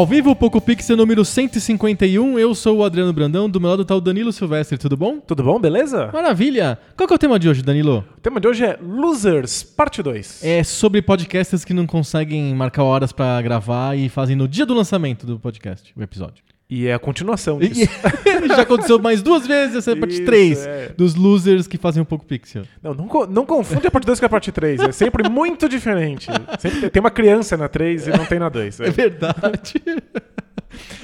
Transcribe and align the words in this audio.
Ao 0.00 0.06
vivo, 0.06 0.34
Poco 0.34 0.62
Pixel 0.62 0.96
número 0.96 1.22
151, 1.26 2.38
eu 2.38 2.54
sou 2.54 2.78
o 2.78 2.84
Adriano 2.84 3.12
Brandão, 3.12 3.50
do 3.50 3.60
meu 3.60 3.68
lado 3.68 3.84
tá 3.84 3.94
o 3.94 4.00
Danilo 4.00 4.32
Silvestre, 4.32 4.78
tudo 4.78 4.96
bom? 4.96 5.20
Tudo 5.20 5.42
bom, 5.42 5.60
beleza? 5.60 6.08
Maravilha! 6.10 6.78
Qual 6.96 7.06
que 7.06 7.12
é 7.12 7.16
o 7.16 7.18
tema 7.18 7.38
de 7.38 7.50
hoje, 7.50 7.60
Danilo? 7.62 8.02
O 8.16 8.20
tema 8.22 8.40
de 8.40 8.48
hoje 8.48 8.64
é 8.64 8.78
Losers, 8.80 9.62
parte 9.62 10.02
2. 10.02 10.42
É 10.42 10.64
sobre 10.64 11.02
podcasters 11.02 11.66
que 11.66 11.74
não 11.74 11.86
conseguem 11.86 12.54
marcar 12.54 12.84
horas 12.84 13.12
pra 13.12 13.42
gravar 13.42 13.94
e 13.94 14.08
fazem 14.08 14.34
no 14.34 14.48
dia 14.48 14.64
do 14.64 14.72
lançamento 14.72 15.26
do 15.26 15.38
podcast, 15.38 15.92
o 15.94 16.02
episódio. 16.02 16.42
E 16.70 16.86
é 16.86 16.94
a 16.94 16.98
continuação 17.00 17.60
E- 17.60 17.68
disso. 17.68 17.90
Já 18.46 18.62
aconteceu 18.62 18.98
mais 19.00 19.20
duas 19.22 19.44
vezes, 19.46 19.74
essa 19.76 19.90
é 19.90 19.94
a 19.94 19.96
parte 19.96 20.14
Isso, 20.14 20.24
3 20.24 20.66
é. 20.66 20.94
dos 20.96 21.16
losers 21.16 21.66
que 21.66 21.76
fazem 21.76 22.00
um 22.00 22.04
pouco 22.04 22.24
pixel. 22.24 22.62
Não, 22.80 22.94
não, 22.94 23.06
não 23.28 23.44
confunde 23.44 23.86
a 23.86 23.90
parte 23.90 24.06
2 24.06 24.20
com 24.20 24.26
a 24.26 24.28
parte 24.28 24.52
3. 24.52 24.80
É 24.80 24.92
sempre 24.92 25.28
muito 25.28 25.68
diferente. 25.68 26.28
Sempre 26.60 26.88
tem 26.88 27.00
uma 27.00 27.10
criança 27.10 27.56
na 27.56 27.68
3 27.68 28.06
e 28.06 28.10
não 28.10 28.24
tem 28.24 28.38
na 28.38 28.48
2. 28.48 28.78
É 28.80 28.90
verdade. 28.90 29.82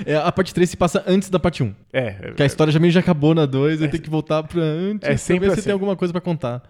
É, 0.04 0.14
a 0.16 0.30
parte 0.30 0.54
3 0.54 0.70
se 0.70 0.76
passa 0.76 1.02
antes 1.06 1.28
da 1.28 1.38
parte 1.40 1.62
1. 1.64 1.74
É, 1.92 2.32
Que 2.36 2.42
a 2.42 2.46
história 2.46 2.72
já 2.72 2.78
meio 2.78 2.92
já 2.92 3.00
acabou 3.00 3.34
na 3.34 3.44
2, 3.44 3.82
aí 3.82 3.88
tem 3.88 4.00
que 4.00 4.08
voltar 4.08 4.44
pra 4.44 4.62
antes 4.62 5.02
é 5.08 5.10
pra 5.12 5.18
sempre 5.18 5.48
ver 5.48 5.54
se 5.54 5.60
assim. 5.60 5.64
tem 5.66 5.72
alguma 5.72 5.96
coisa 5.96 6.12
pra 6.12 6.20
contar. 6.20 6.62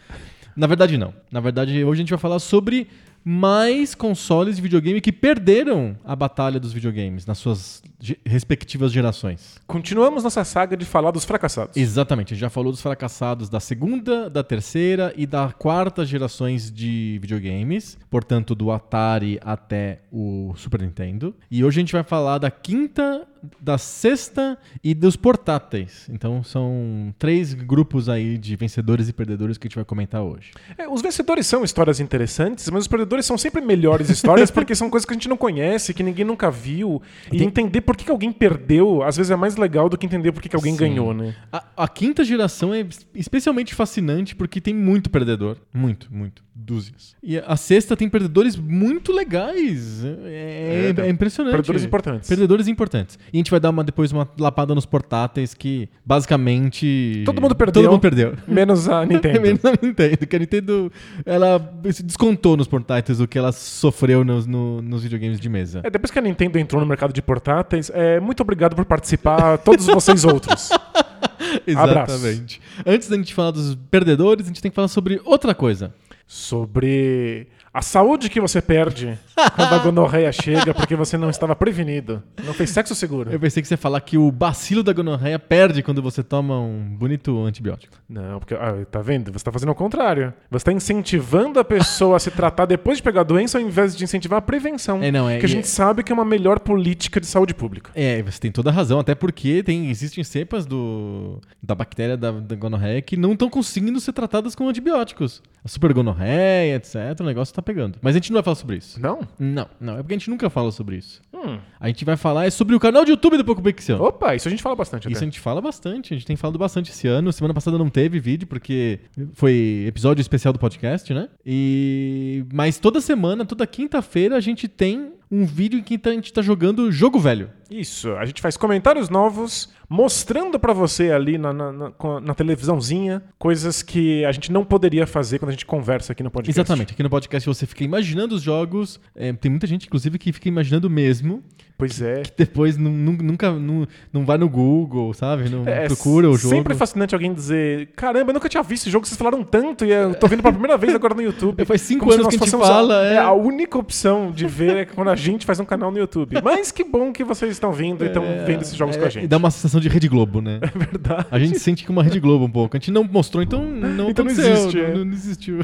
Na 0.57 0.67
verdade, 0.67 0.97
não. 0.97 1.13
Na 1.31 1.41
verdade, 1.41 1.85
hoje 1.85 1.99
a 1.99 2.03
gente 2.03 2.09
vai 2.11 2.19
falar 2.19 2.39
sobre 2.39 2.89
mais 3.29 3.93
consoles 3.93 4.55
de 4.55 4.63
videogame 4.63 5.01
que 5.01 5.11
perderam 5.11 5.97
a 6.05 6.15
batalha 6.15 6.61
dos 6.61 6.73
videogames 6.73 7.27
nas 7.27 7.39
suas 7.39 7.83
ge- 8.01 8.17
respectivas 8.25 8.93
gerações. 8.93 9.57
continuamos 9.67 10.23
nossa 10.23 10.45
saga 10.45 10.77
de 10.77 10.85
falar 10.85 11.11
dos 11.11 11.25
fracassados. 11.25 11.77
Exatamente, 11.77 12.33
a 12.33 12.37
gente 12.37 12.41
já 12.43 12.49
falou 12.51 12.71
dos 12.71 12.81
fracassados 12.81 13.49
da 13.49 13.59
segunda, 13.59 14.31
da 14.31 14.45
terceira 14.45 15.13
e 15.17 15.27
da 15.27 15.51
quarta 15.51 16.07
gerações 16.07 16.71
de 16.71 17.19
videogames, 17.21 17.99
portanto, 18.09 18.55
do 18.55 18.71
Atari 18.71 19.41
até 19.43 20.03
o 20.13 20.53
Super 20.55 20.83
Nintendo. 20.83 21.35
E 21.51 21.65
hoje 21.65 21.81
a 21.81 21.83
gente 21.83 21.93
vai 21.93 22.05
falar 22.05 22.39
da 22.39 22.51
quinta, 22.51 23.27
da 23.61 23.79
sexta 23.79 24.59
e 24.83 24.95
dos 24.95 25.17
portáteis. 25.17 26.09
Então 26.11 26.43
são 26.43 27.15
três 27.19 27.55
grupos 27.55 28.09
aí 28.09 28.39
de 28.39 28.57
vencedores 28.57 29.09
e 29.09 29.13
perdedores 29.13 29.59
que 29.59 29.67
a 29.67 29.69
gente 29.69 29.77
vai 29.77 29.85
comentar 29.85 30.23
hoje. 30.23 30.53
É, 30.77 30.89
os 30.89 31.03
vencedores 31.03 31.47
são 31.47 31.65
histórias 31.65 32.01
interessantes, 32.01 32.69
mas 32.71 32.83
os 32.83 32.89
perdedores 32.89 33.27
são 33.27 33.37
sempre 33.37 33.61
melhores 33.61 34.11
histórias 34.11 34.51
porque 34.51 34.75
são 34.75 34.91
coisas 34.91 35.05
que 35.05 35.13
a 35.13 35.17
gente 35.17 35.29
não 35.29 35.37
conhece, 35.37 35.95
que 35.95 36.03
ninguém 36.03 36.25
nunca 36.25 36.51
viu. 36.51 37.03
E 37.33 37.43
entender 37.43 37.81
por 37.81 37.97
que, 37.97 38.05
que 38.05 38.11
alguém 38.11 38.33
perdeu, 38.33 39.03
às 39.03 39.17
vezes 39.17 39.31
é 39.31 39.37
mais 39.37 39.57
legal 39.57 39.89
do 39.89 39.97
que 39.97 40.07
entender 40.07 40.33
por 40.33 40.43
que, 40.43 40.49
que 40.49 40.57
alguém 40.57 40.73
Sim. 40.73 40.79
ganhou, 40.79 41.15
né? 41.15 41.35
A, 41.53 41.65
a 41.77 41.89
quinta 41.89 42.25
geração 42.25 42.73
é 42.75 42.87
especialmente 43.15 43.75
fascinante 43.75 44.35
porque 44.35 44.61
tem 44.61 44.75
muito 44.75 45.11
perdedor. 45.11 45.57
Muito, 45.73 46.13
muito. 46.13 46.46
Dúzias. 46.59 47.15
E 47.23 47.37
a 47.39 47.55
sexta 47.55 47.95
tem 47.95 48.09
perdedores 48.09 48.57
muito 48.57 49.13
legais. 49.13 50.03
É, 50.25 50.95
É, 50.99 51.01
é 51.03 51.09
impressionante. 51.11 51.53
Perdedores 51.53 51.85
importantes. 51.85 52.29
Perdedores 52.29 52.67
importantes. 52.67 53.19
E 53.31 53.37
a 53.37 53.39
gente 53.39 53.51
vai 53.51 53.61
dar 53.61 53.69
uma, 53.71 53.85
depois 53.85 54.11
uma 54.11 54.27
lapada 54.41 54.75
nos 54.75 54.87
portáteis 54.87 55.53
que, 55.53 55.87
basicamente... 56.05 57.23
Todo 57.27 57.43
mundo 57.43 57.55
perdeu. 57.55 57.83
Todo 57.83 57.91
mundo 57.93 58.01
perdeu. 58.01 58.35
Menos 58.49 58.89
a 58.89 59.05
Nintendo. 59.07 59.41
Menos 59.43 59.65
a 59.67 59.73
Nintendo. 59.83 60.27
Que 60.27 60.35
a 60.37 60.39
Nintendo, 60.39 60.91
ela 61.27 61.75
se 61.93 62.03
descontou 62.03 62.57
nos 62.57 62.67
portáteis 62.67 63.21
o 63.21 63.29
que 63.29 63.39
ela 63.39 63.53
sofreu 63.53 64.25
nos, 64.25 64.47
no- 64.47 64.81
nos 64.81 65.03
videogames 65.03 65.39
de 65.39 65.49
mesa. 65.51 65.83
É, 65.85 65.91
depois 65.91 66.11
que 66.11 66.19
a 66.19 66.23
Nintendo 66.23 66.59
entrou 66.59 66.81
no 66.81 66.87
mercado 66.89 67.13
de 67.13 67.21
portáteis, 67.21 67.91
é, 67.93 68.19
muito 68.19 68.41
obrigado 68.41 68.75
por 68.75 68.87
participar, 68.87 69.59
todos 69.59 69.85
vocês 69.87 70.25
outros. 70.25 70.71
Exatamente. 71.67 72.61
Antes 72.85 73.09
da 73.09 73.17
gente 73.17 73.35
falar 73.35 73.51
dos 73.51 73.75
perdedores, 73.91 74.47
a 74.47 74.49
gente 74.49 74.61
tem 74.63 74.71
que 74.71 74.75
falar 74.75 74.89
sobre 74.89 75.21
outra 75.25 75.55
coisa. 75.55 75.93
Sobre 76.27 77.49
a 77.77 77.83
saúde 77.83 78.31
que 78.31 78.41
você 78.41 78.63
perde 78.63 79.19
quando 79.55 79.75
a 79.75 79.79
gonorreia 79.79 80.33
chega 80.33 80.73
porque 80.73 80.97
você 80.97 81.19
não 81.19 81.29
estava 81.29 81.55
prevenido. 81.55 82.23
Não 82.43 82.55
fez 82.55 82.71
sexo 82.71 82.95
seguro. 82.95 83.31
Eu 83.31 83.39
pensei 83.39 83.61
que 83.61 83.69
você 83.69 83.75
ia 83.75 83.79
falar 83.79 84.01
que 84.01 84.17
o 84.17 84.33
bacilo 84.33 84.83
da 84.83 84.95
gonorreia 84.95 85.39
perde 85.39 85.83
quando 85.83 86.01
você 86.01 86.23
toma 86.23 86.59
um 86.59 86.97
bonito 86.97 87.45
antibiótico. 87.45 87.99
Não, 88.09 88.39
porque, 88.39 88.55
ah, 88.55 88.87
tá 88.91 89.03
vendo? 89.03 89.31
Você 89.31 89.37
está 89.37 89.53
fazendo 89.53 89.73
o 89.73 89.75
contrário. 89.75 90.33
Você 90.51 90.63
está 90.63 90.73
incentivando 90.73 91.61
a 91.61 91.65
pessoa 91.65 92.17
a 92.17 92.19
se 92.19 92.31
tratar 92.31 92.65
depois 92.65 92.97
de 92.97 93.03
pegar 93.03 93.21
a 93.21 93.25
doença 93.25 93.59
ao 93.59 93.63
invés 93.63 93.95
de 93.95 94.05
incentivar 94.05 94.39
a 94.39 94.43
prevenção. 94.43 95.03
É, 95.03 95.13
não, 95.13 95.29
é- 95.29 95.39
que 95.39 95.45
a 95.45 95.49
gente 95.49 95.69
sabe 95.69 96.03
que 96.03 96.11
é 96.11 96.15
uma 96.15 96.25
melhor 96.25 96.61
política 96.61 97.21
de 97.21 97.27
saúde 97.27 97.53
pública. 97.53 97.91
É, 97.95 98.23
você 98.23 98.41
tem 98.41 98.51
toda 98.51 98.71
a 98.71 98.73
razão, 98.73 99.01
até 99.01 99.15
porque 99.15 99.63
tem, 99.63 99.91
existem 99.91 100.25
cepas 100.25 100.65
do, 100.65 101.43
da 101.63 101.75
bactéria 101.75 102.17
da, 102.17 102.31
da 102.31 102.57
gonorreia 102.57 103.03
que 103.03 103.19
não 103.19 103.35
estão 103.35 103.51
conseguindo 103.51 104.01
ser 104.01 104.15
tratadas 104.15 104.55
com 104.55 104.67
antibióticos. 104.67 105.43
A 105.63 105.69
super 105.69 105.93
gonorreia, 105.93 106.77
etc. 106.77 106.95
O 107.21 107.25
negócio 107.25 107.55
tá 107.55 107.66
pegando. 107.67 107.99
Mas 108.01 108.15
a 108.15 108.19
gente 108.19 108.31
não 108.31 108.37
vai 108.37 108.45
falar 108.45 108.55
sobre 108.55 108.77
isso. 108.77 109.01
Não? 109.01 109.21
Não, 109.39 109.69
não. 109.79 109.95
É 109.95 109.97
porque 109.99 110.15
a 110.15 110.19
gente 110.19 110.31
nunca 110.31 110.49
fala 110.49 110.71
sobre 110.71 110.97
isso. 110.97 111.21
Hum. 111.35 111.59
A 111.79 111.89
gente 111.89 112.05
vai 112.05 112.17
falar 112.17 112.47
é 112.47 112.51
sobre 112.51 112.75
o 112.75 112.81
canal 112.81 113.05
de 113.05 113.11
YouTube 113.11 113.37
do 113.37 113.45
Poco 113.45 113.61
Pixel. 113.61 114.01
Opa, 114.01 114.35
isso 114.35 114.49
a 114.49 114.51
gente 114.51 114.63
fala 114.63 114.77
bastante 114.77 115.11
Isso 115.11 115.23
a 115.23 115.25
gente 115.25 115.41
fala 115.41 115.61
bastante, 115.61 116.15
a 116.15 116.17
gente 116.17 116.27
tem 116.27 116.37
falado 116.37 116.59
bastante 116.59 116.91
esse 116.91 117.07
ano. 117.07 117.33
Semana 117.33 117.53
passada 117.53 117.77
não 117.77 117.91
teve 117.91 118.19
vídeo, 118.21 118.47
porque 118.47 119.01
foi 119.35 119.85
episódio 119.87 120.23
especial 120.23 120.53
do 120.53 120.59
podcast, 120.59 121.13
né? 121.13 121.29
E... 121.45 122.45
Mas 122.53 122.79
toda 122.79 123.01
semana, 123.01 123.45
toda 123.45 123.67
quinta-feira, 123.67 124.37
a 124.37 124.41
gente 124.41 124.69
tem 124.69 125.13
um 125.31 125.45
vídeo 125.45 125.79
em 125.79 125.83
que 125.83 126.01
a 126.05 126.11
gente 126.13 126.33
tá 126.33 126.41
jogando 126.43 126.91
jogo 126.93 127.19
velho. 127.19 127.51
Isso, 127.71 128.13
a 128.13 128.25
gente 128.25 128.41
faz 128.41 128.57
comentários 128.57 129.09
novos, 129.09 129.73
mostrando 129.89 130.59
pra 130.59 130.73
você 130.73 131.11
ali 131.11 131.37
na, 131.37 131.53
na, 131.53 131.73
na- 131.73 131.93
na 132.23 132.35
televisãozinha 132.35 133.23
coisas 133.39 133.83
que 133.83 134.25
a 134.25 134.31
gente 134.31 134.53
não 134.53 134.65
poderia 134.65 135.07
fazer 135.07 135.39
quando 135.41 135.49
a 135.49 135.53
gente 135.53 135.67
conversa 135.67 136.13
aqui 136.13 136.23
no 136.23 136.31
podcast. 136.31 136.61
Exatamente, 136.61 136.93
aqui 136.93 137.03
no 137.03 137.11
podcast 137.11 137.49
você 137.49 137.67
fica 137.67 137.83
imaginando 137.83 138.35
os 138.37 138.43
jogos. 138.43 139.01
é, 139.17 139.33
tem 139.33 139.51
muita 139.51 139.67
gente, 139.67 139.87
inclusive, 139.87 140.17
que 140.19 140.33
fica 140.33 140.49
imaginando 140.49 140.89
mesmo. 140.89 141.43
Pois 141.79 142.01
é. 142.01 142.23
Depois 142.37 142.77
nu- 142.79 142.89
nu- 142.91 143.19
nunca 143.23 143.51
não, 143.53 143.87
não 144.13 144.25
vai 144.25 144.39
no 144.39 144.49
Google, 144.49 145.13
sabe? 145.13 145.49
Não 145.51 145.63
É, 145.69 145.87
procura 145.87 146.31
o 146.31 146.37
jogo. 146.37 146.55
Sempre 146.55 146.73
é 146.73 146.77
fascinante 146.77 147.15
alguém 147.15 147.35
dizer: 147.35 147.89
Caramba, 147.95 148.31
eu 148.31 148.35
nunca 148.35 148.49
tinha 148.49 148.63
visto 148.63 148.85
esse 148.85 148.91
jogo, 148.91 149.07
vocês 149.07 149.19
falaram 149.19 149.43
tanto 149.45 149.85
e 149.85 149.91
eu 149.91 150.15
tô 150.15 150.27
vendo 150.27 150.41
pela 150.43 150.53
primeira 150.53 150.79
vez 150.79 150.95
agora 150.95 151.15
no 151.15 151.21
YouTube. 151.21 151.61
É, 151.61 151.65
faz 151.67 151.83
cinco 151.83 152.01
Como 152.07 152.13
anos 152.15 152.29
que 152.29 152.37
a 152.37 152.47
gente 152.47 152.51
fala, 152.59 153.05
é. 153.05 153.19
A 153.19 153.33
única 153.33 153.77
opção 153.77 154.31
de 154.31 154.47
ver 154.47 154.77
é 154.77 154.85
quando 154.87 155.09
a 155.11 155.17
gente 155.17 155.45
faz 155.45 155.61
um 155.61 155.67
canal 155.67 155.91
no 155.91 155.99
YouTube. 155.99 156.37
Mas 156.43 156.73
que 156.73 156.83
bom 156.83 157.13
que 157.13 157.23
vocês 157.23 157.53
estão 157.53 157.73
vindo 157.73 158.03
e 158.05 158.09
estão 158.09 158.23
vendo 158.47 158.63
esses 158.63 158.75
jogos 158.75 158.97
É, 158.97 158.99
com 158.99 159.05
a 159.05 159.09
E 159.09 159.11
gente. 159.11 159.27
dá 159.27 159.37
uma 159.37 159.51
sensação 159.51 159.79
de 159.79 159.89
Rede 159.89 160.09
Globo, 160.09 160.41
né? 160.41 160.61
É 160.75 160.79
verdade. 160.79 161.27
A 161.31 161.39
gente 161.39 161.59
sente 161.59 161.85
que 161.85 161.91
uma 161.91 162.03
Rede 162.03 162.21
Globo 162.21 162.47
um 162.47 162.51
pouco. 162.51 162.75
A 162.75 162.79
gente 162.81 162.91
não 162.91 163.05
mostrou, 163.05 163.43
então 163.43 163.63
não 163.63 164.09
Então 164.09 164.25
não 164.25 164.33
existe, 164.33 164.81
é. 164.81 164.95
não, 164.95 165.05
não 165.05 165.13
existiu. 165.13 165.59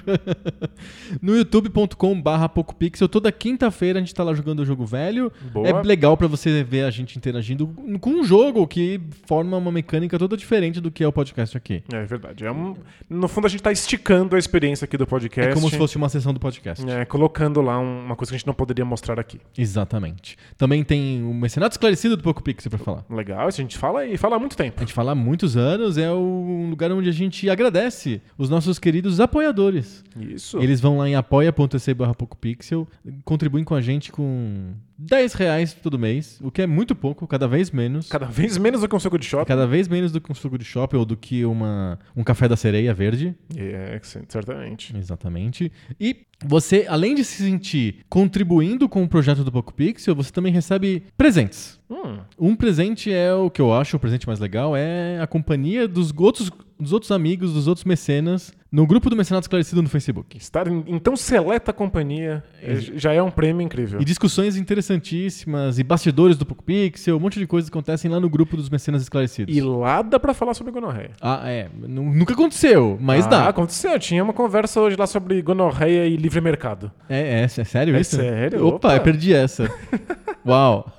no 1.22 1.37
youtube.com 1.37 2.21
barra 2.21 2.49
PocoPixel, 2.49 3.09
toda 3.09 3.31
quinta-feira 3.33 3.98
a 3.98 4.03
gente 4.03 4.15
tá 4.15 4.22
lá 4.22 4.34
jogando 4.34 4.60
o 4.60 4.65
jogo 4.66 4.84
velho. 4.84 5.33
Boa. 5.53 5.69
É 5.69 5.83
legal 5.83 6.02
pra 6.16 6.27
você 6.27 6.63
ver 6.65 6.84
a 6.84 6.91
gente 6.91 7.16
interagindo 7.16 7.66
com 8.01 8.10
um 8.10 8.25
jogo 8.25 8.66
que 8.66 9.01
forma 9.27 9.57
uma 9.57 9.71
mecânica 9.72 10.19
toda 10.19 10.37
diferente 10.37 10.81
do 10.81 10.91
que 10.91 11.03
é 11.04 11.07
o 11.09 11.13
podcast 11.13 11.57
aqui. 11.57 11.83
É 11.93 12.04
verdade. 12.04 12.45
É 12.45 12.51
um- 12.53 12.75
No 13.09 13.28
fundo, 13.28 13.47
a 13.47 13.51
gente 13.51 13.63
tá 13.63 13.71
esticando 13.72 14.34
a 14.37 14.39
experiência 14.39 14.84
aqui 14.84 14.97
do 14.97 15.07
podcast. 15.07 15.51
É 15.51 15.54
como 15.54 15.69
se 15.71 15.77
fosse 15.77 15.97
uma 15.97 16.09
sessão 16.09 16.34
do 16.34 16.41
podcast. 16.41 16.89
É, 16.89 17.04
colocando 17.04 17.60
lá 17.60 17.78
um- 17.78 18.04
uma 18.04 18.16
coisa 18.16 18.31
que 18.31 18.37
a 18.37 18.39
gente 18.39 18.47
não 18.47 18.54
poderia 18.54 18.84
mostrar 18.84 19.19
aqui. 19.19 19.39
Exatamente. 19.57 20.37
Também 20.57 20.83
tem 20.84 21.22
o 21.22 21.33
Mecenato 21.33 21.75
Esclarecido 21.75 22.16
do 22.16 22.22
PocoPixel 22.22 22.71
pra 22.71 22.78
falar. 22.78 23.05
Legal, 23.09 23.48
isso 23.48 23.60
a 23.60 23.65
gente 23.65 23.78
fala 23.78 24.05
e 24.07 24.16
fala 24.16 24.37
há 24.37 24.39
muito 24.39 24.55
a 24.55 24.57
tempo. 24.57 24.81
gente 24.81 24.93
fala 24.93 25.13
há 25.13 25.15
muitos 25.15 25.57
anos, 25.57 25.97
é 25.98 26.10
um 26.13 26.69
lugar 26.71 26.91
onde 26.93 27.09
a 27.09 27.13
gente 27.13 27.48
agradece 27.48 28.21
os 28.37 28.48
nossos 28.51 28.78
queridos 28.78 29.21
apoiadores. 29.21 30.03
Isso. 30.19 30.59
Eles 30.59 30.81
vão 30.81 30.98
lá 30.98 31.09
em 31.09 31.15
apoia.se 31.15 31.95
barra 31.95 32.15
PocoPixel, 32.15 32.87
contribuem 33.25 33.65
com 33.65 33.75
a 33.75 33.81
gente 33.81 34.10
com 34.13 34.72
10 34.98 35.33
reais 35.34 35.72
todo 35.74 35.98
mês, 35.98 36.39
o 36.42 36.50
que 36.50 36.62
é 36.62 36.66
muito 36.66 36.94
pouco, 36.94 37.27
cada 37.27 37.48
vez 37.48 37.71
menos. 37.71 38.09
Cada 38.09 38.27
vez 38.27 38.56
menos 38.59 38.80
do 38.80 38.89
que 38.89 38.94
um 38.94 39.00
suco 39.00 39.18
de 39.18 39.27
shopping. 39.27 39.47
Cada 39.47 39.66
vez 39.66 39.89
menos 39.89 40.12
do 40.12 40.21
que 40.21 40.30
um 40.30 40.34
suco 40.34 40.59
de 40.59 40.65
shopping 40.65 40.97
ou 40.97 41.04
do 41.04 41.16
que 41.16 41.44
uma, 41.44 41.98
um 42.16 42.22
café 42.22 42.48
da 42.48 42.56
sereia 42.56 42.92
verde. 42.94 43.34
É, 43.56 44.00
certamente. 44.28 44.97
Exatamente. 44.97 45.72
E 46.00 46.27
você, 46.44 46.86
além 46.89 47.15
de 47.15 47.24
se 47.24 47.42
sentir 47.42 48.04
contribuindo 48.09 48.89
com 48.89 49.03
o 49.03 49.09
projeto 49.09 49.44
do 49.44 49.53
Poco 49.53 49.72
Pixel, 49.72 50.15
você 50.15 50.33
também 50.33 50.53
recebe 50.53 51.04
presentes. 51.16 51.80
Hum, 51.91 52.18
Um 52.38 52.56
presente 52.56 53.12
é 53.12 53.33
o 53.34 53.50
que 53.50 53.60
eu 53.60 53.72
acho 53.72 53.97
o 53.97 54.00
presente 54.00 54.27
mais 54.27 54.41
legal, 54.41 54.77
é 54.77 55.21
a 55.21 55.27
companhia 55.27 55.86
dos 55.86 56.12
outros, 56.16 56.50
dos 56.78 56.92
outros 56.92 57.10
amigos, 57.12 57.53
dos 57.53 57.66
outros 57.68 57.84
mecenas, 57.84 58.53
no 58.72 58.86
grupo 58.86 59.10
do 59.10 59.15
Mecenato 59.16 59.45
Esclarecido 59.45 59.83
no 59.83 59.89
Facebook. 59.91 60.39
estar 60.39 60.66
em, 60.66 60.98
tão 60.98 61.15
seleta 61.15 61.72
companhia 61.74 62.42
é, 62.63 62.74
já 62.97 63.13
é 63.13 63.22
um 63.22 63.30
prêmio 63.30 63.60
incrível. 63.63 64.01
E 64.01 64.04
discussões 64.04 64.57
interessantíssimas, 64.57 65.78
e 65.78 65.83
bastidores 65.84 66.39
do 66.39 66.47
Poco 66.47 66.65
Pixel, 66.65 67.16
um 67.16 67.21
monte 67.21 67.39
de 67.39 67.47
coisas 67.47 67.69
acontecem 67.69 68.10
lá 68.10 68.19
no 68.19 68.30
grupo 68.30 68.57
dos 68.57 68.71
Mecenas 68.71 69.03
Esclarecidos. 69.03 69.54
E 69.54 69.60
lá 69.60 70.01
dá 70.01 70.19
pra 70.19 70.33
falar 70.33 70.54
sobre 70.54 70.72
gonorreia. 70.72 71.10
Ah, 71.21 71.42
é. 71.45 71.69
Nu- 71.78 72.13
Nunca 72.15 72.33
aconteceu, 72.33 72.97
mas 73.01 73.27
ah, 73.27 73.28
dá. 73.28 73.48
aconteceu. 73.48 73.98
Tinha 73.98 74.24
uma 74.24 74.33
conversa 74.33 74.80
hoje 74.80 74.97
lá 74.97 75.07
sobre 75.07 75.42
gonorreia 75.42 76.07
e 76.07 76.16
livre 76.16 76.41
mercado. 76.41 76.91
É, 77.09 77.41
é, 77.41 77.42
é 77.42 77.48
sério 77.48 77.95
É 77.95 78.01
isso? 78.01 78.16
sério? 78.16 78.66
Opa, 78.66 78.89
Opa. 78.95 79.01
perdi 79.01 79.34
essa. 79.34 79.71
Uau. 80.47 80.91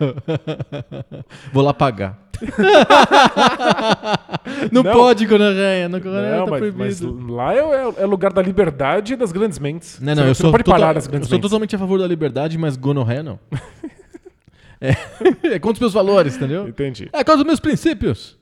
Vou 1.51 1.63
lá 1.63 1.73
pagar. 1.73 2.22
Não, 4.71 4.83
Não. 4.83 4.93
pode, 4.93 5.25
gonorreia. 5.25 5.87
Não, 5.89 5.99
gonorreia 5.99 6.37
Não, 6.37 6.45
tá 6.45 6.51
mas, 6.51 6.75
mas 6.75 6.99
proibido. 6.99 7.33
lá 7.33 7.53
é, 7.53 7.59
é 7.97 8.05
lugar 8.05 8.31
da 8.33 8.41
liberdade 8.41 9.13
e 9.13 9.15
das 9.15 9.31
grandes 9.31 9.59
mentes. 9.59 9.99
Não, 9.99 10.15
não, 10.15 10.25
eu 10.27 10.35
sou, 10.35 10.51
pode 10.51 10.63
total- 10.63 10.79
parar 10.79 10.97
as 10.97 11.05
eu 11.05 11.11
grandes 11.11 11.29
sou 11.29 11.37
mentes. 11.37 11.49
totalmente 11.49 11.75
a 11.75 11.79
favor 11.79 11.99
da 11.99 12.07
liberdade, 12.07 12.57
mas 12.57 12.75
gonorreia 12.75 13.23
não. 13.23 13.39
é, 14.81 14.91
é 15.55 15.59
contra 15.59 15.73
os 15.75 15.79
meus 15.79 15.93
valores, 15.93 16.35
entendeu? 16.35 16.67
Entendi. 16.67 17.09
É 17.13 17.23
contra 17.23 17.37
os 17.37 17.45
meus 17.45 17.59
princípios. 17.59 18.37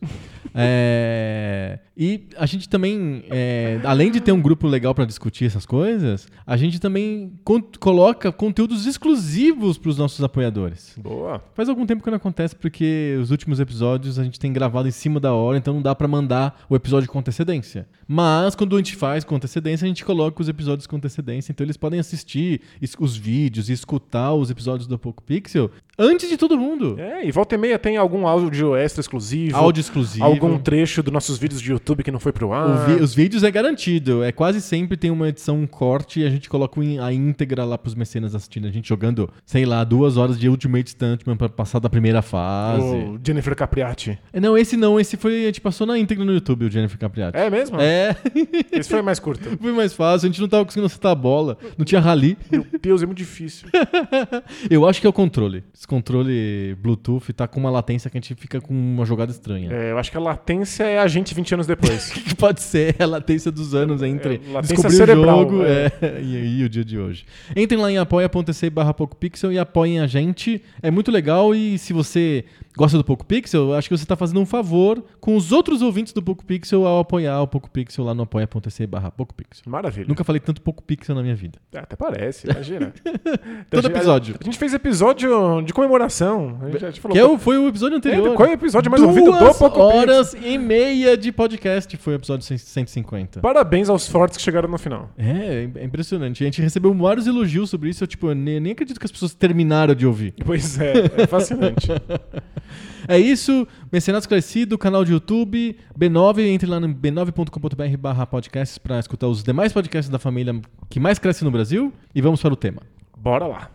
É, 0.54 1.80
e 1.96 2.28
a 2.38 2.46
gente 2.46 2.68
também, 2.68 3.24
é, 3.30 3.80
além 3.84 4.12
de 4.12 4.20
ter 4.20 4.32
um 4.32 4.42
grupo 4.42 4.68
legal 4.68 4.96
pra 4.96 5.06
discutir 5.06 5.46
essas 5.46 5.66
coisas, 5.66 6.28
a 6.46 6.58
gente 6.58 6.80
também 6.80 7.34
coloca 7.80 8.32
conteúdos 8.32 8.86
exclusivos 8.86 9.78
pros 9.78 9.98
nossos 9.98 10.24
apoiadores. 10.24 10.96
Boa. 10.98 11.44
Faz 11.54 11.70
algum 11.70 11.86
tempo 11.86 12.04
que 12.04 12.10
não 12.10 12.18
acontece 12.18 12.56
porque 12.56 13.18
os 13.22 13.32
últimos 13.32 13.60
episódios 13.60 14.18
a 14.18 14.24
gente 14.24 14.40
tem 14.40 14.52
gravado 14.52 14.88
em 14.88 14.92
cima 14.92 15.20
da 15.20 15.34
hora, 15.34 15.58
então 15.58 15.74
não 15.74 15.82
dá 15.82 15.94
pra 15.94 16.08
mandar 16.08 16.66
o 16.70 16.76
episódio 16.76 17.10
com 17.10 17.20
antecedência. 17.20 17.88
Mas 18.08 18.56
quando 18.56 18.76
a 18.76 18.80
gente 18.80 18.96
faz 18.96 19.24
com 19.24 19.36
antecedência, 19.36 19.86
a 19.86 19.88
gente 19.88 20.04
coloca 20.04 20.42
os 20.42 20.50
episódios 20.50 20.88
com 20.88 20.96
antecedência, 20.96 21.52
então 21.52 21.66
eles 21.66 21.78
podem 21.78 22.00
assistir 22.00 22.62
os 23.00 23.16
vídeos 23.16 23.70
e 23.70 23.74
escutar 23.74 24.34
os 24.34 24.50
episódios 24.50 24.88
do 24.88 24.98
Poco 24.98 25.22
Pixel 25.24 25.72
antes 25.98 26.28
de 26.28 26.38
todo 26.38 26.58
mundo. 26.58 27.00
É, 27.00 27.26
e 27.26 27.32
volta 27.32 27.56
e 27.56 27.58
meia 27.58 27.78
tem 27.78 27.98
algum 27.98 28.28
áudio 28.28 28.76
extra 28.76 29.02
exclusivo. 29.02 29.56
Áudio 29.56 29.82
exclusivo. 29.82 30.26
Algum 30.32 30.58
trecho 30.58 31.02
dos 31.04 31.12
nossos 31.14 31.38
vídeos 31.38 31.62
de 31.62 31.72
YouTube 31.72 32.04
que 32.04 32.12
não 32.12 32.20
foi 32.20 32.32
pro 32.32 32.52
ar. 32.54 32.86
vi- 32.88 33.02
os 33.02 33.14
vídeos 33.14 33.44
é 33.44 33.52
garantido. 33.52 34.24
É 34.24 34.32
quase 34.32 34.62
sempre 34.62 34.98
tem 34.98 35.12
uma 35.12 35.30
edição 35.30 35.60
um 35.60 35.68
corte 35.68 36.20
e 36.22 36.26
a 36.26 36.30
gente 36.30 36.50
coloca 36.50 36.80
a 36.82 37.14
íntegra 37.14 37.64
lá 37.66 37.78
pros 37.78 37.96
mecenas 37.96 38.34
assistindo. 38.36 38.68
A 38.68 38.72
gente 38.72 38.88
jogando, 38.90 39.30
sei 39.46 39.66
lá, 39.66 39.84
duas 39.84 40.18
horas 40.18 40.40
de 40.40 40.48
Ultimate 40.50 40.90
Stuntman 40.92 41.36
pra 41.36 41.50
passar 41.50 41.80
da 41.80 41.90
primeira 41.90 42.22
fase. 42.22 42.84
O 42.84 43.20
Jennifer 43.26 43.56
Capriati. 43.56 44.18
É, 44.34 44.40
Não, 44.40 44.58
esse 44.58 44.76
não. 44.78 45.00
Esse 45.00 45.18
foi. 45.18 45.44
A 45.44 45.46
gente 45.48 45.62
passou 45.62 45.86
na 45.88 45.98
íntegra 45.98 46.24
no 46.26 46.34
YouTube, 46.34 46.66
o 46.66 46.72
Jennifer 46.72 46.98
Capriati. 46.98 47.38
É 47.38 47.50
mesmo? 47.50 47.80
É, 47.80 48.16
Esse 48.72 48.90
foi 48.90 49.02
mais 49.02 49.20
curto. 49.20 49.50
foi 49.62 49.72
mais 49.72 49.94
fácil. 49.94 50.28
A 50.28 50.32
gente 50.32 50.42
não 50.42 50.48
tava 50.48 50.66
conseguindo 50.66 50.86
acertar 50.88 51.12
a 51.12 51.16
bola. 51.16 51.58
Não 51.78 51.86
tinha 51.86 52.00
rally. 52.02 52.38
Meu 52.52 52.66
Deus, 52.82 53.02
é 53.04 53.06
muito 53.06 53.18
difícil. 53.18 53.68
Eu 54.70 54.88
acho 54.88 55.02
que 55.02 55.08
é 55.08 55.10
o 55.10 55.14
controle. 55.14 55.64
Esse 55.76 55.88
controle 55.88 56.76
Bluetooth 56.82 57.34
tá 57.34 57.48
com 57.48 57.60
uma 57.60 57.70
latência 57.70 58.10
que 58.10 58.18
a 58.18 58.22
gente 58.22 58.36
fica 58.36 58.60
com 58.62 58.74
uma 58.74 59.06
jogada 59.06 59.32
estranha. 59.32 59.72
É, 59.72 59.92
eu 59.92 59.98
acho 59.98 60.12
que 60.12 60.18
latência 60.22 60.84
é 60.84 61.00
a 61.00 61.08
gente 61.08 61.34
20 61.34 61.54
anos 61.56 61.68
depois. 61.68 62.10
que 62.14 62.36
pode 62.36 62.62
ser 62.62 62.96
a 63.00 63.06
latência 63.06 63.52
dos 63.52 63.74
anos 63.74 64.02
entre 64.02 64.42
É, 64.54 64.62
descobrir 64.62 64.96
cerebral, 64.96 65.40
o 65.40 65.42
jogo 65.42 65.64
é. 65.64 65.92
é, 66.02 66.22
e, 66.24 66.60
e 66.60 66.64
o 66.64 66.70
dia 66.70 66.86
de 66.86 66.98
hoje. 66.98 67.26
Entrem 67.56 67.80
lá 67.80 67.92
em 67.92 67.98
apoia.se 67.98 68.70
barra 68.70 68.94
PocoPixel 68.94 69.52
e 69.52 69.60
apoiem 69.60 70.00
a 70.00 70.08
gente. 70.08 70.62
É 70.82 70.92
muito 70.92 71.12
legal 71.12 71.54
e 71.56 71.78
se 71.78 71.94
você 71.94 72.46
gosta 72.76 72.98
do 72.98 73.04
PocoPixel, 73.04 73.70
eu 73.70 73.74
acho 73.76 73.90
que 73.90 73.98
você 73.98 74.04
está 74.04 74.16
fazendo 74.16 74.40
um 74.40 74.46
favor 74.46 75.04
com 75.20 75.36
os 75.36 75.52
outros 75.52 75.82
ouvintes 75.82 76.14
do 76.14 76.22
PocoPixel 76.22 76.86
ao 76.86 77.00
apoiar 77.00 77.42
o 77.42 77.48
PocoPixel 77.48 78.04
lá 78.04 78.14
no 78.14 78.24
apoia.se 78.24 78.88
barra 78.88 79.12
PocoPixel. 79.12 79.64
Maravilha. 79.68 80.08
Nunca 80.08 80.24
falei 80.24 80.40
tanto 80.40 80.62
PocoPixel 80.62 81.16
na 81.16 81.22
minha 81.22 81.36
vida. 81.36 81.60
É, 81.74 81.80
Até 81.80 81.96
parece, 81.96 82.50
imagina. 82.50 82.94
Todo 83.70 83.88
episódio. 83.88 84.36
A, 84.40 84.44
gente 84.44 84.58
fez 84.58 84.74
episódio 84.74 85.62
de 85.62 85.74
comemoração. 85.74 86.60
A 86.62 86.70
gente, 86.70 86.86
a 86.86 86.90
gente 86.90 87.02
falou, 87.02 87.16
Que 87.16 87.22
é 87.22 87.38
foi 87.38 87.58
o 87.58 87.68
episódio 87.68 87.98
anterior. 87.98 88.34
É, 88.34 88.36
qual 88.36 88.48
é 88.48 88.52
o 88.52 88.54
episódio 88.54 88.90
mais 88.90 89.02
Duas 89.02 89.16
ouvido 89.16 89.32
do 89.38 89.54
PocoPixel? 89.54 89.82
horas 89.82 90.34
e 90.34 90.58
meia 90.58 91.18
de 91.18 91.32
podcast 91.32 91.96
foi 91.98 92.14
o 92.14 92.16
episódio 92.16 92.46
150. 92.46 93.42
Parabéns 93.42 93.90
aos 93.90 94.08
fortes 94.08 94.38
que 94.38 94.44
chegaram 94.44 94.70
no 94.70 94.78
final. 94.78 95.10
É, 95.18 95.70
é 95.76 95.84
impressionante. 95.84 96.44
A 96.44 96.46
gente 96.46 96.62
recebeu 96.62 96.94
vários 96.94 97.28
elogios 97.28 97.70
sobre 97.70 97.90
isso. 97.90 98.04
Eu, 98.04 98.08
tipo, 98.08 98.30
eu 98.30 98.36
nem, 98.36 98.60
nem 98.60 98.72
acredito 98.72 99.00
que 99.00 99.06
as 99.06 99.12
pessoas 99.12 99.34
terminaram 99.34 99.94
de 99.94 100.06
ouvir. 100.06 100.34
Pois 100.46 100.80
é, 100.80 100.94
é 101.18 101.28
fascinante. 101.28 101.88
É 103.08 103.18
isso. 103.18 103.68
Mecenato 103.92 104.24
Esclarecido, 104.24 104.78
canal 104.78 105.04
de 105.04 105.12
YouTube, 105.12 105.78
B9. 105.98 106.42
Entre 106.48 106.70
lá 106.70 106.80
no 106.80 106.88
b9.com.br 106.90 107.98
barra 107.98 108.26
podcasts 108.28 108.78
para 108.78 109.00
escutar 109.00 109.28
os 109.28 109.44
demais 109.44 109.74
podcasts 109.74 110.10
da 110.10 110.20
família 110.20 110.62
que 110.90 111.00
mais 111.00 111.20
cresce 111.20 111.44
no 111.44 111.52
Brasil. 111.52 111.92
E 112.14 112.22
vamos 112.22 112.42
para 112.42 112.54
o 112.54 112.56
tema. 112.56 112.82
Bora 113.18 113.48
lá. 113.48 113.72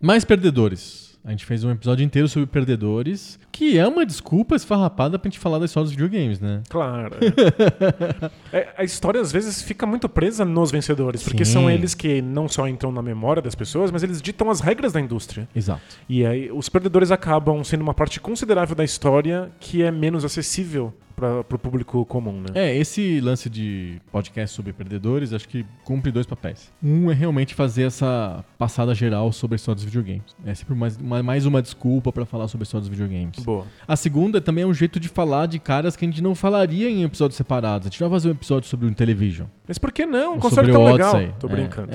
Mais 0.00 0.24
perdedores. 0.24 1.03
A 1.24 1.30
gente 1.30 1.46
fez 1.46 1.64
um 1.64 1.70
episódio 1.70 2.04
inteiro 2.04 2.28
sobre 2.28 2.46
perdedores, 2.46 3.38
que 3.50 3.78
é 3.78 3.88
uma 3.88 4.04
desculpa 4.04 4.54
esfarrapada 4.54 5.18
pra 5.18 5.30
gente 5.30 5.38
falar 5.38 5.58
da 5.58 5.64
história 5.64 5.84
dos 5.84 5.92
videogames, 5.92 6.38
né? 6.38 6.62
Claro. 6.68 7.16
é. 7.20 8.44
É, 8.54 8.68
a 8.76 8.84
história 8.84 9.20
às 9.20 9.32
vezes 9.32 9.62
fica 9.62 9.84
muito 9.84 10.08
presa 10.08 10.44
nos 10.44 10.70
vencedores, 10.70 11.24
porque 11.24 11.44
Sim. 11.44 11.52
são 11.52 11.70
eles 11.70 11.92
que 11.92 12.22
não 12.22 12.46
só 12.46 12.68
entram 12.68 12.92
na 12.92 13.02
memória 13.02 13.42
das 13.42 13.54
pessoas, 13.54 13.90
mas 13.90 14.02
eles 14.04 14.22
ditam 14.22 14.48
as 14.48 14.60
regras 14.60 14.92
da 14.92 15.00
indústria. 15.00 15.48
Exato. 15.56 15.82
E 16.08 16.24
aí 16.24 16.52
os 16.52 16.68
perdedores 16.68 17.10
acabam 17.10 17.64
sendo 17.64 17.80
uma 17.82 17.94
parte 17.94 18.20
considerável 18.20 18.76
da 18.76 18.84
história 18.84 19.50
que 19.58 19.82
é 19.82 19.90
menos 19.90 20.24
acessível 20.24 20.94
para 21.14 21.40
o 21.40 21.58
público 21.58 22.04
comum, 22.06 22.40
né? 22.40 22.46
É, 22.54 22.76
esse 22.76 23.20
lance 23.20 23.48
de 23.48 24.00
podcast 24.12 24.54
sobre 24.54 24.72
perdedores, 24.72 25.32
acho 25.32 25.48
que 25.48 25.64
cumpre 25.84 26.10
dois 26.10 26.26
papéis. 26.26 26.72
Um 26.82 27.10
é 27.10 27.14
realmente 27.14 27.54
fazer 27.54 27.84
essa 27.84 28.44
passada 28.58 28.94
geral 28.94 29.32
sobre 29.32 29.54
a 29.54 29.56
história 29.56 29.76
dos 29.76 29.84
videogames. 29.84 30.34
É 30.44 30.54
sempre 30.54 30.74
mais 30.74 30.96
uma, 30.96 31.22
mais 31.22 31.46
uma 31.46 31.62
desculpa 31.62 32.12
pra 32.12 32.24
falar 32.26 32.48
sobre 32.48 32.62
a 32.62 32.66
história 32.66 32.80
dos 32.82 32.90
videogames. 32.90 33.38
Boa. 33.44 33.64
A 33.86 33.96
segunda 33.96 34.40
também 34.40 34.64
é 34.64 34.66
um 34.66 34.74
jeito 34.74 34.98
de 34.98 35.08
falar 35.08 35.46
de 35.46 35.58
caras 35.58 35.96
que 35.96 36.04
a 36.04 36.08
gente 36.08 36.22
não 36.22 36.34
falaria 36.34 36.90
em 36.90 37.04
episódios 37.04 37.36
separados. 37.36 37.86
A 37.86 37.90
gente 37.90 38.00
vai 38.00 38.10
fazer 38.10 38.28
um 38.28 38.32
episódio 38.32 38.68
sobre 38.68 38.86
o 38.86 38.94
Television. 38.94 39.46
Mas 39.66 39.78
por 39.78 39.92
que 39.92 40.04
não? 40.04 40.36
Um 40.36 40.40
sobre 40.50 40.72
tão 40.72 40.82
o 40.82 40.92
legal. 40.92 41.14
Odyssey. 41.14 41.34
Tô 41.38 41.46
É. 41.46 41.50
brincando. 41.50 41.90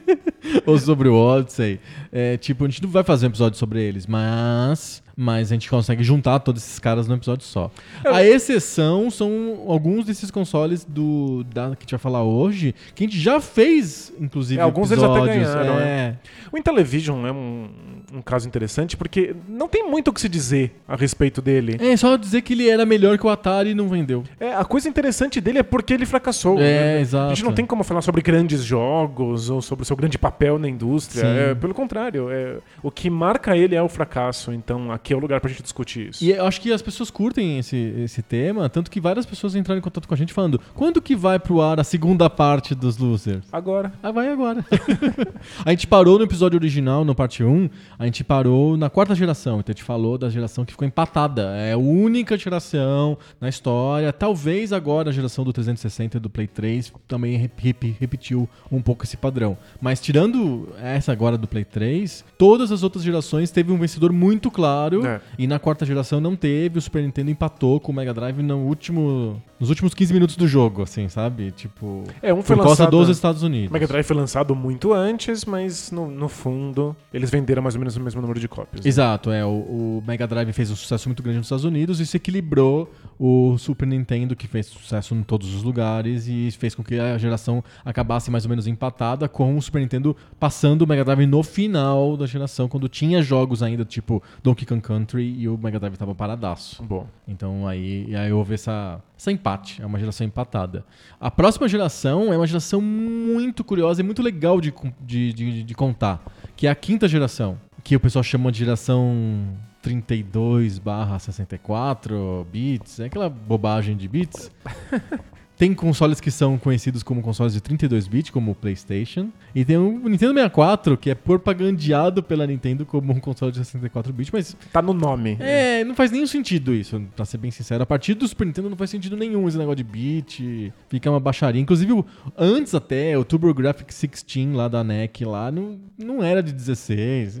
ou 0.66 0.78
sobre 0.78 1.08
o 1.08 1.14
Odyssey. 1.14 1.78
É, 2.10 2.36
tipo, 2.36 2.64
a 2.64 2.68
gente 2.68 2.82
não 2.82 2.90
vai 2.90 3.04
fazer 3.04 3.26
um 3.26 3.28
episódio 3.28 3.58
sobre 3.58 3.82
eles, 3.82 4.06
mas, 4.06 5.02
mas 5.16 5.50
a 5.50 5.54
gente 5.54 5.68
consegue 5.70 6.02
juntar 6.02 6.40
todos 6.40 6.62
esses 6.62 6.78
caras 6.78 7.06
num 7.06 7.14
episódio 7.14 7.44
só. 7.46 7.70
A 8.04 8.24
exceção 8.24 9.10
são 9.10 9.64
alguns 9.68 10.04
desses 10.04 10.30
consoles 10.30 10.84
do 10.84 11.44
da, 11.44 11.68
que 11.70 11.76
a 11.78 11.80
gente 11.82 11.90
vai 11.92 12.00
falar 12.00 12.22
hoje, 12.22 12.74
que 12.94 13.04
a 13.04 13.06
gente 13.06 13.18
já 13.20 13.40
fez, 13.40 14.12
inclusive, 14.20 14.60
É, 14.60 14.62
alguns 14.62 14.88
deles 14.88 15.04
até 15.04 15.14
episódios. 15.18 15.48
ganharam, 15.54 15.78
é. 15.80 16.16
O 16.52 16.58
Intellivision 16.58 17.26
é 17.26 17.32
um, 17.32 17.68
um 18.14 18.22
caso 18.22 18.46
interessante 18.48 18.96
porque 18.96 19.34
não 19.48 19.68
tem 19.68 19.88
muito 19.88 20.08
o 20.08 20.12
que 20.12 20.20
se 20.20 20.28
dizer 20.28 20.74
a 20.88 20.96
respeito 20.96 21.40
dele. 21.42 21.76
É 21.80 21.96
só 21.96 22.16
dizer 22.16 22.42
que 22.42 22.52
ele 22.52 22.68
era 22.68 22.84
melhor 22.86 23.18
que 23.18 23.26
o 23.26 23.30
Atari 23.30 23.70
e 23.70 23.74
não 23.74 23.88
vendeu. 23.88 24.24
É, 24.40 24.54
a 24.54 24.64
coisa 24.64 24.88
interessante 24.88 25.40
dele 25.40 25.58
é 25.58 25.62
porque 25.62 25.94
ele 25.94 26.06
fracassou. 26.06 26.58
É, 26.58 26.60
né? 26.96 27.00
exato. 27.00 27.32
A 27.32 27.34
gente 27.34 27.44
não 27.44 27.52
tem 27.52 27.64
como 27.66 27.82
falar 27.84 28.02
sobre 28.02 28.20
grandes 28.22 28.62
jogos 28.62 29.50
ou 29.50 29.60
sobre 29.62 29.82
o 29.82 29.86
seu 29.86 29.96
grande 29.96 30.18
papel 30.18 30.58
na 30.58 30.68
indústria. 30.68 31.24
É, 31.26 31.54
pelo 31.54 31.74
contrário, 31.74 32.28
é, 32.30 32.56
o 32.82 32.90
que 32.90 33.08
marca 33.10 33.56
ele 33.56 33.74
é 33.74 33.82
o 33.82 33.88
fracasso. 33.88 34.52
Então, 34.52 34.90
a- 34.92 34.98
aqui 35.04 35.12
é 35.12 35.16
o 35.16 35.18
lugar 35.20 35.38
pra 35.40 35.50
gente 35.50 35.62
discutir 35.62 36.08
isso. 36.08 36.24
E 36.24 36.30
eu 36.30 36.46
acho 36.46 36.60
que 36.60 36.72
as 36.72 36.80
pessoas 36.80 37.10
curtem 37.10 37.58
esse, 37.58 37.76
esse 37.76 38.22
tema, 38.22 38.68
tanto 38.70 38.90
que 38.90 38.98
várias 39.00 39.26
pessoas 39.26 39.54
entraram 39.54 39.78
em 39.78 39.82
contato 39.82 40.08
com 40.08 40.14
a 40.14 40.16
gente 40.16 40.32
falando: 40.32 40.58
quando 40.74 41.00
que 41.02 41.14
vai 41.14 41.38
pro 41.38 41.60
ar 41.60 41.78
a 41.78 41.84
segunda 41.84 42.30
parte 42.30 42.74
dos 42.74 42.96
Losers? 42.96 43.44
Agora. 43.52 43.92
Ah, 44.02 44.10
vai 44.10 44.28
agora. 44.28 44.64
a 45.64 45.70
gente 45.70 45.86
parou 45.86 46.18
no 46.18 46.24
episódio 46.24 46.58
original, 46.58 47.04
no 47.04 47.14
parte 47.14 47.44
1, 47.44 47.68
a 47.98 48.04
gente 48.06 48.24
parou 48.24 48.76
na 48.76 48.88
quarta 48.88 49.14
geração. 49.14 49.60
Então 49.60 49.72
a 49.72 49.76
gente 49.76 49.84
falou 49.84 50.16
da 50.16 50.30
geração 50.30 50.64
que 50.64 50.72
ficou 50.72 50.86
empatada. 50.86 51.54
É 51.56 51.72
a 51.72 51.78
única 51.78 52.36
geração 52.38 53.18
na 53.40 53.48
história. 53.48 54.12
Talvez 54.12 54.72
agora 54.72 55.10
a 55.10 55.12
geração 55.12 55.44
do 55.44 55.52
360 55.52 56.16
e 56.16 56.20
do 56.20 56.30
Play 56.30 56.46
3 56.46 56.92
também 57.06 57.36
rep- 57.36 57.60
rep- 57.60 57.96
repetiu 58.00 58.48
um 58.72 58.80
pouco 58.80 59.04
esse 59.04 59.16
padrão. 59.16 59.56
Mas 59.80 60.00
tirando 60.00 60.68
essa 60.80 61.12
agora 61.12 61.36
do 61.36 61.46
Play 61.46 61.64
3, 61.64 62.24
todas 62.38 62.72
as 62.72 62.82
outras 62.82 63.02
gerações 63.04 63.50
teve 63.50 63.70
um 63.72 63.76
vencedor 63.78 64.12
muito 64.12 64.50
claro. 64.50 64.93
É. 65.02 65.20
E 65.38 65.46
na 65.46 65.58
quarta 65.58 65.86
geração 65.86 66.20
não 66.20 66.36
teve. 66.36 66.78
O 66.78 66.82
Super 66.82 67.02
Nintendo 67.02 67.30
empatou 67.30 67.80
com 67.80 67.90
o 67.90 67.94
Mega 67.94 68.12
Drive 68.12 68.42
no 68.42 68.58
último, 68.58 69.42
nos 69.58 69.68
últimos 69.70 69.94
15 69.94 70.12
minutos 70.12 70.36
do 70.36 70.46
jogo, 70.48 70.82
assim, 70.82 71.08
sabe? 71.08 71.50
Tipo, 71.52 72.04
É, 72.22 72.32
um 72.34 72.42
foi 72.42 72.56
por 72.56 72.62
causa 72.64 72.84
lançado. 72.84 72.98
dos 72.98 73.08
Estados 73.08 73.42
Unidos. 73.42 73.70
O 73.70 73.72
Mega 73.72 73.86
Drive 73.86 74.04
foi 74.04 74.16
lançado 74.16 74.54
muito 74.54 74.92
antes, 74.92 75.44
mas 75.44 75.90
no, 75.90 76.10
no 76.10 76.28
fundo 76.28 76.94
eles 77.12 77.30
venderam 77.30 77.62
mais 77.62 77.74
ou 77.74 77.78
menos 77.78 77.96
o 77.96 78.00
mesmo 78.00 78.20
número 78.20 78.40
de 78.40 78.48
cópias. 78.48 78.84
né? 78.84 78.88
Exato, 78.88 79.30
é. 79.30 79.44
O, 79.44 79.48
o 79.50 80.02
Mega 80.06 80.26
Drive 80.26 80.52
fez 80.52 80.70
um 80.70 80.76
sucesso 80.76 81.08
muito 81.08 81.22
grande 81.22 81.38
nos 81.38 81.46
Estados 81.46 81.64
Unidos 81.64 82.00
e 82.00 82.06
se 82.06 82.16
equilibrou 82.16 82.90
o 83.18 83.56
Super 83.58 83.86
Nintendo, 83.86 84.34
que 84.34 84.46
fez 84.46 84.66
sucesso 84.66 85.14
em 85.14 85.22
todos 85.22 85.54
os 85.54 85.62
lugares 85.62 86.26
e 86.26 86.50
fez 86.52 86.74
com 86.74 86.82
que 86.82 86.98
a 86.98 87.16
geração 87.16 87.62
acabasse 87.84 88.30
mais 88.30 88.44
ou 88.44 88.48
menos 88.50 88.66
empatada, 88.66 89.28
com 89.28 89.56
o 89.56 89.62
Super 89.62 89.80
Nintendo 89.80 90.16
passando 90.38 90.82
o 90.82 90.86
Mega 90.86 91.04
Drive 91.04 91.26
no 91.26 91.42
final 91.42 92.16
da 92.16 92.26
geração, 92.26 92.68
quando 92.68 92.88
tinha 92.88 93.22
jogos 93.22 93.62
ainda 93.62 93.84
tipo 93.84 94.22
Donkey 94.42 94.66
Kong 94.66 94.80
Country 94.80 95.22
e 95.38 95.48
o 95.48 95.56
Mega 95.56 95.78
Drive 95.78 95.96
tava 95.96 96.14
paradaço. 96.14 96.82
Bom. 96.82 97.06
Então 97.28 97.66
aí, 97.66 98.14
aí 98.16 98.32
houve 98.32 98.54
essa, 98.54 99.00
essa 99.16 99.30
empate, 99.30 99.80
é 99.80 99.86
uma 99.86 99.98
geração 99.98 100.26
empatada. 100.26 100.84
A 101.20 101.30
próxima 101.30 101.68
geração 101.68 102.32
é 102.32 102.36
uma 102.36 102.46
geração 102.46 102.80
muito 102.80 103.62
curiosa 103.62 104.00
e 104.00 104.04
muito 104.04 104.22
legal 104.22 104.60
de, 104.60 104.72
de, 105.00 105.32
de, 105.32 105.62
de 105.62 105.74
contar, 105.74 106.22
que 106.56 106.66
é 106.66 106.70
a 106.70 106.74
quinta 106.74 107.06
geração, 107.06 107.58
que 107.82 107.94
o 107.94 108.00
pessoal 108.00 108.22
chama 108.22 108.50
de 108.50 108.58
geração 108.58 109.56
32 109.82 110.78
barra 110.78 111.18
64 111.18 112.46
bits, 112.50 113.00
é 113.00 113.04
aquela 113.04 113.28
bobagem 113.28 113.96
de 113.96 114.08
bits. 114.08 114.50
Tem 115.56 115.72
consoles 115.72 116.20
que 116.20 116.32
são 116.32 116.58
conhecidos 116.58 117.02
como 117.04 117.22
consoles 117.22 117.52
de 117.52 117.60
32 117.60 118.08
bits, 118.08 118.30
como 118.30 118.50
o 118.50 118.54
PlayStation, 118.56 119.28
e 119.54 119.64
tem 119.64 119.76
o 119.76 120.08
Nintendo 120.08 120.32
64, 120.34 120.96
que 120.96 121.10
é 121.10 121.14
propagandeado 121.14 122.22
pela 122.24 122.44
Nintendo 122.46 122.84
como 122.84 123.12
um 123.12 123.20
console 123.20 123.52
de 123.52 123.58
64 123.58 124.12
bits, 124.12 124.32
mas 124.32 124.56
Tá 124.72 124.82
no 124.82 124.92
nome. 124.92 125.36
é, 125.38 125.84
não 125.84 125.94
faz 125.94 126.10
nenhum 126.10 126.26
sentido 126.26 126.74
isso, 126.74 127.00
pra 127.14 127.24
ser 127.24 127.38
bem 127.38 127.52
sincero. 127.52 127.82
A 127.84 127.86
partir 127.86 128.14
do 128.14 128.26
Super 128.26 128.46
Nintendo 128.46 128.68
não 128.68 128.76
faz 128.76 128.90
sentido 128.90 129.16
nenhum 129.16 129.46
esse 129.46 129.56
negócio 129.56 129.76
de 129.76 129.84
bit, 129.84 130.72
fica 130.88 131.08
uma 131.08 131.20
baixaria. 131.20 131.60
Inclusive, 131.60 131.92
o- 131.92 132.04
antes 132.36 132.74
até, 132.74 133.16
o 133.16 133.24
TurboGrafx 133.24 133.84
16 133.86 134.52
lá 134.54 134.66
da 134.66 134.82
NEC 134.82 135.24
lá, 135.24 135.52
não, 135.52 135.78
não 135.96 136.20
era 136.22 136.42
de 136.42 136.52
16. 136.52 137.40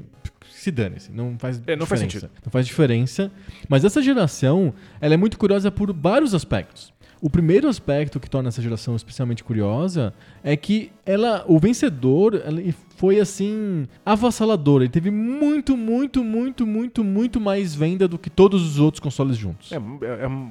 Se 0.50 0.70
dane-se, 0.70 1.10
não 1.12 1.34
faz 1.38 1.60
É, 1.66 1.74
não 1.76 1.84
faz 1.84 2.00
diferença. 2.00 2.26
sentido. 2.28 2.40
Não 2.46 2.50
faz 2.52 2.66
diferença. 2.66 3.30
Mas 3.68 3.84
essa 3.84 4.00
geração, 4.00 4.72
ela 5.00 5.14
é 5.14 5.16
muito 5.16 5.36
curiosa 5.36 5.70
por 5.70 5.92
vários 5.92 6.32
aspectos. 6.32 6.92
O 7.20 7.30
primeiro 7.30 7.68
aspecto 7.68 8.20
que 8.20 8.28
torna 8.28 8.48
essa 8.48 8.60
geração 8.60 8.94
especialmente 8.94 9.42
curiosa 9.42 10.12
é 10.42 10.56
que 10.56 10.92
ela, 11.06 11.44
o 11.48 11.58
vencedor 11.58 12.34
ele 12.46 12.74
foi 12.96 13.18
assim 13.18 13.86
avassalador. 14.04 14.82
Ele 14.82 14.90
teve 14.90 15.10
muito, 15.10 15.76
muito, 15.76 16.22
muito, 16.22 16.66
muito, 16.66 17.02
muito 17.02 17.40
mais 17.40 17.74
venda 17.74 18.06
do 18.06 18.18
que 18.18 18.28
todos 18.28 18.62
os 18.62 18.78
outros 18.78 19.00
consoles 19.00 19.36
juntos. 19.36 19.72
É, 19.72 19.76
é- 19.76 20.24
é 20.24 20.28
um, 20.28 20.50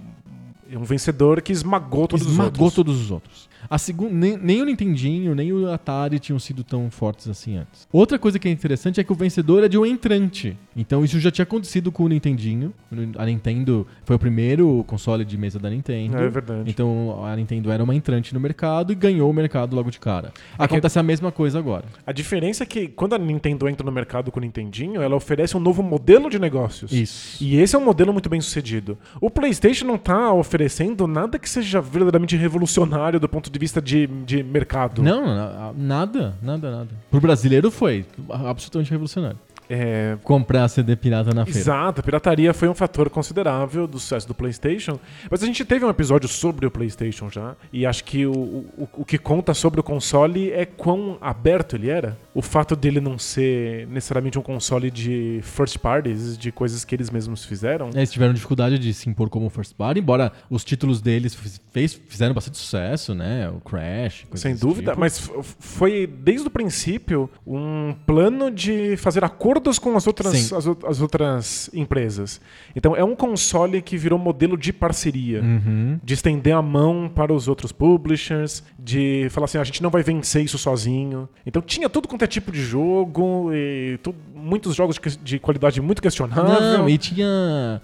é 0.72 0.78
vencedor 0.78 1.42
que 1.42 1.52
esmagou 1.52 2.08
todos 2.08 2.26
Esmagou 2.26 2.52
os 2.52 2.60
outros. 2.60 2.74
todos 2.76 3.02
os 3.02 3.12
outros. 3.12 3.50
A 3.70 3.78
segun- 3.78 4.10
nem, 4.12 4.38
nem 4.38 4.62
o 4.62 4.66
Nintendinho, 4.66 5.34
nem 5.36 5.52
o 5.54 5.72
Atari 5.72 6.20
tinham 6.20 6.40
sido 6.40 6.64
tão 6.64 6.90
fortes 6.92 7.28
assim 7.28 7.58
antes. 7.58 7.88
Outra 7.92 8.20
coisa 8.20 8.38
que 8.40 8.48
é 8.48 8.52
interessante 8.52 9.00
é 9.00 9.04
que 9.04 9.12
o 9.12 9.16
vencedor 9.16 9.64
é 9.64 9.68
de 9.70 9.78
um 9.78 9.86
entrante. 9.86 10.58
Então 10.76 11.04
isso 11.04 11.20
já 11.20 11.32
tinha 11.32 11.44
acontecido 11.44 11.92
com 11.92 12.04
o 12.04 12.08
Nintendinho. 12.10 12.74
A 13.18 13.26
Nintendo 13.26 13.88
foi 14.04 14.16
o 14.16 14.20
primeiro 14.20 14.84
console 14.88 15.24
de 15.26 15.38
mesa 15.38 15.60
da 15.60 15.70
Nintendo. 15.70 16.18
É 16.18 16.30
verdade. 16.30 16.70
Então 16.70 17.24
a 17.26 17.36
Nintendo 17.36 17.72
era 17.72 17.84
uma 17.84 17.96
entrante 17.96 18.34
no 18.34 18.40
mercado 18.40 18.92
e 18.92 18.96
ganhou 18.96 19.30
o 19.30 19.34
mercado 19.34 19.76
logo 19.76 19.90
de 19.92 20.00
cara. 20.00 20.32
É 20.60 20.64
Acontece 20.64 21.00
a 21.00 21.04
mesma 21.04 21.32
coisa 21.32 21.60
agora. 21.60 21.86
A 22.06 22.12
diferença 22.12 22.64
é 22.64 22.66
que 22.66 22.88
quando 22.88 23.14
a 23.14 23.18
Nintendo 23.18 23.68
entra 23.70 23.86
no 23.86 23.92
mercado 23.92 24.32
com 24.32 24.40
o 24.40 24.42
Nintendinho, 24.44 25.02
ela 25.02 25.16
oferece 25.16 25.56
um 25.56 25.60
novo 25.60 25.82
modelo 25.84 26.30
de 26.30 26.40
negócios. 26.40 26.92
Isso. 26.92 27.44
E 27.44 27.58
esse 27.58 27.76
é 27.76 27.80
um 27.80 27.86
modelo 27.86 28.12
muito 28.12 28.30
bem 28.30 28.42
sucedido. 28.42 28.98
O 29.22 29.30
PlayStation 29.30 29.86
não 29.86 29.98
tá 29.98 30.34
oferecendo 30.34 31.08
nada 31.08 31.38
que 31.40 31.50
seja 31.50 31.80
verdadeiramente 31.82 32.36
revolucionário 32.36 33.20
do 33.20 33.30
ponto 33.30 33.50
de 33.50 33.53
vista 33.60 33.82
de, 33.82 34.08
de 34.08 34.44
mercado. 34.44 35.02
Não, 35.02 35.26
na- 35.26 35.74
nada, 35.76 36.36
nada, 36.42 36.72
nada. 36.72 36.90
Pro 37.12 37.20
brasileiro 37.22 37.70
foi 37.72 38.06
absolutamente 38.30 38.92
revolucionário. 38.92 39.38
É, 39.70 40.18
Comprar 40.24 40.68
CD 40.68 40.96
pirata 40.96 41.34
na 41.34 41.46
feira. 41.46 41.60
Exato, 41.60 42.02
a 42.02 42.04
pirataria 42.04 42.54
foi 42.54 42.68
um 42.68 42.74
fator 42.76 43.10
considerável 43.10 43.88
do 43.88 43.98
sucesso 43.98 44.28
do 44.28 44.34
PlayStation. 44.34 45.00
Mas 45.32 45.42
a 45.42 45.46
gente 45.46 45.64
teve 45.64 45.86
um 45.86 45.90
episódio 45.90 46.28
sobre 46.28 46.66
o 46.68 46.72
PlayStation 46.72 47.30
já, 47.30 47.56
e 47.72 47.86
acho 47.86 48.04
que 48.04 48.26
o, 48.26 48.32
o, 48.34 48.90
o 48.98 49.06
que 49.06 49.18
conta 49.18 49.54
sobre 49.54 49.80
o 49.80 49.84
console 49.84 50.52
é 50.52 50.66
quão 50.66 51.18
aberto 51.22 51.76
ele 51.78 51.90
era. 51.90 52.18
O 52.36 52.42
fato 52.42 52.76
dele 52.76 53.00
não 53.00 53.18
ser 53.20 53.88
necessariamente 53.88 54.40
um 54.40 54.42
console 54.42 54.90
de 54.90 55.40
first 55.44 55.78
parties, 55.78 56.38
de 56.38 56.52
coisas 56.52 56.84
que 56.84 56.96
eles 56.96 57.10
mesmos 57.10 57.46
fizeram. 57.46 57.90
É, 57.94 58.00
Eles 58.00 58.12
tiveram 58.12 58.34
dificuldade 58.34 58.80
de 58.80 58.94
se 58.94 59.08
impor 59.10 59.30
como 59.30 59.50
first 59.50 59.76
party, 59.76 60.00
embora 60.00 60.32
os 60.50 60.64
títulos 60.64 61.00
deles 61.02 61.36
fez- 61.72 61.94
fizeram 62.08 62.34
bastante 62.34 62.58
sucesso, 62.58 63.14
né? 63.14 63.50
O 63.50 63.60
Crash, 63.62 64.24
coisas 64.30 64.40
Sem 64.42 64.56
dúvida, 64.56 64.92
tipo. 64.92 65.00
mas 65.00 65.30
foi 65.60 66.08
desde 66.08 66.48
o 66.48 66.52
princípio 66.52 67.30
um 67.46 67.94
plano 68.06 68.50
de 68.50 68.98
fazer 68.98 69.24
acordos 69.24 69.78
com 69.78 69.96
as 69.96 70.08
outras, 70.08 70.52
as, 70.52 70.66
as 70.86 71.02
outras 71.02 71.70
empresas. 71.74 72.42
Então 72.76 72.96
é 72.96 73.04
um 73.04 73.16
console 73.16 73.82
que 73.82 73.96
virou 73.98 74.18
modelo 74.18 74.58
de 74.58 74.74
parceria. 74.74 75.42
Uhum. 75.42 76.00
De 76.04 76.14
estender 76.16 76.56
a 76.56 76.62
mão 76.62 77.12
para 77.14 77.32
os 77.34 77.48
outros 77.48 77.72
publishers, 77.72 78.64
de 78.80 79.28
falar 79.30 79.46
assim, 79.46 79.58
"Ah, 79.58 79.62
a 79.62 79.66
gente 79.66 79.84
não 79.84 79.90
vai 79.90 80.02
vencer 80.02 80.44
isso 80.44 80.58
sozinho. 80.58 81.30
Então 81.46 81.62
tinha 81.62 81.88
tudo 81.90 82.08
quanto 82.08 82.23
tipo 82.28 82.52
de 82.52 82.62
jogo, 82.62 83.52
e 83.54 83.98
tu- 84.04 84.16
muitos 84.44 84.76
jogos 84.76 85.00
de, 85.00 85.18
de 85.18 85.40
qualidade 85.40 85.82
muito 85.82 86.02
questionável. 86.02 86.44
Não, 86.44 86.90
e 86.90 86.98
tinha 86.98 87.82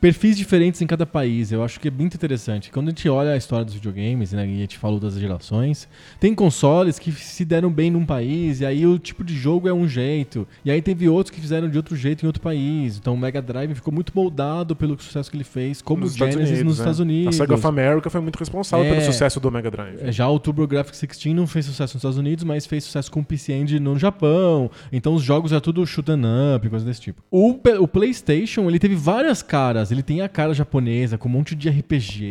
perfis 0.00 0.36
diferentes 0.36 0.80
em 0.82 0.86
cada 0.86 1.06
país. 1.06 1.50
Eu 1.50 1.64
acho 1.64 1.80
que 1.80 1.88
é 1.88 1.90
muito 1.90 2.14
interessante. 2.14 2.70
Quando 2.70 2.88
a 2.88 2.90
gente 2.90 3.08
olha 3.08 3.32
a 3.32 3.36
história 3.36 3.64
dos 3.64 3.74
videogames, 3.74 4.32
né, 4.32 4.46
e 4.46 4.56
a 4.56 4.60
gente 4.60 4.78
falou 4.78 5.00
das 5.00 5.14
gerações, 5.18 5.88
tem 6.20 6.34
consoles 6.34 6.98
que 6.98 7.10
se 7.12 7.44
deram 7.44 7.70
bem 7.70 7.90
num 7.90 8.04
país, 8.04 8.60
e 8.60 8.66
aí 8.66 8.86
o 8.86 8.98
tipo 8.98 9.24
de 9.24 9.34
jogo 9.34 9.68
é 9.68 9.72
um 9.72 9.88
jeito. 9.88 10.46
E 10.64 10.70
aí 10.70 10.82
teve 10.82 11.08
outros 11.08 11.34
que 11.34 11.40
fizeram 11.40 11.68
de 11.68 11.76
outro 11.76 11.96
jeito 11.96 12.24
em 12.24 12.26
outro 12.26 12.42
país. 12.42 12.96
Então 12.98 13.14
o 13.14 13.18
Mega 13.18 13.40
Drive 13.40 13.74
ficou 13.74 13.92
muito 13.92 14.12
moldado 14.14 14.76
pelo 14.76 14.98
sucesso 15.00 15.30
que 15.30 15.36
ele 15.36 15.44
fez, 15.44 15.80
como 15.80 16.02
o 16.02 16.04
Nos 16.04 16.12
Estados 16.12 16.34
Genesis 16.34 16.52
Unidos, 16.58 16.66
nos 16.66 16.78
é. 16.78 16.82
Estados 16.82 17.00
Unidos. 17.00 17.34
A 17.34 17.38
Sega 17.38 17.54
of 17.54 17.66
America 17.66 18.10
foi 18.10 18.20
muito 18.20 18.36
responsável 18.38 18.84
É. 18.86 18.90
pelo 18.90 19.02
sucesso 19.02 19.40
do 19.40 19.50
Mega 19.50 19.70
Drive. 19.70 20.12
Já 20.12 20.28
o 20.28 20.38
TurboGrafx 20.38 21.00
16 21.00 21.34
não 21.34 21.46
fez 21.46 21.66
sucesso 21.66 21.94
nos 21.94 22.00
Estados 22.00 22.18
Unidos, 22.18 22.44
mas 22.44 22.66
fez 22.66 22.84
sucesso 22.84 23.10
com 23.10 23.20
o 23.20 23.24
PC 23.24 23.52
Engine 23.52 23.80
no 23.80 23.98
Japão. 23.98 24.70
Então 24.92 25.14
os 25.14 25.22
jogos 25.22 25.52
é 25.52 25.60
tudo 25.60 25.86
'em 26.10 26.56
up, 26.56 26.68
coisa 26.68 26.84
desse 26.84 27.00
tipo. 27.00 27.22
O, 27.30 27.50
o 27.80 27.88
PlayStation, 27.88 28.68
ele 28.68 28.78
teve 28.78 28.94
várias 28.94 29.42
caras. 29.42 29.90
Ele 29.92 30.02
tem 30.02 30.20
a 30.20 30.28
cara 30.28 30.52
japonesa 30.52 31.16
com 31.16 31.28
um 31.28 31.32
monte 31.32 31.54
de 31.54 31.68
RPG 31.68 32.24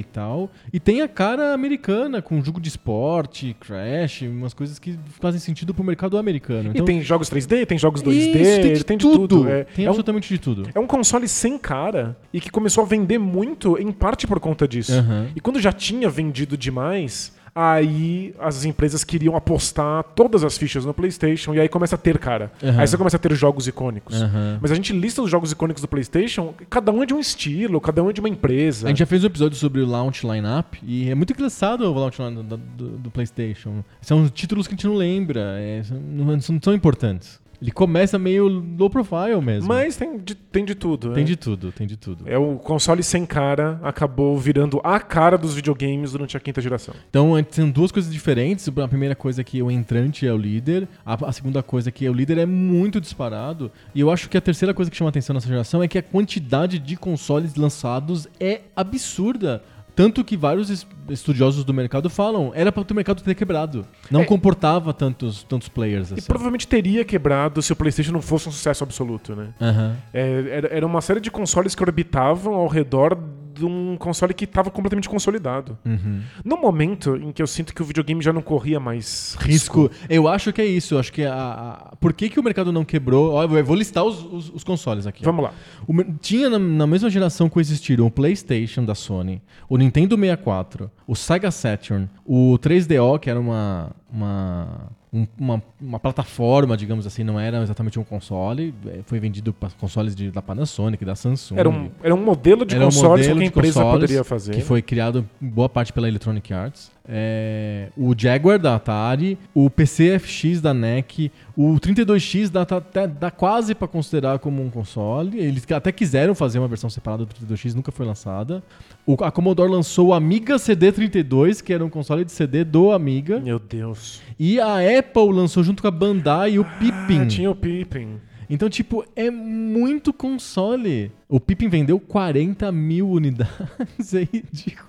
e 0.00 0.04
tal, 0.12 0.50
e 0.72 0.80
tem 0.80 1.02
a 1.02 1.08
cara 1.08 1.52
americana 1.52 2.22
com 2.22 2.42
jogo 2.42 2.60
de 2.60 2.68
esporte, 2.68 3.56
Crash, 3.60 4.22
umas 4.22 4.54
coisas 4.54 4.78
que 4.78 4.98
fazem 5.20 5.40
sentido 5.40 5.74
pro 5.74 5.84
mercado 5.84 6.16
americano. 6.18 6.70
Então, 6.70 6.82
e 6.82 6.86
tem 6.86 7.02
jogos 7.02 7.28
3D, 7.30 7.66
tem 7.66 7.78
jogos 7.78 8.02
2D, 8.02 8.12
Isso, 8.16 8.32
tem 8.62 8.72
de 8.74 8.84
tem 8.84 8.96
de 8.96 9.04
tudo. 9.04 9.28
tudo. 9.28 9.48
É, 9.48 9.64
Tem 9.64 9.84
é 9.84 9.88
um, 9.88 9.90
absolutamente 9.90 10.28
de 10.28 10.38
tudo. 10.38 10.68
é 10.74 10.80
um 10.80 10.86
console 10.86 11.28
sem 11.28 11.58
cara 11.58 12.16
e 12.32 12.40
que 12.40 12.50
começou 12.50 12.84
a 12.84 12.86
vender 12.86 13.18
muito, 13.18 13.78
em 13.78 13.92
parte 13.92 14.26
por 14.26 14.40
conta 14.40 14.66
disso. 14.66 14.92
Aham. 14.92 15.28
E 15.34 15.40
quando 15.40 15.60
já 15.60 15.72
tinha 15.72 16.08
vendido 16.08 16.56
demais, 16.56 17.32
aí 17.60 18.34
as 18.38 18.64
empresas 18.64 19.02
queriam 19.02 19.34
apostar 19.34 20.04
todas 20.14 20.44
as 20.44 20.56
fichas 20.56 20.84
no 20.84 20.94
PlayStation 20.94 21.54
e 21.54 21.60
aí 21.60 21.68
começa 21.68 21.96
a 21.96 21.98
ter 21.98 22.16
cara. 22.18 22.52
Aham. 22.62 22.80
Aí 22.80 22.86
você 22.86 22.96
começa 22.96 23.16
a 23.16 23.20
ter 23.20 23.34
jogos 23.34 23.66
icônicos. 23.66 24.14
Aham. 24.22 24.58
Mas 24.62 24.70
a 24.70 24.74
gente 24.74 24.92
lista 24.92 25.20
os 25.22 25.30
jogos 25.30 25.50
icônicos 25.50 25.82
do 25.82 25.88
PlayStation, 25.88 26.54
cada 26.70 26.92
um 26.92 27.02
é 27.02 27.06
de 27.06 27.12
um 27.14 27.18
estilo, 27.18 27.80
cada 27.80 28.02
um 28.02 28.10
é 28.10 28.12
de 28.12 28.20
uma 28.20 28.28
empresa. 28.28 28.86
A 28.86 28.90
gente 28.90 28.98
já 28.98 29.06
fez 29.06 29.24
um 29.24 29.26
episódio 29.26 29.58
sobre 29.58 29.80
o 29.80 29.86
launch 29.86 30.24
lineup 30.26 30.74
e 30.82 31.10
é 31.10 31.14
muito 31.14 31.32
engraçado 31.32 31.82
o 31.84 31.92
launch 31.98 32.18
lineup 32.22 32.44
do, 32.46 32.56
do- 32.56 32.98
do 32.98 33.10
PlayStation. 33.10 33.82
São 34.00 34.28
títulos 34.28 34.66
que 34.68 34.74
a 34.74 34.76
gente 34.76 34.86
não 34.86 34.94
lembra, 34.94 35.56
é, 35.58 35.82
são- 35.82 35.98
não, 35.98 36.24
não 36.26 36.40
são 36.62 36.74
importantes. 36.74 37.40
Ele 37.60 37.72
começa 37.72 38.18
meio 38.18 38.46
low 38.46 38.88
profile 38.88 39.40
mesmo. 39.42 39.68
Mas 39.68 39.96
tem 39.96 40.18
de, 40.18 40.34
tem 40.34 40.64
de 40.64 40.74
tudo. 40.74 41.12
tem 41.12 41.24
é. 41.24 41.26
de 41.26 41.36
tudo, 41.36 41.72
tem 41.72 41.86
de 41.86 41.96
tudo. 41.96 42.28
É 42.28 42.38
o 42.38 42.56
console 42.56 43.02
sem 43.02 43.26
cara 43.26 43.80
acabou 43.82 44.38
virando 44.38 44.80
a 44.84 45.00
cara 45.00 45.36
dos 45.36 45.54
videogames 45.54 46.12
durante 46.12 46.36
a 46.36 46.40
quinta 46.40 46.60
geração. 46.60 46.94
Então, 47.10 47.36
é, 47.36 47.44
são 47.50 47.68
duas 47.68 47.90
coisas 47.90 48.12
diferentes. 48.12 48.68
A 48.68 48.88
primeira 48.88 49.14
coisa 49.14 49.40
é 49.40 49.44
que 49.44 49.60
o 49.62 49.70
entrante 49.70 50.26
é 50.26 50.32
o 50.32 50.36
líder. 50.36 50.86
A, 51.04 51.28
a 51.28 51.32
segunda 51.32 51.62
coisa 51.62 51.88
é 51.88 51.92
que 51.92 52.08
o 52.08 52.12
líder 52.12 52.38
é 52.38 52.46
muito 52.46 53.00
disparado. 53.00 53.72
E 53.94 54.00
eu 54.00 54.10
acho 54.10 54.28
que 54.28 54.36
a 54.36 54.40
terceira 54.40 54.72
coisa 54.72 54.90
que 54.90 54.96
chama 54.96 55.10
atenção 55.10 55.34
nessa 55.34 55.48
geração 55.48 55.82
é 55.82 55.88
que 55.88 55.98
a 55.98 56.02
quantidade 56.02 56.78
de 56.78 56.96
consoles 56.96 57.56
lançados 57.56 58.28
é 58.38 58.62
absurda. 58.76 59.62
Tanto 59.98 60.22
que 60.22 60.36
vários 60.36 60.70
es- 60.70 60.86
estudiosos 61.08 61.64
do 61.64 61.74
mercado 61.74 62.08
falam, 62.08 62.52
era 62.54 62.70
para 62.70 62.84
o 62.88 62.94
mercado 62.94 63.20
ter 63.20 63.34
quebrado. 63.34 63.84
Não 64.08 64.20
É. 64.20 64.24
comportava 64.24 64.94
tantos, 64.94 65.42
tantos 65.42 65.68
players 65.68 66.12
E 66.12 66.14
assim. 66.14 66.22
provavelmente 66.28 66.68
teria 66.68 67.04
quebrado 67.04 67.60
se 67.60 67.72
o 67.72 67.76
PlayStation 67.76 68.12
não 68.12 68.22
fosse 68.22 68.48
um 68.48 68.52
sucesso 68.52 68.84
absoluto, 68.84 69.34
né? 69.34 69.48
Aham. 69.60 69.96
É, 70.14 70.44
era, 70.50 70.68
era 70.68 70.86
uma 70.86 71.00
série 71.00 71.18
de 71.18 71.32
consoles 71.32 71.74
que 71.74 71.82
orbitavam 71.82 72.54
ao 72.54 72.68
redor 72.68 73.18
de 73.58 73.64
um 73.66 73.96
console 73.98 74.32
que 74.32 74.44
estava 74.44 74.70
completamente 74.70 75.08
consolidado. 75.08 75.76
Uhum. 75.84 76.20
No 76.44 76.56
momento 76.56 77.16
em 77.16 77.32
que 77.32 77.42
eu 77.42 77.46
sinto 77.46 77.74
que 77.74 77.82
o 77.82 77.84
videogame 77.84 78.22
já 78.22 78.32
não 78.32 78.40
corria 78.42 78.78
mais 78.78 79.36
Risco. 79.40 79.90
Eu 80.08 80.28
acho 80.28 80.52
que 80.52 80.60
é 80.60 80.66
isso. 80.66 80.94
Eu 80.94 80.98
acho 81.00 81.12
que 81.12 81.24
a, 81.24 81.34
a- 81.34 81.96
por 81.96 82.12
que, 82.12 82.28
que 82.28 82.38
o 82.38 82.42
mercado 82.42 82.70
não 82.72 82.84
quebrou? 82.84 83.32
Ó, 83.32 83.42
eu 83.44 83.64
vou 83.64 83.76
listar 83.76 84.04
os, 84.04 84.22
os- 84.24 84.50
os 84.54 84.64
consoles 84.64 85.06
aqui. 85.06 85.24
Vamos 85.24 85.44
lá. 85.44 85.52
O 85.86 85.92
tinha 86.20 86.48
na, 86.48 86.58
na 86.58 86.86
mesma 86.86 87.10
geração 87.10 87.48
coexistiram 87.48 88.06
o 88.06 88.10
PlayStation 88.10 88.84
da 88.84 88.94
Sony, 88.94 89.42
o 89.68 89.76
Nintendo 89.76 90.16
64, 90.16 90.90
o 91.06 91.14
Sega 91.16 91.50
Saturn, 91.50 92.08
o 92.24 92.58
3DO, 92.58 93.18
que 93.18 93.28
era 93.30 93.40
uma, 93.40 93.90
uma, 94.12 94.90
um- 95.12 95.26
uma, 95.38 95.62
uma 95.80 95.98
plataforma, 95.98 96.76
digamos 96.76 97.06
assim, 97.06 97.24
não 97.24 97.38
era 97.40 97.62
exatamente 97.62 97.98
um 97.98 98.04
console. 98.04 98.74
eh, 98.86 99.00
Foi 99.06 99.18
vendido 99.18 99.52
para 99.52 99.70
consoles 99.78 100.14
de, 100.14 100.30
da 100.30 100.42
Panasonic, 100.42 101.04
da 101.04 101.14
Samsung. 101.14 101.56
Era 101.58 101.68
um, 101.68 101.90
era 102.02 102.14
um 102.14 102.22
modelo 102.24 102.64
de 102.64 102.74
Era 102.74 102.84
um 102.84 102.88
console 102.88 103.22
que 103.22 103.28
a 103.28 103.34
modelo 103.34 103.42
empresa 103.48 103.74
consoles 103.82 104.00
poderia 104.00 104.24
fazer. 104.24 104.54
Que 104.54 104.60
foi 104.60 104.82
criado 104.82 105.26
em 105.40 105.48
boa 105.48 105.68
parte 105.68 105.92
pela 105.92 106.08
Electronic 106.08 106.52
Arts. 106.52 106.90
É, 107.10 107.88
o 107.96 108.14
Jaguar 108.16 108.58
da 108.58 108.74
Atari, 108.74 109.38
o 109.54 109.70
PCFX 109.70 110.60
da 110.60 110.74
NEC, 110.74 111.32
o 111.56 111.78
32X 111.80 112.50
dá, 112.50 112.66
tá 112.66 112.76
até- 112.76 113.06
dá 113.06 113.30
quase 113.30 113.74
para 113.74 113.88
considerar 113.88 114.38
como 114.38 114.62
um 114.62 114.68
console. 114.68 115.38
Eles 115.38 115.64
até 115.72 115.90
quiseram 115.90 116.34
fazer 116.34 116.58
uma 116.58 116.68
versão 116.68 116.90
separada 116.90 117.24
do 117.24 117.32
32X, 117.34 117.74
nunca 117.74 117.90
foi 117.90 118.04
lançada. 118.04 118.62
O, 119.06 119.14
a 119.24 119.30
Commodore 119.30 119.70
lançou 119.72 120.08
o 120.08 120.12
Amiga 120.12 120.56
CD32, 120.56 121.62
que 121.62 121.72
era 121.72 121.82
um 121.82 121.88
console 121.88 122.26
de 122.26 122.32
CD 122.32 122.62
do 122.62 122.92
Amiga. 122.92 123.40
Meu 123.40 123.58
Deus. 123.58 124.20
E 124.38 124.60
a 124.60 124.82
Apple 124.98 125.32
lançou 125.32 125.62
junto 125.62 125.82
com 125.82 125.88
a 125.88 125.90
Bandai 125.90 126.58
o 126.58 126.64
Pippin. 126.64 127.20
Ah, 127.20 127.26
tinha 127.26 127.50
o 127.50 127.54
Pippin. 127.54 128.20
Então, 128.50 128.68
tipo, 128.70 129.04
é 129.14 129.30
muito 129.30 130.12
console. 130.12 131.12
O 131.28 131.38
Pippin 131.38 131.68
vendeu 131.68 132.00
40 132.00 132.70
mil 132.72 133.08
unidades. 133.10 134.14
É 134.14 134.20
ridículo. 134.20 134.88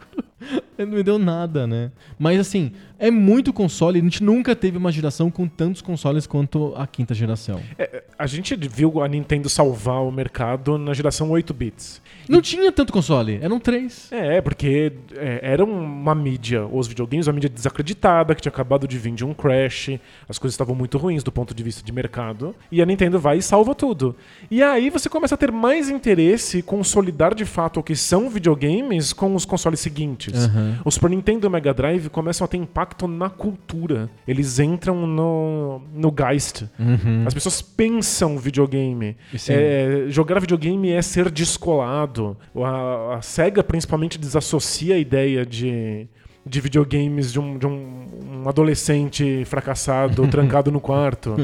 Ele 0.78 0.89
não 0.89 0.98
vendeu 0.98 1.20
nada, 1.20 1.68
né? 1.68 1.92
Mas 2.18 2.39
assim, 2.39 2.72
é 3.00 3.10
muito 3.10 3.53
console. 3.53 4.00
A 4.00 4.03
gente 4.03 4.22
nunca 4.22 4.56
teve 4.56 4.77
uma 4.77 4.91
geração 4.91 5.32
com 5.32 5.48
tantos 5.48 5.82
consoles 5.82 6.27
quanto 6.27 6.74
a 6.75 6.86
quinta 6.86 7.13
geração. 7.13 7.62
É, 7.77 8.03
a 8.18 8.27
gente 8.27 8.56
viu 8.56 9.01
a 9.01 9.08
Nintendo 9.08 9.48
salvar 9.50 10.03
o 10.03 10.12
mercado 10.12 10.77
na 10.77 10.94
geração 10.94 11.32
8 11.32 11.53
bits. 11.53 12.01
Não 12.27 12.41
tinha 12.41 12.72
tanto 12.72 12.91
console, 12.91 13.39
eram 13.41 13.60
três. 13.60 14.12
É, 14.12 14.41
porque 14.41 14.91
é, 15.15 15.39
era 15.41 15.63
uma 15.63 16.13
mídia, 16.13 16.65
os 16.65 16.88
videogames, 16.88 17.25
uma 17.25 17.34
mídia 17.34 17.50
desacreditada, 17.50 18.36
que 18.36 18.41
tinha 18.41 18.51
acabado 18.51 18.88
de 18.88 18.98
vir 19.00 19.13
de 19.13 19.25
um 19.25 19.34
crash, 19.34 19.98
as 20.27 20.38
coisas 20.38 20.53
estavam 20.53 20.75
muito 20.75 20.98
ruins 20.98 21.24
do 21.24 21.32
ponto 21.32 21.56
de 21.56 21.63
vista 21.63 21.84
de 21.84 21.91
mercado, 21.91 22.56
e 22.72 22.82
a 22.82 22.86
Nintendo 22.86 23.18
vai 23.18 23.38
e 23.38 23.41
salva 23.41 23.74
tudo. 23.74 24.15
E 24.51 24.62
aí 24.62 24.89
você 24.89 25.10
começa 25.10 25.34
a 25.34 25.38
ter 25.38 25.51
mais 25.51 25.89
interesse 25.89 26.60
em 26.60 26.62
consolidar 26.62 27.34
de 27.34 27.46
fato 27.46 27.79
o 27.79 27.84
que 27.84 27.96
são 27.96 28.29
videogames 28.29 29.13
com 29.13 29.34
os 29.34 29.46
consoles 29.46 29.79
seguintes. 29.79 30.46
Aham. 30.46 30.79
O 30.86 30.91
Super 30.91 31.10
Nintendo 31.10 31.46
e 31.46 31.48
o 31.48 31.51
Mega 31.51 31.74
Drive 31.74 32.10
começam 32.10 32.46
a 32.46 32.48
ter 32.48 32.58
impacto 32.58 32.88
na 33.08 33.29
cultura. 33.29 34.10
Eles 34.27 34.60
entram 34.60 35.08
no, 35.08 35.81
no 35.93 36.12
Geist. 36.12 36.63
Uhum. 36.79 37.24
As 37.25 37.34
pessoas 37.34 37.62
pensam 37.62 38.38
videogame. 38.38 39.17
É, 39.50 40.05
jogar 40.10 40.39
videogame 40.39 40.91
é 40.91 41.01
ser 41.01 41.29
descolado. 41.29 42.38
A, 42.55 43.15
a 43.17 43.22
SEGA 43.22 43.63
principalmente 43.63 44.17
desassocia 44.17 44.96
a 44.96 44.98
ideia 44.98 45.46
de, 45.46 46.08
de 46.46 46.62
videogames 46.62 47.31
de, 47.31 47.39
um, 47.39 47.58
de 47.58 47.67
um, 47.67 48.41
um 48.43 48.50
adolescente 48.50 49.43
fracassado, 49.46 50.27
trancado 50.29 50.72
no 50.72 50.79
quarto. 50.79 51.36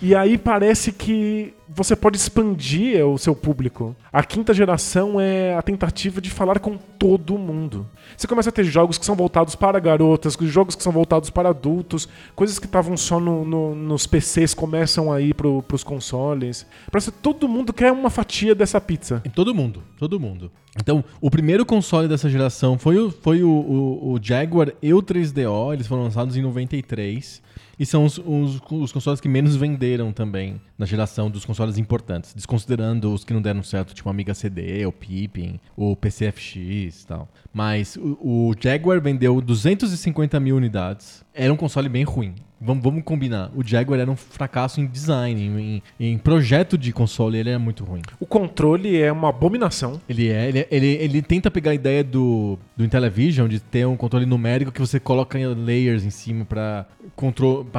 E 0.00 0.14
aí 0.14 0.38
parece 0.38 0.92
que 0.92 1.54
você 1.68 1.94
pode 1.94 2.16
expandir 2.16 3.04
o 3.04 3.18
seu 3.18 3.34
público. 3.34 3.94
A 4.18 4.24
quinta 4.24 4.52
geração 4.52 5.20
é 5.20 5.54
a 5.54 5.62
tentativa 5.62 6.20
de 6.20 6.28
falar 6.28 6.58
com 6.58 6.76
todo 6.76 7.38
mundo. 7.38 7.86
Você 8.16 8.26
começa 8.26 8.48
a 8.48 8.52
ter 8.52 8.64
jogos 8.64 8.98
que 8.98 9.04
são 9.06 9.14
voltados 9.14 9.54
para 9.54 9.78
garotas, 9.78 10.36
jogos 10.40 10.74
que 10.74 10.82
são 10.82 10.90
voltados 10.90 11.30
para 11.30 11.50
adultos, 11.50 12.08
coisas 12.34 12.58
que 12.58 12.66
estavam 12.66 12.96
só 12.96 13.20
no- 13.20 13.44
no- 13.44 13.76
nos 13.76 14.08
PCs 14.08 14.54
começam 14.54 15.12
a 15.12 15.20
ir 15.20 15.34
pro, 15.34 15.62
pros 15.62 15.84
consoles. 15.84 16.66
Parece 16.90 17.12
que 17.12 17.18
todo 17.18 17.46
mundo 17.46 17.72
quer 17.72 17.92
uma 17.92 18.10
fatia 18.10 18.56
dessa 18.56 18.80
pizza. 18.80 19.22
Todo 19.36 19.54
mundo, 19.54 19.84
todo 19.96 20.18
mundo. 20.18 20.50
Então, 20.80 21.04
o 21.20 21.30
primeiro 21.30 21.64
console 21.64 22.08
dessa 22.08 22.28
geração 22.28 22.76
foi 22.76 22.98
o, 22.98 23.12
foi 23.12 23.44
o, 23.44 23.48
o- 23.48 24.14
o 24.14 24.18
Jaguar 24.20 24.72
e 24.82 24.92
o 24.92 25.00
3DO, 25.00 25.72
eles 25.72 25.86
foram 25.86 26.02
lançados 26.02 26.36
em 26.36 26.42
93. 26.42 27.40
E 27.78 27.86
são 27.86 28.04
os, 28.04 28.18
os, 28.18 28.60
os 28.70 28.92
consoles 28.92 29.20
que 29.20 29.28
menos 29.28 29.54
venderam 29.54 30.12
também 30.12 30.60
na 30.76 30.84
geração 30.84 31.30
dos 31.30 31.44
consoles 31.44 31.78
importantes, 31.78 32.34
desconsiderando 32.34 33.12
os 33.12 33.24
que 33.24 33.32
não 33.32 33.40
deram 33.40 33.62
certo, 33.62 33.94
tipo 33.94 34.08
o 34.08 34.10
Amiga 34.10 34.34
CD, 34.34 34.84
o 34.84 34.92
Pippin, 34.92 35.60
o 35.76 35.94
PCFX 35.94 37.02
e 37.02 37.06
tal. 37.06 37.28
Mas 37.52 37.96
o, 37.96 38.18
o 38.20 38.54
Jaguar 38.58 39.00
vendeu 39.00 39.40
250 39.40 40.40
mil 40.40 40.56
unidades. 40.56 41.24
Era 41.38 41.52
um 41.52 41.56
console 41.56 41.88
bem 41.88 42.02
ruim. 42.02 42.34
Vamos, 42.60 42.82
vamos 42.82 43.04
combinar. 43.04 43.52
O 43.54 43.62
Jaguar 43.64 44.00
era 44.00 44.10
um 44.10 44.16
fracasso 44.16 44.80
em 44.80 44.86
design, 44.88 45.40
em, 45.40 45.82
em 46.12 46.18
projeto 46.18 46.76
de 46.76 46.92
console, 46.92 47.38
ele 47.38 47.50
era 47.50 47.58
muito 47.58 47.84
ruim. 47.84 48.02
O 48.18 48.26
controle 48.26 49.00
é 49.00 49.12
uma 49.12 49.28
abominação. 49.28 50.00
Ele 50.08 50.28
é, 50.28 50.48
ele, 50.48 50.66
ele, 50.68 50.86
ele 50.86 51.22
tenta 51.22 51.52
pegar 51.52 51.70
a 51.70 51.74
ideia 51.74 52.02
do, 52.02 52.58
do 52.76 52.84
Intellivision 52.84 53.46
de 53.48 53.60
ter 53.60 53.86
um 53.86 53.96
controle 53.96 54.26
numérico 54.26 54.72
que 54.72 54.80
você 54.80 54.98
coloca 54.98 55.38
em 55.38 55.46
layers 55.46 56.04
em 56.04 56.10
cima 56.10 56.44
pra 56.44 56.84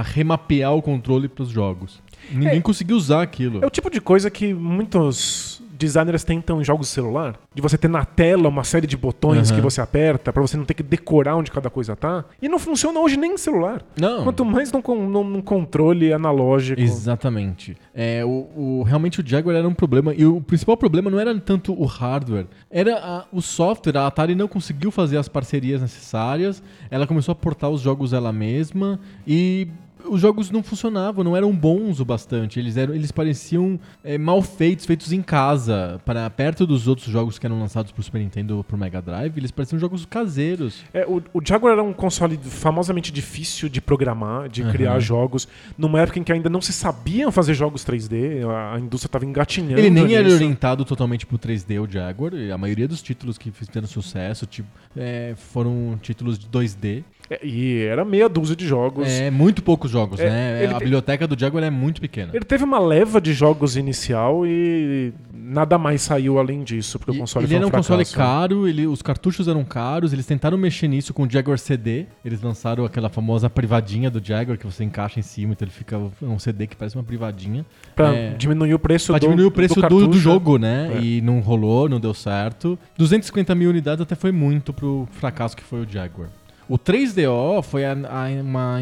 remapear 0.05 0.73
o 0.73 0.81
controle 0.81 1.27
pros 1.27 1.49
jogos. 1.49 2.01
Ninguém 2.31 2.59
É. 2.59 2.61
conseguiu 2.61 2.95
usar 2.95 3.21
aquilo. 3.21 3.61
É 3.61 3.67
o 3.67 3.69
tipo 3.69 3.89
de 3.89 3.99
coisa 3.99 4.29
que 4.31 4.53
muitos 4.53 5.58
designers 5.79 6.23
tentam 6.23 6.61
em 6.61 6.63
jogos 6.63 6.87
de 6.87 6.93
celular. 6.93 7.39
De 7.55 7.61
você 7.61 7.77
ter 7.77 7.87
na 7.87 8.03
tela 8.05 8.49
uma 8.49 8.63
série 8.63 8.85
de 8.85 8.97
botões 8.97 9.49
Aham. 9.49 9.55
que 9.59 9.61
você 9.63 9.79
aperta 9.81 10.31
pra 10.33 10.41
você 10.41 10.57
não 10.57 10.65
ter 10.65 10.73
que 10.73 10.83
decorar 10.83 11.35
onde 11.37 11.49
cada 11.49 11.69
coisa 11.69 11.95
tá. 11.95 12.25
E 12.41 12.47
não 12.49 12.59
funciona 12.59 12.99
hoje 12.99 13.15
nem 13.17 13.33
em 13.33 13.37
celular. 13.37 13.81
Não. 13.99 14.23
Quanto 14.23 14.43
mais 14.45 14.71
num, 14.71 14.81
num- 15.07 15.23
num 15.23 15.41
controle 15.41 16.11
analógico. 16.13 16.79
Exatamente. 16.81 17.77
É, 17.95 18.23
o, 18.25 18.47
o- 18.55 18.83
realmente 18.83 19.21
o 19.21 19.27
Jaguar 19.27 19.55
era 19.55 19.67
um 19.67 19.73
problema. 19.73 20.13
E 20.13 20.25
o 20.25 20.41
principal 20.41 20.75
problema 20.77 21.09
não 21.09 21.19
era 21.19 21.37
tanto 21.39 21.73
o 21.73 21.85
hardware, 21.85 22.47
era 22.69 22.95
a- 22.97 23.25
o 23.31 23.41
software. 23.41 23.97
A 23.97 24.05
Atari 24.07 24.35
não 24.35 24.47
conseguiu 24.47 24.91
fazer 24.91 25.17
as 25.17 25.27
parcerias 25.29 25.81
necessárias. 25.81 26.61
Ela 26.91 27.07
começou 27.07 27.31
a 27.31 27.35
portar 27.35 27.69
os 27.69 27.81
jogos 27.81 28.11
ela 28.13 28.33
mesma 28.33 28.99
e 29.25 29.67
os 30.05 30.21
jogos 30.21 30.49
não 30.49 30.63
funcionavam, 30.63 31.23
não 31.23 31.35
eram 31.35 31.51
bons 31.53 31.99
o 31.99 32.05
bastante. 32.05 32.59
Eles, 32.59 32.77
eram, 32.77 32.93
eles 32.93 33.11
pareciam 33.11 33.79
é, 34.03 34.17
mal 34.17 34.41
feitos, 34.41 34.85
feitos 34.85 35.11
em 35.11 35.21
casa. 35.21 35.99
Para 36.05 36.29
perto 36.29 36.65
dos 36.65 36.87
outros 36.87 37.07
jogos 37.07 37.37
que 37.37 37.45
eram 37.45 37.59
lançados 37.59 37.91
pro 37.91 38.01
Super 38.01 38.19
Nintendo 38.19 38.57
ou 38.57 38.63
pro 38.63 38.77
Mega 38.77 39.01
Drive, 39.01 39.37
eles 39.37 39.51
pareciam 39.51 39.79
jogos 39.79 40.05
caseiros. 40.05 40.83
É, 40.93 41.05
o, 41.05 41.21
o 41.33 41.41
Jaguar 41.45 41.73
era 41.73 41.83
um 41.83 41.93
console 41.93 42.37
famosamente 42.43 43.11
difícil 43.11 43.69
de 43.69 43.81
programar, 43.81 44.49
de 44.49 44.61
Aham. 44.61 44.71
criar 44.71 44.99
jogos, 44.99 45.47
numa 45.77 45.99
época 46.01 46.19
em 46.19 46.23
que 46.23 46.31
ainda 46.31 46.49
não 46.49 46.61
se 46.61 46.73
sabiam 46.73 47.31
fazer 47.31 47.53
jogos 47.53 47.83
3D, 47.85 48.47
a, 48.47 48.75
a 48.75 48.79
indústria 48.79 49.07
estava 49.07 49.25
engatinhando. 49.25 49.79
Ele 49.79 49.89
nem 49.89 50.13
era 50.13 50.23
nisso. 50.23 50.35
orientado 50.35 50.85
totalmente 50.85 51.25
pro 51.25 51.37
3D, 51.37 51.81
o 51.81 51.91
Jaguar. 51.91 52.33
e 52.33 52.51
A 52.51 52.57
maioria 52.57 52.87
dos 52.87 53.01
títulos 53.01 53.37
que 53.37 53.51
fizeram 53.51 53.87
sucesso 53.87 54.45
tipo, 54.45 54.67
é, 54.95 55.33
foram 55.35 55.97
títulos 56.01 56.37
de 56.37 56.47
2D. 56.47 57.03
É, 57.29 57.39
e 57.45 57.83
era 57.83 58.03
meia 58.03 58.27
dúzia 58.27 58.55
de 58.55 58.65
jogos. 58.67 59.07
É, 59.07 59.29
muito 59.29 59.61
poucos 59.61 59.91
jogos, 59.91 60.19
É, 60.19 60.29
né? 60.29 60.63
ele 60.63 60.73
A 60.73 60.79
biblioteca 60.79 61.27
do 61.27 61.39
Jaguar 61.39 61.63
é 61.63 61.69
muito 61.69 62.01
pequena. 62.01 62.31
Ele 62.33 62.43
teve 62.45 62.63
uma 62.63 62.79
leva 62.79 63.21
de 63.21 63.33
jogos 63.33 63.77
inicial 63.77 64.45
e 64.47 65.13
nada 65.31 65.77
mais 65.77 66.01
saiu 66.01 66.39
além 66.39 66.63
disso, 66.63 66.97
porque 66.99 67.11
E- 67.13 67.15
o 67.17 67.19
console 67.21 67.45
ele 67.45 67.49
foi 67.49 67.57
era 67.57 67.67
um 67.67 67.71
console 67.71 68.05
caro, 68.05 68.67
ele, 68.67 68.87
os 68.87 69.01
cartuchos 69.01 69.47
eram 69.47 69.63
caros, 69.63 70.11
eles 70.13 70.25
tentaram 70.25 70.57
mexer 70.57 70.87
nisso 70.87 71.13
com 71.13 71.23
o 71.23 71.29
Jaguar 71.29 71.57
CD. 71.59 72.05
Eles 72.25 72.41
lançaram 72.41 72.83
aquela 72.85 73.09
famosa 73.09 73.49
privadinha 73.49 74.09
do 74.09 74.23
Jaguar 74.23 74.57
que 74.57 74.65
você 74.65 74.83
encaixa 74.83 75.19
em 75.19 75.23
cima, 75.23 75.53
então 75.53 75.65
ele 75.65 75.73
fica 75.73 75.99
um 76.21 76.39
CD 76.39 76.65
que 76.67 76.75
parece 76.75 76.95
uma 76.95 77.03
privadinha. 77.03 77.65
Pra 77.95 78.13
É. 78.13 78.33
diminuir 78.37 78.73
o 78.73 78.79
preço 78.79 79.07
Pra 79.13 79.19
do 79.19 79.21
diminuir 79.21 79.45
o 79.45 79.51
preço 79.51 79.75
do, 79.75 79.81
do, 79.81 79.87
cartucho. 79.99 80.19
jogo, 80.19 80.57
né? 80.57 80.93
É. 80.95 80.99
E 81.01 81.21
não 81.21 81.39
rolou, 81.41 81.87
não 81.87 81.99
deu 81.99 82.13
certo. 82.13 82.77
250 82.97 83.53
mil 83.55 83.69
unidades 83.69 84.01
até 84.01 84.15
foi 84.15 84.31
muito 84.31 84.73
pro 84.73 85.07
fracasso 85.11 85.55
que 85.55 85.63
foi 85.63 85.81
o 85.81 85.87
Jaguar. 85.89 86.29
O 86.69 86.77
3DO 86.77 87.63
foi 87.63 87.83
a- 87.83 87.93
a- 87.93 88.41
uma 88.43 88.79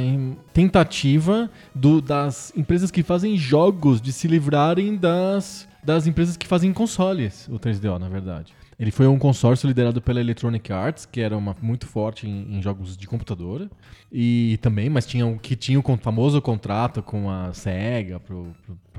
tentativa 0.53 1.49
do- 1.73 2.01
das 2.01 2.51
empresas 2.55 2.91
que 2.91 3.01
fazem 3.01 3.37
jogos 3.37 4.01
de 4.01 4.11
se 4.11 4.27
livrarem 4.27 4.97
das, 4.97 5.67
das 5.81 6.05
empresas 6.05 6.35
que 6.35 6.45
fazem 6.45 6.73
consoles, 6.73 7.47
o 7.49 7.57
3DO, 7.57 7.97
na 7.97 8.09
verdade. 8.09 8.53
Ele 8.79 8.91
foi 8.91 9.07
um 9.07 9.17
consórcio 9.17 9.65
liderado 9.67 9.99
pela 10.01 10.19
Electronic 10.19 10.71
Arts, 10.71 11.05
que 11.05 11.19
era 11.21 11.35
uma, 11.35 11.55
muito 11.61 11.87
forte 11.87 12.27
em, 12.27 12.57
em 12.57 12.61
jogos 12.61 12.95
de 12.95 13.07
computador. 13.07 13.67
E 14.11 14.59
também, 14.61 14.87
mas 14.89 15.05
tinha, 15.07 15.35
que 15.41 15.55
tinha 15.55 15.79
o 15.79 15.97
famoso 15.97 16.39
contrato 16.41 17.01
com 17.01 17.27
a 17.29 17.51
SEGA 17.53 18.19
para 18.19 18.35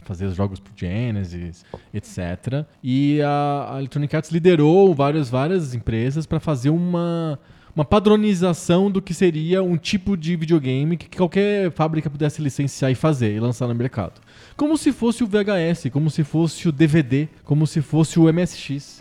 fazer 0.02 0.26
os 0.26 0.34
jogos 0.34 0.58
pro 0.58 0.72
Genesis, 0.74 1.64
etc. 1.94 2.64
E 2.82 3.20
a, 3.22 3.74
a 3.74 3.78
Electronic 3.78 4.16
Arts 4.16 4.30
liderou 4.32 4.92
várias, 4.94 5.30
várias 5.30 5.74
empresas 5.74 6.26
para 6.26 6.40
fazer 6.40 6.70
uma, 6.70 7.38
uma 7.78 7.84
padronização 7.84 8.90
do 8.90 9.00
que 9.00 9.14
seria 9.14 9.62
um 9.62 9.76
tipo 9.76 10.16
de 10.16 10.34
videogame 10.34 10.96
que 10.96 11.16
qualquer 11.16 11.70
fábrica 11.70 12.10
pudesse 12.10 12.42
licenciar 12.42 12.90
e 12.90 12.96
fazer 12.96 13.36
e 13.36 13.38
lançar 13.38 13.68
no 13.68 13.74
mercado. 13.74 14.20
Como 14.56 14.76
se 14.76 14.90
fosse 14.90 15.22
o 15.22 15.28
VHS, 15.28 15.88
como 15.92 16.10
se 16.10 16.24
fosse 16.24 16.68
o 16.68 16.72
DVD, 16.72 17.28
como 17.44 17.68
se 17.68 17.80
fosse 17.80 18.18
o 18.18 18.24
MSX. 18.32 19.00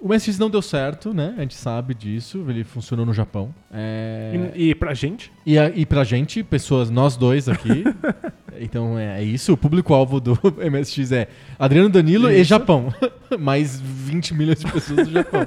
O 0.00 0.08
MSX 0.08 0.40
não 0.40 0.50
deu 0.50 0.60
certo, 0.60 1.14
né? 1.14 1.34
A 1.38 1.40
gente 1.42 1.54
sabe 1.54 1.94
disso. 1.94 2.44
Ele 2.48 2.64
funcionou 2.64 3.06
no 3.06 3.14
Japão. 3.14 3.54
É... 3.72 4.50
E, 4.56 4.70
e 4.70 4.74
pra 4.74 4.92
gente? 4.92 5.30
E, 5.46 5.56
a- 5.56 5.70
e 5.72 5.86
pra 5.86 6.02
gente, 6.02 6.42
pessoas, 6.42 6.90
nós 6.90 7.16
dois 7.16 7.48
aqui. 7.48 7.84
então 8.60 8.98
é, 8.98 9.20
é 9.20 9.22
isso. 9.22 9.52
O 9.52 9.56
público-alvo 9.56 10.18
do 10.20 10.36
MSX 10.68 11.12
é 11.12 11.28
Adriano 11.56 11.88
Danilo 11.88 12.28
e 12.28 12.40
Isso. 12.40 12.48
Japão. 12.50 12.92
Mais 13.38 13.78
20 13.80 14.34
milhões 14.34 14.58
de 14.58 14.70
pessoas 14.72 15.06
do 15.06 15.12
Japão. 15.12 15.46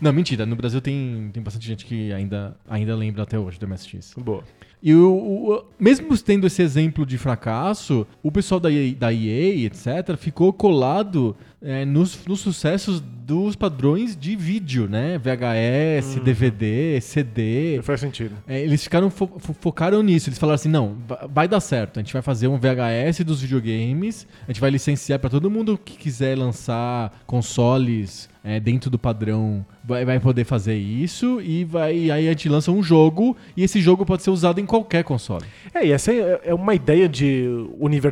Não, 0.00 0.12
mentira. 0.12 0.44
No 0.46 0.56
Brasil 0.56 0.80
tem, 0.80 1.30
tem 1.32 1.42
bastante 1.42 1.66
gente 1.66 1.84
que 1.84 2.12
ainda, 2.12 2.56
ainda 2.68 2.94
lembra 2.96 3.22
até 3.22 3.38
hoje 3.38 3.58
do 3.58 3.66
MSX. 3.68 4.14
Boa. 4.16 4.42
E 4.82 4.94
o, 4.94 5.12
o- 5.12 5.64
mesmo 5.78 6.16
tendo 6.18 6.46
esse 6.46 6.60
exemplo 6.62 7.06
de 7.06 7.16
fracasso, 7.18 8.06
o 8.22 8.32
pessoal 8.32 8.58
da 8.58 8.70
EA, 8.70 8.94
da 8.94 9.12
EA, 9.12 9.66
etc., 9.66 10.16
ficou 10.16 10.52
colado 10.52 11.36
é, 11.62 11.84
nos, 11.84 12.18
nos 12.26 12.40
sucessos 12.40 13.00
dos 13.24 13.54
padrões 13.54 14.16
de 14.16 14.34
vídeo, 14.34 14.88
né? 14.88 15.16
VHS, 15.16 16.16
DVD, 16.24 17.00
CD. 17.00 17.80
Faz 17.82 18.00
sentido. 18.00 18.34
É, 18.48 18.60
eles 18.60 18.82
ficaram 18.82 19.08
fo- 19.10 19.30
fo- 19.38 19.54
focaram 19.60 20.02
nisso. 20.02 20.28
Eles 20.28 20.38
falaram 20.40 20.56
assim: 20.56 20.68
não, 20.68 20.96
va- 21.06 21.28
vai 21.32 21.46
dar 21.46 21.60
certo. 21.60 21.98
A 22.00 22.02
gente 22.02 22.12
vai 22.12 22.20
fazer 22.20 22.48
um 22.48 22.58
VHS 22.58 23.20
dos 23.24 23.40
videogames. 23.40 24.26
A 24.46 24.50
gente 24.52 24.60
vai 24.60 24.70
licenciar 24.70 25.20
para 25.20 25.30
todo 25.30 25.48
mundo 25.50 25.78
que 25.78 25.96
quiser 25.96 26.36
lançar 26.36 27.22
consoles 27.24 28.28
é, 28.42 28.58
dentro 28.58 28.90
do 28.90 28.98
padrão. 28.98 29.64
Vai, 29.84 30.04
vai 30.04 30.18
poder 30.20 30.44
fazer 30.44 30.76
isso 30.76 31.40
e 31.40 31.64
vai 31.64 32.10
aí 32.10 32.28
a 32.28 32.32
gente 32.32 32.48
lança 32.48 32.70
um 32.72 32.82
jogo 32.82 33.36
e 33.56 33.62
esse 33.64 33.80
jogo 33.80 34.04
pode 34.04 34.22
ser 34.22 34.30
usado 34.30 34.60
em 34.60 34.66
qualquer 34.66 35.04
console. 35.04 35.44
É, 35.72 35.86
e 35.86 35.92
essa 35.92 36.12
é 36.12 36.40
é 36.44 36.54
uma 36.54 36.74
ideia 36.74 37.08
de 37.08 37.46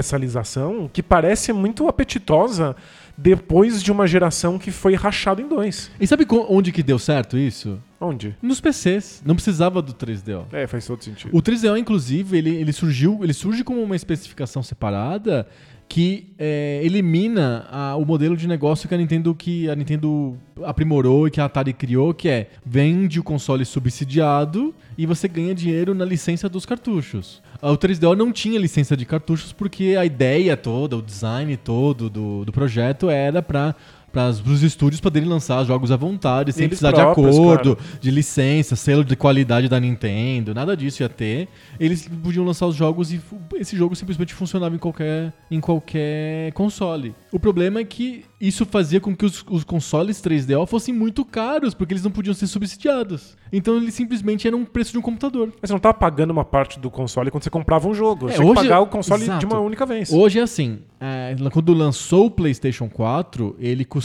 universalização 0.00 0.88
que 0.92 1.02
parece 1.02 1.52
muito 1.52 1.88
apetitosa 1.88 2.74
depois 3.22 3.82
de 3.82 3.92
uma 3.92 4.06
geração 4.06 4.58
que 4.58 4.70
foi 4.70 4.94
rachada 4.94 5.42
em 5.42 5.48
dois. 5.48 5.90
E 6.00 6.06
sabe 6.06 6.26
onde 6.48 6.72
que 6.72 6.82
deu 6.82 6.98
certo 6.98 7.36
isso? 7.36 7.78
Onde? 8.00 8.34
Nos 8.40 8.60
PCs. 8.60 9.22
Não 9.26 9.34
precisava 9.34 9.82
do 9.82 9.92
3DO. 9.92 10.46
É, 10.52 10.66
faz 10.66 10.86
todo 10.86 11.04
sentido. 11.04 11.36
O 11.36 11.42
3DO, 11.42 11.76
inclusive, 11.78 12.38
ele, 12.38 12.54
ele 12.56 12.72
surgiu, 12.72 13.20
ele 13.22 13.34
surge 13.34 13.62
como 13.62 13.82
uma 13.82 13.94
especificação 13.94 14.62
separada 14.62 15.46
que 15.86 16.32
é, 16.38 16.80
elimina 16.84 17.66
a- 17.68 17.96
o 17.96 18.04
modelo 18.04 18.36
de 18.36 18.46
negócio 18.46 18.88
que 18.88 18.94
a 18.94 18.96
Nintendo 18.98 19.34
que 19.34 19.68
a 19.68 19.74
Nintendo 19.74 20.38
aprimorou 20.64 21.26
e 21.26 21.32
que 21.32 21.40
a 21.40 21.46
Atari 21.46 21.72
criou, 21.72 22.14
que 22.14 22.28
é 22.28 22.48
vende 22.64 23.18
o 23.18 23.24
console 23.24 23.64
subsidiado 23.64 24.72
e 24.96 25.04
você 25.04 25.26
ganha 25.26 25.52
dinheiro 25.54 25.92
na 25.92 26.04
licença 26.04 26.48
dos 26.48 26.64
cartuchos. 26.64 27.42
O 27.62 27.76
3DO 27.76 28.16
não 28.16 28.32
tinha 28.32 28.58
licença 28.58 28.96
de 28.96 29.04
cartuchos 29.04 29.52
porque 29.52 29.94
a 29.98 30.04
ideia 30.04 30.56
toda, 30.56 30.96
o 30.96 31.02
design 31.02 31.54
todo 31.58 32.08
do, 32.08 32.44
do 32.44 32.52
projeto 32.52 33.10
era 33.10 33.42
para 33.42 33.74
para 34.12 34.28
os 34.30 34.62
estúdios 34.62 35.00
poderem 35.00 35.28
lançar 35.28 35.64
jogos 35.64 35.90
à 35.92 35.96
vontade, 35.96 36.52
sem 36.52 36.64
Eles 36.64 36.78
precisar 36.78 36.92
próprios, 36.92 37.34
de 37.36 37.40
acordo, 37.40 37.76
claro. 37.76 37.98
de 38.00 38.10
licença, 38.10 38.76
selo 38.76 39.04
de 39.04 39.16
qualidade 39.16 39.68
da 39.68 39.78
Nintendo, 39.78 40.54
nada 40.54 40.76
disso 40.76 41.02
ia 41.02 41.08
ter. 41.08 41.48
Eles 41.78 42.08
podiam 42.08 42.44
lançar 42.44 42.66
os 42.66 42.74
jogos 42.74 43.12
e 43.12 43.20
esse 43.56 43.76
jogo 43.76 43.94
simplesmente 43.94 44.34
funcionava 44.34 44.74
em 44.74 44.78
qualquer, 44.78 45.32
em 45.50 45.60
qualquer 45.60 46.52
console. 46.52 47.14
O 47.32 47.38
problema 47.38 47.80
é 47.80 47.84
que 47.84 48.24
isso 48.40 48.64
fazia 48.64 49.00
com 49.00 49.14
que 49.14 49.24
os, 49.24 49.44
os 49.50 49.64
consoles 49.64 50.20
3DO 50.20 50.66
fossem 50.66 50.94
muito 50.94 51.24
caros, 51.24 51.74
porque 51.74 51.92
eles 51.92 52.02
não 52.02 52.10
podiam 52.10 52.34
ser 52.34 52.46
subsidiados. 52.46 53.36
Então 53.52 53.76
eles 53.76 53.94
simplesmente 53.94 54.46
eram 54.46 54.58
um 54.58 54.64
preço 54.64 54.92
de 54.92 54.98
um 54.98 55.02
computador. 55.02 55.52
Mas 55.60 55.68
você 55.68 55.72
não 55.72 55.80
tava 55.80 55.94
pagando 55.94 56.30
uma 56.30 56.44
parte 56.44 56.78
do 56.78 56.90
console 56.90 57.30
quando 57.30 57.42
você 57.44 57.50
comprava 57.50 57.88
um 57.88 57.94
jogo. 57.94 58.28
É, 58.28 58.32
você 58.32 58.38
que 58.38 58.44
hoje- 58.44 58.54
pagar 58.54 58.80
o 58.80 58.86
console 58.86 59.22
Exato. 59.24 59.40
de 59.40 59.46
uma 59.46 59.60
única 59.60 59.84
vez. 59.84 60.12
Hoje 60.12 60.38
é 60.38 60.42
assim, 60.42 60.78
é, 61.00 61.34
quando 61.52 61.72
lançou 61.74 62.26
o 62.26 62.30
PlayStation 62.30 62.88
4, 62.88 63.56
ele 63.58 63.84
custava 63.84 63.99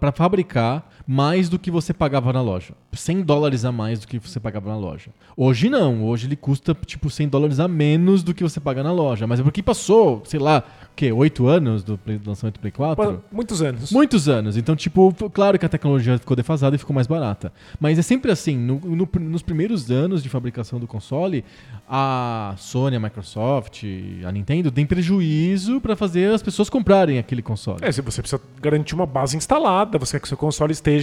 para 0.00 0.12
fabricar 0.12 0.88
mais 1.06 1.48
do 1.48 1.58
que 1.58 1.70
você 1.70 1.92
pagava 1.92 2.32
na 2.32 2.40
loja. 2.40 2.72
100 2.92 3.22
dólares 3.22 3.64
a 3.64 3.72
mais 3.72 4.00
do 4.00 4.06
que 4.08 4.18
você 4.18 4.40
pagava 4.40 4.70
na 4.70 4.76
loja. 4.76 5.10
Hoje 5.36 5.68
não, 5.68 6.04
hoje 6.04 6.26
ele 6.26 6.36
custa 6.36 6.74
tipo 6.86 7.10
100 7.10 7.28
dólares 7.28 7.60
a 7.60 7.68
menos 7.68 8.22
do 8.22 8.32
que 8.32 8.42
você 8.42 8.58
paga 8.60 8.82
na 8.82 8.92
loja. 8.92 9.26
Mas 9.26 9.40
é 9.40 9.42
porque 9.42 9.62
passou, 9.62 10.22
sei 10.24 10.40
lá, 10.40 10.62
o 10.92 10.94
quê? 10.96 11.12
8 11.12 11.46
anos 11.46 11.82
do, 11.84 11.98
Play- 11.98 12.16
do 12.18 12.28
lançamento 12.30 12.54
do 12.54 12.60
Play 12.60 12.70
4? 12.72 13.04
Muitos 13.30 13.60
anos. 13.60 13.90
Muitos 13.92 14.28
anos. 14.28 14.56
Então, 14.56 14.74
tipo, 14.76 15.12
claro 15.30 15.58
que 15.58 15.66
a 15.66 15.68
tecnologia 15.68 16.16
ficou 16.18 16.36
defasada 16.36 16.76
e 16.76 16.78
ficou 16.78 16.94
mais 16.94 17.06
barata. 17.06 17.52
Mas 17.78 17.98
é 17.98 18.02
sempre 18.02 18.30
assim, 18.30 18.56
no- 18.56 18.80
no- 18.80 19.08
nos 19.28 19.42
primeiros 19.42 19.90
anos 19.90 20.22
de 20.22 20.28
fabricação 20.28 20.78
do 20.80 20.86
console, 20.86 21.44
a 21.88 22.54
Sony, 22.56 22.96
a 22.96 23.00
Microsoft, 23.00 23.82
a 24.26 24.32
Nintendo 24.32 24.70
tem 24.70 24.86
prejuízo 24.86 25.80
para 25.80 25.94
fazer 25.96 26.32
as 26.32 26.42
pessoas 26.42 26.70
comprarem 26.70 27.18
aquele 27.18 27.42
console. 27.42 27.78
É, 27.82 27.92
se 27.92 28.00
você 28.00 28.22
precisa 28.22 28.40
garantir 28.62 28.94
uma 28.94 29.04
base 29.06 29.36
instalada, 29.36 29.98
você 29.98 30.12
quer 30.12 30.20
que 30.20 30.26
o 30.26 30.28
seu 30.28 30.36
console 30.38 30.72
esteja 30.72 30.93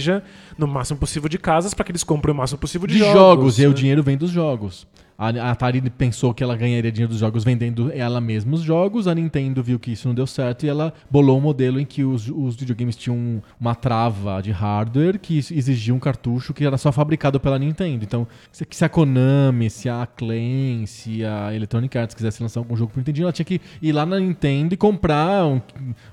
no 0.56 0.66
máximo 0.66 0.98
possível 0.98 1.28
de 1.28 1.38
casas 1.38 1.74
para 1.74 1.84
que 1.84 1.92
eles 1.92 2.04
comprem 2.04 2.34
o 2.34 2.36
máximo 2.36 2.58
possível 2.58 2.86
de, 2.86 2.94
de 2.94 3.00
jogos, 3.00 3.58
e 3.58 3.62
aí 3.62 3.66
o 3.66 3.70
né? 3.70 3.76
dinheiro 3.76 4.02
vem 4.02 4.16
dos 4.16 4.30
jogos. 4.30 4.86
A 5.22 5.52
Atari 5.52 5.80
pensou 5.90 6.34
que 6.34 6.42
ela 6.42 6.56
ganharia 6.56 6.90
dinheiro 6.90 7.12
dos 7.12 7.20
jogos 7.20 7.44
vendendo 7.44 7.92
ela 7.92 8.20
mesma 8.20 8.56
os 8.56 8.62
jogos, 8.62 9.06
a 9.06 9.14
Nintendo 9.14 9.62
viu 9.62 9.78
que 9.78 9.92
isso 9.92 10.08
não 10.08 10.14
deu 10.14 10.26
certo 10.26 10.66
e 10.66 10.68
ela 10.68 10.92
bolou 11.08 11.38
um 11.38 11.40
modelo 11.40 11.78
em 11.78 11.84
que 11.84 12.02
os, 12.02 12.28
os 12.28 12.56
videogames 12.56 12.96
tinham 12.96 13.40
uma 13.60 13.72
trava 13.72 14.42
de 14.42 14.50
hardware 14.50 15.20
que 15.20 15.38
exigia 15.38 15.94
um 15.94 16.00
cartucho 16.00 16.52
que 16.52 16.64
era 16.64 16.76
só 16.76 16.90
fabricado 16.90 17.38
pela 17.38 17.56
Nintendo. 17.56 18.04
Então, 18.04 18.26
se, 18.50 18.66
se 18.68 18.84
a 18.84 18.88
Konami, 18.88 19.70
se 19.70 19.88
a 19.88 20.02
Acclaim, 20.02 20.86
se 20.86 21.24
a 21.24 21.54
Electronic 21.54 21.96
Arts 21.96 22.16
quisesse 22.16 22.42
lançar 22.42 22.58
algum 22.58 22.76
jogo 22.76 22.90
pro 22.90 22.98
Nintendo, 22.98 23.22
ela 23.22 23.32
tinha 23.32 23.46
que 23.46 23.60
ir 23.80 23.92
lá 23.92 24.04
na 24.04 24.18
Nintendo 24.18 24.74
e 24.74 24.76
comprar 24.76 25.46
um, 25.46 25.60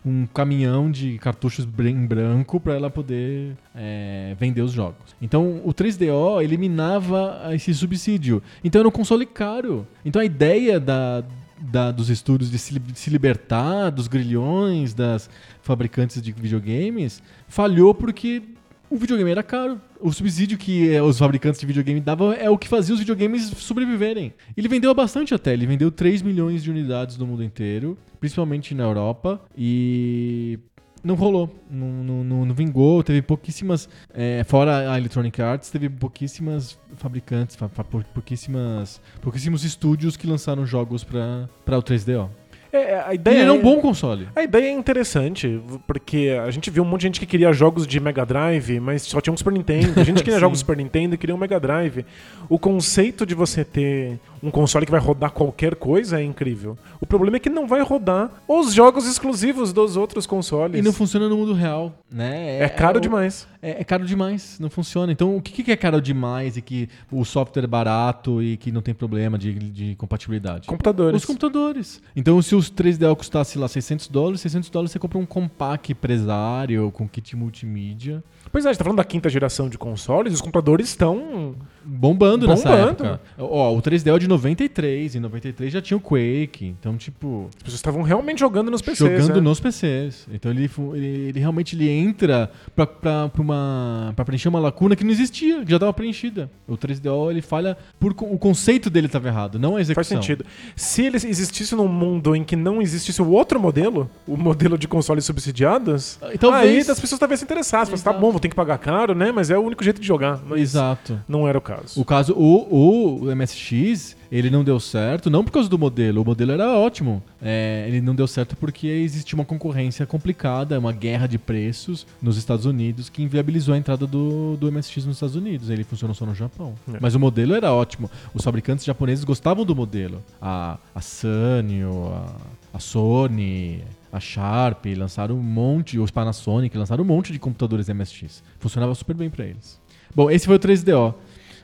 um 0.06 0.28
caminhão 0.28 0.92
de 0.92 1.18
cartuchos 1.18 1.68
em 1.80 2.06
branco 2.06 2.60
para 2.60 2.76
ela 2.76 2.92
poder 2.92 3.58
é, 3.74 4.36
vender 4.40 4.62
os 4.62 4.72
jogos. 4.72 5.16
Então 5.20 5.62
o 5.66 5.74
3DO 5.74 6.44
eliminava 6.44 7.50
esse 7.54 7.74
subsídio. 7.74 8.44
Então 8.64 8.80
era 8.80 8.88
um 8.88 8.92
console 9.00 9.26
caro. 9.26 9.88
Então 10.04 10.22
a 10.22 10.26
ideia 10.26 10.80
da, 10.80 11.24
da- 11.58 11.92
dos 11.92 12.10
estúdios 12.10 12.52
de 12.52 12.58
se, 12.60 12.78
de 12.78 13.00
se 13.00 13.10
libertar 13.10 13.90
dos 13.92 14.08
grilhões 14.10 14.94
das 14.94 15.30
fabricantes 15.62 16.22
de 16.22 16.32
videogames 16.34 17.24
falhou 17.48 17.94
porque 17.96 18.42
o 18.90 18.98
videogame 18.98 19.30
era 19.32 19.44
caro. 19.44 19.80
O 20.02 20.12
subsídio 20.12 20.58
que 20.58 20.90
eh, 20.94 21.02
os 21.02 21.18
fabricantes 21.20 21.60
de 21.60 21.66
videogame 21.66 22.00
davam 22.02 22.34
é 22.34 22.50
o 22.50 22.58
que 22.58 22.68
fazia 22.68 22.94
os 22.94 23.00
videogames 23.00 23.44
sobreviverem. 23.58 24.34
Ele 24.58 24.68
vendeu 24.68 24.94
bastante 24.96 25.34
até, 25.34 25.54
ele 25.54 25.66
vendeu 25.68 25.92
3 25.92 26.22
milhões 26.24 26.64
de 26.64 26.72
unidades 26.72 27.16
no 27.18 27.28
mundo 27.28 27.44
inteiro, 27.44 27.98
principalmente 28.20 28.74
na 28.74 28.84
Europa, 28.86 29.40
e 29.58 30.58
não 31.04 31.16
rolou, 31.16 31.50
não, 31.70 31.88
não, 31.88 32.24
não- 32.24 32.46
não 32.46 32.54
vingou, 32.56 33.02
teve 33.04 33.22
pouquíssimas, 33.22 33.88
eh, 34.14 34.44
fora 34.46 34.92
a 34.92 34.98
Electronic 34.98 35.42
Arts, 35.42 35.70
teve 35.70 35.90
pouquíssimas 35.90 36.78
fabricantes, 36.96 37.56
fa- 37.56 37.70
fa- 37.70 37.84
pou- 37.84 38.04
pouquíssimas, 38.14 39.02
pouquíssimos 39.22 39.64
estúdios 39.64 40.16
que 40.18 40.28
lançaram 40.28 40.66
jogos 40.66 41.04
para 41.04 41.78
o 41.78 41.82
3DO. 41.82 42.30
É, 42.72 43.00
a 43.00 43.12
E 43.14 43.16
ideia 43.16 43.34
ele 43.36 43.42
era 43.46 43.54
um 43.54 43.56
é- 43.58 43.62
bom 43.64 43.82
console. 43.82 44.28
A 44.36 44.44
ideia 44.44 44.66
é 44.68 44.72
interessante, 44.72 45.60
porque 45.88 46.38
a 46.46 46.52
gente 46.52 46.70
viu 46.70 46.84
um 46.84 46.86
monte 46.86 47.02
de 47.02 47.08
gente 47.08 47.20
que 47.20 47.26
queria 47.26 47.52
jogos 47.52 47.88
de 47.88 48.00
Mega 48.00 48.24
Drive, 48.24 48.80
mas 48.80 49.02
só 49.02 49.20
tinha 49.20 49.34
um 49.34 49.38
Super 49.38 49.54
Nintendo. 49.54 50.00
A 50.00 50.04
gente 50.04 50.22
queria 50.24 50.38
jogos 50.40 50.60
Super 50.60 50.78
Nintendo 50.78 51.16
e 51.16 51.18
queria 51.18 51.34
um 51.34 51.38
Mega 51.40 51.60
Drive. 51.60 52.06
O 52.48 52.60
conceito 52.60 53.26
de 53.26 53.34
você 53.34 53.66
ter 53.66 54.20
um 54.42 54.52
console 54.52 54.86
que 54.86 54.92
vai 54.92 55.00
rodar 55.00 55.32
qualquer 55.32 55.76
coisa 55.76 56.20
é 56.20 56.24
incrível. 56.24 56.78
O 57.02 57.06
problema 57.06 57.38
é 57.38 57.40
que 57.40 57.50
não 57.50 57.68
vai 57.68 57.82
rodar 57.82 58.32
os 58.48 58.74
jogos 58.74 59.06
exclusivos 59.06 59.74
dos 59.74 59.98
outros 59.98 60.26
consoles. 60.26 60.80
E 60.80 60.82
não 60.82 60.94
funciona 60.94 61.28
no 61.28 61.38
mundo 61.38 61.54
real, 61.54 61.94
né? 62.12 62.60
É 62.62 62.70
caro 62.70 62.98
o- 62.98 63.02
demais. 63.02 63.48
É, 63.62 63.82
é 63.82 63.84
caro 63.84 64.06
demais, 64.06 64.58
não 64.60 64.70
funciona. 64.70 65.12
Então, 65.12 65.36
o 65.36 65.42
que, 65.42 65.62
que 65.64 65.72
é 65.72 65.76
caro 65.76 66.02
demais 66.02 66.56
e 66.56 66.62
que 66.62 66.88
o 67.12 67.26
software 67.26 67.64
é 67.66 67.68
barato 67.68 68.42
e 68.42 68.56
que 68.56 68.72
não 68.72 68.82
tem 68.82 68.94
problema 68.94 69.38
de, 69.38 69.54
de 69.54 69.96
compatibilidade? 69.96 70.66
Computadores. 70.68 71.22
Os 71.22 71.26
computadores. 71.26 72.02
Então, 72.16 72.42
se 72.42 72.56
os 72.56 72.72
3DO 72.72 73.16
custasse 73.18 73.58
lá 73.60 73.68
600 73.68 74.08
dólares, 74.08 74.40
600 74.42 74.70
dólares 74.70 74.92
você 74.92 75.00
compra 75.00 75.18
um 75.18 75.26
compact 75.26 75.92
empresário 75.92 76.90
com 76.92 77.08
kit 77.08 77.36
multimídia. 77.36 78.24
Pois 78.52 78.66
é, 78.66 78.70
a 78.70 78.72
gente 78.72 78.80
tá 78.80 78.84
falando 78.86 78.98
da 78.98 79.04
quinta 79.04 79.28
geração 79.30 79.68
de 79.70 79.78
consoles, 79.78 80.34
os 80.34 80.42
computadores 80.42 80.88
estão 80.90 81.54
bombando, 81.84 82.48
nessa 82.48 82.70
Bombando. 82.70 82.90
época. 82.90 83.22
Ó, 83.38 83.74
o 83.76 83.82
3DO 83.82 84.16
é 84.16 84.20
de 84.20 84.28
93, 84.28 85.16
em 85.16 85.20
93 85.20 85.72
já 85.74 85.82
tinha 85.82 85.98
o 85.98 86.02
Quake, 86.02 86.66
então 86.80 86.98
tipo, 86.98 87.48
As 87.58 87.64
pessoas 87.64 87.76
estavam 87.80 88.02
realmente 88.02 88.40
jogando 88.40 88.70
nos 88.72 88.82
PCs. 88.82 88.98
jogando 89.24 89.36
né? 89.36 89.42
nos 89.42 89.60
PCs. 89.60 90.28
Então 90.32 90.52
ele, 90.52 90.70
ele, 90.96 91.08
ele 91.30 91.40
realmente 91.40 91.76
ele 91.76 91.90
entra 91.90 92.52
pra, 92.76 92.86
pra, 92.86 93.30
pra 93.30 93.42
uma, 93.42 94.14
pra 94.16 94.26
preencher 94.26 94.50
uma 94.50 94.60
lacuna 94.60 94.96
que 94.96 95.04
não 95.04 95.12
existia, 95.12 95.64
que 95.64 95.70
já 95.72 95.78
estava 95.78 95.94
preenchida. 95.94 96.50
O 96.68 96.78
3DO 96.78 97.32
ele 97.32 97.42
falha 97.42 97.78
por 98.00 98.12
o 98.12 98.38
conceito 98.38 98.90
dele 98.90 99.08
estava 99.08 99.28
errado, 99.28 99.58
não 99.60 99.76
a 99.76 99.82
execução. 99.82 100.18
Faz 100.18 100.26
sentido. 100.26 100.46
Se 100.76 101.04
ele 101.06 101.18
existisse 101.18 101.76
num 101.76 101.88
mundo 101.88 102.36
em 102.36 102.44
que 102.44 102.56
não 102.56 102.82
existisse 102.82 103.22
o 103.22 103.30
outro 103.30 103.60
modelo, 103.60 104.10
o 104.28 104.36
modelo 104.38 104.78
de 104.78 104.88
consoles 104.88 105.26
subsidiados, 105.26 106.20
E 106.34 106.38
talvez- 106.38 106.88
aí 106.88 106.92
as 106.92 107.00
pessoas 107.00 107.20
talvez 107.20 107.40
se 107.40 107.46
interessassem. 107.46 107.98
Tá 108.00 108.14
bom, 108.14 108.32
vou 108.32 108.40
ter 108.40 108.50
que 108.50 108.56
pagar 108.56 108.78
caro, 108.78 109.14
né? 109.14 109.32
Mas 109.32 109.50
é 109.50 109.58
o 109.58 109.62
único 109.62 109.84
jeito 109.84 110.00
de 110.00 110.08
jogar. 110.08 110.40
Mas 110.48 110.62
Exato. 110.62 111.20
não 111.28 111.48
era 111.48 111.58
o 111.58 111.62
caso. 111.76 112.02
O 112.02 112.06
caso, 112.06 112.34
o, 112.34 113.24
o 113.24 113.36
MSX, 113.36 114.16
ele 114.32 114.50
não 114.50 114.64
deu 114.64 114.80
certo, 114.80 115.30
não 115.30 115.44
por 115.44 115.52
causa 115.52 115.70
do 115.70 115.78
modelo, 115.78 116.22
o 116.22 116.26
modelo 116.26 116.52
era 116.52 116.68
ótimo. 116.78 117.22
É, 117.42 117.86
ele 117.88 118.02
não 118.02 118.14
deu 118.16 118.28
certo 118.28 118.56
porque 118.56 118.88
existia 118.88 119.36
uma 119.36 119.46
concorrência 119.46 120.06
complicada, 120.06 120.80
uma 120.80 120.92
guerra 120.92 121.28
de 121.28 121.38
preços 121.38 122.06
nos 122.22 122.38
Estados 122.38 122.66
Unidos 122.66 123.10
que 123.10 123.24
inviabilizou 123.24 123.74
a 123.74 123.78
entrada 123.78 124.06
do, 124.06 124.58
do 124.58 124.72
MSX 124.72 125.06
nos 125.06 125.16
Estados 125.16 125.36
Unidos. 125.36 125.70
Ele 125.70 125.84
funcionou 125.84 126.14
só 126.14 126.26
no 126.26 126.36
Japão. 126.36 126.76
É. 126.94 126.98
Mas 127.00 127.16
o 127.16 127.20
modelo 127.20 127.54
era 127.54 127.72
ótimo. 127.72 128.10
Os 128.34 128.44
fabricantes 128.44 128.86
japoneses 128.86 129.24
gostavam 129.24 129.66
do 129.66 129.76
modelo. 129.76 130.24
A, 130.42 130.78
a 130.94 131.02
Sanyo, 131.02 132.12
a, 132.14 132.78
a 132.78 132.80
Sony, 132.80 133.84
a 134.12 134.20
Sharp 134.20 134.86
lançaram 134.98 135.36
um 135.36 135.44
monte, 135.44 136.00
os 136.00 136.12
Panasonic 136.12 136.76
lançaram 136.78 137.04
um 137.04 137.08
monte 137.08 137.32
de 137.32 137.40
computadores 137.40 137.88
MSX. 137.90 138.44
Funcionava 138.60 138.94
super 138.96 139.16
bem 139.16 139.30
pra 139.30 139.46
eles. 139.46 139.80
Bom, 140.16 140.30
esse 140.30 140.46
foi 140.46 140.56
o 140.56 140.60
3DO. 140.60 141.14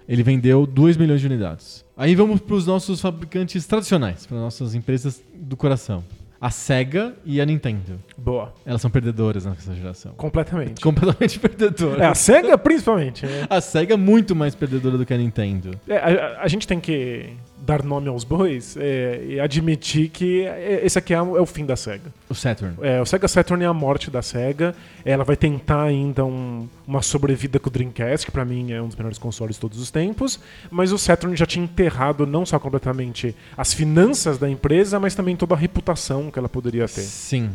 Ele 0.08 0.24
vendeu 0.24 0.66
2 0.66 0.98
milhões 0.98 1.22
de 1.22 1.28
unidades. 1.28 1.84
Aí 1.98 2.16
vamos 2.16 2.42
para 2.42 2.56
os 2.56 2.66
nossos 2.66 3.02
fabricantes 3.02 3.66
tradicionais, 3.66 4.26
para 4.26 4.38
nossas 4.38 4.76
empresas 4.76 5.22
do 5.34 5.56
coração. 5.58 6.04
A 6.40 6.52
Sega 6.52 7.16
e 7.26 7.40
a 7.42 7.46
Nintendo. 7.46 8.00
Boa. 8.18 8.54
Elas 8.66 8.82
são 8.82 8.92
perdedoras 8.92 9.46
nessa 9.46 9.74
geração. 9.74 10.12
Completamente. 10.16 10.80
Completamente 10.84 11.40
perdedoras. 11.40 12.02
É, 12.02 12.06
a 12.06 12.14
SEGA 12.14 12.58
principalmente. 12.58 13.26
né? 13.26 13.48
A 13.50 13.60
Sega 13.62 13.94
é 13.94 13.98
muito 13.98 14.36
mais 14.36 14.54
perdedora 14.54 14.98
do 14.98 15.06
que 15.06 15.14
a 15.14 15.18
Nintendo. 15.18 15.72
É, 15.88 15.98
a, 15.98 16.42
a 16.42 16.48
gente 16.48 16.68
tem 16.68 16.80
que 16.80 17.30
dar 17.66 17.84
nome 17.84 18.08
aos 18.08 18.24
bois 18.24 18.78
é, 18.80 19.24
e 19.28 19.40
admitir 19.40 20.10
que 20.10 20.44
esse 20.84 20.98
aqui 21.00 21.14
é, 21.14 21.22
o 21.22 21.36
é 21.38 21.42
o 21.42 21.46
fim 21.46 21.66
da 21.66 21.76
SEGA. 21.76 22.14
O 22.30 22.36
Saturn. 22.36 22.76
É, 22.82 23.02
o 23.02 23.06
Sega 23.06 23.28
Saturn 23.28 23.64
é 23.64 23.68
a 23.68 23.74
morte 23.74 24.12
da 24.12 24.22
SEGA. 24.22 24.76
Ela 25.04 25.24
vai 25.24 25.36
tentar 25.36 25.84
ainda 25.84 26.24
um- 26.26 26.68
uma 26.88 27.02
sobrevida 27.02 27.60
com 27.60 27.70
o 27.70 27.72
Dreamcast, 27.72 28.26
que 28.26 28.32
pra 28.32 28.46
mim 28.46 28.72
é 28.72 28.82
um 28.82 28.88
dos 28.88 28.96
melhores 28.96 29.18
consoles 29.18 29.56
de 29.56 29.62
todos 29.62 29.80
os 29.80 29.90
tempos. 29.92 30.40
Mas 30.70 30.92
o 30.92 30.98
Saturn 30.98 31.36
já 31.36 31.46
tinha 31.46 31.64
enterrado 31.66 32.26
não 32.28 32.46
só 32.46 32.60
completamente 32.60 33.36
as 33.58 33.74
finanças 33.74 34.38
da 34.38 34.50
empresa, 34.50 35.00
mas 35.00 35.16
também 35.16 35.36
toda 35.36 35.54
a 35.56 35.58
reputação 35.58 36.30
que 36.32 36.38
ela 36.40 36.50
poderia 36.50 36.88
ter. 36.88 37.02
Sim. 37.02 37.50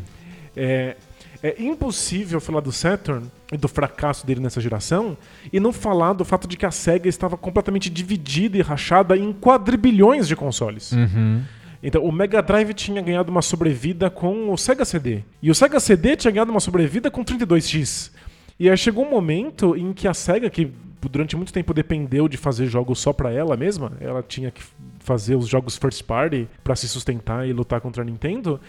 É, 0.56 0.96
é 1.42 1.62
impossível 1.62 2.40
falar 2.40 2.60
do 2.60 2.70
Saturn 2.70 3.26
e 3.52 3.56
do 3.56 3.68
fracasso 3.68 4.26
dele 4.26 4.40
nessa 4.40 4.60
geração 4.60 5.16
e 5.52 5.58
não 5.58 5.72
falar 5.72 6.12
do 6.12 6.24
fato 6.24 6.46
de 6.46 6.56
que 6.56 6.66
a 6.66 6.70
SEGA 6.70 7.08
estava 7.08 7.36
completamente 7.36 7.88
dividida 7.88 8.58
e 8.58 8.60
rachada 8.60 9.16
em 9.16 9.32
quadrilhões 9.32 10.28
de 10.28 10.36
consoles. 10.36 10.92
Uhum. 10.92 11.42
Então, 11.82 12.04
o 12.04 12.12
Mega 12.12 12.42
Drive 12.42 12.74
tinha 12.74 13.00
ganhado 13.00 13.30
uma 13.30 13.40
sobrevida 13.40 14.10
com 14.10 14.52
o 14.52 14.56
Sega 14.58 14.84
CD. 14.84 15.22
E 15.42 15.50
o 15.50 15.54
Sega 15.54 15.80
CD 15.80 16.14
tinha 16.14 16.30
ganhado 16.30 16.50
uma 16.50 16.60
sobrevida 16.60 17.10
com 17.10 17.24
32X. 17.24 18.10
E 18.58 18.68
aí 18.68 18.76
chegou 18.76 19.06
um 19.06 19.10
momento 19.10 19.74
em 19.74 19.94
que 19.94 20.06
a 20.06 20.12
Sega, 20.12 20.50
que 20.50 20.70
durante 21.08 21.34
muito 21.36 21.52
tempo 21.52 21.72
dependeu 21.72 22.28
de 22.28 22.36
fazer 22.36 22.66
jogos 22.66 22.98
só 22.98 23.12
pra 23.12 23.32
ela 23.32 23.56
mesma, 23.56 23.92
ela 24.00 24.22
tinha 24.22 24.50
que 24.50 24.62
fazer 24.98 25.34
os 25.34 25.48
jogos 25.48 25.78
first 25.78 26.04
party 26.04 26.46
pra 26.62 26.76
se 26.76 26.86
sustentar 26.86 27.48
e 27.48 27.52
lutar 27.54 27.80
contra 27.80 28.02
a 28.02 28.04
Nintendo, 28.04 28.60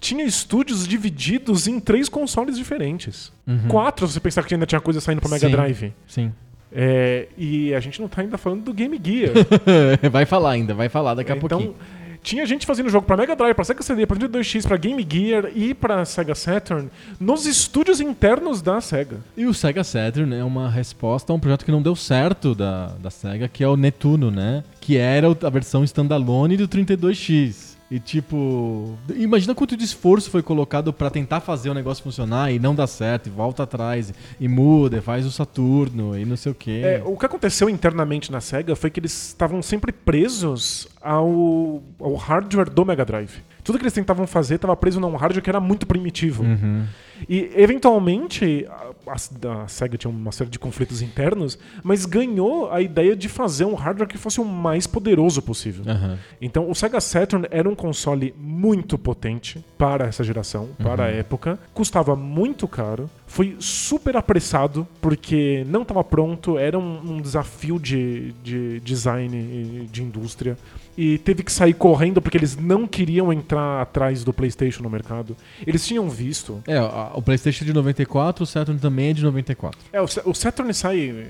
tinha 0.00 0.24
estúdios 0.24 0.86
divididos 0.86 1.66
em 1.66 1.80
três 1.80 2.08
consoles 2.08 2.56
diferentes. 2.56 3.32
Quatro, 3.68 4.06
se 4.06 4.14
você 4.14 4.20
pensar 4.20 4.44
que 4.44 4.54
ainda 4.54 4.66
tinha 4.66 4.80
coisa 4.80 5.00
saindo 5.00 5.20
pro 5.20 5.30
Mega 5.30 5.46
Uhum. 5.46 5.50
Sim. 5.52 5.56
Drive. 5.56 5.92
Sim. 6.06 6.32
É, 6.72 7.28
e 7.38 7.72
a 7.74 7.80
gente 7.80 8.00
não 8.00 8.08
tá 8.08 8.20
ainda 8.20 8.36
falando 8.36 8.62
do 8.64 8.74
Game 8.74 9.00
Gear. 9.02 9.32
vai 10.10 10.26
falar 10.26 10.50
ainda, 10.50 10.74
vai 10.74 10.88
falar 10.88 11.14
daqui 11.14 11.32
a 11.32 11.36
então, 11.36 11.48
pouquinho. 11.48 11.74
tinha 12.22 12.44
gente 12.44 12.66
fazendo 12.66 12.90
jogo 12.90 13.06
pra 13.06 13.16
Mega 13.16 13.34
Drive, 13.36 13.54
pra 13.54 13.64
Sega 13.64 13.82
CD, 13.82 14.04
pra 14.04 14.16
32X, 14.16 14.66
pra 14.66 14.76
Game 14.76 15.06
Gear 15.08 15.50
e 15.54 15.72
pra 15.72 16.04
Sega 16.04 16.34
Saturn 16.34 16.90
nos 17.18 17.46
estúdios 17.46 18.00
internos 18.00 18.60
da 18.60 18.80
Sega. 18.80 19.18
E 19.36 19.46
o 19.46 19.54
Sega 19.54 19.82
Saturn 19.84 20.34
é 20.34 20.44
uma 20.44 20.68
resposta 20.68 21.32
a 21.32 21.36
um 21.36 21.40
projeto 21.40 21.64
que 21.64 21.70
não 21.72 21.80
deu 21.80 21.96
certo 21.96 22.54
da, 22.54 22.88
da 23.00 23.10
Sega, 23.10 23.48
que 23.48 23.64
é 23.64 23.68
o 23.68 23.76
Netuno, 23.76 24.30
né? 24.30 24.62
Que 24.80 24.96
era 24.98 25.28
a 25.28 25.50
versão 25.50 25.82
standalone 25.84 26.56
do 26.56 26.68
32X. 26.68 27.75
E 27.90 28.00
tipo, 28.00 28.98
imagina 29.14 29.54
quanto 29.54 29.76
de 29.76 29.84
esforço 29.84 30.28
foi 30.28 30.42
colocado 30.42 30.92
pra 30.92 31.08
tentar 31.08 31.40
fazer 31.40 31.70
o 31.70 31.74
negócio 31.74 32.02
funcionar 32.02 32.50
e 32.50 32.58
não 32.58 32.74
dá 32.74 32.86
certo, 32.86 33.28
e 33.28 33.30
volta 33.30 33.62
atrás, 33.62 34.12
e 34.40 34.48
muda, 34.48 34.98
e 34.98 35.00
faz 35.00 35.24
o 35.24 35.30
Saturno, 35.30 36.18
e 36.18 36.24
não 36.24 36.36
sei 36.36 36.50
o 36.50 36.54
quê. 36.54 36.82
É, 36.84 37.02
o 37.04 37.16
que 37.16 37.26
aconteceu 37.26 37.70
internamente 37.70 38.32
na 38.32 38.40
Sega 38.40 38.74
foi 38.74 38.90
que 38.90 38.98
eles 38.98 39.28
estavam 39.28 39.62
sempre 39.62 39.92
presos 39.92 40.88
ao, 41.00 41.80
ao 42.00 42.14
hardware 42.16 42.70
do 42.70 42.84
Mega 42.84 43.04
Drive. 43.04 43.40
Tudo 43.66 43.78
que 43.78 43.82
eles 43.82 43.92
tentavam 43.92 44.28
fazer 44.28 44.54
estava 44.54 44.76
preso 44.76 45.00
num 45.00 45.16
hardware 45.16 45.42
que 45.42 45.50
era 45.50 45.58
muito 45.58 45.88
primitivo. 45.88 46.44
Uhum. 46.44 46.84
E, 47.28 47.50
eventualmente, 47.56 48.64
a, 49.06 49.12
a- 49.12 49.66
SEGA 49.68 49.96
tinha 49.98 50.10
uma 50.10 50.30
série 50.30 50.48
de 50.50 50.58
conflitos 50.58 51.02
internos, 51.02 51.58
mas 51.82 52.06
ganhou 52.06 52.70
a 52.70 52.80
ideia 52.80 53.16
de 53.16 53.28
fazer 53.28 53.64
um 53.64 53.74
hardware 53.74 54.06
que 54.08 54.16
fosse 54.16 54.40
o 54.40 54.44
mais 54.44 54.86
poderoso 54.86 55.42
possível. 55.42 55.82
Aham. 55.90 56.16
Então, 56.40 56.70
o 56.70 56.74
Sega 56.76 57.00
Saturn 57.00 57.46
era 57.50 57.68
um 57.68 57.74
console 57.74 58.32
muito 58.38 58.96
potente 58.96 59.64
para 59.76 60.06
essa 60.06 60.22
geração, 60.22 60.68
para 60.78 61.06
a 61.06 61.08
época. 61.08 61.58
Custava 61.74 62.14
muito 62.14 62.68
caro. 62.68 63.10
Foi 63.26 63.56
super 63.58 64.16
apressado, 64.16 64.86
porque 65.00 65.64
não 65.68 65.82
estava 65.82 66.04
pronto. 66.04 66.56
Era 66.56 66.78
um, 66.78 67.16
um 67.16 67.20
desafio 67.20 67.80
de, 67.80 68.32
de 68.44 68.78
design 68.80 69.36
e 69.36 69.88
de 69.90 70.02
indústria. 70.04 70.56
E 70.96 71.18
teve 71.18 71.42
que 71.42 71.52
sair 71.52 71.74
correndo 71.74 72.22
porque 72.22 72.38
eles 72.38 72.56
não 72.56 72.86
queriam 72.86 73.32
entrar 73.32 73.82
atrás 73.82 74.24
do 74.24 74.32
PlayStation 74.32 74.82
no 74.82 74.88
mercado. 74.88 75.36
Eles 75.66 75.86
tinham 75.86 76.08
visto. 76.08 76.62
É, 76.66 76.80
o 77.14 77.20
PlayStation 77.20 77.64
é 77.64 77.66
de 77.66 77.72
94, 77.74 78.42
o 78.44 78.46
Saturn 78.46 78.80
também 78.80 79.10
é 79.10 79.12
de 79.12 79.22
94. 79.22 79.78
É, 79.92 80.00
o, 80.00 80.06
Sa- 80.08 80.22
o 80.24 80.32
Saturn 80.34 80.72
sai 80.72 81.28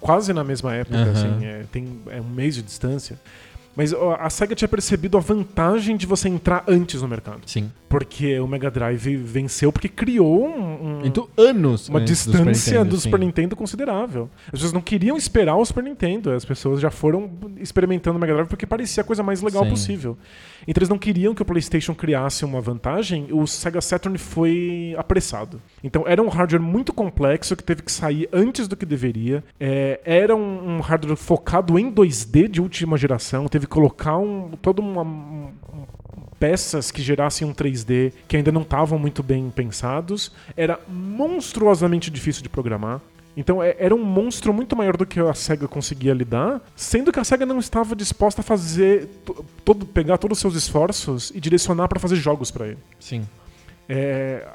quase 0.00 0.32
na 0.32 0.42
mesma 0.42 0.74
época, 0.74 0.96
Aham. 0.96 1.12
assim, 1.12 1.44
é, 1.44 1.64
tem 1.70 2.00
é 2.10 2.20
um 2.20 2.28
mês 2.28 2.54
de 2.54 2.62
distância. 2.62 3.20
Mas 3.74 3.92
a 3.94 4.28
SEGA 4.28 4.54
tinha 4.54 4.68
percebido 4.68 5.16
a 5.16 5.20
vantagem 5.20 5.96
de 5.96 6.06
você 6.06 6.28
entrar 6.28 6.62
antes 6.68 7.00
no 7.00 7.08
mercado. 7.08 7.40
Sim. 7.46 7.70
Porque 7.88 8.38
o 8.38 8.46
Mega 8.46 8.70
Drive 8.70 9.16
venceu 9.16 9.70
porque 9.72 9.88
criou 9.88 10.46
um- 10.46 10.98
um- 11.00 11.00
Então, 11.04 11.28
anos 11.36 11.88
uma 11.88 11.98
antes 12.00 12.26
do 12.26 12.32
distância 12.32 12.54
Super 12.54 12.74
Nintendo, 12.78 12.90
do. 12.96 13.00
Super 13.00 13.18
Nintendo 13.20 13.56
considerável. 13.56 14.30
As 14.46 14.52
pessoas 14.52 14.72
não 14.72 14.80
queriam 14.80 15.16
esperar 15.16 15.56
o 15.56 15.64
Super 15.64 15.84
Nintendo, 15.84 16.30
as 16.32 16.44
pessoas 16.44 16.80
já 16.80 16.90
foram 16.90 17.30
experimentando 17.58 18.16
o 18.16 18.20
Mega 18.20 18.32
Drive 18.34 18.48
porque 18.48 18.66
parecia 18.66 19.02
a 19.02 19.04
coisa 19.04 19.22
mais 19.22 19.40
legal 19.42 19.64
Sim. 19.64 19.70
possível. 19.70 20.18
Então 20.66 20.80
eles 20.80 20.88
não 20.88 20.98
queriam 20.98 21.34
que 21.34 21.42
o 21.42 21.44
PlayStation 21.44 21.94
criasse 21.94 22.44
uma 22.44 22.60
vantagem, 22.60 23.28
o 23.32 23.46
Sega 23.46 23.80
Saturn 23.80 24.16
foi 24.16 24.94
apressado. 24.96 25.60
Então 25.82 26.04
era 26.06 26.22
um 26.22 26.28
hardware 26.28 26.62
muito 26.62 26.92
complexo 26.92 27.56
que 27.56 27.64
teve 27.64 27.82
que 27.82 27.90
sair 27.92 28.28
antes 28.32 28.68
do 28.68 28.76
que 28.76 28.86
deveria. 28.86 29.42
É, 29.58 30.00
era 30.04 30.34
um, 30.36 30.76
um 30.76 30.80
hardware 30.80 31.16
focado 31.16 31.78
em 31.78 31.90
2D 31.90 32.48
de 32.48 32.60
última 32.60 32.96
geração, 32.96 33.48
teve 33.48 33.61
que 33.66 33.72
colocar 33.72 34.18
um, 34.18 34.50
todo 34.60 34.80
uma, 34.80 35.02
um- 35.02 35.52
peças 36.38 36.90
que 36.90 37.00
gerassem 37.00 37.46
um 37.46 37.52
3D 37.54 38.12
que 38.26 38.36
ainda 38.36 38.50
não 38.50 38.62
estavam 38.62 38.98
muito 38.98 39.22
bem 39.22 39.48
pensados. 39.50 40.32
Era 40.56 40.78
monstruosamente 40.88 42.10
difícil 42.10 42.42
de 42.42 42.48
programar. 42.48 43.00
Então 43.36 43.62
é- 43.62 43.76
era 43.78 43.94
um 43.94 44.04
monstro 44.04 44.52
muito 44.52 44.76
maior 44.76 44.96
do 44.96 45.06
que 45.06 45.18
a 45.20 45.32
SEGA 45.32 45.66
conseguia 45.68 46.12
lidar, 46.12 46.60
sendo 46.76 47.10
que 47.12 47.18
a 47.18 47.24
SEGA 47.24 47.46
não 47.46 47.58
estava 47.58 47.94
disposta 47.96 48.40
a 48.40 48.44
fazer 48.44 49.06
to- 49.24 49.44
todo, 49.64 49.86
pegar 49.86 50.18
todos 50.18 50.36
os 50.38 50.40
seus 50.42 50.54
esforços 50.54 51.30
e 51.34 51.40
direcionar 51.40 51.88
para 51.88 51.98
fazer 52.00 52.16
jogos 52.16 52.50
para 52.50 52.66
ele. 52.68 52.78
Sim. 53.00 53.26
É, 53.88 54.46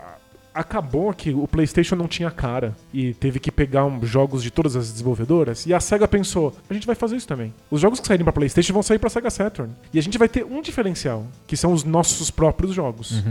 acabou 0.60 1.14
que 1.14 1.32
o 1.34 1.48
PlayStation 1.48 1.96
não 1.96 2.08
tinha 2.08 2.32
cara 2.32 2.76
e 2.94 3.14
teve 3.14 3.40
que 3.40 3.52
pegar 3.52 3.86
um- 3.86 4.04
jogos 4.06 4.42
de 4.44 4.50
todas 4.52 4.76
as 4.76 4.92
desenvolvedoras 4.92 5.66
e 5.66 5.74
a 5.74 5.80
Sega 5.80 6.08
pensou, 6.08 6.56
a 6.70 6.74
gente 6.74 6.88
vai 6.88 6.96
fazer 6.96 7.16
isso 7.16 7.28
também. 7.28 7.54
Os 7.70 7.80
jogos 7.82 8.00
que 8.00 8.08
saírem 8.08 8.24
para 8.24 8.34
PlayStation 8.34 8.74
vão 8.74 8.84
sair 8.84 9.00
para 9.00 9.10
Sega 9.10 9.30
Saturn 9.30 9.72
e 9.94 10.00
a 10.00 10.02
gente 10.04 10.18
vai 10.18 10.28
ter 10.28 10.44
um 10.46 10.62
diferencial, 10.62 11.26
que 11.46 11.56
são 11.58 11.72
os 11.74 11.84
nossos 11.84 12.32
próprios 12.32 12.74
jogos. 12.74 13.24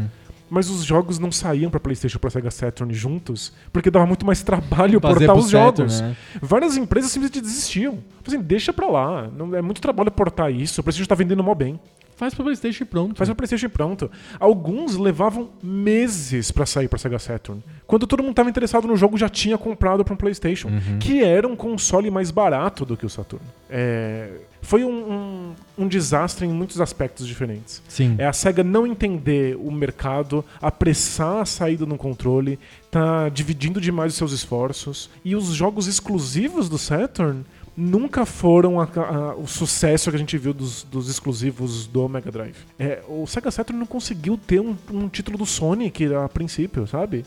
Mas 0.48 0.70
os 0.70 0.84
jogos 0.84 1.18
não 1.18 1.32
saíam 1.32 1.70
pra 1.70 1.80
PlayStation 1.80 2.16
e 2.16 2.20
pra 2.20 2.30
Sega 2.30 2.50
Saturn 2.50 2.92
juntos, 2.94 3.52
porque 3.72 3.90
dava 3.90 4.06
muito 4.06 4.24
mais 4.24 4.42
trabalho 4.42 5.00
Fazer 5.00 5.26
portar 5.26 5.36
os 5.36 5.50
Saturn, 5.50 5.90
jogos. 5.90 6.00
né? 6.00 6.16
Várias 6.40 6.76
empresas 6.76 7.10
simplesmente 7.10 7.40
desistiam. 7.42 7.98
Assim, 8.26 8.40
deixa 8.40 8.72
pra 8.72 8.86
lá, 8.88 9.28
não 9.36 9.54
é 9.54 9.62
muito 9.62 9.80
trabalho 9.80 10.10
portar 10.10 10.52
isso, 10.52 10.80
o 10.80 10.84
PlayStation 10.84 11.08
tá 11.08 11.14
vendendo 11.14 11.42
mal 11.42 11.54
bem. 11.54 11.78
Faz 12.16 12.32
pra 12.32 12.44
PlayStation 12.44 12.82
e 12.82 12.86
pronto. 12.86 13.14
Faz 13.16 13.28
pra 13.28 13.34
PlayStation 13.34 13.66
e 13.66 13.68
pronto. 13.68 14.10
Alguns 14.40 14.96
levavam 14.96 15.50
meses 15.62 16.50
pra 16.50 16.64
sair 16.64 16.88
pra 16.88 16.98
Sega 16.98 17.18
Saturn. 17.18 17.62
Quando 17.86 18.06
todo 18.06 18.22
mundo 18.22 18.34
tava 18.34 18.48
interessado 18.48 18.88
no 18.88 18.96
jogo, 18.96 19.18
já 19.18 19.28
tinha 19.28 19.58
comprado 19.58 20.02
pra 20.02 20.14
um 20.14 20.16
PlayStation, 20.16 20.68
Uhum. 20.68 20.98
que 20.98 21.22
era 21.22 21.46
um 21.46 21.54
console 21.54 22.10
mais 22.10 22.30
barato 22.30 22.86
do 22.86 22.96
que 22.96 23.04
o 23.04 23.08
Saturn. 23.10 23.44
É, 23.68 24.30
Foi 24.62 24.84
um, 24.84 24.90
um- 25.12 25.54
um 25.78 25.88
desastre 25.88 26.46
em 26.46 26.48
muitos 26.52 26.80
aspectos 26.80 27.26
diferentes. 27.26 27.82
Sim. 27.88 28.14
É 28.18 28.26
a 28.26 28.32
SEGA 28.32 28.64
não 28.64 28.86
entender 28.86 29.56
o 29.56 29.70
mercado, 29.70 30.44
apressar 30.60 31.38
a 31.42 31.44
saída 31.44 31.86
no 31.86 31.96
controle, 31.96 32.58
tá 32.90 33.28
dividindo 33.28 33.80
demais 33.80 34.12
os 34.12 34.18
seus 34.18 34.32
esforços. 34.32 35.08
E 35.24 35.36
os 35.36 35.46
jogos 35.46 35.86
exclusivos 35.86 36.68
do 36.68 36.78
Saturn 36.78 37.44
nunca 37.76 38.24
foram 38.24 38.80
a- 38.80 38.84
a- 38.96 39.34
o 39.36 39.46
sucesso 39.46 40.08
que 40.10 40.16
a 40.16 40.18
gente 40.18 40.38
viu 40.38 40.54
dos, 40.54 40.82
dos 40.84 41.10
exclusivos 41.10 41.86
do 41.86 42.08
Mega 42.08 42.30
Drive. 42.32 42.56
É, 42.78 43.02
o 43.06 43.26
Sega 43.26 43.50
Saturn 43.50 43.78
não 43.78 43.86
conseguiu 43.86 44.38
ter 44.38 44.60
um, 44.60 44.74
um 44.90 45.08
título 45.08 45.36
do 45.36 45.44
Sonic 45.44 46.06
a 46.14 46.26
princípio, 46.28 46.86
sabe? 46.86 47.24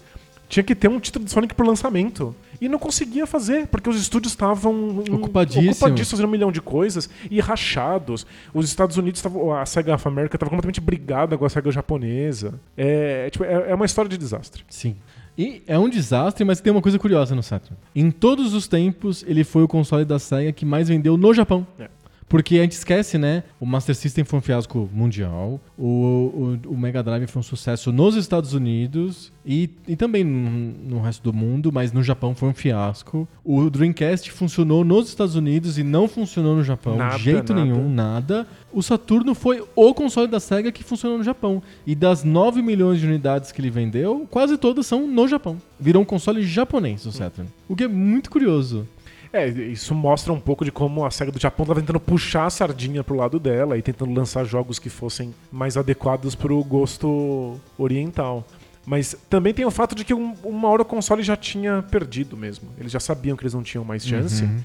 Tinha 0.49 0.63
que 0.63 0.73
ter 0.73 0.87
um 0.87 0.99
título 0.99 1.25
do 1.25 1.31
Sonic 1.31 1.53
por 1.53 1.65
lançamento. 1.65 2.35
E 2.59 2.67
não 2.67 2.79
conseguia 2.79 3.25
fazer, 3.27 3.67
porque 3.67 3.87
os 3.87 4.01
estúdios 4.01 4.33
estavam 4.33 4.99
Ocupadíssimos. 5.11 5.77
ocupadíssimos 5.77 6.09
fazendo 6.09 6.25
um 6.27 6.31
milhão 6.31 6.51
de 6.51 6.59
coisas 6.59 7.07
e 7.29 7.39
rachados. 7.39 8.25
Os 8.53 8.65
Estados 8.65 8.97
Unidos 8.97 9.19
estavam. 9.19 9.53
A 9.53 9.65
Sega 9.65 9.93
of 9.95 10.05
America 10.07 10.35
estava 10.35 10.49
completamente 10.49 10.81
brigada 10.81 11.37
com 11.37 11.45
a 11.45 11.49
Sega 11.49 11.71
japonesa. 11.71 12.59
É, 12.75 13.25
é, 13.27 13.29
tipo, 13.29 13.45
é, 13.45 13.69
é 13.69 13.75
uma 13.75 13.85
história 13.85 14.09
de 14.09 14.17
desastre. 14.17 14.65
Sim. 14.67 14.97
E 15.37 15.61
é 15.67 15.79
um 15.79 15.87
desastre, 15.87 16.43
mas 16.43 16.59
tem 16.59 16.69
uma 16.69 16.81
coisa 16.81 16.99
curiosa 16.99 17.33
no 17.33 17.41
Saturn. 17.41 17.77
Em 17.95 18.11
todos 18.11 18.53
os 18.53 18.67
tempos, 18.67 19.23
ele 19.25 19.45
foi 19.45 19.63
o 19.63 19.67
console 19.67 20.03
da 20.03 20.19
Sega 20.19 20.51
que 20.51 20.65
mais 20.65 20.89
vendeu 20.89 21.15
no 21.15 21.33
Japão. 21.33 21.65
É. 21.79 21.87
Porque 22.29 22.59
a 22.59 22.61
gente 22.61 22.73
esquece, 22.73 23.17
né? 23.17 23.43
O 23.59 23.65
Master 23.65 23.95
System 23.95 24.23
foi 24.23 24.37
um 24.39 24.41
fiasco 24.41 24.87
mundial, 24.93 25.59
o, 25.77 26.59
o, 26.65 26.73
o 26.73 26.77
Mega 26.77 27.01
Drive 27.01 27.27
foi 27.27 27.39
um 27.39 27.43
sucesso 27.43 27.91
nos 27.91 28.15
Estados 28.15 28.53
Unidos 28.53 29.33
e, 29.43 29.69
e 29.87 29.95
também 29.95 30.23
no, 30.23 30.95
no 30.97 31.01
resto 31.01 31.23
do 31.23 31.33
mundo, 31.33 31.71
mas 31.73 31.91
no 31.91 32.03
Japão 32.03 32.35
foi 32.35 32.49
um 32.49 32.53
fiasco. 32.53 33.27
O 33.43 33.67
Dreamcast 33.69 34.31
funcionou 34.31 34.85
nos 34.85 35.09
Estados 35.09 35.35
Unidos 35.35 35.79
e 35.79 35.83
não 35.83 36.07
funcionou 36.07 36.55
no 36.55 36.63
Japão 36.63 36.97
Nada, 36.97 37.17
de 37.17 37.23
jeito 37.23 37.53
nada. 37.53 37.65
nenhum, 37.65 37.89
nada. 37.89 38.47
O 38.71 38.83
Saturno 38.83 39.33
foi 39.33 39.63
o 39.75 39.93
console 39.95 40.27
da 40.27 40.39
Sega 40.39 40.71
que 40.71 40.83
funcionou 40.83 41.17
no 41.17 41.23
Japão. 41.23 41.63
E 41.85 41.95
das 41.95 42.23
9 42.23 42.61
milhões 42.61 42.99
de 42.99 43.07
unidades 43.07 43.51
que 43.51 43.59
ele 43.59 43.71
vendeu, 43.71 44.27
quase 44.29 44.55
todas 44.57 44.85
são 44.85 45.07
no 45.07 45.27
Japão. 45.27 45.57
Virou 45.79 46.03
um 46.03 46.05
console 46.05 46.43
japonês 46.43 47.05
o 47.05 47.11
Saturn. 47.11 47.49
O 47.67 47.75
que 47.75 47.85
é 47.85 47.87
muito 47.87 48.29
curioso. 48.29 48.87
É, 49.31 49.47
isso 49.47 49.93
mostra 49.93 50.33
um 50.33 50.39
pouco 50.39 50.65
de 50.65 50.71
como 50.71 51.05
a 51.05 51.11
SEGA 51.11 51.31
do 51.31 51.39
Japão 51.39 51.63
estava 51.63 51.79
tentando 51.79 51.99
puxar 51.99 52.45
a 52.45 52.49
sardinha 52.49 53.03
pro 53.03 53.15
lado 53.15 53.39
dela 53.39 53.77
e 53.77 53.81
tentando 53.81 54.11
lançar 54.11 54.43
jogos 54.43 54.79
que 54.79 54.89
fossem 54.89 55.33
mais 55.51 55.77
adequados 55.77 56.33
pro 56.33 56.63
gosto 56.63 57.59
oriental. 57.77 58.43
Mas 58.85 59.15
também 59.29 59.53
tem 59.53 59.65
o 59.65 59.71
fato 59.71 59.93
de 59.93 60.03
que 60.03 60.13
um- 60.13 60.33
uma 60.43 60.67
hora 60.69 60.81
o 60.81 60.85
console 60.85 61.21
já 61.21 61.35
tinha 61.35 61.83
perdido 61.91 62.35
mesmo. 62.35 62.69
Eles 62.79 62.91
já 62.91 62.99
sabiam 62.99 63.37
que 63.37 63.43
eles 63.43 63.53
não 63.53 63.61
tinham 63.61 63.83
mais 63.85 64.05
chance. 64.05 64.43
Uhum. 64.43 64.59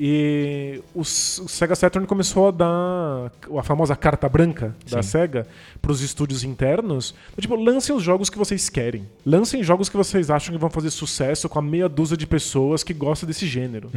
E 0.00 0.80
o, 0.94 1.00
o 1.00 1.04
Sega 1.04 1.74
Saturn 1.74 2.06
começou 2.06 2.48
a 2.48 2.50
dar 2.52 3.32
a 3.58 3.62
famosa 3.64 3.96
carta 3.96 4.28
branca 4.28 4.74
da 4.88 5.02
Sim. 5.02 5.08
Sega 5.10 5.46
pros 5.82 6.00
estúdios 6.00 6.44
internos. 6.44 7.14
Então, 7.32 7.42
tipo, 7.42 7.56
lancem 7.56 7.94
os 7.94 8.02
jogos 8.02 8.30
que 8.30 8.38
vocês 8.38 8.68
querem. 8.68 9.06
Lancem 9.26 9.62
jogos 9.62 9.88
que 9.88 9.96
vocês 9.96 10.30
acham 10.30 10.54
que 10.54 10.60
vão 10.60 10.70
fazer 10.70 10.90
sucesso 10.90 11.48
com 11.48 11.58
a 11.58 11.62
meia 11.62 11.88
dúzia 11.88 12.16
de 12.16 12.26
pessoas 12.26 12.82
que 12.84 12.94
gostam 12.94 13.26
desse 13.26 13.46
gênero. 13.46 13.90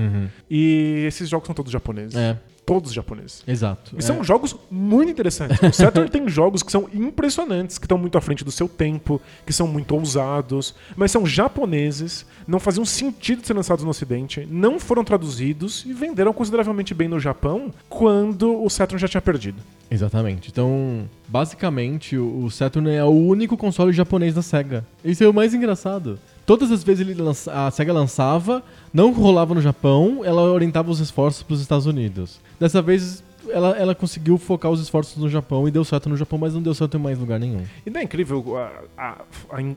E 0.50 1.04
esses 1.08 1.30
jogos 1.30 1.46
são 1.46 1.54
todos 1.56 1.72
japoneses. 1.72 2.16
É, 2.16 2.38
Todos 2.72 2.94
japoneses. 2.94 3.44
exato. 3.46 3.92
E 3.94 4.00
É. 4.00 4.02
são 4.02 4.24
jogos 4.24 4.56
muito 4.72 5.12
interessantes. 5.12 5.60
O 5.62 5.74
Saturn 5.74 6.10
tem 6.10 6.30
jogos 6.30 6.64
que 6.64 6.72
são 6.72 6.88
impressionantes, 6.94 7.78
que 7.78 7.84
estão 7.86 7.98
muito 7.98 8.18
à 8.18 8.22
frente 8.22 8.46
do 8.46 8.52
seu 8.52 8.70
tempo, 8.70 9.20
que 9.46 9.52
são 9.52 9.68
muito 9.68 9.94
ousados, 9.94 10.74
mas 10.96 11.12
são 11.12 11.26
japoneses, 11.26 12.26
não 12.48 12.60
faziam 12.62 12.86
sentido 12.86 13.46
ser 13.46 13.54
lançados 13.54 13.84
no 13.84 13.90
Ocidente, 13.90 14.48
não 14.50 14.80
foram 14.80 15.04
traduzidos 15.04 15.84
e 15.86 15.92
venderam 15.92 16.32
consideravelmente 16.32 16.94
bem 16.94 17.10
no 17.10 17.20
Japão 17.20 17.74
quando 17.90 18.64
o 18.64 18.70
Saturn 18.70 19.02
já 19.02 19.08
tinha 19.10 19.22
perdido. 19.22 19.62
Exatamente. 19.90 20.50
Então, 20.50 21.10
basicamente, 21.28 22.18
o 22.18 22.32
o 22.46 22.50
Saturn 22.50 22.90
é 22.90 23.04
o 23.04 23.10
único 23.10 23.58
console 23.58 23.92
japonês 23.92 24.34
da 24.34 24.42
Sega. 24.42 24.86
Isso 25.04 25.24
é 25.24 25.28
o 25.28 25.34
mais 25.34 25.54
engraçado. 25.54 26.18
Todas 26.46 26.72
as 26.72 26.84
vezes 26.84 27.16
lança- 27.18 27.52
a 27.68 27.72
Sega 27.72 27.94
lançava, 27.94 28.64
não 28.94 29.12
rolava 29.14 29.54
no 29.54 29.62
Japão, 29.62 30.22
ela 30.24 30.42
orientava 30.42 30.90
os 30.92 31.00
esforços 31.00 31.44
para 31.44 31.54
os 31.54 31.62
Estados 31.62 31.86
Unidos. 31.86 32.40
Dessa 32.60 32.82
vez, 32.82 33.24
ela, 33.50 33.70
ela 33.78 33.96
conseguiu 33.96 34.38
focar 34.38 34.72
os 34.72 34.82
esforços 34.82 35.18
no 35.18 35.30
Japão 35.30 35.68
e 35.68 35.72
deu 35.72 35.84
certo 35.84 36.10
no 36.10 36.18
Japão, 36.18 36.38
mas 36.40 36.54
não 36.54 36.62
deu 36.62 36.74
certo 36.74 36.98
em 36.98 37.00
mais 37.00 37.18
lugar 37.18 37.40
nenhum. 37.40 37.64
E 37.86 37.90
não 37.90 38.00
é 38.02 38.04
incrível 38.04 38.44
a, 38.58 38.72
a- 38.98 39.22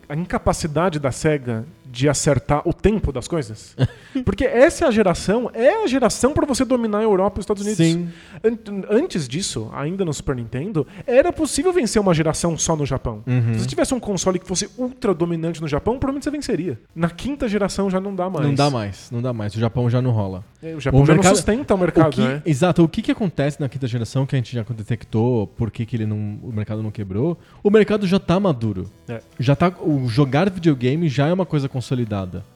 a 0.08 0.14
incapacidade 0.16 0.98
da 0.98 1.10
SEGA 1.12 1.64
de 1.94 2.08
acertar 2.08 2.62
o 2.68 2.72
tempo 2.72 3.12
das 3.12 3.28
coisas? 3.28 3.76
Porque 4.24 4.44
essa 4.44 4.84
é 4.84 4.88
a 4.88 4.90
geração, 4.90 5.50
é 5.54 5.84
a 5.84 5.86
geração 5.86 6.32
para 6.32 6.44
você 6.46 6.64
dominar 6.64 6.98
a 6.98 7.02
Europa 7.02 7.38
e 7.38 7.40
os 7.40 7.44
Estados 7.44 7.62
Unidos. 7.62 7.78
Sim. 7.84 8.08
An- 8.42 8.58
Antes 8.90 9.26
disso, 9.28 9.70
ainda 9.72 10.04
no 10.04 10.12
Super 10.12 10.36
Nintendo, 10.36 10.86
era 11.06 11.32
possível 11.32 11.72
vencer 11.72 12.00
uma 12.00 12.12
geração 12.14 12.56
só 12.58 12.74
no 12.76 12.84
Japão. 12.84 13.22
Uhum. 13.26 13.54
Se 13.54 13.60
você 13.60 13.66
tivesse 13.68 13.94
um 13.94 14.00
console 14.00 14.38
que 14.38 14.46
fosse 14.46 14.68
ultra 14.76 15.14
dominante 15.14 15.60
no 15.60 15.68
Japão, 15.68 15.94
provavelmente 15.98 16.24
você 16.24 16.30
venceria. 16.30 16.78
Na 16.94 17.10
quinta 17.10 17.48
geração 17.48 17.88
já 17.88 18.00
não 18.00 18.14
dá 18.14 18.28
mais. 18.28 18.46
Não 18.46 18.54
dá 18.54 18.70
mais, 18.70 19.10
não 19.10 19.22
dá 19.22 19.32
mais. 19.32 19.54
O 19.54 19.60
Japão 19.60 19.88
já 19.88 20.02
não 20.02 20.10
rola. 20.10 20.44
É, 20.62 20.74
O 20.74 20.80
Japão 20.80 21.02
O 21.02 21.06
já 21.06 21.12
mercado- 21.14 21.30
não 21.30 21.36
sustenta 21.36 21.74
o 21.74 21.78
mercado, 21.78 22.08
o 22.08 22.10
que, 22.10 22.20
né? 22.20 22.42
Exato. 22.44 22.82
O 22.82 22.88
que, 22.88 23.02
que 23.02 23.12
acontece 23.12 23.60
na 23.60 23.68
quinta 23.68 23.86
geração 23.86 24.24
que 24.26 24.34
a 24.34 24.38
gente 24.38 24.54
já 24.54 24.64
detectou, 24.70 25.46
por 25.46 25.70
que, 25.70 25.84
que 25.86 25.96
ele 25.96 26.06
não, 26.06 26.16
o 26.42 26.50
mercado 26.52 26.82
não 26.82 26.90
quebrou? 26.90 27.38
O 27.62 27.70
mercado 27.70 28.06
já 28.06 28.18
tá 28.18 28.38
maduro. 28.40 28.90
É. 29.08 29.20
Já 29.38 29.54
tá, 29.54 29.72
o 29.80 30.08
jogar 30.08 30.48
videogame 30.50 31.08
já 31.08 31.26
é 31.28 31.32
uma 31.32 31.44
coisa 31.46 31.68
consolidada. 31.68 31.83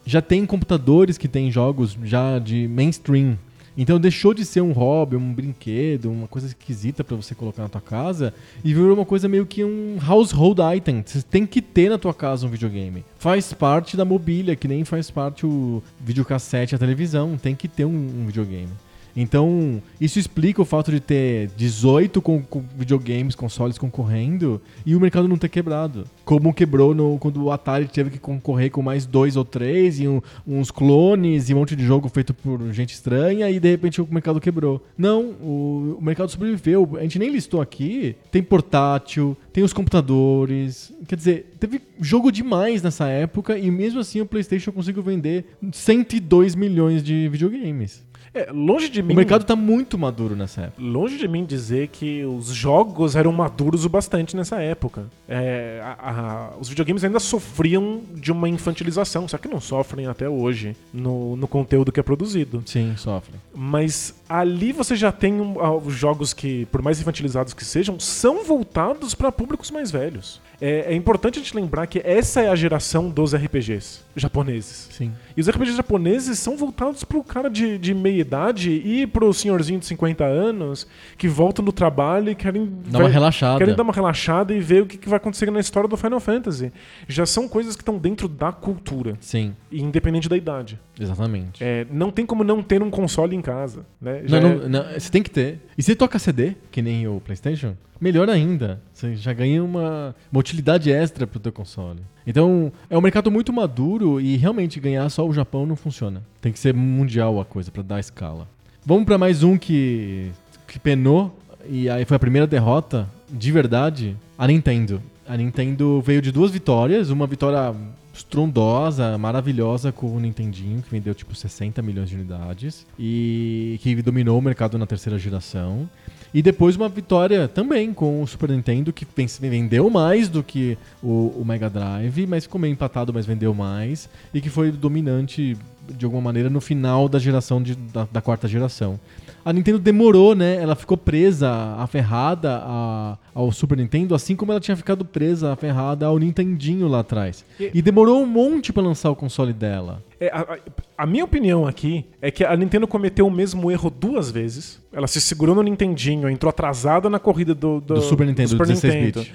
Já 0.04 0.20
tem 0.20 0.44
computadores 0.46 1.18
que 1.18 1.28
têm 1.28 1.50
jogos 1.50 1.96
já 2.04 2.38
de 2.38 2.66
mainstream. 2.68 3.38
Então 3.80 4.00
deixou 4.00 4.34
de 4.34 4.44
ser 4.44 4.60
um 4.60 4.72
hobby, 4.72 5.14
um 5.14 5.32
brinquedo, 5.32 6.10
uma 6.10 6.26
coisa 6.26 6.48
esquisita 6.48 7.04
pra 7.04 7.14
você 7.14 7.32
colocar 7.32 7.62
na 7.62 7.68
tua 7.68 7.80
casa 7.80 8.34
e 8.64 8.74
virou 8.74 8.92
uma 8.92 9.04
coisa 9.04 9.28
meio 9.28 9.46
que 9.46 9.62
um 9.62 9.98
household 10.04 10.60
item. 10.76 11.04
Você 11.06 11.22
tem 11.22 11.46
que 11.46 11.62
ter 11.62 11.88
na 11.88 11.96
tua 11.96 12.12
casa 12.12 12.44
um 12.44 12.50
videogame. 12.50 13.04
Faz 13.20 13.52
parte 13.52 13.96
da 13.96 14.04
mobília, 14.04 14.56
que 14.56 14.66
nem 14.66 14.84
faz 14.84 15.12
parte 15.12 15.46
o 15.46 15.80
videocassete, 16.00 16.74
a 16.74 16.78
televisão. 16.78 17.38
Tem 17.40 17.54
que 17.54 17.68
ter 17.68 17.84
um, 17.84 17.90
um 17.90 18.26
videogame. 18.26 18.72
Então, 19.20 19.83
isso 20.00 20.16
explica 20.18 20.62
o 20.62 20.64
fato 20.64 20.92
de 20.92 21.00
ter 21.00 21.50
18 21.57 22.22
com, 22.22 22.40
com 22.40 22.62
videogames, 22.76 23.35
consoles 23.35 23.76
concorrendo 23.76 24.62
e 24.87 24.94
o 24.94 25.00
mercado 25.00 25.26
não 25.26 25.37
ter 25.37 25.48
quebrado. 25.48 26.04
Como 26.24 26.54
quebrou 26.54 26.94
no- 26.94 27.18
quando 27.18 27.42
o 27.42 27.50
Atari 27.50 27.88
teve 27.88 28.11
que 28.11 28.18
concorrer 28.18 28.70
com 28.70 28.81
mais 28.81 29.07
dois 29.07 29.35
ou 29.37 29.44
três, 29.44 29.98
e 29.98 30.07
um- 30.07 30.20
uns 30.46 30.70
clones 30.70 31.50
e 31.50 31.54
um 31.54 31.59
monte 31.59 31.74
de 31.74 31.85
jogo 31.85 32.09
feito 32.09 32.33
por 32.33 32.72
gente 32.72 32.94
estranha, 32.94 33.50
e 33.50 33.59
de 33.59 33.68
repente 33.68 34.00
o 34.00 34.07
mercado 34.09 34.40
quebrou. 34.40 34.81
Não, 34.96 35.31
o, 35.42 35.96
o 35.98 36.02
mercado 36.02 36.31
sobreviveu. 36.31 36.96
A 36.96 37.02
gente 37.02 37.18
nem 37.18 37.31
listou 37.31 37.61
aqui. 37.61 38.14
Tem 38.31 38.40
portátil, 38.42 39.37
tem 39.52 39.64
os 39.64 39.72
computadores. 39.72 40.92
Quer 41.09 41.16
dizer, 41.16 41.54
teve 41.59 41.81
jogo 42.00 42.31
demais 42.31 42.83
nessa 42.83 43.09
época, 43.09 43.59
e 43.59 43.68
mesmo 43.70 43.98
assim 43.98 44.20
o 44.20 44.26
PlayStation 44.26 44.70
conseguiu 44.70 45.02
vender 45.02 45.44
102 45.72 46.54
milhões 46.54 47.02
de 47.02 47.28
videogames. 47.28 48.07
É, 48.34 48.50
longe 48.52 48.88
de 48.88 49.02
mim. 49.02 49.12
O 49.12 49.16
mercado 49.16 49.44
tá 49.44 49.56
muito 49.56 49.96
maduro 49.98 50.36
nessa 50.36 50.62
época. 50.62 50.82
Longe 50.82 51.16
de 51.18 51.26
mim 51.28 51.44
dizer 51.44 51.88
que 51.88 52.24
os 52.24 52.46
jogos 52.48 53.16
eram 53.16 53.32
maduros 53.32 53.84
o 53.84 53.88
bastante 53.88 54.36
nessa 54.36 54.60
época. 54.60 55.06
É, 55.28 55.80
a- 55.82 56.10
a- 56.10 56.56
os 56.60 56.68
videogames 56.68 57.04
ainda 57.04 57.18
sofriam 57.20 58.02
de 58.14 58.30
uma 58.32 58.48
infantilização, 58.48 59.26
só 59.28 59.38
que 59.38 59.48
não 59.48 59.60
sofrem 59.60 60.06
até 60.06 60.28
hoje 60.28 60.76
no, 60.92 61.36
no 61.36 61.48
conteúdo 61.48 61.90
que 61.92 62.00
é 62.00 62.02
produzido. 62.02 62.62
Sim, 62.66 62.94
sofre. 62.96 63.34
Mas 63.54 64.14
ali 64.28 64.72
você 64.72 64.94
já 64.96 65.10
tem 65.10 65.40
um- 65.40 65.56
os 65.84 65.94
jogos 65.94 66.32
que, 66.34 66.66
por 66.66 66.82
mais 66.82 67.00
infantilizados 67.00 67.54
que 67.54 67.64
sejam, 67.64 67.98
são 67.98 68.44
voltados 68.44 69.14
para 69.14 69.32
públicos 69.32 69.70
mais 69.70 69.90
velhos. 69.90 70.40
É, 70.60 70.92
é 70.92 70.94
importante 70.96 71.38
a 71.38 71.42
gente 71.42 71.54
lembrar 71.54 71.86
que 71.86 72.00
essa 72.04 72.40
é 72.40 72.48
a 72.48 72.56
geração 72.56 73.08
dos 73.08 73.32
RPGs 73.32 74.00
japoneses. 74.16 74.88
Sim. 74.90 75.12
E 75.36 75.40
os 75.40 75.48
RPGs 75.48 75.76
japoneses 75.76 76.36
são 76.40 76.56
voltados 76.56 77.04
pro 77.04 77.22
cara 77.22 77.48
de, 77.48 77.78
de 77.78 77.94
meia 77.94 78.20
idade 78.20 78.70
e 78.72 79.06
pro 79.06 79.32
senhorzinho 79.32 79.78
de 79.78 79.86
50 79.86 80.24
anos 80.24 80.84
que 81.16 81.28
voltam 81.28 81.64
do 81.64 81.70
trabalho 81.70 82.30
e 82.30 82.34
querem 82.34 82.68
Dá 82.86 82.98
uma 82.98 83.08
relaxada. 83.08 83.58
querem 83.58 83.76
dar 83.76 83.84
uma 83.84 83.92
relaxada 83.92 84.52
e 84.52 84.58
ver 84.58 84.82
o 84.82 84.86
que, 84.86 84.98
que 84.98 85.08
vai 85.08 85.18
acontecer 85.18 85.48
na 85.52 85.60
história 85.60 85.88
do 85.88 85.96
Final 85.96 86.18
Fantasy. 86.18 86.72
Já 87.06 87.24
são 87.24 87.48
coisas 87.48 87.76
que 87.76 87.82
estão 87.82 87.96
dentro 87.96 88.26
da 88.26 88.50
cultura, 88.50 89.16
Sim, 89.20 89.54
e 89.70 89.80
independente 89.80 90.28
da 90.28 90.36
idade. 90.36 90.76
exatamente. 90.98 91.62
É, 91.62 91.86
não 91.88 92.10
tem 92.10 92.26
como 92.26 92.42
não 92.42 92.64
ter 92.64 92.82
um 92.82 92.90
console 92.90 93.36
em 93.36 93.40
casa, 93.40 93.86
né? 94.00 94.17
Não, 94.22 94.28
Já 94.28 94.40
não, 94.40 94.50
é- 94.50 94.68
não, 94.68 94.85
você 94.98 95.11
tem 95.11 95.22
que 95.22 95.31
ter. 95.31 95.59
E 95.76 95.83
se 95.83 95.94
toca 95.94 96.18
CD, 96.18 96.54
que 96.70 96.81
nem 96.83 97.07
o 97.09 97.20
PlayStation, 97.20 97.74
melhor 98.00 98.28
ainda. 98.28 98.81
Você 98.92 99.16
já 99.16 99.33
ganha 99.33 99.62
uma, 99.62 100.14
uma 100.31 100.40
utilidade 100.40 100.90
extra 100.90 101.26
pro 101.26 101.40
teu 101.40 101.52
console. 101.52 102.00
Então, 102.26 102.72
é 102.90 102.96
um 102.96 103.00
mercado 103.00 103.31
muito 103.31 103.52
maduro 103.52 104.20
e 104.20 104.37
realmente 104.37 104.78
ganhar 104.81 105.09
só 105.11 105.26
o 105.26 105.33
Japão 105.33 105.64
não 105.66 105.76
funciona. 105.76 106.22
Tem 106.40 106.52
que 106.52 106.59
ser 106.59 106.74
mundial 106.74 107.40
a 107.40 107.44
coisa 107.44 107.70
pra 107.70 107.83
dar 107.83 108.00
escala. 108.00 108.46
Vamos 108.85 109.04
pra 109.04 109.18
mais 109.18 109.42
um 109.42 109.57
que, 109.59 110.31
que 110.66 110.78
penou 110.78 111.37
e 111.68 111.88
aí 111.90 112.04
foi 112.04 112.16
a 112.16 112.20
primeira 112.20 112.46
derrota 112.46 113.09
de 113.31 113.52
verdade, 113.52 114.16
a 114.38 114.46
Nintendo. 114.46 115.02
A 115.26 115.37
Nintendo 115.37 116.00
veio 116.00 116.22
de 116.22 116.33
duas 116.33 116.50
vitórias, 116.50 117.11
uma 117.11 117.26
vitória 117.26 117.74
estrondosa, 118.18 119.16
maravilhosa 119.18 119.90
com 119.92 120.09
o 120.14 120.20
Nintendinho, 120.20 120.83
que 120.83 120.90
vendeu 120.90 121.14
tipo 121.14 121.35
60 121.35 121.81
milhões 121.83 122.09
de 122.09 122.16
unidades 122.16 122.87
e 122.98 123.78
que 123.83 124.00
dominou 124.02 124.38
o 124.38 124.42
mercado 124.42 124.76
na 124.78 124.87
terceira 124.87 125.18
geração. 125.18 125.88
E 126.35 126.42
depois 126.42 126.76
uma 126.76 126.88
vitória 126.88 127.48
também 127.48 127.92
com 127.94 128.22
o 128.22 128.26
Super 128.26 128.50
Nintendo, 128.50 128.92
que 128.92 129.07
ven- 129.16 129.26
vendeu 129.40 129.88
mais 129.88 130.28
do 130.28 130.42
que 130.42 130.76
o, 131.02 131.33
o 131.40 131.44
Mega 131.44 131.70
Drive, 131.70 132.26
mas 132.26 132.44
ficou 132.44 132.61
meio 132.61 132.72
empatado, 132.72 133.12
mas 133.14 133.24
vendeu 133.24 133.54
mais. 133.54 134.09
E 134.35 134.40
que 134.40 134.50
foi 134.50 134.70
dominante 134.70 135.57
de 135.96 136.04
alguma 136.04 136.20
maneira 136.20 136.50
no 136.50 136.61
final 136.61 137.09
da 137.09 137.18
geração 137.18 137.62
de- 137.62 137.74
da, 137.76 138.07
da 138.12 138.20
quarta 138.20 138.46
geração. 138.46 139.00
A 139.44 139.53
Nintendo 139.53 139.79
demorou, 139.79 140.35
né? 140.35 140.57
Ela 140.57 140.74
ficou 140.74 140.96
presa, 140.96 141.51
aferrada 141.79 142.61
a- 142.64 143.16
ao 143.35 143.51
Super 143.51 143.79
Nintendo, 143.79 144.14
assim 144.14 144.37
como 144.37 144.53
ela 144.53 144.61
tinha 144.61 144.77
ficado 144.77 145.05
presa, 145.05 145.53
aferrada 145.53 146.07
ao 146.07 146.19
Nintendinho 146.19 146.87
lá 146.88 147.00
atrás. 147.00 147.44
E- 147.58 147.71
E 147.75 147.81
demorou 147.83 148.23
um 148.23 148.27
monte 148.27 148.73
pra 148.73 148.83
lançar 148.83 149.10
o 149.10 149.17
console 149.17 149.52
dela. 149.52 150.02
É, 150.21 150.29
a, 150.29 150.40
a- 150.40 150.58
a 150.98 151.06
minha 151.06 151.25
opinião 151.25 151.67
aqui 151.67 152.04
é 152.21 152.31
que 152.31 152.44
a 152.44 152.56
Nintendo 152.56 152.87
cometeu 152.87 153.27
o 153.27 153.31
mesmo 153.31 153.71
erro 153.71 153.88
duas 153.90 154.31
vezes. 154.31 154.83
Ela 154.92 155.06
se 155.06 155.21
segurou 155.21 155.54
no 155.54 155.62
Nintendinho, 155.62 156.29
entrou 156.29 156.50
atrasada 156.50 157.08
na 157.08 157.19
corrida 157.19 157.54
do, 157.54 157.81
do, 157.81 157.94
Do 157.94 158.02
Super 158.02 158.27
Nintendo, 158.27 158.50
Super 158.50 158.67
16 158.67 158.94
Nintendo. 158.94 159.27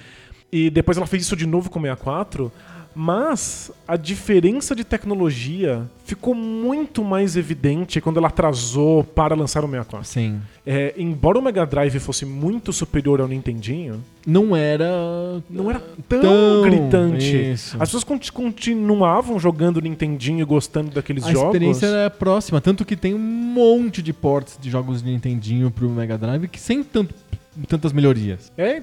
E 0.51 0.69
depois 0.69 0.97
ela 0.97 1.07
fez 1.07 1.23
isso 1.23 1.36
de 1.36 1.47
novo 1.47 1.69
com 1.69 1.80
o 1.80 1.82
64. 1.82 2.51
Mas 2.95 3.71
a 3.87 3.95
diferença 3.97 4.75
de 4.75 4.83
tecnologia 4.83 5.83
ficou 6.05 6.35
muito 6.35 7.03
mais 7.03 7.35
evidente 7.35 7.99
quando 7.99 8.17
ela 8.17 8.27
atrasou 8.27 9.03
para 9.03 9.35
lançar 9.35 9.63
o 9.63 9.67
64. 9.67 10.07
Sim. 10.07 10.39
É, 10.65 10.93
embora 10.97 11.39
o 11.39 11.41
Mega 11.41 11.65
Drive 11.65 11.97
fosse 11.99 12.25
muito 12.25 12.71
superior 12.71 13.19
ao 13.19 13.27
Nintendinho, 13.27 14.03
Não 14.25 14.55
era. 14.55 15.41
não 15.49 15.69
era 15.69 15.79
tão, 16.07 16.21
Tão, 16.21 16.61
gritante. 16.61 17.51
isso. 17.51 17.75
As 17.75 17.89
pessoas 17.89 18.03
conti- 18.03 18.31
continuavam 18.31 19.39
jogando 19.39 19.81
Nintendinho 19.81 20.41
e 20.41 20.45
gostando 20.45 20.91
daqueles 20.91 21.23
A 21.25 21.31
jogos. 21.31 21.47
experiência 21.47 21.85
era 21.87 22.09
próxima, 22.09 22.61
tanto 22.61 22.85
que 22.85 22.95
tem 22.95 23.13
um 23.13 23.19
monte 23.19 24.01
de 24.01 24.13
ports 24.13 24.57
de 24.61 24.69
jogos 24.69 25.01
de 25.01 25.09
Nintendinho 25.11 25.69
pro 25.71 25.89
Mega 25.89 26.17
Drive 26.17 26.47
que 26.47 26.59
sem 26.59 26.83
tanto, 26.83 27.13
tantas 27.67 27.93
melhorias. 27.93 28.51
É, 28.57 28.81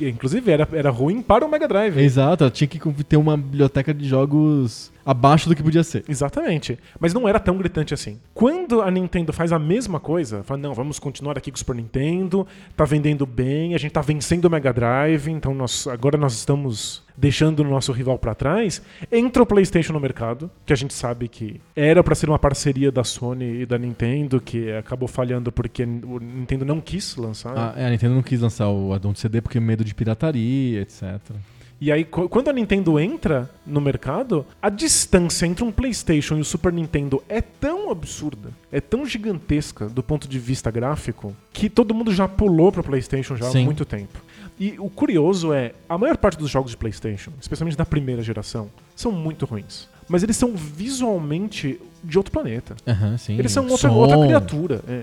inclusive 0.00 0.50
era, 0.50 0.68
era 0.72 0.90
ruim 0.90 1.22
para 1.22 1.44
o 1.44 1.48
Mega 1.48 1.68
Drive. 1.68 1.98
Exato, 1.98 2.50
tinha 2.50 2.68
que 2.68 2.78
ter 3.04 3.16
uma 3.16 3.36
biblioteca 3.36 3.92
de 3.92 4.06
jogos 4.06 4.92
abaixo 5.04 5.48
do 5.48 5.56
que 5.56 5.62
podia 5.62 5.82
ser. 5.82 6.04
Exatamente. 6.08 6.78
Mas 6.98 7.12
não 7.12 7.28
era 7.28 7.40
tão 7.40 7.56
gritante 7.56 7.92
assim. 7.94 8.20
Quando 8.34 8.80
a 8.80 8.90
Nintendo 8.90 9.32
faz 9.32 9.52
a 9.52 9.58
mesma 9.58 9.98
coisa, 9.98 10.42
fala, 10.44 10.60
não, 10.60 10.74
vamos 10.74 10.98
continuar 10.98 11.36
aqui 11.36 11.50
com 11.50 11.56
o 11.56 11.58
Super 11.58 11.76
Nintendo, 11.76 12.46
tá 12.76 12.84
vendendo 12.84 13.26
bem, 13.26 13.74
a 13.74 13.78
gente 13.78 13.92
tá 13.92 14.00
vencendo 14.00 14.44
o 14.44 14.50
Mega 14.50 14.72
Drive, 14.72 15.28
então 15.28 15.54
nós, 15.54 15.86
agora 15.86 16.16
nós 16.16 16.34
estamos 16.34 17.02
deixando 17.20 17.60
o 17.60 17.64
nosso 17.64 17.92
rival 17.92 18.18
pra 18.18 18.34
trás. 18.34 18.80
Entra 19.12 19.42
o 19.42 19.46
PlayStation 19.46 19.92
no 19.92 20.00
mercado, 20.00 20.50
que 20.64 20.72
a 20.72 20.76
gente 20.76 20.94
sabe 20.94 21.28
que 21.28 21.60
era 21.76 22.02
pra 22.02 22.14
ser 22.14 22.28
uma 22.30 22.38
parceria 22.38 22.90
da 22.90 23.04
Sony 23.04 23.62
e 23.62 23.66
da 23.66 23.76
Nintendo, 23.78 24.40
que 24.40 24.72
acabou 24.72 25.06
falhando 25.06 25.52
porque 25.52 25.82
o 25.84 26.18
Nintendo 26.18 26.64
não 26.64 26.80
quis 26.80 27.14
lançar. 27.16 27.52
Ah, 27.56 27.74
é, 27.76 27.86
a 27.86 27.90
Nintendo 27.90 28.14
não 28.14 28.22
quis 28.22 28.40
lançar 28.40 28.68
o 28.70 28.92
addon 28.94 29.12
de 29.12 29.20
CD 29.20 29.40
porque 29.40 29.60
medo 29.60 29.84
de 29.84 29.94
pirataria, 29.94 30.80
etc. 30.80 31.18
E 31.82 31.90
aí, 31.90 32.04
qu- 32.04 32.28
quando 32.28 32.48
a 32.48 32.52
Nintendo 32.52 32.98
entra 33.00 33.48
no 33.66 33.80
mercado, 33.80 34.44
a 34.60 34.68
distância 34.68 35.46
entre 35.46 35.64
um 35.64 35.72
PlayStation 35.72 36.36
e 36.36 36.40
o 36.42 36.44
Super 36.44 36.70
Nintendo 36.72 37.22
é 37.26 37.40
tão 37.40 37.90
absurda, 37.90 38.50
é 38.70 38.82
tão 38.82 39.06
gigantesca 39.06 39.88
do 39.88 40.02
ponto 40.02 40.28
de 40.28 40.38
vista 40.38 40.70
gráfico, 40.70 41.34
que 41.52 41.70
todo 41.70 41.94
mundo 41.94 42.12
já 42.12 42.28
pulou 42.28 42.70
pro 42.70 42.82
PlayStation 42.84 43.34
já 43.34 43.46
Sim. 43.50 43.62
há 43.62 43.64
muito 43.64 43.86
tempo. 43.86 44.18
E 44.60 44.74
o 44.78 44.90
curioso 44.90 45.52
é, 45.54 45.72
a 45.88 45.96
maior 45.96 46.18
parte 46.18 46.38
dos 46.38 46.50
jogos 46.50 46.70
de 46.72 46.76
PlayStation, 46.76 47.32
especialmente 47.40 47.78
da 47.78 47.86
primeira 47.86 48.22
geração, 48.22 48.70
são 48.94 49.10
muito 49.10 49.46
ruins. 49.46 49.88
Mas 50.06 50.22
eles 50.22 50.36
são 50.36 50.54
visualmente 50.54 51.80
de 52.04 52.18
outro 52.18 52.30
planeta. 52.32 52.76
Aham, 52.86 53.16
sim. 53.16 53.38
Eles 53.38 53.50
são 53.52 53.66
outra, 53.68 53.90
outra 53.90 54.18
criatura. 54.26 54.80
É. 54.86 55.02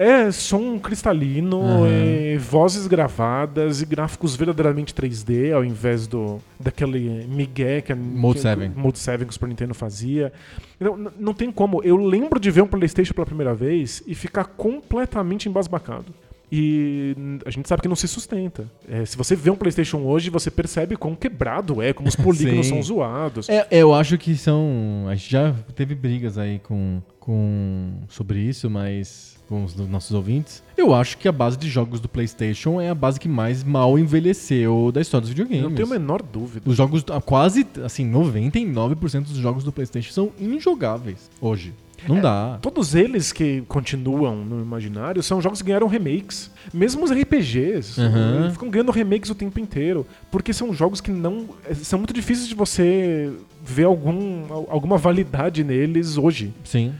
É 0.00 0.30
som 0.30 0.78
cristalino, 0.78 1.60
é, 1.84 2.38
vozes 2.38 2.86
gravadas 2.86 3.82
e 3.82 3.86
gráficos 3.86 4.36
verdadeiramente 4.36 4.94
3D, 4.94 5.52
ao 5.52 5.64
invés 5.64 6.06
do 6.06 6.38
daquele 6.60 7.26
migué 7.26 7.80
que 7.80 7.90
a 7.90 7.96
Mode 7.96 8.36
que, 8.36 8.42
7. 8.42 8.60
que- 8.60 8.78
Mode 8.78 8.96
7 8.98 9.24
que 9.24 9.30
o 9.30 9.32
Super 9.32 9.48
Nintendo 9.48 9.74
fazia. 9.74 10.32
Então, 10.80 10.96
não 11.18 11.34
tem 11.34 11.50
como. 11.50 11.82
Eu 11.82 11.96
lembro 11.96 12.38
de 12.38 12.48
ver 12.48 12.62
um 12.62 12.68
PlayStation 12.68 13.12
pela 13.12 13.26
primeira 13.26 13.52
vez 13.54 14.00
e 14.06 14.14
ficar 14.14 14.44
completamente 14.44 15.48
embasbacado. 15.48 16.14
E 16.50 17.14
a 17.44 17.50
gente 17.50 17.68
sabe 17.68 17.82
que 17.82 17.88
não 17.88 17.96
se 17.96 18.08
sustenta. 18.08 18.70
É, 18.88 19.04
se 19.04 19.16
você 19.16 19.36
vê 19.36 19.50
um 19.50 19.56
PlayStation 19.56 19.98
hoje, 19.98 20.30
você 20.30 20.50
percebe 20.50 20.96
quão 20.96 21.14
quebrado 21.14 21.82
é, 21.82 21.92
como 21.92 22.08
os 22.08 22.16
polígonos 22.16 22.66
são 22.66 22.82
zoados. 22.82 23.48
É, 23.48 23.66
eu 23.70 23.92
acho 23.92 24.16
que 24.16 24.36
são. 24.36 25.06
A 25.08 25.14
gente 25.14 25.30
já 25.30 25.54
teve 25.74 25.94
brigas 25.94 26.38
aí 26.38 26.58
com, 26.60 27.02
com 27.20 27.92
sobre 28.08 28.40
isso, 28.40 28.70
mas 28.70 29.38
com 29.48 29.64
os 29.64 29.74
nossos 29.74 30.12
ouvintes. 30.12 30.62
Eu 30.76 30.94
acho 30.94 31.16
que 31.16 31.26
a 31.26 31.32
base 31.32 31.56
de 31.56 31.68
jogos 31.68 32.00
do 32.00 32.08
PlayStation 32.08 32.80
é 32.80 32.90
a 32.90 32.94
base 32.94 33.18
que 33.18 33.28
mais 33.28 33.64
mal 33.64 33.98
envelheceu 33.98 34.92
da 34.92 35.00
história 35.00 35.22
dos 35.22 35.30
videogames. 35.30 35.62
não 35.62 35.72
tenho 35.72 35.88
a 35.88 35.90
menor 35.90 36.22
dúvida. 36.22 36.68
Os 36.68 36.76
jogos, 36.76 37.02
quase, 37.24 37.66
assim, 37.82 38.10
99% 38.10 39.22
dos 39.22 39.38
jogos 39.38 39.64
do 39.64 39.72
PlayStation 39.72 40.12
são 40.12 40.32
injogáveis 40.38 41.30
hoje. 41.40 41.72
Não 42.06 42.18
É, 42.18 42.20
dá. 42.20 42.58
Todos 42.62 42.94
eles 42.94 43.32
que 43.32 43.62
continuam 43.68 44.36
no 44.36 44.60
imaginário 44.62 45.22
são 45.22 45.40
jogos 45.42 45.60
que 45.60 45.66
ganharam 45.68 45.86
remakes. 45.88 46.50
Mesmo 46.72 47.04
os 47.04 47.10
RPGs 47.10 48.00
Uhum. 48.00 48.50
ficam 48.52 48.70
ganhando 48.70 48.92
remakes 48.92 49.30
o 49.30 49.34
tempo 49.34 49.58
inteiro. 49.58 50.06
Porque 50.30 50.52
são 50.52 50.72
jogos 50.72 51.00
que 51.00 51.10
não. 51.10 51.48
eh, 51.68 51.74
São 51.74 51.98
muito 51.98 52.12
difíceis 52.12 52.48
de 52.48 52.54
você 52.54 53.32
ver 53.64 53.84
algum, 53.84 54.44
al- 54.52 54.66
alguma 54.70 54.96
validade 54.96 55.64
neles 55.64 56.16
hoje. 56.16 56.52
Sim. 56.64 56.92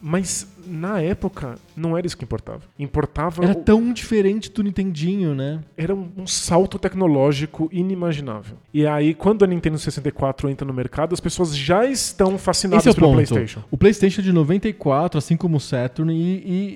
Mas 0.00 0.48
na 0.66 1.00
época 1.00 1.56
não 1.76 1.96
era 1.96 2.06
isso 2.06 2.16
que 2.16 2.24
importava. 2.24 2.60
Importava. 2.78 3.42
Era 3.44 3.52
o- 3.52 3.62
tão 3.62 3.92
diferente 3.92 4.50
do 4.50 4.62
Nintendinho, 4.62 5.34
né? 5.34 5.60
era 5.76 5.94
um, 5.94 6.08
um 6.16 6.26
salto 6.26 6.78
tecnológico 6.78 7.68
inimaginável. 7.72 8.56
E 8.72 8.86
aí, 8.86 9.14
quando 9.14 9.44
a 9.44 9.46
Nintendo 9.46 9.78
64 9.78 10.48
entra 10.48 10.66
no 10.66 10.72
mercado, 10.72 11.12
as 11.12 11.20
pessoas 11.20 11.56
já 11.56 11.84
estão 11.86 12.36
fascinadas 12.38 12.82
Esse 12.86 12.88
é 12.88 12.92
o 12.92 12.94
pelo 12.94 13.06
ponto. 13.08 13.16
PlayStation. 13.16 13.62
O 13.70 13.76
PlayStation 13.76 14.20
é 14.20 14.24
de 14.24 14.32
94, 14.32 15.18
assim 15.18 15.36
como 15.36 15.56
o 15.56 15.60
Saturn 15.60 16.12
e, 16.12 16.18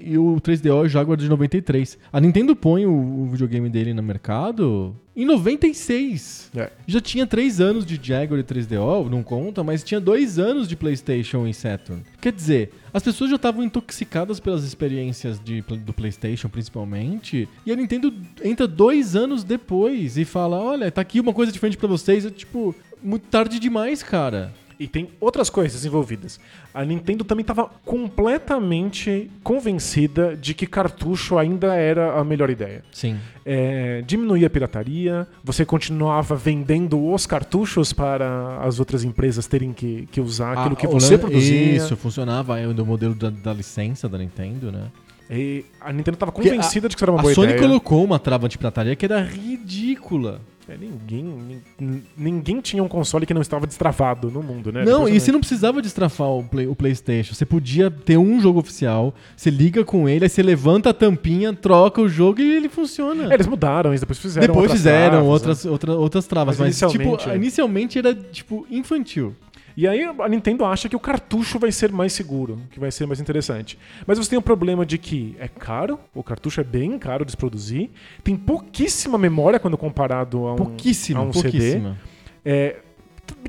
e- 0.08 0.12
e 0.12 0.18
o 0.18 0.40
3DO 0.40 0.82
e 0.84 0.86
o 0.86 0.88
Jaguar 0.88 1.16
de 1.16 1.28
93. 1.28 1.98
A 2.12 2.20
Nintendo 2.20 2.54
põe 2.56 2.86
o, 2.86 2.90
o 2.92 3.26
videogame 3.30 3.68
dele 3.68 3.92
no 3.94 4.02
mercado 4.02 4.94
em 5.14 5.24
96. 5.24 6.50
É. 6.54 6.70
Já 6.86 7.00
tinha 7.00 7.26
3 7.26 7.60
anos 7.60 7.84
de 7.86 7.98
Jaguar 8.02 8.40
e 8.40 8.42
3DO, 8.44 9.08
não 9.08 9.22
conta, 9.22 9.62
mas 9.64 9.82
tinha 9.82 10.00
2 10.00 10.38
anos 10.38 10.68
de 10.68 10.76
PlayStation 10.76 11.46
e 11.46 11.54
Saturn. 11.54 12.02
Quer 12.20 12.32
dizer, 12.32 12.70
as 12.92 13.02
pessoas 13.02 13.30
já 13.30 13.36
estavam 13.36 13.62
intoxicadas 13.76 14.40
pelas 14.40 14.64
experiências 14.64 15.38
de, 15.38 15.60
do 15.62 15.92
PlayStation, 15.92 16.48
principalmente, 16.48 17.48
e 17.64 17.72
a 17.72 17.76
Nintendo 17.76 18.12
entra 18.42 18.66
dois 18.66 19.14
anos 19.14 19.44
depois 19.44 20.16
e 20.16 20.24
fala: 20.24 20.56
Olha, 20.56 20.90
tá 20.90 21.00
aqui 21.00 21.20
uma 21.20 21.32
coisa 21.32 21.52
diferente 21.52 21.76
pra 21.76 21.88
vocês. 21.88 22.24
É 22.24 22.30
tipo, 22.30 22.74
muito 23.02 23.24
tarde 23.28 23.58
demais, 23.58 24.02
cara. 24.02 24.52
E 24.78 24.86
tem 24.86 25.08
outras 25.18 25.48
coisas 25.48 25.84
envolvidas. 25.86 26.38
A 26.74 26.84
Nintendo 26.84 27.24
também 27.24 27.40
estava 27.42 27.70
completamente 27.84 29.30
convencida 29.42 30.36
de 30.36 30.52
que 30.54 30.66
cartucho 30.66 31.38
ainda 31.38 31.74
era 31.74 32.18
a 32.18 32.24
melhor 32.24 32.50
ideia. 32.50 32.82
Sim. 32.92 33.16
É, 33.44 34.02
diminuía 34.06 34.46
a 34.48 34.50
pirataria, 34.50 35.26
você 35.42 35.64
continuava 35.64 36.36
vendendo 36.36 37.10
os 37.12 37.26
cartuchos 37.26 37.92
para 37.92 38.58
as 38.62 38.78
outras 38.78 39.02
empresas 39.04 39.46
terem 39.46 39.72
que, 39.72 40.06
que 40.12 40.20
usar 40.20 40.52
aquilo 40.58 40.76
que 40.76 40.86
Ah, 40.86 40.90
você 40.90 41.14
o 41.14 41.16
lan- 41.16 41.18
produzia. 41.22 41.76
Isso, 41.76 41.96
funcionava 41.96 42.60
no 42.60 42.84
modelo 42.84 43.14
da, 43.14 43.30
da 43.30 43.52
licença 43.54 44.08
da 44.08 44.18
Nintendo, 44.18 44.70
né? 44.70 44.88
E 45.30 45.64
a 45.80 45.92
Nintendo 45.92 46.14
estava 46.16 46.30
convencida 46.30 46.88
de 46.88 46.94
que 46.94 46.98
isso 47.00 47.04
era 47.04 47.10
uma 47.12 47.18
A 47.18 47.22
boa 47.22 47.34
Sony 47.34 47.48
ideia. 47.52 47.60
colocou 47.60 48.04
uma 48.04 48.18
trava 48.18 48.48
de 48.48 48.56
pirataria 48.56 48.94
que 48.94 49.04
era 49.06 49.20
ridícula. 49.22 50.40
É, 50.68 50.76
ninguém, 50.76 51.62
nin- 51.78 52.02
ninguém 52.16 52.60
tinha 52.60 52.82
um 52.82 52.88
console 52.88 53.24
que 53.24 53.32
não 53.32 53.40
estava 53.40 53.68
destravado 53.68 54.30
no 54.32 54.42
mundo, 54.42 54.72
né? 54.72 54.84
não, 54.84 55.08
e 55.08 55.20
você 55.20 55.30
não 55.30 55.38
precisava 55.38 55.80
destrafar 55.80 56.26
o, 56.28 56.42
Play- 56.42 56.66
o 56.66 56.74
PlayStation. 56.74 57.34
Você 57.34 57.46
podia 57.46 57.88
ter 57.88 58.16
um 58.16 58.40
jogo 58.40 58.58
oficial, 58.58 59.14
você 59.36 59.48
liga 59.48 59.84
com 59.84 60.08
ele, 60.08 60.24
aí 60.24 60.28
você 60.28 60.42
levanta 60.42 60.90
a 60.90 60.92
tampinha, 60.92 61.52
troca 61.52 62.00
o 62.00 62.08
jogo 62.08 62.40
e 62.40 62.56
ele 62.56 62.68
funciona. 62.68 63.30
É, 63.30 63.34
eles 63.34 63.46
mudaram, 63.46 63.90
eles 63.90 64.00
depois 64.00 64.18
fizeram 64.18 64.46
Depois 64.48 64.62
outras 64.64 64.78
fizeram 64.80 65.10
travas, 65.10 65.22
né? 65.26 65.32
outras, 65.32 65.64
outra- 65.66 65.94
outras 65.94 66.26
travas, 66.26 66.58
Mas 66.58 66.66
mas, 66.80 66.90
tipo, 66.92 67.02
inicialmente, 67.04 67.30
é. 67.30 67.36
inicialmente 67.36 67.98
era 67.98 68.12
tipo 68.14 68.66
infantil. 68.68 69.36
E 69.76 69.86
aí 69.86 70.02
a 70.04 70.28
Nintendo 70.28 70.64
acha 70.64 70.88
que 70.88 70.96
o 70.96 71.00
cartucho 71.00 71.58
vai 71.58 71.70
ser 71.70 71.92
mais 71.92 72.12
seguro, 72.14 72.58
que 72.70 72.80
vai 72.80 72.90
ser 72.90 73.06
mais 73.06 73.20
interessante. 73.20 73.78
Mas 74.06 74.16
você 74.18 74.30
tem 74.30 74.38
o 74.38 74.42
problema 74.42 74.86
de 74.86 74.96
que 74.96 75.36
é 75.38 75.48
caro, 75.48 75.98
o 76.14 76.22
cartucho 76.22 76.60
é 76.60 76.64
bem 76.64 76.98
caro 76.98 77.24
de 77.26 77.32
se 77.32 77.36
produzir, 77.36 77.90
tem 78.24 78.34
pouquíssima 78.36 79.18
memória 79.18 79.58
quando 79.58 79.76
comparado 79.76 80.46
a 80.46 80.54
um, 80.54 80.56
Pouquíssima, 80.56 81.20
a 81.20 81.22
um 81.24 81.32
CD. 81.32 81.50
pouquíssima. 81.50 81.98
É, 82.42 82.76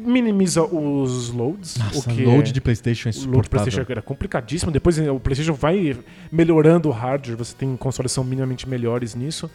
minimiza 0.01 0.63
os 0.63 1.29
loads. 1.29 1.77
Nossa, 1.77 1.99
o 2.09 2.13
que 2.13 2.25
load 2.25 2.49
é- 2.49 2.53
de 2.53 2.59
PlayStation 2.61 3.09
é 3.09 3.11
o 3.11 3.29
load. 3.29 3.49
PlayStation 3.49 3.85
era 3.89 4.01
complicadíssimo. 4.01 4.71
Depois 4.71 4.97
eh, 4.99 5.09
o 5.09 5.19
PlayStation 5.19 5.53
vai 5.53 5.95
melhorando 6.31 6.89
o 6.89 6.91
hardware, 6.91 7.37
você 7.37 7.55
tem 7.55 7.75
consoles 7.77 8.11
que 8.11 8.15
são 8.15 8.23
minimamente 8.23 8.67
melhores 8.67 9.15
nisso. 9.15 9.49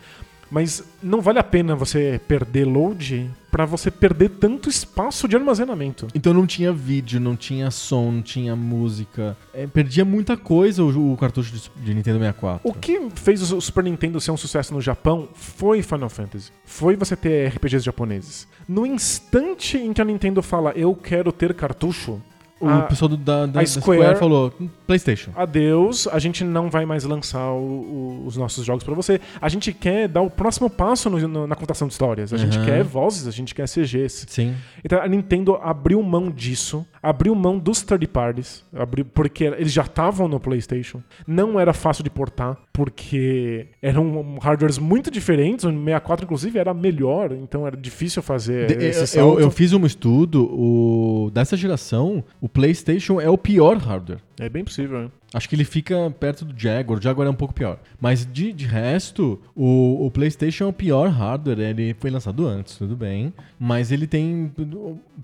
Mas 0.53 0.85
não 1.03 1.23
vale 1.23 1.39
a 1.39 1.43
pena 1.43 1.75
você 1.75 2.21
perder 2.29 2.67
load 2.67 3.31
pra 3.51 3.65
você 3.65 3.91
perder 3.91 4.29
tanto 4.31 4.69
espaço 4.69 5.27
de 5.27 5.35
armazenamento. 5.35 6.09
Então 6.15 6.35
não 6.35 6.47
tinha 6.47 6.73
vídeo, 6.73 7.19
não 7.19 7.35
tinha 7.35 7.71
som, 7.71 8.13
não 8.13 8.23
tinha 8.23 8.55
música. 8.55 9.35
É, 9.55 9.67
perdia 9.67 10.05
muita 10.05 10.37
coisa 10.37 10.85
o, 10.85 11.13
o 11.13 11.17
cartucho 11.17 11.53
de, 11.53 11.71
de 11.83 11.95
Nintendo 11.95 12.19
64. 12.19 12.69
O 12.69 12.75
que 12.75 13.09
fez 13.15 13.51
o 13.51 13.61
Super 13.63 13.85
Nintendo 13.85 14.21
ser 14.21 14.31
um 14.31 14.37
sucesso 14.37 14.75
no 14.75 14.81
Japão 14.81 15.29
foi 15.35 15.83
Final 15.83 16.11
Fantasy. 16.11 16.51
Foi 16.67 16.97
você 16.97 17.17
ter 17.17 17.49
RPGs 17.49 17.85
japoneses. 17.85 18.47
No 18.69 18.85
instante 18.85 19.79
em 19.79 19.93
que 19.93 20.03
a 20.03 20.05
Nintendo 20.05 20.43
fala, 20.43 20.73
eu 20.73 20.95
quero 20.95 21.33
ter 21.33 21.55
cartucho, 21.55 22.21
O 22.65 22.69
a- 22.69 22.83
pessoal 22.83 23.09
do- 23.09 23.17
da, 23.17 23.47
da, 23.47 23.61
a 23.61 23.63
da 23.63 23.67
Square- 23.67 24.01
Square 24.01 24.19
falou, 24.19 24.53
"Hum, 24.61 24.69
PlayStation. 24.87 25.31
adeus, 25.35 26.07
a 26.07 26.19
gente 26.19 26.45
não 26.45 26.71
vai 26.71 26.87
mais 26.87 27.05
lançar 27.05 27.51
o- 27.53 27.57
o- 27.59 28.25
os 28.27 28.37
nossos 28.37 28.65
jogos 28.65 28.85
pra 28.85 28.95
você. 28.95 29.21
A 29.41 29.49
gente 29.49 29.73
quer 29.73 30.07
dar 30.09 30.23
o 30.23 30.31
próximo 30.31 30.71
passo 30.71 31.11
no- 31.11 31.27
no- 31.29 31.47
na 31.47 31.55
contação 31.57 31.89
de 31.89 31.93
histórias. 31.95 32.33
A 32.33 32.37
gente 32.37 32.59
Uhum. 32.59 32.65
quer 32.65 32.85
vozes, 32.85 33.27
a 33.27 33.31
gente 33.31 33.55
quer 33.55 33.67
CGs. 33.67 34.27
Sim. 34.29 34.55
Então 34.85 35.01
a 35.01 35.09
Nintendo 35.09 35.57
abriu 35.57 36.03
mão 36.03 36.31
disso, 36.31 36.87
abriu 37.03 37.35
mão 37.35 37.59
dos 37.59 37.83
third 37.83 38.07
parties, 38.07 38.65
abriu, 38.73 39.05
porque 39.05 39.45
eles 39.45 39.73
já 39.73 39.83
estavam 39.83 40.29
no 40.29 40.39
PlayStation. 40.39 41.03
Não 41.27 41.59
era 41.59 41.73
fácil 41.73 42.05
de 42.05 42.11
portar, 42.11 42.57
porque 42.73 43.67
eram 43.83 44.39
hardwares 44.41 44.79
muito 44.79 45.11
diferentes. 45.11 45.65
O 45.65 45.71
64, 45.71 46.25
inclusive, 46.25 46.59
era 46.59 46.73
melhor, 46.73 47.33
então 47.33 47.67
era 47.67 47.77
difícil 47.77 48.23
fazer 48.23 48.67
De- 48.67 48.85
esse 48.85 49.19
eu, 49.19 49.41
eu 49.41 49.51
fiz 49.51 49.73
um 49.73 49.85
estudo, 49.85 50.45
o, 50.45 51.31
dessa 51.33 51.57
geração, 51.57 52.23
o 52.41 52.49
PlayStation 52.49 53.21
é 53.21 53.29
o 53.29 53.37
pior 53.37 53.77
hardware. 53.79 54.21
É 54.39 54.49
bem 54.49 54.65
possível, 54.65 55.01
né? 55.03 55.09
Acho 55.35 55.49
que 55.49 55.55
ele 55.55 55.65
fica 55.65 56.11
perto 56.19 56.45
do 56.45 56.59
Jaguar. 56.59 56.99
O 56.99 57.03
Jaguar 57.03 57.27
é 57.27 57.31
um 57.31 57.35
pouco 57.35 57.55
pior. 57.55 57.79
Mas 58.01 58.27
de, 58.27 58.53
de 58.53 58.67
resto, 58.67 59.41
o, 59.55 60.07
o 60.07 60.11
PlayStation 60.11 60.65
é 60.65 60.67
o 60.69 60.73
pior 60.73 61.09
hardware. 61.09 61.61
Ele 61.61 61.95
foi 61.99 62.11
lançado 62.11 62.47
antes, 62.47 62.77
tudo 62.77 62.97
bem. 62.97 63.33
Mas 63.59 63.91
ele 63.91 64.07
tem 64.07 64.53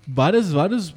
várias, 0.07 0.51
várias, 0.51 0.95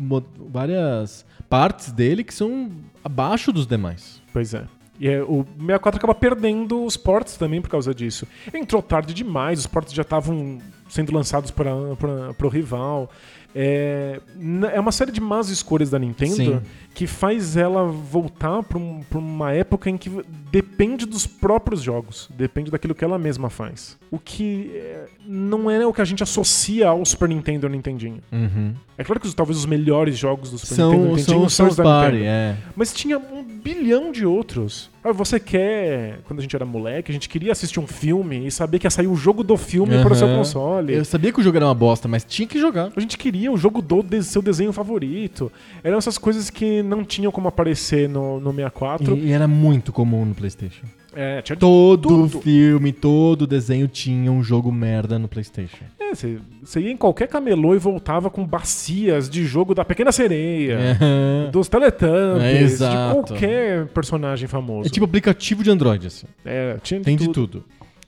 várias 0.50 1.26
partes 1.50 1.92
dele 1.92 2.24
que 2.24 2.34
são 2.34 2.72
abaixo 3.04 3.52
dos 3.52 3.68
demais. 3.68 4.22
Pois 4.32 4.54
é. 4.54 4.66
E 5.00 5.10
é, 5.10 5.22
o 5.24 5.44
64 5.58 5.98
acaba 5.98 6.14
perdendo 6.14 6.86
os 6.86 6.96
ports 6.96 7.36
também 7.36 7.60
por 7.60 7.70
causa 7.70 7.94
disso. 7.94 8.28
Entrou 8.54 8.84
tarde 8.84 9.16
demais, 9.16 9.60
os 9.60 9.66
ports 9.66 9.94
já 9.94 10.04
estavam 10.04 10.60
sendo 10.88 11.12
lançados 11.12 11.50
para 11.50 11.74
o 11.74 12.48
rival. 12.48 13.10
É, 13.54 14.20
é 14.74 14.80
uma 14.80 14.92
série 14.92 15.12
de 15.12 15.20
más 15.20 15.50
escolhas 15.50 15.90
da 15.90 16.00
Nintendo 16.00 16.36
Sim. 16.36 16.62
que 16.94 17.06
faz 17.08 17.58
ela 17.58 17.84
voltar 17.86 18.64
para 18.64 18.78
uma 19.18 19.52
época 19.52 19.90
em 19.90 19.98
que 19.98 20.10
depende 20.52 21.06
dos 21.06 21.26
próprios 21.28 21.82
jogos, 21.82 22.30
depende 22.38 22.70
daquilo 22.72 22.94
que 22.96 23.04
ela 23.04 23.18
mesma 23.18 23.50
faz. 23.50 23.98
O 24.10 24.20
que 24.20 24.72
é, 24.76 25.06
não 25.26 25.70
é 25.70 25.86
o 25.86 25.94
que 25.94 26.02
a 26.02 26.06
gente 26.06 26.22
associa 26.24 26.90
ao 26.90 27.04
Super 27.06 27.28
Nintendo 27.30 27.66
ao 27.68 27.72
Nintendinho. 27.72 28.22
É 28.98 29.04
claro 29.04 29.20
que 29.20 29.28
os- 29.28 29.34
talvez 29.34 29.58
os 29.58 29.66
melhores 29.66 30.18
jogos 30.18 30.52
do 30.52 30.58
Super 30.58 30.72
Nintendo 30.78 30.92
São, 30.92 31.00
Nintendinho 31.16 31.26
são 31.26 31.46
os 31.46 31.54
são 31.54 31.68
os 31.68 31.76
da 31.76 31.84
party, 31.84 32.12
Nintendo. 32.18 32.30
é. 32.30 32.58
Mas 32.76 32.94
tinha 32.94 33.18
um 33.18 33.44
bilhão 33.44 34.12
de 34.12 34.26
outros. 34.26 34.91
Ah, 35.04 35.12
você 35.12 35.40
quer, 35.40 36.20
quando 36.26 36.40
a 36.40 36.42
gente 36.44 36.56
era 36.56 36.64
moleque, 36.66 37.12
a 37.12 37.14
gente 37.14 37.28
queria 37.28 37.52
assistir 37.52 37.80
um 37.80 37.88
filme 37.88 38.46
e 38.46 38.52
saber 38.52 38.78
que 38.78 38.86
ia 38.86 38.92
sair 38.92 39.08
o 39.08 39.16
jogo 39.16 39.44
do 39.44 39.58
filme 39.58 39.96
para 40.04 40.14
o 40.14 40.16
seu 40.16 40.28
console. 40.28 40.94
Eu 40.94 41.04
sabia 41.06 41.34
que 41.34 41.40
o 41.40 41.44
jogo 41.44 41.58
era 41.58 41.66
uma 41.66 41.74
bosta, 41.74 42.08
mas 42.08 42.24
tinha 42.24 42.48
que 42.48 42.60
jogar. 42.60 42.92
A 42.96 43.00
gente 43.00 43.18
queria 43.18 43.52
o 43.52 43.58
jogo 43.58 43.82
do 43.82 44.04
de- 44.04 44.24
seu 44.24 44.42
desenho 44.42 44.72
favorito. 44.72 45.52
Eram 45.84 45.98
essas 45.98 46.18
coisas 46.20 46.50
que 46.52 46.84
não 46.84 47.04
tinham 47.04 47.32
como 47.32 47.48
aparecer 47.48 48.08
no, 48.08 48.40
no 48.40 48.52
64. 48.54 49.16
E, 49.18 49.28
e 49.28 49.32
era 49.32 49.48
muito 49.48 49.92
comum 49.92 50.24
no 50.24 50.36
PlayStation. 50.36 50.86
É, 51.16 51.42
tinha 51.42 51.56
Todo 51.58 52.08
Tudo. 52.28 52.42
filme, 52.42 52.92
todo 52.94 53.46
desenho 53.46 53.88
tinha 53.88 54.32
um 54.32 54.42
jogo 54.44 54.72
merda 54.72 55.20
no 55.20 55.28
PlayStation. 55.28 55.84
É, 56.00 56.14
você, 56.16 56.80
ia 56.80 56.92
em 56.92 56.98
qualquer 56.98 57.28
camelô 57.28 57.76
e 57.76 57.78
voltava 57.78 58.30
com 58.30 58.46
bacias 58.46 59.30
de 59.30 59.46
jogo 59.46 59.74
da 59.76 59.84
Pequena 59.86 60.12
Sereia, 60.12 60.78
É. 61.00 61.52
dos 61.52 61.68
Teletubbies, 61.68 62.82
É, 62.82 62.90
de 62.90 63.14
qualquer 63.14 63.86
personagem 63.88 64.48
famoso. 64.48 64.88
É 64.88 64.90
tipo 64.92 65.06
aplicativo 65.06 65.64
de 65.64 65.70
Android, 65.72 66.08
assim. 66.08 66.28
É, 66.46 66.78
tinha 66.82 67.00
Tem 67.02 67.16
de 67.18 67.26
tudo. 67.26 67.48
tudo. 67.48 67.64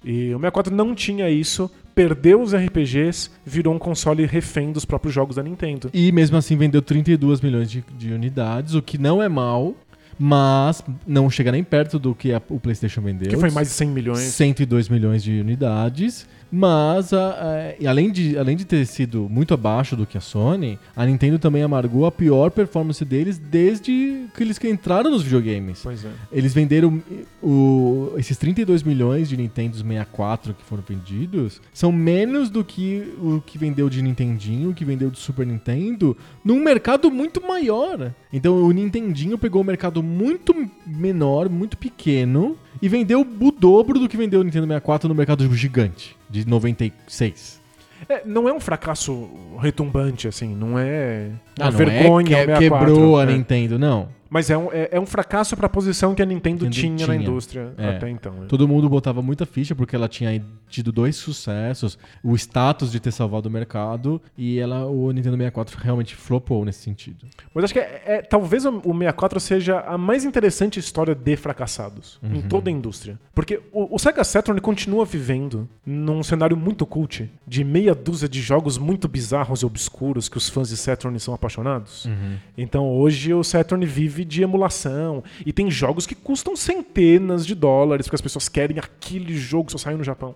E 0.06 0.30
o 0.34 0.38
64 0.38 0.76
não 0.76 0.94
tinha 0.94 1.30
isso, 1.30 1.72
perdeu 1.96 2.42
os 2.42 2.54
RPGs, 2.54 3.30
virou 3.46 3.74
um 3.74 3.80
console 3.80 4.26
refém 4.26 4.72
dos 4.74 4.84
próprios 4.84 5.14
jogos 5.14 5.38
da 5.38 5.44
Nintendo. 5.44 5.90
E 5.94 6.12
mesmo 6.12 6.36
assim 6.36 6.58
vendeu 6.58 6.82
32 6.82 7.40
milhões 7.40 7.72
de, 7.72 7.84
de 7.98 8.12
unidades, 8.12 8.76
o 8.76 8.82
que 8.82 8.98
não 8.98 9.24
é 9.24 9.30
mal, 9.30 9.74
mas 10.20 10.84
não 11.06 11.30
chega 11.30 11.52
nem 11.52 11.64
perto 11.64 11.98
do 12.00 12.14
que 12.16 12.34
a- 12.34 12.42
o 12.50 12.60
PlayStation 12.60 13.02
vendeu. 13.02 13.30
Que 13.30 13.38
foi 13.38 13.50
mais 13.52 13.68
de 13.70 13.74
100 13.74 13.88
milhões. 13.90 14.20
102 14.20 14.90
milhões 14.90 15.24
de 15.24 15.40
unidades. 15.40 16.28
Mas, 16.56 17.12
a- 17.14 17.18
a- 17.32 17.74
e 17.80 17.88
além, 17.88 18.12
de, 18.12 18.38
além 18.38 18.56
de 18.56 18.64
ter 18.64 18.86
sido 18.86 19.28
muito 19.28 19.56
abaixo 19.56 19.96
do 19.96 20.06
que 20.06 20.16
a 20.16 20.22
Sony, 20.22 20.78
a 20.96 21.04
Nintendo 21.04 21.40
também 21.40 21.64
amargou 21.64 22.06
a 22.06 22.12
pior 22.12 22.52
performance 22.52 23.04
deles 23.04 23.40
desde 23.40 24.28
que 24.36 24.44
eles 24.44 24.64
entraram 24.64 25.10
nos 25.10 25.24
videogames. 25.24 25.80
Pois 25.82 26.06
é. 26.06 26.10
Eles 26.32 26.54
venderam 26.54 27.02
o- 27.42 28.14
esses 28.18 28.38
32 28.38 28.84
milhões 28.84 29.28
de 29.28 29.36
Nintendo 29.36 29.76
64 29.78 30.54
que 30.54 30.64
foram 30.64 30.84
vendidos, 30.88 31.60
são 31.74 31.92
menos 31.92 32.52
do 32.52 32.64
que 32.64 33.14
o 33.20 33.42
que 33.42 33.58
vendeu 33.58 33.90
de 33.90 34.04
Nintendinho, 34.04 34.70
o 34.70 34.74
que 34.76 34.86
vendeu 34.86 35.10
de 35.10 35.18
Super 35.18 35.48
Nintendo, 35.48 36.16
num 36.46 36.64
mercado 36.64 37.10
muito 37.10 37.42
maior. 37.42 38.12
Então 38.32 38.56
o 38.64 38.72
Nintendinho 38.72 39.40
pegou 39.40 39.62
um 39.64 39.66
mercado 39.66 40.04
muito 40.04 40.54
menor, 40.86 41.50
muito 41.50 41.78
pequeno, 41.78 42.56
e 42.84 42.90
vendeu 42.90 43.22
o 43.22 43.50
dobro 43.50 43.98
do 43.98 44.10
que 44.10 44.18
vendeu 44.18 44.42
o 44.42 44.44
Nintendo 44.44 44.68
64 44.68 45.08
no 45.08 45.16
mercado 45.16 45.56
gigante, 45.56 46.18
de 46.30 46.46
96. 46.46 47.62
É, 48.10 48.24
não 48.26 48.50
é 48.50 48.52
um 48.52 48.60
fracasso 48.60 49.30
retumbante, 49.58 50.28
assim, 50.28 50.54
não 50.54 50.78
é 50.78 51.30
Ah, 51.58 51.72
não 51.72 51.78
vergonha 51.78 52.40
é 52.40 52.46
que 52.46 52.52
64. 52.52 52.86
quebrou 52.86 53.18
a 53.18 53.24
é. 53.24 53.26
Nintendo, 53.28 53.80
não. 53.80 54.10
Mas 54.34 54.50
é 54.50 54.58
um, 54.58 54.74
é, 54.74 54.90
é 54.94 55.00
um 55.00 55.06
fracasso 55.06 55.56
pra 55.56 55.70
posição 55.70 56.16
que 56.16 56.22
a 56.24 56.26
Nintendo, 56.26 56.66
Nintendo 56.66 56.72
tinha, 56.74 57.08
na 57.08 57.14
tinha. 57.14 57.16
indústria 57.30 57.72
É. 57.78 57.90
até 57.90 58.10
então. 58.10 58.34
né? 58.34 58.46
Todo 58.50 58.68
mundo 58.68 58.90
botava 58.90 59.22
muita 59.22 59.46
ficha 59.46 59.76
porque 59.76 59.96
ela 59.96 60.08
tinha 60.08 60.44
tido 60.68 60.92
dois 60.92 61.16
sucessos, 61.16 62.00
o 62.24 62.34
status 62.36 62.92
de 62.92 63.00
ter 63.00 63.12
salvado 63.12 63.48
o 63.48 63.52
mercado 63.52 64.20
e 64.36 64.58
ela, 64.58 64.88
o 64.88 65.12
Nintendo 65.12 65.38
64 65.38 65.78
realmente 65.80 66.16
flopou 66.16 66.66
nesse 66.66 66.80
sentido. 66.80 67.28
Mas 67.54 67.66
acho 67.66 67.74
que 67.74 67.80
é, 67.80 68.02
é- 68.08 68.22
talvez 68.24 68.66
o 68.66 68.74
o 68.84 68.92
64 68.92 69.40
seja 69.40 69.82
a 69.82 70.00
mais 70.00 70.26
interessante 70.26 70.80
história 70.80 71.14
de 71.14 71.36
fracassados 71.38 72.20
em 72.24 72.42
toda 72.42 72.72
a 72.72 72.74
indústria. 72.74 73.20
Porque 73.36 73.62
o, 73.72 73.96
o 73.96 74.00
Sega 74.00 74.24
Saturn 74.24 74.60
continua 74.60 75.06
vivendo 75.06 75.70
num 75.86 76.24
cenário 76.24 76.58
muito 76.58 76.88
cult 76.88 77.30
de 77.48 77.64
meia 77.64 77.94
dúzia 77.94 78.28
de 78.28 78.42
jogos 78.42 78.80
muito 78.80 79.08
bizarros 79.08 79.62
e 79.62 79.66
obscuros 79.66 80.28
que 80.28 80.38
os 80.38 80.50
fãs 80.50 80.70
de 80.70 80.78
Saturn 80.78 81.20
são 81.20 81.36
apaixonados. 81.36 82.10
Então 82.58 82.90
hoje 82.90 83.32
o 83.32 83.44
Saturn 83.44 83.86
vive 83.86 84.23
de 84.26 84.44
emulação 84.44 85.24
e 85.46 85.54
tem 85.54 85.70
jogos 85.70 86.06
que 86.06 86.16
custam 86.16 86.56
centenas 86.56 87.46
de 87.46 87.56
dólares 87.56 88.08
porque 88.08 88.16
as 88.16 88.22
pessoas 88.22 88.50
querem 88.50 88.80
aquele 88.80 89.36
jogo 89.36 89.72
só 89.72 89.78
saiu 89.78 89.98
no 89.98 90.04
Japão. 90.04 90.36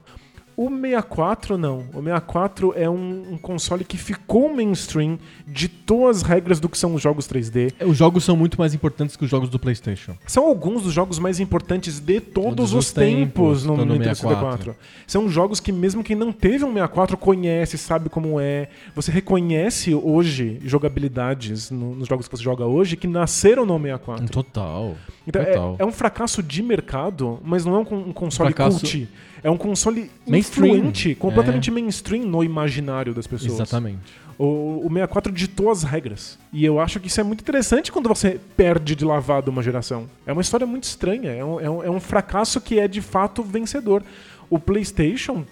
O 0.58 0.70
64 0.72 1.56
não. 1.56 1.82
O 1.94 2.02
64 2.02 2.74
é 2.76 2.90
um, 2.90 3.34
um 3.34 3.38
console 3.38 3.84
que 3.86 3.96
ficou 3.96 4.52
mainstream, 4.52 5.20
ditou 5.46 6.08
as 6.10 6.24
regras 6.24 6.60
do 6.60 6.68
que 6.68 6.76
são 6.76 6.96
os 6.96 7.02
jogos 7.02 7.28
3D. 7.28 7.74
Os 7.86 7.96
jogos 7.96 8.24
são 8.24 8.36
muito 8.36 8.58
mais 8.58 8.74
importantes 8.74 9.16
que 9.16 9.24
os 9.24 9.30
jogos 9.30 9.50
do 9.50 9.60
PlayStation. 9.60 10.18
São 10.26 10.48
alguns 10.48 10.82
dos 10.82 10.92
jogos 10.92 11.20
mais 11.20 11.40
importantes 11.40 12.00
de 12.00 12.20
todos, 12.20 12.50
Todos 12.56 12.74
os 12.74 12.88
os 12.88 12.92
tempos 12.92 13.62
tempos 13.62 13.64
no, 13.66 13.78
no 13.78 13.86
Nintendo 13.86 14.16
64. 14.16 14.58
64. 14.74 14.76
São 15.06 15.30
jogos 15.30 15.60
que 15.60 15.72
mesmo 15.72 16.04
quem 16.04 16.16
não 16.16 16.32
teve 16.32 16.66
um 16.66 16.74
64 16.74 17.18
conhece, 17.18 17.78
sabe 17.78 18.10
como 18.10 18.40
é. 18.40 18.68
Você 18.96 19.12
reconhece 19.12 19.94
hoje 19.94 20.60
jogabilidades 20.64 21.70
no- 21.70 21.94
nos 21.94 22.08
jogos 22.08 22.28
que 22.28 22.36
você 22.36 22.44
joga 22.44 22.66
hoje 22.66 22.98
que 22.98 23.06
nasceram 23.06 23.64
no 23.64 23.78
64. 23.80 24.28
Total. 24.30 24.96
Então 25.28 25.46
Total. 25.46 25.76
é, 25.78 25.84
é 25.84 25.86
um 25.86 25.92
fracasso 25.92 26.42
de 26.42 26.64
mercado, 26.64 27.40
mas 27.44 27.64
não 27.64 27.76
é 27.76 27.78
um, 27.80 28.10
um 28.10 28.12
console 28.12 28.52
Fracasso- 28.54 28.80
cult. 28.80 29.08
É 29.44 29.50
um 29.50 29.58
console 29.58 30.10
Mainstream. 30.26 30.76
influente, 30.76 31.16
completamente 31.16 31.70
mainstream 31.72 32.26
no 32.26 32.44
imaginário 32.44 33.14
das 33.14 33.28
pessoas. 33.28 33.54
Exatamente. 33.54 34.00
O, 34.38 34.86
o 34.86 34.90
64 34.90 35.32
ditou 35.32 35.72
as 35.72 35.84
regras. 35.84 36.38
E 36.54 36.64
eu 36.64 36.80
acho 36.80 37.00
que 37.00 37.08
isso 37.08 37.20
é 37.20 37.24
muito 37.24 37.42
interessante 37.42 37.92
quando 37.92 38.08
você 38.08 38.40
perde 38.56 38.96
de 38.96 39.04
lavado 39.04 39.50
uma 39.50 39.64
geração. 39.64 40.08
É 40.26 40.32
uma 40.32 40.42
história 40.42 40.68
muito 40.68 40.84
estranha. 40.84 41.32
É 41.32 41.44
um, 41.44 41.60
é 41.60 41.70
um, 41.70 41.84
é 41.84 41.90
um 41.90 42.00
fracasso 42.00 42.62
que 42.62 42.80
é 42.80 42.88
de 42.88 43.02
fato 43.02 43.42
vencedor. 43.42 44.04
o 44.50 44.60
PlayStation 44.60 45.44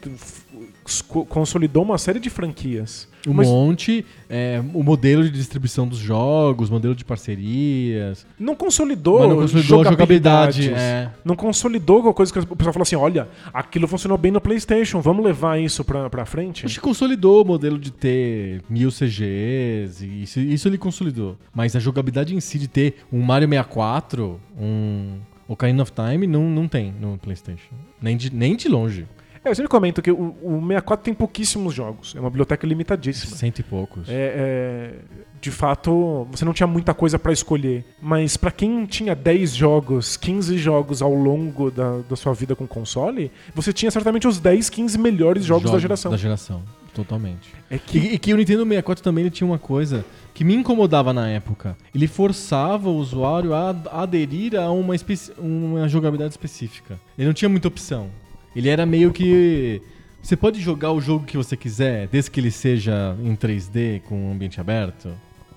consolidou 1.27 1.83
uma 1.83 1.97
série 1.97 2.19
de 2.19 2.29
franquias. 2.29 3.07
Um 3.27 3.33
Mas 3.33 3.47
monte, 3.47 4.05
é, 4.29 4.61
o 4.73 4.83
modelo 4.83 5.23
de 5.23 5.31
distribuição 5.31 5.88
dos 5.88 5.97
jogos, 5.97 6.69
modelo 6.69 6.93
de 6.93 7.03
parcerias. 7.03 8.25
não 8.39 8.55
consolidou, 8.55 9.19
Mas 9.19 9.29
não 9.29 9.36
consolidou 9.38 9.81
a 9.81 9.83
jogabilidade. 9.86 10.69
É. 10.71 11.09
Não 11.23 11.36
consolidou 11.36 11.95
alguma 11.97 12.13
coisa 12.13 12.31
que 12.31 12.38
o 12.38 12.55
pessoal 12.55 12.73
falou 12.73 12.83
assim: 12.83 12.95
olha, 12.95 13.27
aquilo 13.51 13.88
funcionou 13.88 14.17
bem 14.17 14.31
no 14.31 14.39
PlayStation, 14.39 15.01
vamos 15.01 15.25
levar 15.25 15.59
isso 15.59 15.83
pra, 15.83 16.07
pra 16.07 16.25
frente? 16.25 16.65
Acho 16.65 16.75
que 16.75 16.81
consolidou 16.81 17.41
o 17.41 17.45
modelo 17.45 17.79
de 17.79 17.91
ter 17.91 18.61
mil 18.69 18.91
CGs, 18.91 20.05
e 20.05 20.23
isso, 20.23 20.39
isso 20.39 20.67
ele 20.67 20.77
consolidou. 20.77 21.36
Mas 21.53 21.75
a 21.75 21.79
jogabilidade 21.79 22.36
em 22.36 22.39
si 22.39 22.59
de 22.59 22.67
ter 22.67 22.97
um 23.11 23.21
Mario 23.21 23.49
64, 23.49 24.39
um 24.55 25.17
Ocarina 25.47 25.81
of 25.81 25.91
Time, 25.91 26.27
não, 26.27 26.49
não 26.49 26.67
tem 26.67 26.93
no 26.99 27.17
PlayStation. 27.17 27.73
Nem 27.99 28.15
de, 28.15 28.31
nem 28.33 28.55
de 28.55 28.67
longe. 28.67 29.07
É, 29.46 29.52
eu 29.52 29.56
sempre 29.56 29.70
comento 29.70 30.02
que 30.02 30.12
o, 30.12 30.36
o 30.41 30.60
64 30.60 31.06
tem 31.06 31.14
pouquíssimos 31.14 31.72
jogos, 31.74 32.16
é 32.16 32.20
uma 32.20 32.30
biblioteca 32.32 32.66
limitadíssima. 32.66 33.36
Cento 33.36 33.60
e 33.60 33.64
poucos. 33.64 34.10
É, 34.10 34.14
é, 34.14 34.93
de 35.39 35.52
fato, 35.52 36.28
você 36.32 36.43
não 36.43 36.52
tinha 36.52 36.66
muita 36.66 36.96
coisa 36.96 37.20
pra 37.20 37.32
escolher. 37.32 37.86
Mas 38.02 38.36
pra 38.36 38.50
quem 38.50 38.88
tinha 38.88 39.14
10 39.14 39.54
jogos, 39.54 40.18
15 40.18 40.58
jogos 40.58 41.00
ao 41.04 41.14
longo 41.14 41.70
da, 41.70 42.00
da 42.10 42.16
sua 42.16 42.34
vida 42.34 42.56
com 42.56 42.66
console, 42.66 43.32
você 43.54 43.72
tinha 43.72 43.91
certamente 43.91 44.28
os 44.28 44.39
10, 44.39 44.68
15 44.72 44.98
melhores 44.98 45.46
jogos, 45.46 45.70
da 45.70 45.78
geração. 45.78 46.10
Da 46.10 46.18
geração, 46.18 46.64
totalmente. 46.91 47.54
É 47.70 47.78
que 47.78 48.00
E, 48.00 48.14
e 48.16 48.18
que 48.18 48.34
o 48.34 48.38
Nintendo 48.38 48.64
64 48.64 49.04
também 49.04 49.26
ele 49.26 49.30
tinha 49.30 49.48
uma 49.48 49.60
coisa 49.60 50.04
que 50.34 50.43
me 50.43 50.56
incomodava 50.56 51.14
na 51.14 51.30
época. 51.30 51.78
Ele 51.93 52.08
forçava 52.08 52.89
o 52.89 52.96
usuário 52.98 53.54
a 53.54 53.76
aderir 53.91 54.56
a 54.60 54.72
uma, 54.72 54.96
uma 55.38 55.88
jogabilidade 55.88 56.34
específica. 56.34 57.00
Ele 57.16 57.28
não 57.28 57.34
tinha 57.34 57.48
muita 57.48 57.68
opção. 57.68 58.10
Ele 58.56 58.70
era 58.70 58.86
meio 58.86 59.12
que. 59.12 59.82
Você 60.22 60.36
pode 60.36 60.60
jogar 60.60 60.91
o 60.91 60.99
jogo 60.99 61.26
que 61.26 61.38
você 61.38 61.56
quiser, 61.56 62.08
desde 62.08 62.32
que 62.32 62.39
ele 62.39 62.49
seja 62.49 63.16
em 63.22 63.36
3D 63.36 64.01
com 64.01 64.32
ambiente 64.32 64.60
aberto. 64.60 65.10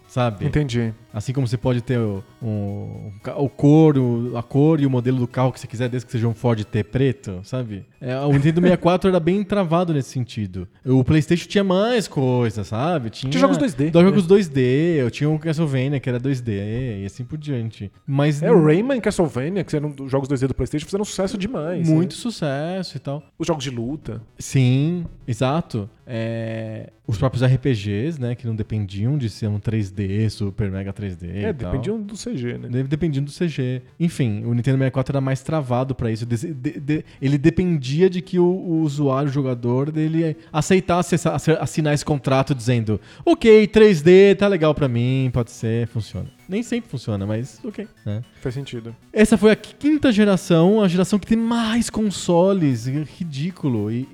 Sabe? 0.09 0.47
Entendi. 0.47 0.93
Assim 1.13 1.33
como 1.35 1.47
você 1.47 1.57
pode 1.59 1.83
ter 1.83 1.99
o, 1.99 2.25
o, 2.43 3.13
o 3.37 3.49
cor, 3.49 3.99
o- 3.99 4.37
a 4.37 4.43
cor 4.43 4.81
e 4.81 4.87
o 4.87 4.91
modelo 4.91 5.19
do 5.19 5.29
carro 5.29 5.53
que 5.53 5.61
você 5.61 5.67
quiser, 5.67 5.89
desde 5.89 6.07
que 6.07 6.13
seja 6.13 6.27
um 6.27 6.33
Ford 6.35 6.63
T 6.65 6.83
preto, 6.83 7.41
sabe? 7.45 7.85
É, 8.01 8.19
o 8.21 8.33
Nintendo 8.33 8.61
64 8.61 9.11
era 9.11 9.21
bem 9.21 9.43
travado 9.45 9.93
nesse 9.93 10.11
sentido. 10.11 10.67
O 10.85 11.05
PlayStation 11.05 11.47
tinha 11.49 11.65
mais 11.65 12.09
coisas, 12.09 12.67
sabe? 12.67 13.11
Tinha, 13.11 13.31
Tinha 13.31 13.41
jogos 13.41 13.59
2D, 13.59 13.91
Dois 13.91 14.07
jogos 14.07 14.27
2D, 14.27 14.59
eu 14.99 15.11
tinha 15.11 15.29
um 15.29 15.37
Castlevania 15.37 16.01
que 16.01 16.09
era 16.09 16.19
2D 16.21 17.03
e 17.03 17.05
assim 17.05 17.25
por 17.25 17.37
diante. 17.37 17.91
Mas 18.07 18.43
É, 18.43 18.51
o 18.51 18.65
Rayman 18.65 18.99
e 18.99 19.01
Castlevania, 19.03 19.63
que 19.65 19.77
eram 19.77 19.95
os 20.01 20.11
jogos 20.11 20.29
2D 20.29 20.47
do 20.47 20.55
PlayStation, 20.55 20.87
fizeram 20.87 21.05
sucesso 21.05 21.37
demais. 21.37 21.87
muito 21.89 22.13
né? 22.15 22.17
sucesso 22.23 22.97
e 22.97 23.01
tal. 23.01 23.23
Os 23.39 23.47
jogos 23.47 23.63
de 23.65 23.71
luta. 23.71 24.23
Sim, 24.39 25.05
exato. 25.27 25.89
É, 26.11 26.91
os 27.07 27.19
próprios 27.19 27.45
RPGs, 27.45 28.19
né, 28.19 28.35
que 28.35 28.47
não 28.47 28.57
dependiam 28.57 29.19
de 29.19 29.29
ser 29.29 29.47
um 29.47 29.61
3D, 29.61 30.31
super 30.31 30.71
mega 30.71 30.91
3D. 30.93 31.29
É, 31.31 31.51
e 31.51 31.55
tal. 31.55 31.71
dependiam 31.71 32.01
do 32.01 32.15
CG, 32.15 32.57
né? 32.57 32.83
Dependindo 32.85 33.27
do 33.27 33.33
CG. 33.33 33.83
Enfim, 34.01 34.43
o 34.45 34.55
Nintendo 34.55 34.79
64 34.79 35.13
era 35.13 35.21
mais 35.21 35.43
travado 35.43 35.95
pra 35.95 36.11
isso. 36.11 36.25
Des- 36.25 36.41
de- 36.43 36.81
de- 36.81 37.05
ele 37.21 37.37
dependia 37.37 38.09
de 38.09 38.23
que 38.23 38.39
o, 38.39 38.45
o 38.47 38.81
usuário, 38.81 39.29
o 39.29 39.33
jogador, 39.33 39.91
dele 39.91 40.35
aceitasse 40.51 41.15
assinar 41.61 41.93
esse 41.93 42.05
contrato 42.05 42.55
dizendo: 42.55 42.99
Ok, 43.25 43.67
3D, 43.69 44.35
tá 44.37 44.49
legal 44.49 44.75
pra 44.75 44.89
mim, 44.89 45.31
pode 45.33 45.51
ser, 45.51 45.87
funciona. 45.89 46.27
Nem 46.49 46.63
sempre 46.63 46.89
funciona, 46.91 47.27
mas 47.27 47.61
ok. 47.63 47.87
né? 48.07 48.23
Faz 48.41 48.55
sentido. 48.55 48.97
Essa 49.13 49.37
foi 49.37 49.51
a 49.51 49.57
quinta 49.57 50.11
geração, 50.11 50.83
a 50.83 50.89
geração 50.89 51.19
que 51.19 51.27
tem 51.27 51.37
mais 51.37 51.91
consoles. 51.91 52.87
Ridículo. 52.87 53.91
E- 53.91 54.09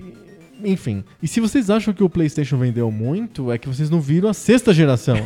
enfim. 0.65 1.05
E 1.23 1.29
se 1.29 1.41
vocês 1.41 1.71
acham 1.71 1.93
que 1.93 2.03
o 2.03 2.09
PlayStation 2.09 2.57
vendeu 2.57 2.91
muito, 2.91 3.51
é 3.53 3.59
que 3.59 3.69
vocês 3.69 3.91
não 3.91 4.01
viram 4.01 4.29
a 4.29 4.35
sexta 4.35 4.73
geração. 4.73 5.17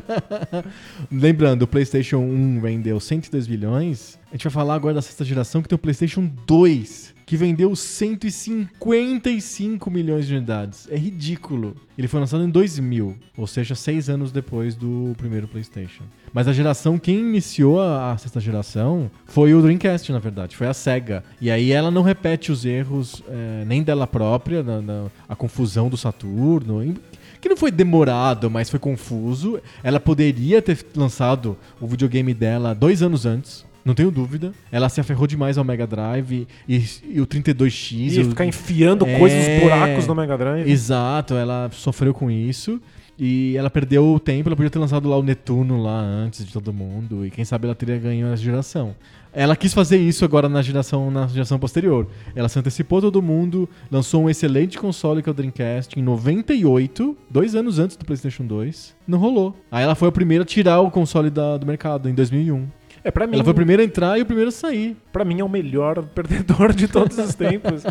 Lembrando, 1.10 1.62
o 1.62 1.66
PlayStation 1.66 2.18
1 2.18 2.60
vendeu 2.60 2.98
102 3.00 3.46
bilhões. 3.46 4.18
A 4.28 4.32
gente 4.32 4.44
vai 4.44 4.52
falar 4.52 4.74
agora 4.74 4.94
da 4.94 5.02
sexta 5.02 5.24
geração, 5.24 5.62
que 5.62 5.68
tem 5.68 5.76
o 5.76 5.78
PlayStation 5.78 6.30
2, 6.46 7.14
que 7.30 7.36
vendeu 7.36 7.76
155 7.76 9.88
milhões 9.88 10.26
de 10.26 10.34
unidades. 10.34 10.88
É 10.90 10.96
ridículo. 10.96 11.76
Ele 11.96 12.08
foi 12.08 12.18
lançado 12.18 12.42
em 12.42 12.50
2000, 12.50 13.16
ou 13.36 13.46
seja, 13.46 13.76
seis 13.76 14.10
anos 14.10 14.32
depois 14.32 14.74
do 14.74 15.14
primeiro 15.16 15.46
PlayStation. 15.46 16.02
Mas 16.32 16.48
a 16.48 16.52
geração, 16.52 16.98
quem 16.98 17.20
iniciou 17.20 17.80
a, 17.80 18.10
a 18.12 18.18
sexta 18.18 18.40
geração 18.40 19.08
foi 19.26 19.54
o 19.54 19.62
Dreamcast, 19.62 20.10
na 20.10 20.18
verdade, 20.18 20.56
foi 20.56 20.66
a 20.66 20.74
SEGA. 20.74 21.22
E 21.40 21.52
aí 21.52 21.70
ela 21.70 21.88
não 21.90 22.02
repete 22.02 22.50
os 22.50 22.64
erros 22.64 23.22
eh, 23.28 23.62
nem 23.64 23.84
dela 23.84 24.08
própria, 24.08 24.60
na, 24.64 24.82
na- 24.82 25.06
a 25.28 25.36
confusão 25.36 25.88
do 25.88 25.96
Saturno. 25.96 26.82
em- 26.82 26.96
Que 27.40 27.48
não 27.48 27.56
foi 27.56 27.70
demorado, 27.70 28.50
mas 28.50 28.68
foi 28.68 28.80
confuso. 28.80 29.60
Ela 29.84 30.00
poderia 30.00 30.60
ter 30.60 30.84
lançado 30.96 31.56
o 31.80 31.86
videogame 31.86 32.34
dela 32.34 32.74
dois 32.74 33.02
anos 33.02 33.24
antes. 33.24 33.64
Não 33.84 33.94
tenho 33.94 34.10
dúvida. 34.10 34.52
Ela 34.70 34.88
se 34.88 35.00
aferrou 35.00 35.26
demais 35.26 35.56
ao 35.58 35.64
Mega 35.64 35.86
Drive 35.86 36.46
e, 36.68 36.84
e 37.08 37.20
o 37.20 37.26
32X. 37.26 38.12
E 38.14 38.20
o- 38.20 38.24
ficar 38.30 38.44
enfiando 38.44 39.06
É. 39.06 39.18
coisas 39.18 39.48
nos 39.48 39.60
buracos 39.62 40.06
no 40.06 40.14
Mega 40.14 40.36
Drive. 40.36 40.70
Exato, 40.70 41.34
ela 41.34 41.70
sofreu 41.72 42.12
com 42.12 42.30
isso. 42.30 42.80
E 43.22 43.54
ela 43.54 43.68
perdeu 43.68 44.14
o 44.14 44.18
tempo, 44.18 44.48
ela 44.48 44.56
podia 44.56 44.70
ter 44.70 44.78
lançado 44.78 45.06
lá 45.06 45.18
o 45.18 45.22
Netuno 45.22 45.82
lá 45.82 46.00
antes 46.00 46.42
de 46.46 46.50
todo 46.50 46.72
mundo. 46.72 47.26
E 47.26 47.30
quem 47.30 47.44
sabe 47.44 47.66
ela 47.66 47.74
teria 47.74 47.98
ganho 47.98 48.28
essa 48.32 48.42
geração. 48.42 48.94
Ela 49.30 49.54
quis 49.54 49.74
fazer 49.74 49.98
isso 49.98 50.24
agora 50.24 50.48
na 50.48 50.62
geração, 50.62 51.10
na 51.10 51.26
geração 51.26 51.58
posterior. 51.58 52.06
Ela 52.34 52.48
se 52.48 52.58
antecipou 52.58 52.98
a 52.98 53.02
todo 53.02 53.20
mundo, 53.20 53.68
lançou 53.90 54.22
um 54.24 54.30
excelente 54.30 54.78
console 54.78 55.22
que 55.22 55.28
é 55.28 55.32
o 55.32 55.34
Dreamcast 55.34 55.98
em 55.98 56.02
98, 56.02 57.14
dois 57.30 57.54
anos 57.54 57.78
antes 57.78 57.94
do 57.96 58.04
PlayStation 58.06 58.44
2. 58.46 58.94
Não 59.06 59.18
rolou. 59.18 59.54
Aí 59.70 59.84
ela 59.84 59.94
foi 59.94 60.08
a 60.08 60.12
primeira 60.12 60.42
a 60.42 60.46
tirar 60.46 60.80
o 60.80 60.90
console 60.90 61.28
da- 61.28 61.58
do 61.58 61.66
mercado 61.66 62.08
em 62.08 62.14
2001. 62.14 62.66
É, 63.02 63.10
pra 63.10 63.26
mim, 63.26 63.34
Ela 63.34 63.44
foi 63.44 63.52
a 63.52 63.54
primeira 63.54 63.82
a 63.82 63.84
entrar 63.84 64.18
e 64.18 64.22
o 64.22 64.26
primeiro 64.26 64.48
a 64.48 64.52
sair. 64.52 64.96
pra 65.12 65.24
mim 65.24 65.40
é 65.40 65.44
o 65.44 65.48
melhor 65.48 66.02
perdedor 66.14 66.72
de 66.72 66.86
todos 66.88 67.16
os 67.18 67.34
tempos. 67.34 67.82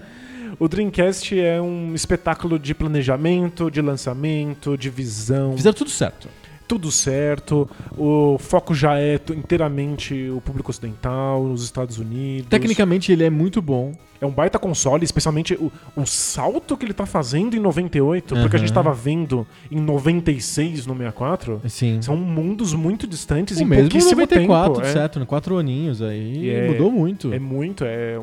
O 0.60 0.68
Dreamcast 0.68 1.40
é 1.40 1.62
um 1.62 1.94
espetáculo 1.96 2.60
de 2.60 2.74
planejamento, 2.76 3.72
de 3.72 3.82
lançamento, 3.82 4.78
de 4.78 4.90
visão. 4.90 5.56
Fizeram 5.56 5.76
tudo 5.78 5.90
certo. 5.90 6.28
Tudo 6.70 6.92
certo. 6.92 7.68
O 7.98 8.38
foco 8.38 8.76
já 8.76 9.00
é 9.00 9.20
inteiramente 9.36 10.30
o 10.30 10.40
público 10.40 10.70
ocidental, 10.70 11.44
nos 11.44 11.64
Estados 11.64 11.98
Unidos. 11.98 12.48
Tecnicamente 12.48 13.12
ele 13.12 13.24
é 13.24 13.30
muito 13.30 13.60
bom. 13.60 13.94
É 14.22 14.26
um 14.26 14.32
baita 14.32 14.60
console, 14.60 15.04
especialmente 15.04 15.56
o, 15.56 15.72
o 15.96 16.06
salto 16.06 16.78
que 16.78 16.86
ele 16.86 16.94
tá 16.94 17.06
fazendo 17.06 17.56
em 17.56 17.60
98, 17.60 18.36
porque 18.36 18.56
a 18.56 18.60
gente 18.60 18.72
tava 18.72 18.94
vendo 18.94 19.48
em 19.72 19.80
96 19.80 20.86
no 20.86 20.94
64. 20.94 21.62
Sim. 21.68 22.02
São 22.02 22.16
mundos 22.18 22.74
muito 22.74 23.08
distantes 23.08 23.58
O 23.58 23.64
em 23.64 23.66
mesmo 23.66 23.84
pouquíssimo 23.86 24.20
94, 24.22 24.74
tempo. 24.74 24.86
É, 24.86 24.92
certo? 24.92 25.26
Quatro 25.26 25.58
aninhos 25.58 26.02
aí. 26.02 26.50
É- 26.50 26.68
mudou 26.68 26.92
muito. 26.92 27.34
é 27.34 27.40
muito, 27.40 27.84
é, 27.84 28.16
é 28.16 28.20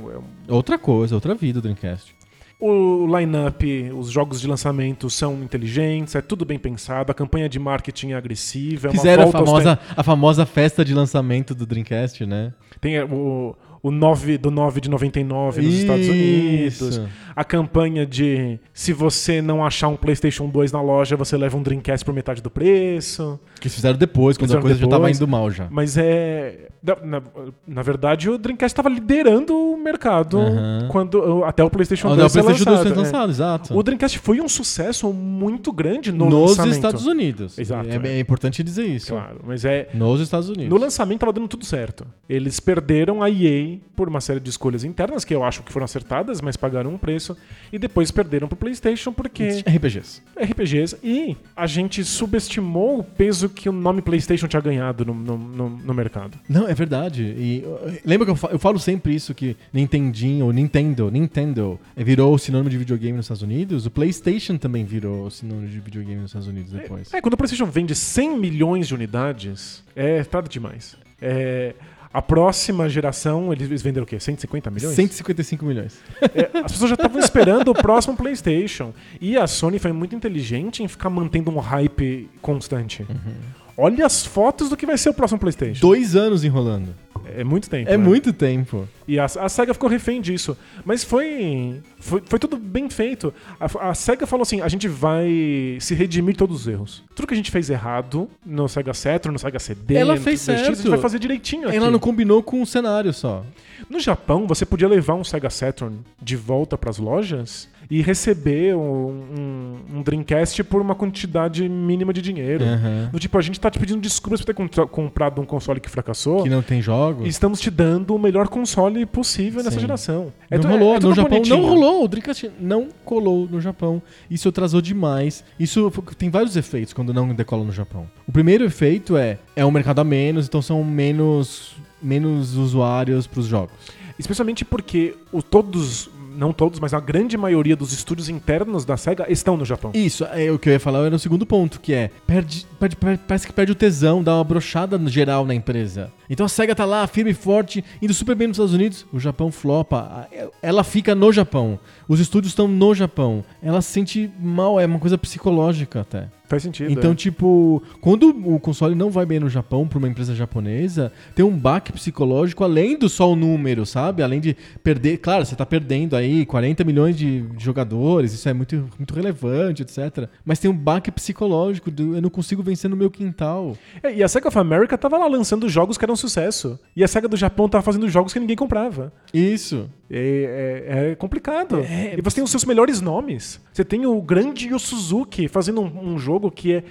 Outra 0.52 0.78
coisa, 0.78 1.14
outra 1.14 1.34
vida 1.34 1.58
o 1.58 1.62
Dreamcast. 1.62 2.15
O 2.58 3.06
line-up, 3.18 3.90
os 3.92 4.10
jogos 4.10 4.40
de 4.40 4.46
lançamento 4.46 5.10
são 5.10 5.42
inteligentes, 5.42 6.14
é 6.14 6.22
tudo 6.22 6.46
bem 6.46 6.58
pensado, 6.58 7.12
a 7.12 7.14
campanha 7.14 7.50
de 7.50 7.58
marketing 7.58 8.12
é 8.12 8.14
agressiva, 8.14 8.88
é 8.88 8.90
Fizeram 8.92 9.24
a 9.24 9.32
famosa, 9.32 9.78
a 9.94 10.02
famosa 10.02 10.46
festa 10.46 10.82
de 10.82 10.94
lançamento 10.94 11.54
do 11.54 11.66
Dreamcast, 11.66 12.24
né? 12.24 12.54
Tem 12.80 12.96
é, 12.96 13.04
o, 13.04 13.54
o 13.82 13.90
9 13.90 14.38
do 14.38 14.50
9 14.50 14.80
de 14.80 14.88
99 14.88 15.60
nos 15.60 15.74
Estados 15.74 16.08
Unidos. 16.08 17.00
A 17.36 17.44
campanha 17.44 18.06
de 18.06 18.58
se 18.72 18.94
você 18.94 19.42
não 19.42 19.62
achar 19.62 19.88
um 19.88 19.96
PlayStation 19.96 20.48
2 20.48 20.72
na 20.72 20.80
loja, 20.80 21.16
você 21.16 21.36
leva 21.36 21.54
um 21.56 21.62
Dreamcast 21.62 22.02
por 22.02 22.14
metade 22.14 22.40
do 22.40 22.50
preço. 22.50 23.38
Que 23.60 23.68
fizeram 23.68 23.98
depois, 23.98 24.38
quando 24.38 24.48
Fizeram 24.48 24.60
a 24.60 24.62
coisa 24.62 24.78
já 24.80 24.86
tava 24.86 25.02
depois. 25.02 25.16
indo 25.18 25.28
mal 25.28 25.50
já. 25.50 25.66
Mas 25.70 25.98
é. 25.98 26.68
Na, 27.02 27.20
na- 27.66 27.82
verdade, 27.82 28.30
o 28.30 28.38
Dreamcast 28.38 28.72
estava 28.72 28.88
liderando 28.88 29.54
o 29.56 29.76
mercado 29.76 30.38
Aham. 30.38 30.88
quando 30.90 31.42
até 31.44 31.62
o 31.64 31.68
PlayStation 31.68 32.06
Ah, 32.06 32.10
2 32.14 32.18
não, 32.20 32.26
o 32.26 32.30
ser 32.30 32.42
PlayStation 32.42 32.70
2 32.70 32.78
lançado. 32.78 32.94
foi 32.94 33.02
é. 33.02 33.04
lançado, 33.04 33.30
exato. 33.30 33.76
O 33.78 33.82
Dreamcast 33.82 34.18
foi 34.20 34.40
um 34.40 34.48
sucesso 34.48 35.12
muito 35.12 35.72
grande 35.72 36.12
no 36.12 36.30
Nos 36.30 36.50
lançamento. 36.50 36.74
Estados 36.74 37.06
Unidos. 37.06 37.58
Exato, 37.58 37.88
É, 37.90 37.96
é. 37.96 38.16
é 38.16 38.20
importante 38.20 38.62
dizer 38.62 38.84
isso. 38.86 39.08
Claro, 39.12 39.40
mas 39.44 39.64
é. 39.64 39.88
Nos 39.92 40.20
Estados 40.20 40.48
Unidos. 40.48 40.68
No 40.68 40.78
lançamento 40.78 41.20
tava 41.20 41.32
dando 41.32 41.48
tudo 41.48 41.64
certo. 41.64 42.06
Eles 42.28 42.60
perderam 42.60 43.20
a 43.22 43.28
EA 43.28 43.78
por 43.96 44.08
uma 44.08 44.20
série 44.20 44.38
de 44.40 44.48
escolhas 44.48 44.84
internas, 44.84 45.24
que 45.24 45.34
eu 45.34 45.42
acho 45.42 45.62
que 45.64 45.72
foram 45.72 45.84
acertadas, 45.84 46.40
mas 46.40 46.56
pagaram 46.56 46.94
um 46.94 46.98
preço. 46.98 47.25
E 47.72 47.78
depois 47.78 48.10
perderam 48.10 48.46
pro 48.46 48.56
PlayStation 48.56 49.12
porque 49.12 49.62
RPGs. 49.66 50.22
RPGs. 50.40 50.96
E 51.02 51.36
a 51.56 51.66
gente 51.66 52.04
subestimou 52.04 52.98
o 53.00 53.04
peso 53.04 53.48
que 53.48 53.68
o 53.68 53.72
nome 53.72 54.02
PlayStation 54.02 54.46
tinha 54.46 54.60
ganhado 54.60 55.04
no, 55.04 55.14
no, 55.14 55.36
no- 55.38 55.70
no 55.70 55.94
mercado. 55.94 56.38
Não, 56.48 56.68
é 56.68 56.74
verdade. 56.74 57.22
E 57.22 57.64
uh, 57.66 57.98
lembra 58.04 58.24
que 58.26 58.30
eu, 58.32 58.36
fa- 58.36 58.48
eu 58.52 58.58
falo 58.58 58.78
sempre 58.78 59.14
isso 59.14 59.34
que 59.34 59.56
Nintendinho, 59.72 60.50
Nintendo, 60.52 61.10
Nintendo 61.10 61.78
eh, 61.96 62.04
virou 62.04 62.36
sinônimo 62.38 62.70
de 62.70 62.78
videogame 62.78 63.16
nos 63.16 63.24
Estados 63.26 63.42
Unidos. 63.42 63.86
O 63.86 63.90
PlayStation 63.90 64.56
também 64.56 64.84
virou 64.84 65.30
sinônimo 65.30 65.68
de 65.68 65.80
videogame 65.80 66.20
nos 66.20 66.30
Estados 66.30 66.48
Unidos 66.48 66.72
depois. 66.72 67.12
É, 67.14 67.20
quando 67.20 67.34
o 67.34 67.36
PlayStation 67.36 67.66
vende 67.66 67.94
100 67.94 68.38
milhões 68.38 68.86
de 68.88 68.94
unidades, 68.94 69.82
é 69.94 70.22
tarde 70.24 70.48
demais. 70.50 70.96
É, 71.20 71.74
A 72.16 72.22
próxima 72.22 72.88
geração, 72.88 73.52
eles 73.52 73.82
venderam 73.82 74.04
o 74.04 74.06
quê? 74.06 74.18
150 74.18 74.70
milhões? 74.70 74.94
155 74.94 75.66
milhões. 75.66 75.98
É, 76.34 76.60
as 76.64 76.72
pessoas 76.72 76.88
já 76.88 76.94
estavam 76.94 77.20
esperando 77.20 77.68
o 77.68 77.74
próximo 77.74 78.16
PlayStation. 78.16 78.94
E 79.20 79.36
a 79.36 79.46
Sony 79.46 79.78
foi 79.78 79.92
muito 79.92 80.16
inteligente 80.16 80.82
em 80.82 80.88
ficar 80.88 81.10
mantendo 81.10 81.50
um 81.50 81.58
hype 81.58 82.30
constante. 82.40 83.02
Uhum. 83.02 83.34
Olha 83.76 84.06
as 84.06 84.24
fotos 84.24 84.70
do 84.70 84.78
que 84.78 84.86
vai 84.86 84.96
ser 84.96 85.10
o 85.10 85.14
próximo 85.14 85.38
PlayStation. 85.38 85.78
Dois 85.78 86.16
anos 86.16 86.42
enrolando. 86.42 86.94
É 87.36 87.44
muito 87.44 87.68
tempo. 87.68 87.90
É 87.90 87.96
né? 87.96 88.04
muito 88.04 88.32
tempo. 88.32 88.88
E 89.08 89.18
a, 89.18 89.24
a 89.24 89.48
SEGA 89.48 89.72
ficou 89.72 89.88
refém 89.88 90.20
disso. 90.20 90.56
Mas 90.84 91.04
foi, 91.04 91.80
foi, 91.98 92.22
foi 92.24 92.38
tudo 92.38 92.56
bem 92.56 92.88
feito. 92.90 93.32
A, 93.58 93.90
a 93.90 93.94
SEGA 93.94 94.26
falou 94.26 94.42
assim: 94.42 94.60
a 94.60 94.68
gente 94.68 94.88
vai 94.88 95.78
se 95.80 95.94
redimir 95.94 96.36
todos 96.36 96.62
os 96.62 96.68
erros. 96.68 97.04
Tudo 97.14 97.26
que 97.26 97.34
a 97.34 97.36
gente 97.36 97.50
fez 97.50 97.70
errado 97.70 98.28
no 98.44 98.68
SEGA 98.68 98.94
Saturn, 98.94 99.32
no 99.32 99.38
SEGA 99.38 99.58
CD, 99.58 99.94
Ela 99.94 100.14
no 100.14 100.20
fez 100.20 100.40
3DS, 100.40 100.54
a 100.54 100.56
gente 100.56 100.76
certo. 100.76 100.90
vai 100.90 100.98
fazer 100.98 101.18
direitinho 101.18 101.68
aqui. 101.68 101.76
Ela 101.76 101.90
não 101.90 101.98
combinou 101.98 102.42
com 102.42 102.62
o 102.62 102.66
cenário 102.66 103.12
só. 103.12 103.44
No 103.88 104.00
Japão, 104.00 104.46
você 104.46 104.64
podia 104.64 104.88
levar 104.88 105.14
um 105.14 105.24
Sega 105.24 105.50
Saturn 105.50 106.00
de 106.20 106.36
volta 106.36 106.76
pras 106.76 106.98
lojas 106.98 107.68
e 107.90 108.02
receber 108.02 108.74
um, 108.76 108.80
um- 108.80 109.76
um 109.98 110.02
Dreamcast 110.02 110.62
por 110.64 110.80
uma 110.80 110.94
quantidade 110.94 111.68
mínima 111.68 112.12
de 112.12 112.20
dinheiro. 112.22 112.64
Aham. 112.64 113.10
Do 113.12 113.18
tipo, 113.18 113.36
a 113.38 113.42
gente 113.42 113.58
tá 113.60 113.70
te 113.70 113.78
pedindo 113.78 114.00
desculpas 114.00 114.40
por 114.40 114.54
ter 114.54 114.86
comprado 114.88 115.40
um 115.40 115.44
console 115.44 115.80
que 115.80 115.88
fracassou. 115.88 116.42
Que 116.42 116.48
não 116.50 116.62
tem 116.62 116.82
jogos. 116.82 117.26
E 117.26 117.28
estamos 117.28 117.60
te 117.60 117.70
dando 117.70 118.14
o 118.14 118.18
melhor 118.18 118.48
console 118.48 119.04
possível 119.06 119.58
nessa 119.62 119.70
Sim. 119.76 119.80
geração. 119.80 120.32
não 120.50 120.60
tu- 120.60 120.68
rolou 120.68 120.94
tudo 120.94 121.08
no 121.10 121.14
Japão, 121.14 121.30
bonitinho. 121.30 121.56
não 121.58 121.66
rolou. 121.68 122.04
O 122.04 122.08
Dreamcast 122.08 122.50
não 122.60 122.88
colou 123.04 123.48
no 123.50 123.60
Japão. 123.60 124.02
Isso 124.30 124.48
atrasou 124.48 124.80
demais. 124.80 125.44
Isso 125.58 125.90
tem 126.18 126.30
vários 126.30 126.56
efeitos 126.56 126.92
quando 126.92 127.12
não 127.14 127.28
decola 127.34 127.64
no 127.64 127.72
Japão. 127.72 128.06
O 128.26 128.32
primeiro 128.32 128.64
efeito 128.64 129.16
é 129.16 129.38
é 129.54 129.64
um 129.64 129.70
mercado 129.70 130.00
a 130.00 130.04
menos, 130.04 130.46
então 130.46 130.60
são 130.60 130.82
menos 130.84 131.74
menos 132.02 132.56
usuários 132.56 133.26
para 133.26 133.40
os 133.40 133.46
jogos. 133.46 133.72
Especialmente 134.18 134.64
porque 134.64 135.14
o, 135.32 135.42
todos, 135.42 136.08
não 136.36 136.52
todos, 136.52 136.78
mas 136.78 136.92
a 136.94 137.00
grande 137.00 137.36
maioria 137.36 137.74
dos 137.74 137.92
estúdios 137.92 138.28
internos 138.28 138.84
da 138.84 138.96
SEGA 138.96 139.26
estão 139.30 139.56
no 139.56 139.64
Japão. 139.64 139.90
Isso, 139.94 140.24
é 140.26 140.50
o 140.50 140.58
que 140.58 140.68
eu 140.68 140.72
ia 140.74 140.80
falar 140.80 141.04
era 141.06 141.16
o 141.16 141.18
segundo 141.18 141.46
ponto, 141.46 141.80
que 141.80 141.92
é 141.92 142.10
perde, 142.26 142.66
perde- 142.78 142.96
perde- 142.96 143.22
parece 143.26 143.46
que 143.46 143.52
perde 143.52 143.72
o 143.72 143.74
tesão, 143.74 144.22
dá 144.22 144.34
uma 144.36 144.44
brochada 144.44 144.98
geral 145.08 145.44
na 145.44 145.54
empresa. 145.54 146.12
Então 146.28 146.44
a 146.44 146.48
SEGA 146.48 146.74
tá 146.74 146.84
lá, 146.84 147.06
firme 147.06 147.30
e 147.30 147.34
forte, 147.34 147.84
indo 148.02 148.12
super 148.12 148.34
bem 148.34 148.48
nos 148.48 148.56
Estados 148.56 148.74
Unidos, 148.74 149.06
o 149.12 149.18
Japão 149.20 149.50
flopa, 149.50 149.98
a- 149.98 150.26
ela 150.62 150.84
fica 150.84 151.14
no 151.14 151.32
Japão, 151.32 151.78
os 152.08 152.20
estúdios 152.20 152.52
estão 152.52 152.68
no 152.68 152.94
Japão, 152.94 153.44
ela 153.62 153.80
se 153.80 153.90
sente 153.92 154.30
mal, 154.40 154.78
é 154.78 154.86
uma 154.86 154.98
coisa 154.98 155.16
psicológica 155.16 156.00
até. 156.00 156.28
Faz 156.48 156.62
sentido. 156.62 156.90
Então, 156.90 157.12
é. 157.12 157.14
tipo, 157.14 157.82
quando 158.00 158.28
o 158.28 158.58
console 158.58 158.94
não 158.94 159.10
vai 159.10 159.26
bem 159.26 159.40
no 159.40 159.48
Japão 159.48 159.86
pra 159.86 159.98
uma 159.98 160.08
empresa 160.08 160.34
japonesa, 160.34 161.12
tem 161.34 161.44
um 161.44 161.56
baque 161.56 161.92
psicológico 161.92 162.64
além 162.64 162.98
do 162.98 163.08
só 163.08 163.30
o 163.30 163.36
número, 163.36 163.84
sabe? 163.84 164.22
Além 164.22 164.40
de 164.40 164.56
perder, 164.82 165.18
claro, 165.18 165.44
você 165.44 165.54
tá 165.54 165.66
perdendo 165.66 166.16
aí 166.16 166.46
40 166.46 166.84
milhões 166.84 167.16
de 167.16 167.26
de 167.26 167.64
jogadores, 167.64 168.32
isso 168.32 168.48
é 168.48 168.52
muito, 168.52 168.88
muito 168.98 169.14
relevante, 169.14 169.82
etc. 169.82 170.28
Mas 170.44 170.58
tem 170.58 170.70
um 170.70 170.76
baque 170.76 171.10
psicológico, 171.10 171.90
do, 171.90 172.14
eu 172.16 172.22
não 172.22 172.30
consigo 172.30 172.62
vencer 172.62 172.88
no 172.88 172.96
meu 172.96 173.10
quintal. 173.10 173.76
É, 174.02 174.14
e 174.14 174.22
a 174.22 174.28
SEGA 174.28 174.48
of 174.48 174.58
America 174.58 174.96
tava 174.96 175.18
lá 175.18 175.26
lançando 175.26 175.68
jogos 175.68 175.98
que 175.98 176.04
eram 176.04 176.16
sucesso. 176.16 176.78
E 176.94 177.02
a 177.02 177.08
SEGA 177.08 177.28
do 177.28 177.36
Japão 177.36 177.68
tava 177.68 177.82
fazendo 177.82 178.08
jogos 178.08 178.32
que 178.32 178.40
ninguém 178.40 178.56
comprava. 178.56 179.12
Isso. 179.32 179.90
É, 180.10 180.84
é- 180.88 181.10
é 181.10 181.14
complicado. 181.14 181.80
É, 181.80 182.14
e 182.18 182.22
você 182.22 182.36
tem 182.36 182.44
os 182.44 182.50
seus 182.50 182.64
melhores 182.64 183.00
nomes. 183.00 183.60
Você 183.72 183.84
tem 183.84 184.06
o 184.06 184.20
grande 184.22 184.68
Yu 184.68 184.78
Suzuki 184.78 185.48
fazendo 185.48 185.80
um, 185.80 186.12
um 186.14 186.18
jogo 186.18 186.50
que 186.50 186.74
é 186.74 186.84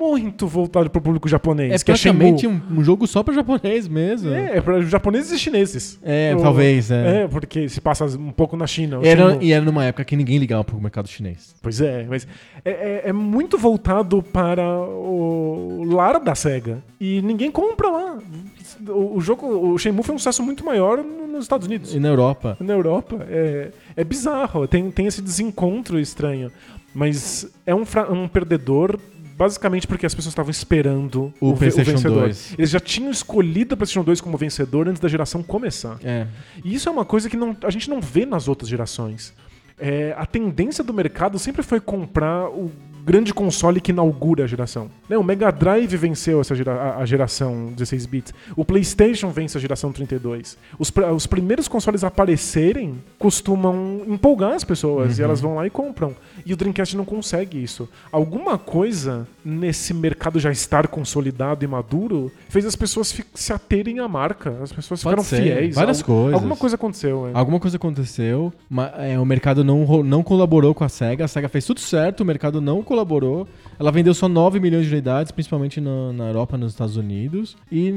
muito 0.00 0.46
voltado 0.46 0.88
pro 0.88 0.98
público 1.02 1.28
japonês, 1.28 1.72
É 1.72 1.74
é 1.74 1.78
praticamente 1.84 2.46
um, 2.46 2.58
um 2.70 2.82
jogo 2.82 3.06
só 3.06 3.22
pra 3.22 3.34
japonês 3.34 3.86
mesmo. 3.86 4.30
É, 4.32 4.56
é 4.56 4.60
para 4.62 4.80
japoneses 4.80 5.30
e 5.30 5.38
chineses. 5.38 5.98
É, 6.02 6.34
O- 6.34 6.40
talvez, 6.40 6.90
é. 6.90 7.24
É, 7.24 7.28
porque 7.28 7.68
se 7.68 7.82
passa 7.82 8.06
um 8.06 8.30
pouco 8.32 8.56
na 8.56 8.66
China. 8.66 8.98
o 9.00 9.04
Era, 9.04 9.36
e 9.42 9.52
era 9.52 9.62
numa 9.62 9.84
época 9.84 10.02
que 10.06 10.16
ninguém 10.16 10.38
ligava 10.38 10.64
pro 10.64 10.80
mercado 10.80 11.06
chinês. 11.06 11.54
Pois 11.60 11.82
é, 11.82 12.06
mas 12.08 12.26
é, 12.64 12.70
é- 12.70 13.02
é 13.10 13.12
muito 13.12 13.58
voltado 13.58 14.22
para 14.22 14.64
o 14.64 15.84
lar 15.84 16.18
da 16.18 16.34
SEGA. 16.34 16.82
E 16.98 17.20
ninguém 17.20 17.50
compra 17.50 17.90
lá. 17.90 18.18
O, 18.88 19.16
o 19.16 19.20
jogo, 19.20 19.46
o 19.72 19.78
Shenmue 19.78 20.02
foi 20.02 20.14
um 20.14 20.18
sucesso 20.18 20.42
muito 20.42 20.64
maior 20.64 20.98
no- 20.98 21.26
nos 21.26 21.44
Estados 21.44 21.66
Unidos. 21.66 21.94
E 21.94 22.00
na 22.00 22.08
Europa. 22.08 22.56
Na 22.60 22.72
Europa, 22.72 23.26
é, 23.28 23.70
é 23.96 24.04
bizarro. 24.04 24.66
Tem, 24.68 24.90
tem 24.90 25.06
esse 25.06 25.20
desencontro 25.22 25.98
estranho. 25.98 26.50
Mas 26.94 27.46
é 27.66 27.74
um, 27.74 27.84
um 28.10 28.26
perdedor 28.28 28.98
basicamente 29.36 29.86
porque 29.86 30.04
as 30.04 30.14
pessoas 30.14 30.32
estavam 30.32 30.50
esperando 30.50 31.32
O 31.40 31.52
ve- 31.52 31.58
PlayStation 31.60 31.92
vencedor. 31.92 32.22
2. 32.24 32.54
Eles 32.58 32.68
já 32.70 32.80
tinham 32.80 33.10
escolhido 33.10 33.74
o 33.74 33.76
PlayStation 33.78 34.04
2 34.04 34.20
como 34.20 34.36
vencedor 34.36 34.86
antes 34.88 35.00
da 35.00 35.08
geração 35.08 35.42
começar. 35.42 35.98
É. 36.04 36.26
E 36.64 36.74
isso 36.74 36.88
é 36.88 36.92
uma 36.92 37.04
coisa 37.06 37.30
que 37.30 37.36
não- 37.36 37.56
a 37.62 37.70
gente 37.70 37.88
não 37.88 38.00
vê 38.00 38.26
nas 38.26 38.48
outras 38.48 38.68
gerações. 38.68 39.32
É, 39.78 40.14
a 40.18 40.26
tendência 40.26 40.84
do 40.84 40.92
mercado 40.92 41.38
sempre 41.38 41.62
foi 41.62 41.80
comprar 41.80 42.48
o 42.50 42.70
grande 43.04 43.32
console 43.34 43.80
que 43.80 43.90
inaugura 43.92 44.44
a 44.44 44.46
geração. 44.46 44.90
Né, 45.08 45.16
o 45.18 45.22
Mega 45.24 45.50
Drive 45.50 45.96
venceu 45.96 46.40
essa 46.40 46.54
gera- 46.54 46.96
a, 46.98 47.04
geração 47.06 47.72
16 47.76 48.06
bits. 48.06 48.34
O 48.56 48.64
PlayStation 48.64 49.30
vence 49.30 49.56
a 49.56 49.60
geração 49.60 49.92
32. 49.92 50.56
Os, 50.78 50.90
pr- 50.90 51.04
os 51.12 51.26
primeiros 51.26 51.66
consoles 51.68 52.04
a 52.04 52.08
aparecerem 52.08 52.94
costumam 53.18 54.02
empolgar 54.08 54.52
as 54.52 54.64
pessoas 54.64 55.18
e 55.18 55.22
elas 55.22 55.40
vão 55.40 55.54
lá 55.54 55.66
e 55.66 55.70
compram. 55.70 56.14
E 56.44 56.52
o 56.52 56.56
Dreamcast 56.56 56.96
não 56.96 57.04
consegue 57.04 57.62
isso. 57.62 57.88
Alguma 58.10 58.58
coisa 58.58 59.26
nesse 59.44 59.94
mercado 59.94 60.38
já 60.40 60.50
estar 60.50 60.88
consolidado 60.88 61.64
e 61.64 61.68
maduro 61.68 62.30
fez 62.48 62.64
as 62.66 62.74
pessoas 62.76 63.16
se 63.34 63.52
aterem 63.52 63.98
à 64.00 64.08
marca. 64.08 64.50
As 64.62 64.72
pessoas 64.72 65.02
Pode 65.02 65.22
ficaram 65.22 65.24
ser. 65.24 65.42
fiéis. 65.42 65.74
Várias 65.74 66.02
coisas. 66.02 66.34
Alguma 66.34 66.56
coisa 66.56 66.74
aconteceu. 66.76 67.28
é. 67.28 67.30
Alguma 67.34 67.60
coisa 67.60 67.76
aconteceu, 67.76 68.52
mas 68.68 68.90
é, 68.98 69.18
o 69.18 69.24
mercado 69.24 69.62
não, 69.64 70.02
não 70.02 70.22
colaborou 70.22 70.74
com 70.74 70.84
a 70.84 70.88
SEGA. 70.88 71.24
A 71.24 71.28
SEGA 71.28 71.48
fez 71.48 71.64
tudo 71.64 71.80
certo, 71.80 72.20
o 72.20 72.24
mercado 72.24 72.60
não 72.60 72.82
colaborou. 72.90 73.46
Ela 73.78 73.90
vendeu 73.90 74.12
só 74.12 74.28
9 74.28 74.58
milhões 74.60 74.84
de 74.86 74.92
unidades, 74.92 75.32
principalmente 75.32 75.80
na, 75.80 76.12
na 76.12 76.26
Europa 76.28 76.56
e 76.56 76.60
nos 76.60 76.72
Estados 76.72 76.96
Unidos. 76.96 77.56
E, 77.72 77.88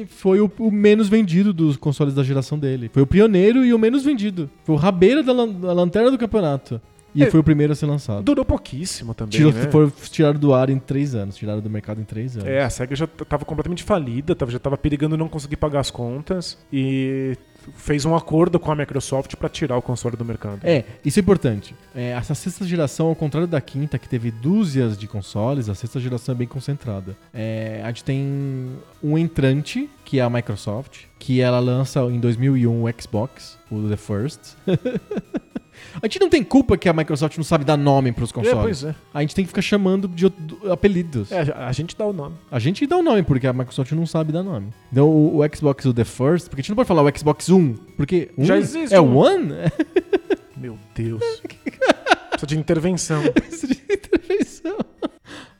e 0.00 0.06
foi 0.08 0.40
o, 0.40 0.50
o 0.58 0.70
menos 0.70 1.08
vendido 1.08 1.52
dos 1.52 1.76
consoles 1.76 2.12
da 2.14 2.22
geração 2.22 2.58
dele. 2.58 2.90
Foi 2.92 3.02
o 3.02 3.06
pioneiro 3.06 3.64
e 3.64 3.72
o 3.72 3.78
menos 3.78 4.04
vendido. 4.04 4.50
Foi 4.64 4.74
o 4.74 4.78
rabeira 4.78 5.22
da, 5.22 5.32
lan- 5.32 5.48
da 5.52 5.72
lanterna 5.72 6.10
do 6.10 6.18
campeonato. 6.18 6.80
E 7.14 7.22
É. 7.22 7.30
foi 7.30 7.40
o 7.40 7.44
primeiro 7.44 7.72
a 7.74 7.76
ser 7.76 7.84
lançado. 7.86 8.22
Durou 8.24 8.42
pouquíssimo 8.44 9.12
também. 9.14 9.32
Tirou, 9.38 9.52
né? 9.52 9.68
Foi 9.70 9.90
tirado 10.10 10.38
do 10.38 10.54
ar 10.54 10.70
em 10.70 10.78
3 10.78 11.14
anos. 11.14 11.36
Tiraram 11.36 11.60
do 11.60 11.68
mercado 11.68 12.00
em 12.00 12.04
3 12.04 12.36
anos. 12.38 12.48
É, 12.48 12.62
a 12.64 12.70
SEGA 12.70 12.96
já 12.96 13.06
t- 13.06 13.24
tava 13.26 13.44
completamente 13.44 13.82
falida, 13.82 14.34
já 14.48 14.58
tava 14.58 14.78
perigando 14.78 15.14
não 15.16 15.28
conseguir 15.28 15.56
pagar 15.56 15.80
as 15.80 15.90
contas 15.90 16.56
e 16.72 17.36
fez 17.76 18.04
um 18.04 18.14
acordo 18.14 18.58
com 18.58 18.70
a 18.70 18.74
Microsoft 18.74 19.36
pra 19.36 19.48
tirar 19.48 19.76
o 19.76 19.82
console 19.82 20.16
do 20.16 20.24
mercado. 20.24 20.60
É, 20.62 20.84
isso 21.04 21.18
é 21.18 21.22
importante. 21.22 21.74
É, 21.94 22.10
essa 22.10 22.34
sexta 22.34 22.64
geração, 22.64 23.06
ao 23.08 23.14
contrário 23.14 23.48
da 23.48 23.60
quinta, 23.60 23.98
que 23.98 24.08
teve 24.08 24.30
dúzias 24.30 24.96
de 24.96 25.06
consoles, 25.06 25.68
a 25.68 25.74
sexta 25.74 26.00
geração 26.00 26.34
é 26.34 26.38
bem 26.38 26.46
concentrada. 26.46 27.16
É, 27.32 27.80
a 27.84 27.88
gente 27.88 28.04
tem 28.04 28.78
um 29.02 29.16
entrante, 29.18 29.88
que 30.04 30.18
é 30.18 30.22
a 30.22 30.30
Microsoft, 30.30 31.04
que 31.18 31.40
ela 31.40 31.58
lança 31.58 32.00
em 32.02 32.18
2001 32.18 32.82
o 32.82 33.00
Xbox, 33.00 33.58
o 33.70 33.88
The 33.88 33.96
First. 33.96 34.40
a 36.00 36.06
gente 36.06 36.20
não 36.20 36.28
tem 36.28 36.42
culpa 36.42 36.76
que 36.76 36.88
a 36.88 36.92
Microsoft 36.92 37.36
não 37.36 37.44
sabe 37.44 37.64
dar 37.64 37.76
nome 37.76 38.12
pros 38.12 38.30
É, 38.30 38.32
consoles. 38.34 38.60
pois 38.62 38.84
é. 38.84 38.94
A 39.12 39.20
gente 39.20 39.34
tem 39.34 39.44
que 39.44 39.48
ficar 39.48 39.62
chamando 39.62 40.08
de 40.08 40.26
apelidos. 40.70 41.30
É, 41.32 41.52
a 41.56 41.72
gente 41.72 41.96
dá 41.96 42.06
o 42.06 42.12
nome. 42.12 42.36
A 42.50 42.58
gente 42.58 42.86
dá 42.86 42.96
o 42.96 43.02
nome, 43.02 43.22
porque 43.22 43.46
a 43.46 43.52
Microsoft 43.52 43.92
não 43.92 44.06
sabe 44.06 44.32
dar 44.32 44.42
nome. 44.42 44.68
Então 44.90 45.08
o, 45.08 45.38
o 45.40 45.56
Xbox, 45.56 45.84
o 45.84 45.92
The 45.94 46.04
First, 46.04 46.48
porque 46.48 46.60
a 46.60 46.62
gente 46.62 46.70
não 46.70 46.76
pode 46.76 46.88
falar 46.88 47.02
o 47.02 47.18
Xbox 47.18 47.48
One, 47.48 47.78
porque 47.96 48.30
um 48.38 48.44
Já 48.44 48.56
existe 48.56 48.94
é 48.94 49.00
um. 49.00 49.16
One? 49.16 49.52
Meu 50.56 50.78
Deus. 50.94 51.22
Precisa 52.30 52.46
de 52.46 52.58
intervenção. 52.58 53.22
Isso 53.50 53.66
de 53.66 53.80
intervenção. 53.90 54.76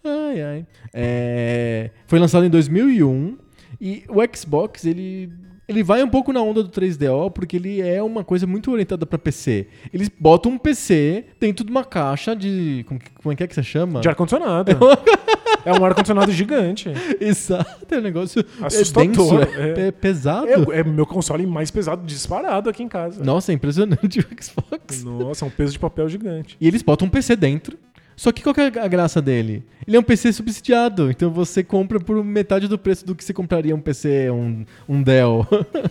Ai, 0.04 0.42
ai. 0.42 0.66
É, 0.92 1.90
foi 2.06 2.18
lançado 2.18 2.44
em 2.44 2.50
2001 2.50 3.36
e 3.80 4.04
o 4.08 4.16
Xbox, 4.36 4.84
ele, 4.84 5.32
ele 5.72 5.82
vai 5.82 6.02
um 6.02 6.08
pouco 6.08 6.32
na 6.32 6.40
onda 6.40 6.62
do 6.62 6.68
3DO 6.68 7.30
porque 7.30 7.56
ele 7.56 7.80
é 7.80 8.02
uma 8.02 8.22
coisa 8.22 8.46
muito 8.46 8.70
orientada 8.70 9.04
para 9.06 9.18
PC. 9.18 9.66
Eles 9.92 10.08
botam 10.08 10.52
um 10.52 10.58
PC 10.58 11.24
dentro 11.40 11.64
de 11.64 11.70
uma 11.70 11.84
caixa 11.84 12.36
de... 12.36 12.84
Como, 12.86 13.32
é 13.32 13.36
que 13.36 13.42
é 13.42 13.46
que 13.46 13.54
você 13.54 13.62
chama? 13.62 14.00
De 14.00 14.08
ar-condicionado. 14.08 14.72
É 15.64 15.72
um 15.72 15.84
ar-condicionado 15.84 16.32
gigante. 16.32 16.90
Exato, 17.20 17.94
é 17.94 17.98
um 17.98 18.00
negócio 18.00 18.44
Assustador, 18.60 19.04
é, 19.04 19.06
denso, 19.06 19.60
é, 19.60 19.80
é. 19.80 19.86
é 19.88 19.90
pesado. 19.92 20.48
É, 20.48 20.80
é 20.80 20.84
meu 20.84 21.06
console 21.06 21.46
mais 21.46 21.70
pesado 21.70 22.04
disparado 22.04 22.68
aqui 22.68 22.82
em 22.82 22.88
casa. 22.88 23.22
Nossa, 23.22 23.52
é 23.52 23.54
impressionante 23.54 24.18
o 24.18 24.42
Xbox. 24.42 25.04
Nossa, 25.04 25.44
é 25.44 25.48
um 25.48 25.50
peso 25.50 25.72
de 25.72 25.78
papel 25.78 26.08
gigante. 26.08 26.56
E 26.60 26.66
eles 26.66 26.82
botam 26.82 27.06
um 27.06 27.10
PC 27.10 27.36
dentro. 27.36 27.78
Só 28.22 28.30
que 28.30 28.40
qual 28.40 28.54
que 28.54 28.60
é 28.60 28.66
a 28.66 28.86
graça 28.86 29.20
dele? 29.20 29.64
Ele 29.84 29.96
é 29.96 29.98
um 29.98 30.02
PC 30.04 30.32
subsidiado, 30.32 31.10
então 31.10 31.28
você 31.28 31.64
compra 31.64 31.98
por 31.98 32.22
metade 32.22 32.68
do 32.68 32.78
preço 32.78 33.04
do 33.04 33.16
que 33.16 33.24
você 33.24 33.32
compraria 33.32 33.74
um 33.74 33.80
PC, 33.80 34.30
um, 34.30 34.64
um 34.88 35.02
Dell. 35.02 35.44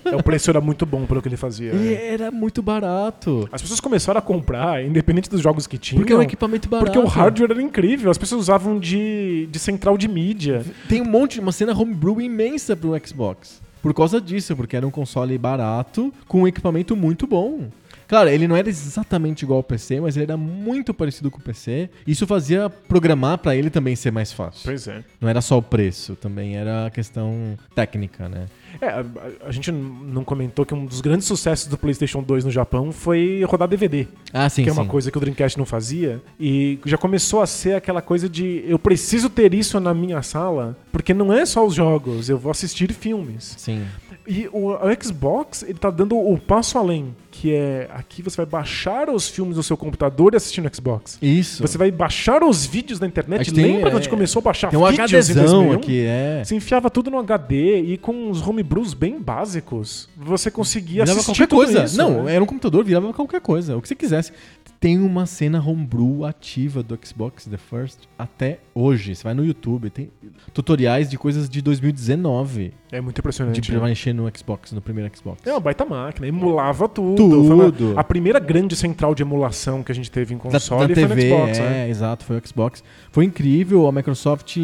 É, 0.06 0.16
o 0.16 0.24
preço 0.24 0.50
era 0.50 0.62
muito 0.62 0.86
bom 0.86 1.06
pelo 1.06 1.22
que 1.22 1.28
ele 1.28 1.36
fazia. 1.36 1.74
e 1.74 1.76
né? 1.76 2.08
era 2.14 2.32
muito 2.32 2.62
barato. 2.62 3.50
As 3.52 3.62
pessoas 3.62 3.82
começaram 3.82 4.18
a 4.18 4.22
comprar, 4.22 4.82
independente 4.82 5.30
dos 5.30 5.42
jogos 5.42 5.68
que 5.68 5.78
tinham. 5.78 6.00
Porque 6.00 6.14
é 6.14 6.16
um 6.16 6.22
equipamento 6.22 6.70
barato. 6.70 6.90
Porque 6.90 7.06
o 7.06 7.06
hardware 7.06 7.52
era 7.52 7.62
incrível, 7.62 8.10
as 8.10 8.18
pessoas 8.18 8.44
usavam 8.44 8.80
de, 8.80 9.50
de 9.52 9.60
central 9.60 9.98
de 9.98 10.08
mídia. 10.08 10.64
Tem 10.88 11.02
um 11.02 11.06
monte, 11.06 11.38
uma 11.38 11.52
cena 11.52 11.78
homebrew 11.78 12.22
imensa 12.22 12.78
pro 12.78 12.98
Xbox. 13.06 13.62
por 13.82 13.94
causa 13.94 14.22
disso, 14.22 14.56
porque 14.56 14.78
era 14.78 14.88
um 14.88 14.92
console 14.92 15.38
barato 15.38 16.14
com 16.30 16.44
um 16.44 16.48
equipamento 16.48 16.96
muito 16.96 17.28
bom. 17.28 17.68
Claro, 18.12 18.28
ele 18.30 18.46
não 18.46 18.58
era 18.58 18.68
exatamente 18.68 19.44
igual 19.44 19.56
ao 19.60 19.64
PC, 19.64 20.02
mas 20.02 20.18
ele 20.18 20.26
era 20.26 20.36
muito 20.36 20.94
parecido 20.94 21.32
com 21.32 21.40
o 21.40 21.42
PC. 21.42 21.90
Isso 22.06 22.28
fazia 22.28 22.70
programar 22.70 23.38
pra 23.38 23.56
ele 23.56 23.70
também 23.70 23.96
ser 23.96 24.12
mais 24.12 24.34
fácil. 24.34 24.64
Pois 24.66 24.86
é. 24.86 25.02
Não 25.22 25.30
era 25.30 25.40
só 25.40 25.58
o 25.58 25.62
preço, 25.62 26.14
também 26.18 26.58
era 26.58 26.88
a 26.88 26.90
questão 26.92 27.58
técnica, 27.74 28.28
né? 28.28 28.48
É, 28.82 28.88
a, 28.88 29.06
a- 29.48 29.52
gente 29.52 29.72
não 29.72 30.26
comentou 30.26 30.66
que 30.66 30.74
um 30.74 30.86
dos 30.86 31.00
grandes 31.00 31.26
sucessos 31.26 31.68
do 31.68 31.78
PlayStation 31.78 32.22
2 32.22 32.44
no 32.44 32.52
Japão 32.52 32.92
foi 32.92 33.44
rodar 33.46 33.70
DVD. 33.70 34.06
Ah, 34.34 34.50
sim, 34.50 34.64
que 34.64 34.70
é 34.70 34.74
sim. 34.74 34.80
uma 34.80 34.86
coisa 34.88 35.10
que 35.10 35.18
o 35.18 35.22
Dreamcast 35.22 35.58
não 35.58 35.66
fazia. 35.66 36.22
E 36.38 36.80
já 36.86 36.98
começou 36.98 37.42
a 37.42 37.48
ser 37.48 37.76
aquela 37.76 38.02
coisa 38.02 38.28
de 38.28 38.62
eu 38.68 38.78
preciso 38.78 39.30
ter 39.30 39.54
isso 39.54 39.80
na 39.80 39.94
minha 39.94 40.22
sala, 40.22 40.78
porque 40.92 41.14
não 41.14 41.32
é 41.32 41.46
só 41.46 41.66
os 41.66 41.74
jogos, 41.76 42.28
eu 42.30 42.38
vou 42.38 42.52
assistir 42.52 42.92
filmes. 42.92 43.56
Sim. 43.58 43.86
E 44.34 44.48
o, 44.54 44.70
o 44.70 45.04
Xbox, 45.04 45.62
ele 45.62 45.74
tá 45.74 45.90
dando 45.92 46.18
o 46.18 46.38
passo 46.38 46.78
além, 46.78 47.14
que 47.30 47.54
é 47.54 47.90
aqui 47.94 48.22
você 48.22 48.38
vai 48.38 48.46
baixar 48.46 49.10
os 49.10 49.28
filmes 49.28 49.58
do 49.58 49.64
seu 49.64 49.76
computador 49.76 50.34
e 50.34 50.38
assistir 50.38 50.62
no 50.62 50.74
Xbox. 50.74 51.20
Isso. 51.22 51.62
Você 51.62 51.78
vai 51.78 51.92
baixar 51.92 52.42
os 52.42 52.66
vídeos 52.66 52.98
da 52.98 53.06
É 53.06 53.10
internet. 53.10 53.52
tem, 53.54 53.66
Lembra 53.66 53.82
quando 53.82 53.94
a 53.96 53.98
é, 53.98 54.02
gente 54.04 54.10
começou 54.10 54.40
a 54.40 54.44
baixar 54.44 54.70
Tem 54.70 54.80
um 54.80 54.88
vídeos 54.88 55.12
em 55.30 55.34
HDzão 55.34 55.66
2001? 55.66 55.74
aqui, 55.74 56.06
é. 56.06 56.44
Você 56.46 56.56
enfiava 56.56 56.90
tudo 56.90 57.12
no 57.12 57.18
HD 57.20 57.82
e 57.82 57.98
com 57.98 58.30
uns 58.30 58.42
homebrews 58.48 58.94
bem 58.94 59.20
básicos, 59.22 60.08
você 60.16 60.50
conseguia 60.50 61.04
Virava 61.04 61.20
assistir 61.20 61.46
qualquer 61.46 61.54
coisa. 61.54 61.84
isso. 61.84 61.98
não, 61.98 62.24
né? 62.24 62.36
era 62.36 62.42
um 62.42 62.48
computador, 62.48 62.86
virava 62.86 63.12
qualquer 63.12 63.42
coisa. 63.42 63.76
O 63.76 63.82
que 63.82 63.88
você 63.90 63.96
quisesse. 63.96 64.32
Tem 64.80 64.98
uma 64.98 65.26
cena 65.26 65.62
homebrew 65.62 66.24
ativa 66.26 66.82
do 66.82 66.98
Xbox 67.06 67.46
The 67.48 67.58
First 67.58 68.00
até 68.18 68.60
hoje. 68.74 69.14
Você 69.14 69.24
vai 69.24 69.34
no 69.34 69.44
YouTube, 69.46 69.90
tem 69.90 70.10
tutoriais 70.54 71.10
de 71.10 71.18
coisas 71.18 71.50
de 71.50 71.62
2019 71.62 72.74
é 72.92 73.00
muito 73.02 73.18
impressionante. 73.20 73.62
de 73.62 73.72
né? 73.72 73.78
pra 73.80 73.88
mexer 73.88 74.14
no 74.14 74.30
Xbox, 74.36 74.72
no 74.72 74.82
primeiro 74.82 75.10
Xbox. 75.16 75.40
É 75.46 75.52
uma 75.52 75.60
baita 75.60 75.86
máquina, 75.86 76.28
emulava 76.28 76.90
tudo. 76.90 77.16
Tudo. 77.16 77.44
Foi 77.74 77.88
uma- 77.92 78.00
a 78.00 78.04
primeira 78.04 78.40
grande 78.40 78.76
central 78.76 79.16
de 79.16 79.24
emulação 79.24 79.82
que 79.82 79.92
a 79.92 79.96
gente 79.96 80.12
teve 80.12 80.34
em 80.34 80.38
Da, 80.38 80.44
console 80.44 80.94
da 80.94 81.02
foi 81.02 81.08
TV, 81.08 81.30
no 81.30 81.36
Xbox, 81.38 81.58
é, 81.58 81.62
né? 81.62 81.90
exato, 81.90 82.26
foi 82.26 82.38
o 82.38 82.42
Xbox. 82.48 82.84
Foi 83.12 83.26
incrível, 83.26 83.88
a 83.88 83.92
Microsoft 83.92 84.58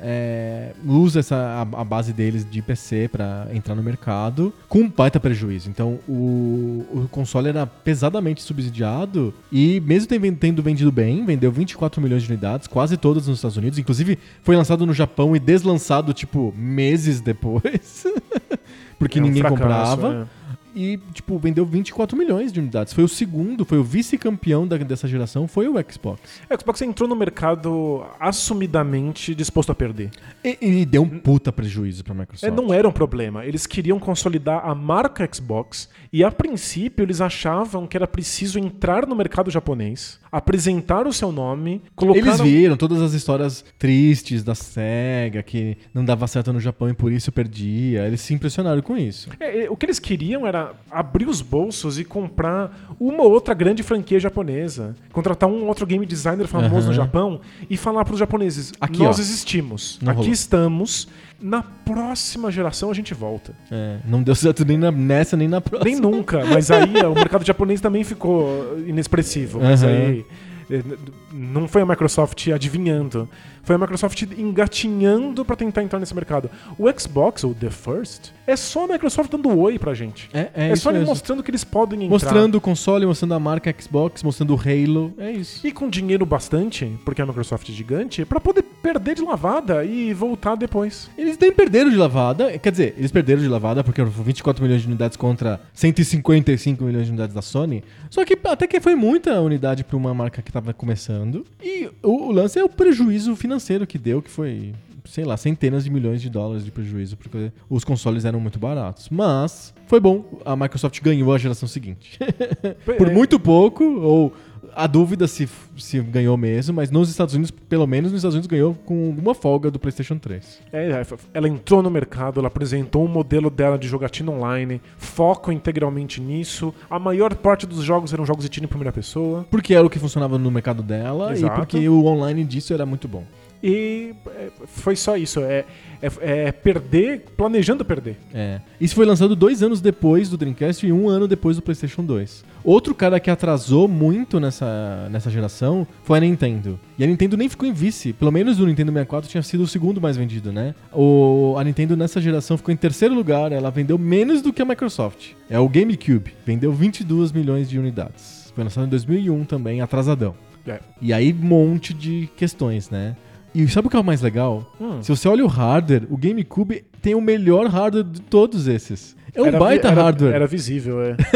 é, 0.00 0.72
usa 0.84 1.20
essa, 1.20 1.36
a, 1.36 1.80
a 1.80 1.84
base 1.84 2.12
deles 2.12 2.46
de 2.48 2.62
PC 2.62 3.08
pra 3.10 3.46
entrar 3.52 3.74
no 3.74 3.82
mercado 3.82 4.52
com 4.68 4.80
um 4.80 4.88
baita 4.88 5.20
prejuízo. 5.20 5.68
Então 5.68 5.98
o, 6.08 6.84
o 6.92 7.08
console 7.10 7.48
era 7.48 7.66
pesadamente 7.66 8.42
subsidiado 8.42 9.34
e 9.50 9.80
mesmo 9.80 10.08
tendo 10.38 10.62
vendido 10.62 10.90
bem, 10.90 11.24
vendeu 11.24 11.50
24 11.52 12.00
milhões 12.00 12.22
de 12.22 12.28
unidades, 12.30 12.66
quase 12.66 12.96
todas 12.96 13.26
nos 13.26 13.38
Estados 13.38 13.56
Unidos. 13.56 13.78
Inclusive 13.78 14.18
foi 14.42 14.56
lançado 14.56 14.86
no 14.86 14.92
Japão 14.94 15.34
e 15.36 15.38
deslançado 15.38 16.12
tipo 16.12 16.52
meses 16.56 17.20
depois. 17.20 17.41
Porque 18.98 19.18
É 19.18 19.22
um 19.22 19.24
ninguém 19.26 19.42
fracasso, 19.42 19.96
comprava. 19.96 20.28
é. 20.38 20.42
E, 20.74 20.98
tipo, 21.12 21.38
vendeu 21.38 21.66
24 21.66 22.16
milhões 22.16 22.50
de 22.50 22.58
unidades. 22.58 22.94
Foi 22.94 23.04
o 23.04 23.08
segundo, 23.08 23.62
foi 23.62 23.76
o 23.76 23.84
vice-campeão 23.84 24.66
dessa 24.66 25.06
geração, 25.06 25.46
foi 25.46 25.68
o 25.68 25.74
Xbox. 25.90 26.40
O 26.50 26.58
Xbox 26.58 26.80
entrou 26.80 27.06
no 27.06 27.14
mercado 27.14 28.02
assumidamente 28.18 29.34
disposto 29.34 29.70
a 29.70 29.74
perder. 29.74 30.10
E, 30.42 30.56
e 30.60 30.86
deu 30.86 31.02
um 31.02 31.18
puta 31.18 31.52
prejuízo 31.52 32.02
pra 32.02 32.14
Microsoft. 32.14 32.50
É, 32.50 32.54
não 32.54 32.72
era 32.72 32.88
um 32.88 32.92
problema. 32.92 33.44
Eles 33.44 33.66
queriam 33.66 33.98
consolidar 33.98 34.66
a 34.66 34.74
marca 34.74 35.28
Xbox 35.30 35.90
e, 36.10 36.24
a 36.24 36.30
princípio, 36.30 37.02
eles 37.02 37.20
achavam 37.20 37.86
que 37.86 37.94
era 37.96 38.06
preciso 38.06 38.58
entrar 38.58 39.06
no 39.06 39.14
mercado 39.14 39.50
japonês, 39.50 40.18
apresentar 40.32 41.06
o 41.06 41.12
seu 41.12 41.30
nome, 41.30 41.82
colocar. 41.94 42.18
Eles 42.18 42.40
viram 42.40 42.74
todas 42.74 43.02
as 43.02 43.12
histórias 43.12 43.62
tristes 43.78 44.42
da 44.42 44.54
SEGA, 44.54 45.42
que 45.42 45.76
não 45.92 46.02
dava 46.02 46.26
certo 46.26 46.54
no 46.54 46.58
Japão 46.58 46.88
e 46.88 46.94
por 46.94 47.12
isso 47.12 47.30
perdia. 47.30 48.06
Eles 48.06 48.22
se 48.22 48.32
impressionaram 48.32 48.80
com 48.80 48.96
isso. 48.96 49.28
É, 49.38 49.64
é, 49.64 49.70
o 49.70 49.76
que 49.76 49.84
eles 49.84 49.98
queriam 49.98 50.46
era 50.46 50.72
abrir 50.90 51.28
os 51.28 51.42
bolsos 51.42 51.98
e 51.98 52.04
comprar 52.04 52.94
uma 52.98 53.22
ou 53.22 53.30
outra 53.30 53.52
grande 53.52 53.82
franquia 53.82 54.18
japonesa. 54.18 54.96
Contratar 55.12 55.50
um 55.50 55.66
outro 55.68 55.86
game 55.86 56.06
designer 56.06 56.46
famoso 56.46 56.76
Aham. 56.76 56.86
no 56.86 56.92
Japão 56.94 57.40
e 57.68 57.76
falar 57.76 58.02
para 58.04 58.14
os 58.14 58.18
japoneses: 58.18 58.72
Aqui, 58.80 59.00
nós 59.00 59.18
ó. 59.18 59.20
existimos, 59.20 59.98
aqui 60.00 60.16
rolou." 60.16 60.32
estamos. 60.32 61.08
Na 61.42 61.62
próxima 61.62 62.50
geração 62.50 62.90
a 62.90 62.94
gente 62.94 63.12
volta. 63.14 63.52
É, 63.70 63.96
não 64.06 64.22
deu 64.22 64.34
certo 64.34 64.64
nem 64.64 64.78
na- 64.78 64.92
nessa 64.92 65.36
nem 65.36 65.48
na 65.48 65.60
próxima. 65.60 65.90
Nem 65.90 66.00
nunca, 66.00 66.44
mas 66.46 66.70
aí 66.70 66.84
o 67.04 67.14
mercado 67.14 67.44
japonês 67.44 67.80
também 67.80 68.04
ficou 68.04 68.78
inexpressivo. 68.86 69.60
Mas 69.60 69.82
Aham. 69.82 69.92
aí 69.92 70.24
n- 70.70 70.96
não 71.32 71.66
foi 71.66 71.82
a 71.82 71.86
Microsoft 71.86 72.46
adivinhando. 72.48 73.28
Foi 73.64 73.74
a 73.76 73.78
Microsoft 73.78 74.22
engatinhando 74.36 75.44
pra 75.44 75.54
tentar 75.56 75.82
entrar 75.82 75.98
nesse 76.00 76.14
mercado. 76.14 76.50
O 76.78 76.84
Xbox, 76.98 77.44
ou 77.44 77.54
The 77.54 77.70
First, 77.70 78.30
é 78.46 78.56
só 78.56 78.84
a 78.84 78.88
Microsoft 78.88 79.30
dando 79.30 79.56
oi 79.56 79.78
pra 79.78 79.94
gente. 79.94 80.28
É, 80.32 80.48
é, 80.54 80.68
É, 80.70 80.76
só 80.76 80.90
ele 80.90 80.98
mesmo. 81.00 81.10
mostrando 81.12 81.42
que 81.42 81.50
eles 81.50 81.62
podem 81.64 82.00
entrar. 82.04 82.10
Mostrando 82.10 82.54
o 82.56 82.60
console, 82.60 83.06
mostrando 83.06 83.34
a 83.34 83.40
marca 83.40 83.74
Xbox, 83.78 84.22
mostrando 84.22 84.54
o 84.54 84.58
Halo. 84.60 85.12
É 85.18 85.30
isso. 85.30 85.64
E 85.66 85.70
com 85.72 85.88
dinheiro 85.88 86.24
bastante, 86.26 86.90
porque 87.04 87.20
a 87.22 87.26
Microsoft 87.26 87.68
é 87.68 87.72
gigante, 87.72 88.24
pra 88.24 88.40
poder 88.40 88.64
perder 88.82 89.14
de 89.14 89.22
lavada 89.22 89.84
e 89.84 90.12
voltar 90.12 90.56
depois. 90.56 91.08
Eles 91.16 91.38
nem 91.38 91.52
perderam 91.52 91.90
de 91.90 91.96
lavada. 91.96 92.58
Quer 92.58 92.70
dizer, 92.70 92.94
eles 92.98 93.12
perderam 93.12 93.40
de 93.40 93.48
lavada 93.48 93.84
porque 93.84 94.04
foram 94.04 94.24
24 94.24 94.62
milhões 94.62 94.82
de 94.82 94.88
unidades 94.88 95.16
contra 95.16 95.60
155 95.72 96.82
milhões 96.84 97.06
de 97.06 97.12
unidades 97.12 97.34
da 97.34 97.42
Sony. 97.42 97.84
Só 98.10 98.24
que 98.24 98.36
até 98.44 98.66
que 98.66 98.80
foi 98.80 98.94
muita 98.94 99.40
unidade 99.40 99.84
pra 99.84 99.96
uma 99.96 100.12
marca 100.12 100.42
que 100.42 100.52
tava 100.52 100.74
começando. 100.74 101.46
E 101.62 101.88
o, 102.02 102.28
o 102.28 102.32
lance 102.32 102.58
é 102.58 102.64
o 102.64 102.68
prejuízo 102.68 103.36
financeiro 103.36 103.86
que 103.86 103.98
deu, 103.98 104.20
que 104.20 104.30
foi, 104.30 104.74
sei 105.04 105.24
lá, 105.24 105.36
centenas 105.36 105.84
de 105.84 105.90
milhões 105.90 106.20
de 106.20 106.28
dólares 106.28 106.64
de 106.64 106.70
prejuízo, 106.70 107.16
porque 107.16 107.52
os 107.70 107.84
consoles 107.84 108.24
eram 108.24 108.40
muito 108.40 108.58
baratos. 108.58 109.08
Mas 109.10 109.72
foi 109.86 110.00
bom, 110.00 110.24
a 110.44 110.56
Microsoft 110.56 111.00
ganhou 111.00 111.32
a 111.32 111.38
geração 111.38 111.68
seguinte. 111.68 112.18
Por 112.98 113.08
É, 113.08 113.12
muito 113.12 113.38
pouco, 113.38 113.84
ou 113.84 114.32
a 114.74 114.86
dúvida 114.86 115.26
se, 115.26 115.48
se 115.76 116.00
ganhou 116.00 116.36
mesmo, 116.36 116.74
mas 116.74 116.90
nos 116.90 117.08
Estados 117.10 117.34
Unidos, 117.34 117.50
pelo 117.50 117.86
menos 117.86 118.10
nos 118.10 118.20
Estados 118.20 118.34
Unidos, 118.34 118.46
ganhou 118.46 118.74
com 118.84 119.06
alguma 119.06 119.34
folga 119.34 119.70
do 119.70 119.78
PlayStation 119.78 120.18
3. 120.18 120.60
É, 120.72 121.02
ela 121.34 121.48
entrou 121.48 121.82
no 121.82 121.90
mercado, 121.90 122.40
ela 122.40 122.48
apresentou 122.48 123.04
um 123.04 123.08
modelo 123.08 123.50
dela 123.50 123.78
de 123.78 123.88
jogatina 123.88 124.30
online, 124.30 124.80
foco 124.96 125.52
integralmente 125.52 126.20
nisso. 126.20 126.74
A 126.90 126.98
maior 126.98 127.34
parte 127.34 127.66
dos 127.66 127.82
jogos 127.82 128.12
eram 128.12 128.24
jogos 128.24 128.44
de 128.44 128.48
tiro 128.48 128.64
em 128.64 128.68
primeira 128.68 128.92
pessoa. 128.92 129.46
Porque 129.50 129.74
era 129.74 129.86
o 129.86 129.90
que 129.90 129.98
funcionava 129.98 130.38
no 130.38 130.50
mercado 130.50 130.82
dela 130.82 131.32
Exato. 131.32 131.52
e 131.52 131.56
porque 131.56 131.88
o 131.88 132.04
online 132.04 132.44
disso 132.44 132.72
era 132.72 132.86
muito 132.86 133.06
bom. 133.08 133.24
E 133.62 134.14
é, 134.26 134.48
foi 134.66 134.96
só 134.96 135.16
isso. 135.16 135.40
É, 135.40 135.64
é, 136.02 136.10
é 136.46 136.52
perder, 136.52 137.24
planejando 137.36 137.84
perder. 137.84 138.16
É. 138.34 138.60
Isso 138.80 138.94
foi 138.94 139.06
lançado 139.06 139.36
dois 139.36 139.62
anos 139.62 139.80
depois 139.80 140.28
do 140.28 140.36
Dreamcast 140.36 140.84
e 140.86 140.92
um 140.92 141.08
ano 141.08 141.28
depois 141.28 141.56
do 141.56 141.62
PlayStation 141.62 142.04
2. 142.04 142.44
Outro 142.64 142.94
cara 142.94 143.20
que 143.20 143.30
atrasou 143.30 143.86
muito 143.86 144.40
nessa, 144.40 145.08
nessa 145.10 145.30
geração 145.30 145.86
foi 146.02 146.18
a 146.18 146.20
Nintendo. 146.20 146.78
E 146.98 147.04
a 147.04 147.06
Nintendo 147.06 147.36
nem 147.36 147.48
ficou 147.48 147.68
em 147.68 147.72
vice. 147.72 148.12
Pelo 148.12 148.32
menos 148.32 148.58
o 148.58 148.66
Nintendo 148.66 148.90
64 148.90 149.30
tinha 149.30 149.42
sido 149.42 149.62
o 149.62 149.68
segundo 149.68 150.00
mais 150.00 150.16
vendido, 150.16 150.52
né? 150.52 150.74
O, 150.92 151.54
a 151.56 151.64
Nintendo 151.64 151.96
nessa 151.96 152.20
geração 152.20 152.56
ficou 152.56 152.72
em 152.72 152.76
terceiro 152.76 153.14
lugar. 153.14 153.52
Ela 153.52 153.70
vendeu 153.70 153.96
menos 153.96 154.42
do 154.42 154.52
que 154.52 154.60
a 154.60 154.64
Microsoft. 154.64 155.30
É 155.48 155.58
o 155.58 155.68
GameCube. 155.68 156.34
Vendeu 156.44 156.72
22 156.72 157.30
milhões 157.30 157.68
de 157.70 157.78
unidades. 157.78 158.52
Foi 158.54 158.64
lançado 158.64 158.86
em 158.86 158.90
2001 158.90 159.44
também, 159.44 159.80
atrasadão. 159.80 160.34
É. 160.66 160.80
E 161.00 161.12
aí, 161.12 161.32
um 161.32 161.44
monte 161.44 161.92
de 161.92 162.28
questões, 162.36 162.90
né? 162.90 163.16
E 163.54 163.68
sabe 163.68 163.86
o 163.86 163.90
que 163.90 163.96
é 163.96 164.00
o 164.00 164.04
mais 164.04 164.22
legal? 164.22 164.64
Hum. 164.80 165.02
Se 165.02 165.10
você 165.10 165.28
olha 165.28 165.44
o 165.44 165.48
hardware, 165.48 166.04
o 166.10 166.16
GameCube 166.16 166.84
tem 167.02 167.14
o 167.14 167.20
melhor 167.20 167.66
hardware 167.66 168.04
de 168.04 168.20
todos 168.22 168.66
esses. 168.66 169.14
É 169.34 169.40
um 169.42 169.46
Era 169.46 169.58
baita 169.58 169.88
era- 169.88 170.02
hardware. 170.02 170.34
Era 170.34 170.46
visível, 170.46 171.02
é. 171.02 171.16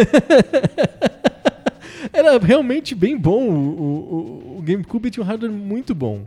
Era 2.12 2.38
realmente 2.38 2.94
bem 2.94 3.16
bom. 3.18 3.48
O, 3.50 4.54
o- 4.54 4.58
o 4.58 4.62
GameCube 4.62 5.10
tinha 5.10 5.22
um 5.22 5.26
hardware 5.26 5.52
muito 5.52 5.94
bom. 5.94 6.22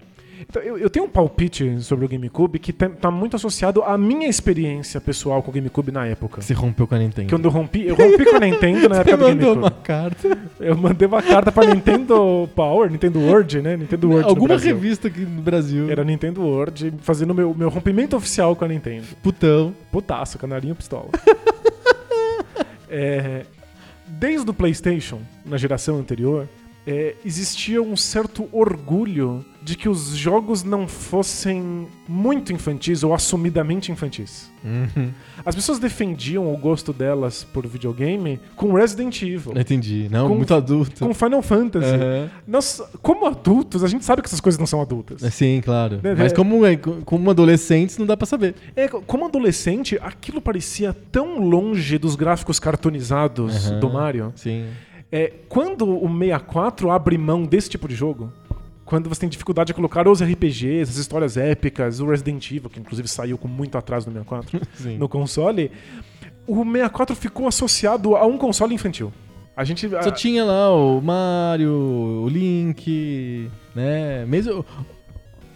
Então, 0.49 0.63
eu, 0.63 0.79
eu 0.79 0.89
tenho 0.89 1.05
um 1.05 1.09
palpite 1.09 1.79
sobre 1.83 2.05
o 2.05 2.07
GameCube 2.09 2.57
que 2.57 2.73
tem- 2.73 2.89
tá 2.89 3.11
muito 3.11 3.35
associado 3.35 3.83
à 3.83 3.95
minha 3.99 4.27
experiência 4.27 4.99
pessoal 4.99 5.43
com 5.43 5.51
o 5.51 5.53
GameCube 5.53 5.91
na 5.91 6.07
época. 6.07 6.41
Você 6.41 6.55
rompeu 6.55 6.87
com 6.87 6.95
a 6.95 6.97
Nintendo. 6.97 7.29
Quando 7.29 7.45
eu 7.45 7.51
rompi, 7.51 7.85
eu 7.85 7.93
rompi 7.95 8.25
com 8.25 8.35
a 8.35 8.39
Nintendo 8.39 8.89
na 8.89 8.95
Você 9.05 9.11
época 9.11 9.17
do 9.17 9.23
mandou 9.27 9.55
GameCube. 9.55 9.59
uma 9.59 9.71
carta. 9.83 10.37
Eu 10.59 10.75
mandei 10.75 11.07
uma 11.07 11.21
carta 11.21 11.51
pra 11.51 11.65
Nintendo 11.71 12.49
Power, 12.55 12.89
Nintendo 12.91 13.19
World, 13.19 13.61
né? 13.61 13.77
Nintendo 13.77 14.07
World 14.07 14.23
no 14.23 14.29
Alguma 14.29 14.57
revista 14.57 15.07
aqui 15.07 15.19
no 15.21 15.41
Brasil. 15.43 15.87
Era 15.91 16.03
Nintendo 16.03 16.41
World, 16.41 16.95
fazendo 17.01 17.31
meu, 17.35 17.53
meu 17.53 17.69
rompimento 17.69 18.15
oficial 18.17 18.55
com 18.55 18.65
a 18.65 18.67
Nintendo. 18.67 19.05
Putão. 19.21 19.71
Putaço, 19.91 20.39
canarinho 20.39 20.73
pistola. 20.75 21.09
É, 22.91 23.45
desde 24.07 24.49
o 24.49 24.53
PlayStation, 24.53 25.19
na 25.45 25.57
geração 25.57 25.99
anterior, 25.99 26.47
é, 26.87 27.13
existia 27.23 27.79
um 27.83 27.95
certo 27.95 28.49
orgulho 28.51 29.45
de 29.61 29.75
que 29.75 29.89
os 29.89 30.15
jogos 30.15 30.63
não 30.63 30.87
fossem 30.87 31.87
muito 32.07 32.53
infantis 32.53 33.03
ou 33.03 33.13
assumidamente 33.13 33.91
infantis. 33.91 34.49
Uhum. 34.63 35.11
As 35.45 35.53
pessoas 35.53 35.79
defendiam 35.79 36.51
o 36.53 36.57
gosto 36.57 36.93
delas 36.93 37.43
por 37.43 37.67
videogame 37.67 38.39
com 38.55 38.73
Resident 38.73 39.21
Evil, 39.21 39.53
Entendi. 39.57 40.07
Não, 40.09 40.29
Com- 40.29 40.35
muito 40.35 40.53
adulto. 40.53 41.05
com 41.05 41.13
Final 41.13 41.41
Fantasy. 41.41 41.87
Aham. 41.93 42.29
Nós, 42.47 42.81
como 43.01 43.25
adultos, 43.25 43.83
a 43.83 43.87
gente 43.87 44.05
sabe 44.05 44.21
que 44.21 44.27
essas 44.27 44.39
coisas 44.39 44.57
não 44.57 44.65
são 44.67 44.81
adultas. 44.81 45.21
É, 45.23 45.29
Sim, 45.29 45.61
claro. 45.63 45.99
É, 46.03 46.15
Mas 46.15 46.31
como, 46.33 46.65
é, 46.65 46.77
como 46.77 47.29
adolescentes, 47.29 47.97
não 47.97 48.05
dá 48.05 48.15
pra 48.15 48.25
saber. 48.25 48.55
É, 48.75 48.87
como 48.87 49.25
adolescente, 49.25 49.99
aquilo 50.01 50.39
parecia 50.41 50.93
tão 51.11 51.39
longe 51.39 51.97
dos 51.97 52.15
gráficos 52.15 52.59
cartoonizados 52.59 53.67
Aham. 53.67 53.79
do 53.79 53.89
Mario. 53.89 54.33
Sim. 54.35 54.67
É, 55.11 55.33
quando 55.49 55.85
o 55.87 56.07
64 56.07 56.91
abre 56.91 57.17
mão 57.17 57.43
desse 57.43 57.69
tipo 57.69 57.87
de 57.87 57.95
jogo, 57.95 58.31
quando 58.89 59.07
você 59.07 59.21
tem 59.21 59.29
dificuldade 59.29 59.67
de 59.67 59.73
colocar 59.75 60.07
os 60.07 60.19
RPGs, 60.23 60.89
as 60.91 60.97
histórias 60.97 61.37
épicas, 61.37 61.99
o 61.99 62.07
Resident 62.07 62.49
Evil, 62.51 62.69
que 62.71 62.79
inclusive 62.79 63.07
saiu 63.07 63.37
com 63.37 63.47
muito 63.47 63.77
atraso 63.77 64.07
no 64.09 64.13
64, 64.13 64.59
Sim. 64.73 64.97
no 64.97 65.07
console, 65.07 65.71
o 66.47 66.55
64 66.63 67.15
ficou 67.15 67.47
associado 67.47 68.15
a 68.15 68.25
um 68.25 68.35
console 68.37 68.73
infantil. 68.73 69.13
A 69.55 69.63
gente. 69.63 69.87
Só 69.89 69.97
a- 69.99 70.11
tinha 70.11 70.43
lá 70.43 70.73
o 70.75 70.99
Mario, 71.01 71.71
o 71.71 72.27
Link, 72.29 73.49
né? 73.75 74.25
Mesmo. 74.25 74.65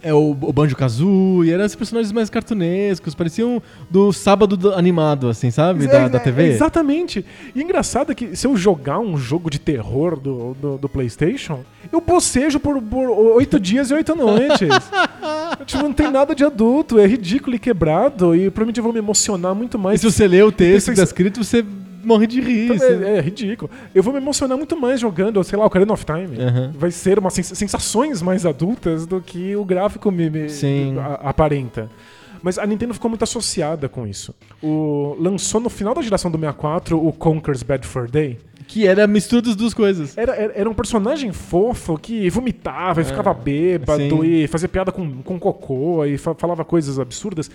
É 0.04 0.12
o, 0.12 0.30
o 0.32 0.52
Banjo 0.52 0.76
Kazooie, 0.76 1.50
eram 1.50 1.64
esses 1.64 1.74
personagens 1.74 2.12
mais 2.12 2.28
cartunescos, 2.28 3.14
pareciam 3.14 3.62
do 3.90 4.12
sábado 4.12 4.54
do- 4.56 4.74
animado, 4.74 5.28
assim, 5.30 5.50
sabe? 5.50 5.86
Da, 5.86 6.00
É, 6.00 6.08
da 6.10 6.18
é, 6.18 6.20
TV. 6.20 6.48
Exatamente. 6.50 7.24
E 7.54 7.62
engraçado 7.62 8.12
é 8.12 8.14
que 8.14 8.36
se 8.36 8.46
eu 8.46 8.54
jogar 8.56 8.98
um 8.98 9.16
jogo 9.16 9.48
de 9.48 9.58
terror 9.58 10.20
do, 10.20 10.54
do, 10.60 10.76
do 10.76 10.88
PlayStation, 10.90 11.60
eu 11.90 12.02
bocejo 12.02 12.60
por, 12.60 12.80
por 12.82 13.08
oito 13.36 13.58
dias 13.58 13.90
e 13.90 13.94
oito 13.94 14.14
noites. 14.14 14.68
tipo, 15.64 15.82
não 15.82 15.92
tem 15.92 16.10
nada 16.10 16.34
de 16.34 16.44
adulto, 16.44 16.98
é 16.98 17.06
ridículo 17.06 17.56
e 17.56 17.58
quebrado, 17.58 18.34
e 18.36 18.50
provavelmente 18.50 18.78
eu 18.78 18.84
vou 18.84 18.92
me 18.92 18.98
emocionar 18.98 19.54
muito 19.54 19.78
E 19.78 19.80
mais. 19.80 20.00
se 20.00 20.10
você 20.10 20.28
lê 20.28 20.42
o 20.42 20.52
texto 20.52 20.90
que 20.90 20.96
tá 20.96 21.02
escrito, 21.02 21.42
você 21.42 21.64
morre 22.04 22.26
de 22.26 22.40
rir. 22.40 22.68
você- 22.68 22.94
É, 23.04 23.16
é 23.18 23.20
ridículo. 23.20 23.70
Eu 23.94 24.02
vou 24.02 24.12
me 24.12 24.18
emocionar 24.20 24.56
muito 24.56 24.78
mais 24.80 25.00
jogando, 25.00 25.42
sei 25.44 25.58
lá, 25.58 25.64
o 25.64 25.66
Ocarina 25.66 25.92
of 25.92 26.04
Time. 26.04 26.36
Aham. 26.40 26.72
Vai 26.76 26.90
ser 26.90 27.18
umas 27.18 27.32
sens- 27.34 27.52
sensações 27.56 28.22
mais 28.22 28.44
adultas 28.46 29.06
do 29.06 29.20
que 29.20 29.56
o 29.56 29.64
gráfico 29.64 30.10
me, 30.10 30.28
me- 30.30 30.48
a- 31.00 31.30
aparenta. 31.30 31.90
Mas 32.42 32.58
a 32.58 32.66
Nintendo 32.66 32.92
ficou 32.92 33.08
muito 33.08 33.22
associada 33.24 33.88
com 33.88 34.06
isso. 34.06 34.34
O, 34.62 35.16
lançou 35.18 35.60
no 35.60 35.70
final 35.70 35.94
da 35.94 36.02
geração 36.02 36.30
do 36.30 36.36
64 36.38 36.98
o 37.02 37.10
Conker's 37.12 37.62
Bad 37.62 37.86
Fur 37.86 38.10
Day. 38.10 38.38
Que 38.66 38.86
era 38.86 39.04
a 39.04 39.06
mistura 39.06 39.42
das 39.42 39.54
duas 39.56 39.72
coisas. 39.74 40.16
Era, 40.16 40.34
era, 40.34 40.52
era 40.54 40.70
um 40.70 40.74
personagem 40.74 41.32
fofo 41.32 41.98
que 41.98 42.28
vomitava 42.30 43.02
e 43.02 43.04
ficava 43.04 43.32
bêbado 43.34 44.02
É, 44.02 44.08
sim. 44.08 44.24
e 44.24 44.46
fazia 44.48 44.68
piada 44.68 44.90
com, 44.90 45.22
com 45.22 45.38
cocô 45.38 46.02
e 46.04 46.16
fa- 46.16 46.34
falava 46.34 46.64
coisas 46.64 46.98
absurdas, 46.98 47.50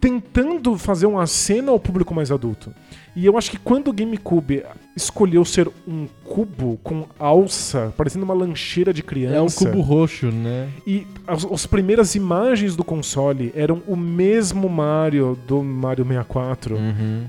tentando 0.00 0.76
fazer 0.78 1.06
um 1.06 1.18
aceno 1.18 1.72
ao 1.72 1.80
público 1.80 2.14
mais 2.14 2.30
adulto. 2.30 2.72
E 3.14 3.26
eu 3.26 3.36
acho 3.36 3.50
que 3.50 3.58
quando 3.58 3.88
o 3.88 3.92
GameCube 3.92 4.64
escolheu 4.96 5.44
ser 5.44 5.68
um 5.86 6.06
cubo 6.24 6.78
com 6.82 7.04
alça, 7.18 7.92
parecendo 7.96 8.24
uma 8.24 8.32
lancheira 8.32 8.92
de 8.92 9.02
criança. 9.02 9.36
É 9.36 9.40
um 9.42 9.48
cubo 9.48 9.80
roxo, 9.82 10.26
né? 10.30 10.68
E 10.86 11.06
as, 11.26 11.44
as 11.44 11.66
primeiras 11.66 12.14
imagens 12.14 12.74
do 12.74 12.82
console 12.82 13.52
eram 13.54 13.82
o 13.86 13.94
mesmo 13.96 14.66
Mario 14.68 15.38
do 15.46 15.62
Mario 15.62 16.04
64. 16.06 16.76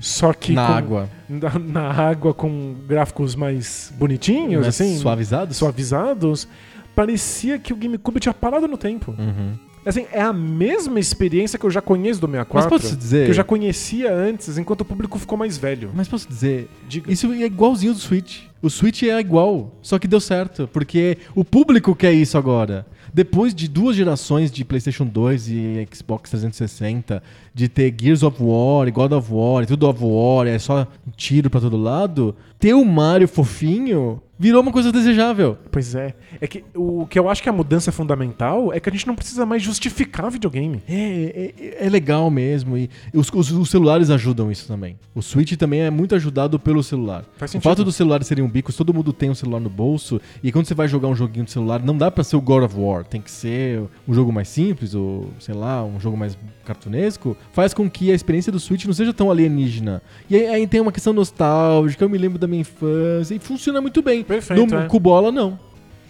Só 0.00 0.32
que 0.32 0.52
Na 0.54 0.66
com- 0.66 0.72
água. 0.72 1.10
Na, 1.28 1.58
na 1.58 1.90
água 1.92 2.32
com 2.32 2.74
gráficos 2.86 3.34
mais 3.34 3.92
bonitinhos, 3.98 4.66
assim. 4.66 4.96
suavizados? 4.96 5.56
Suavizados. 5.58 6.48
Parecia 6.94 7.58
que 7.58 7.72
o 7.72 7.76
GameCube 7.76 8.20
tinha 8.20 8.32
parado 8.32 8.66
no 8.68 8.78
tempo. 8.78 9.14
Uhum. 9.18 9.52
Assim, 9.86 10.06
é 10.12 10.20
a 10.22 10.32
mesma 10.32 10.98
experiência 10.98 11.58
que 11.58 11.64
eu 11.66 11.70
já 11.70 11.80
conheço 11.80 12.20
do 12.20 12.26
64. 12.26 12.70
Mas 12.70 12.82
posso 12.82 12.96
dizer- 12.96 13.24
Que 13.26 13.30
eu 13.30 13.34
já 13.34 13.44
conhecia 13.44 14.12
antes, 14.12 14.56
enquanto 14.58 14.80
o 14.80 14.84
público 14.84 15.18
ficou 15.18 15.36
mais 15.36 15.58
velho. 15.58 15.90
Mas 15.94 16.08
posso 16.08 16.26
dizer, 16.28 16.68
Diga. 16.88 17.12
isso 17.12 17.32
é 17.32 17.44
igualzinho 17.44 17.92
do 17.92 17.98
Switch. 17.98 18.42
O 18.62 18.70
Switch 18.70 19.02
é 19.02 19.20
igual, 19.20 19.72
só 19.82 19.98
que 19.98 20.08
deu 20.08 20.20
certo, 20.20 20.68
porque 20.72 21.18
o 21.34 21.44
público 21.44 21.94
quer 21.94 22.12
isso 22.14 22.38
agora. 22.38 22.86
Depois 23.12 23.54
de 23.54 23.68
duas 23.68 23.94
gerações 23.94 24.50
de 24.50 24.64
PlayStation 24.64 25.04
2 25.04 25.48
e 25.48 25.86
Xbox 25.94 26.30
360, 26.30 27.22
de 27.54 27.68
ter 27.68 27.94
Gears 28.00 28.22
of 28.24 28.42
War, 28.42 28.90
God 28.90 29.12
of 29.12 29.28
War, 29.32 29.66
tudo 29.66 29.88
of 29.88 30.00
War, 30.02 30.46
é 30.48 30.58
só 30.58 30.86
tiro 31.16 31.48
pra 31.48 31.60
todo 31.60 31.76
lado, 31.76 32.34
ter 32.58 32.74
o 32.74 32.84
Mario 32.84 33.28
fofinho 33.28 34.20
virou 34.38 34.60
uma 34.62 34.72
coisa 34.72 34.90
desejável. 34.92 35.56
Pois 35.70 35.94
é. 35.94 36.14
É 36.40 36.46
que 36.46 36.64
o 36.74 37.06
que 37.06 37.18
eu 37.18 37.28
acho 37.28 37.42
que 37.42 37.48
a 37.48 37.52
mudança 37.52 37.90
fundamental 37.92 38.72
é 38.72 38.80
que 38.80 38.88
a 38.88 38.92
gente 38.92 39.06
não 39.06 39.14
precisa 39.14 39.44
mais 39.46 39.62
justificar 39.62 40.30
videogame. 40.30 40.82
É, 40.88 41.52
é, 41.80 41.86
é 41.86 41.88
legal 41.88 42.30
mesmo. 42.30 42.76
E 42.76 42.90
os, 43.12 43.30
os- 43.32 43.50
os 43.52 43.70
celulares 43.70 44.10
ajudam 44.10 44.50
isso 44.50 44.66
também. 44.66 44.96
O 45.14 45.22
Switch 45.22 45.52
também 45.56 45.80
é 45.80 45.90
muito 45.90 46.14
ajudado 46.14 46.58
pelo 46.58 46.82
celular. 46.82 47.24
Faz 47.36 47.50
o 47.50 47.52
sentido. 47.52 47.68
fato 47.70 47.84
dos 47.84 47.94
celulares 47.96 48.26
serem 48.26 48.44
um 48.44 48.48
bico, 48.48 48.72
todo 48.72 48.92
mundo 48.92 49.12
tem 49.12 49.30
um 49.30 49.34
celular 49.34 49.60
no 49.60 49.70
bolso. 49.70 50.20
E 50.42 50.50
quando 50.50 50.66
você 50.66 50.74
vai 50.74 50.88
jogar 50.88 51.08
um 51.08 51.14
joguinho 51.14 51.44
de 51.44 51.50
celular, 51.50 51.82
não 51.82 51.96
dá 51.96 52.10
pra 52.10 52.24
ser 52.24 52.36
o 52.36 52.40
God 52.40 52.64
of 52.64 52.74
War. 52.78 53.04
Tem 53.04 53.20
que 53.20 53.30
ser 53.30 53.82
um 54.08 54.14
jogo 54.14 54.32
mais 54.32 54.48
simples, 54.48 54.94
ou 54.94 55.30
sei 55.38 55.54
lá, 55.54 55.84
um 55.84 55.98
jogo 56.00 56.16
mais 56.16 56.36
cartunesco. 56.64 57.36
Faz 57.52 57.72
com 57.74 57.88
que 57.88 58.10
a 58.10 58.14
experiência 58.14 58.50
do 58.50 58.58
Switch 58.58 58.84
não 58.86 58.92
seja 58.92 59.12
tão 59.12 59.30
alienígena. 59.30 60.02
E 60.28 60.36
aí, 60.36 60.46
aí 60.46 60.66
tem 60.66 60.80
uma 60.80 60.92
questão 60.92 61.12
nostálgica, 61.12 62.04
eu 62.04 62.08
me 62.08 62.18
lembro 62.18 62.38
da 62.38 62.46
minha 62.46 62.60
infância. 62.62 63.34
E 63.34 63.38
funciona 63.38 63.80
muito 63.80 64.02
bem. 64.02 64.23
Perfeito, 64.24 64.74
no 64.74 64.82
é. 64.82 64.86
Cubola, 64.86 65.30
não. 65.30 65.58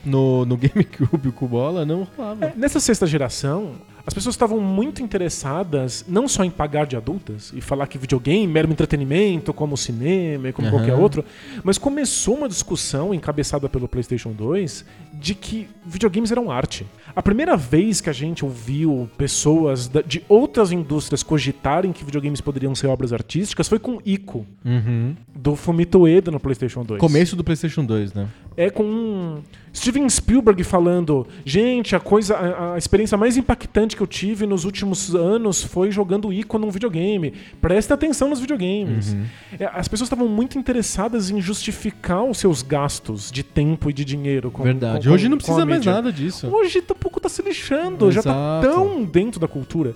No, 0.04 0.44
no 0.44 0.56
GameCube, 0.58 1.28
o 1.28 1.32
Cubola 1.32 1.84
não 1.84 2.06
rolava. 2.16 2.46
É, 2.46 2.52
nessa 2.56 2.78
sexta 2.80 3.06
geração, 3.06 3.72
as 4.06 4.12
pessoas 4.12 4.34
estavam 4.34 4.60
muito 4.60 5.02
interessadas 5.02 6.04
não 6.06 6.28
só 6.28 6.44
em 6.44 6.50
pagar 6.50 6.86
de 6.86 6.96
adultas 6.96 7.52
e 7.54 7.60
falar 7.60 7.86
que 7.86 7.96
videogame 7.98 8.58
era 8.58 8.68
um 8.68 8.70
entretenimento, 8.70 9.52
como 9.52 9.74
o 9.74 9.76
cinema 9.78 10.48
e 10.48 10.52
como 10.52 10.68
Aham. 10.68 10.76
qualquer 10.78 10.94
outro, 10.94 11.24
mas 11.62 11.78
começou 11.78 12.36
uma 12.36 12.48
discussão 12.48 13.14
encabeçada 13.14 13.68
pelo 13.68 13.88
PlayStation 13.88 14.32
2 14.32 14.84
de 15.14 15.34
que 15.34 15.68
videogames 15.86 16.30
eram 16.30 16.50
arte. 16.50 16.86
A 17.16 17.22
primeira 17.22 17.56
vez 17.56 18.00
que 18.00 18.10
a 18.10 18.12
gente 18.12 18.44
ouviu 18.44 19.08
pessoas 19.16 19.90
de 20.06 20.22
outras 20.28 20.72
indústrias 20.72 21.22
cogitarem 21.22 21.92
que 21.92 22.04
videogames 22.04 22.40
poderiam 22.40 22.74
ser 22.74 22.88
obras 22.88 23.12
artísticas 23.12 23.68
foi 23.68 23.78
com 23.78 24.00
Ico, 24.04 24.44
Uhum. 24.64 25.14
do 25.34 25.54
Fumito 25.56 26.00
Ueda 26.00 26.30
no 26.30 26.40
PlayStation 26.40 26.82
2. 26.84 27.00
Começo 27.00 27.36
do 27.36 27.44
PlayStation 27.44 27.84
2, 27.84 28.12
né? 28.12 28.28
É 28.56 28.70
com 28.70 28.84
um 28.84 29.42
Steven 29.74 30.08
Spielberg 30.08 30.62
falando: 30.62 31.26
gente, 31.44 31.96
a 31.96 32.00
coisa, 32.00 32.36
a, 32.36 32.74
a 32.74 32.78
experiência 32.78 33.18
mais 33.18 33.36
impactante 33.36 33.93
que 33.94 34.02
eu 34.02 34.06
tive 34.06 34.46
nos 34.46 34.64
últimos 34.64 35.14
anos 35.14 35.62
foi 35.62 35.90
jogando 35.90 36.32
Ico 36.32 36.58
num 36.58 36.70
videogame. 36.70 37.32
Presta 37.60 37.94
atenção 37.94 38.28
nos 38.28 38.40
videogames. 38.40 39.12
Uhum. 39.12 39.24
É, 39.58 39.66
as 39.72 39.88
pessoas 39.88 40.06
estavam 40.06 40.28
muito 40.28 40.58
interessadas 40.58 41.30
em 41.30 41.40
justificar 41.40 42.24
os 42.24 42.38
seus 42.38 42.62
gastos 42.62 43.30
de 43.30 43.42
tempo 43.42 43.88
e 43.90 43.92
de 43.92 44.04
dinheiro. 44.04 44.50
Com, 44.50 44.62
Verdade. 44.62 45.08
com- 45.08 45.14
Hoje 45.14 45.28
não 45.28 45.36
precisa 45.36 45.64
mais 45.64 45.84
nada 45.84 46.12
disso. 46.12 46.46
Hoje 46.48 46.82
pouco 46.82 47.20
tá 47.20 47.28
se 47.28 47.42
lixando, 47.42 48.10
já 48.10 48.22
tá 48.22 48.60
Exato. 48.62 48.74
tão 48.74 49.04
dentro 49.04 49.38
da 49.40 49.46
cultura. 49.48 49.94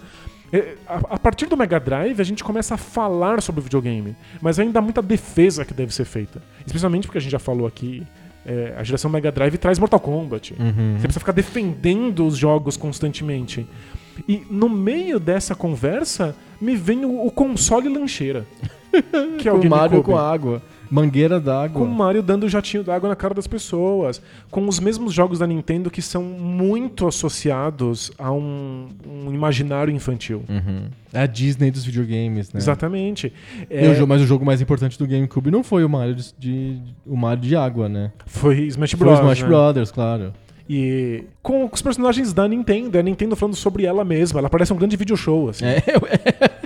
É, 0.53 0.76
A, 0.86 1.14
a 1.14 1.18
partir 1.18 1.46
do 1.46 1.57
Mega 1.57 1.78
Drive, 1.78 2.20
a 2.20 2.24
gente 2.24 2.42
começa 2.42 2.74
a 2.74 2.78
falar 2.78 3.42
sobre 3.42 3.61
o 3.61 3.64
videogame, 3.64 4.16
mas 4.40 4.59
ainda 4.59 4.78
há 4.78 4.82
muita 4.82 5.03
defesa 5.03 5.64
que 5.64 5.74
deve 5.74 5.92
ser 5.94 6.05
feita. 6.05 6.42
Especialmente 6.66 7.07
porque 7.07 7.18
a 7.18 7.20
gente 7.20 7.32
já 7.32 7.38
falou 7.38 7.66
aqui, 7.66 8.03
é, 8.49 8.74
a 8.78 8.82
geração 8.82 9.11
Mega 9.11 9.30
Drive 9.30 9.59
traz 9.59 9.78
Mortal 9.78 10.01
Kombat. 10.01 10.55
Uhum. 10.59 10.94
Você 10.94 11.03
precisa 11.03 11.20
ficar 11.20 11.32
defendendo 11.32 12.26
os 12.26 12.36
jogos 12.36 12.78
constantemente. 12.78 13.68
E 14.26 14.42
no 14.51 14.70
meio 14.70 15.20
dessa 15.20 15.55
conversa, 15.55 16.34
me 16.59 16.74
vem 16.74 17.05
o, 17.05 17.26
o 17.26 17.30
console 17.30 17.88
lancheira. 17.88 18.46
Que 19.38 19.46
é 19.46 19.53
o 19.53 19.61
com 19.61 19.68
Mario 19.68 20.03
com 20.03 20.16
água. 20.16 20.62
Mangueira 20.91 21.39
d'água. 21.41 21.84
Com 21.84 21.91
o 21.91 21.95
Mario 21.95 22.22
dando 22.22 22.49
jatinho 22.49 22.82
d'água 22.82 23.09
na 23.09 23.16
cara 23.16 23.34
das 23.34 23.47
pessoas. 23.47 24.20
Com 24.51 24.66
os 24.68 24.80
mesmos 24.80 25.12
jogos 25.12 25.39
da 25.39 25.47
Nintendo 25.47 25.91
que 25.91 26.01
são 26.03 26.22
muito 26.22 27.07
associados 27.07 28.11
a 28.18 28.32
um, 28.32 28.89
um 29.07 29.32
imaginário 29.32 29.93
infantil. 29.95 30.43
Uhum. 30.49 30.84
É 31.12 31.20
a 31.22 31.26
Disney 31.26 31.70
dos 31.70 31.84
videogames, 31.84 32.53
né? 32.53 32.59
Exatamente. 32.59 33.32
É, 33.70 33.89
o 33.91 33.95
jogo- 33.95 34.07
mas 34.09 34.22
o 34.22 34.26
jogo 34.26 34.45
mais 34.45 34.61
importante 34.61 34.99
do 34.99 35.07
GameCube 35.07 35.51
não 35.51 35.62
foi 35.62 35.84
o 35.84 35.89
Mario 35.89 36.14
de, 36.14 36.34
de- 36.39 36.78
o 37.07 37.16
Mario 37.16 37.43
de 37.43 37.57
água, 37.57 37.89
né? 37.89 38.12
foi 38.26 38.61
Smash 38.66 38.93
Foi 38.93 39.07
o 39.07 39.11
Bros. 39.11 39.18
Smash 39.20 39.43
né? 39.43 39.49
Brothers, 39.49 39.91
claro. 39.91 40.32
E 40.70 41.24
com 41.43 41.66
os 41.72 41.80
personagens 41.80 42.34
da 42.34 42.47
Nintendo, 42.47 42.99
é 42.99 43.01
a 43.01 43.03
Nintendo 43.03 43.34
falando 43.34 43.57
sobre 43.57 43.86
ela 43.86 44.05
mesma. 44.05 44.39
Ela 44.39 44.51
parece 44.51 44.70
um 44.70 44.76
grande 44.76 44.97
video 44.99 45.16
show, 45.16 45.49
assim. 45.49 45.64
É, 45.64 45.82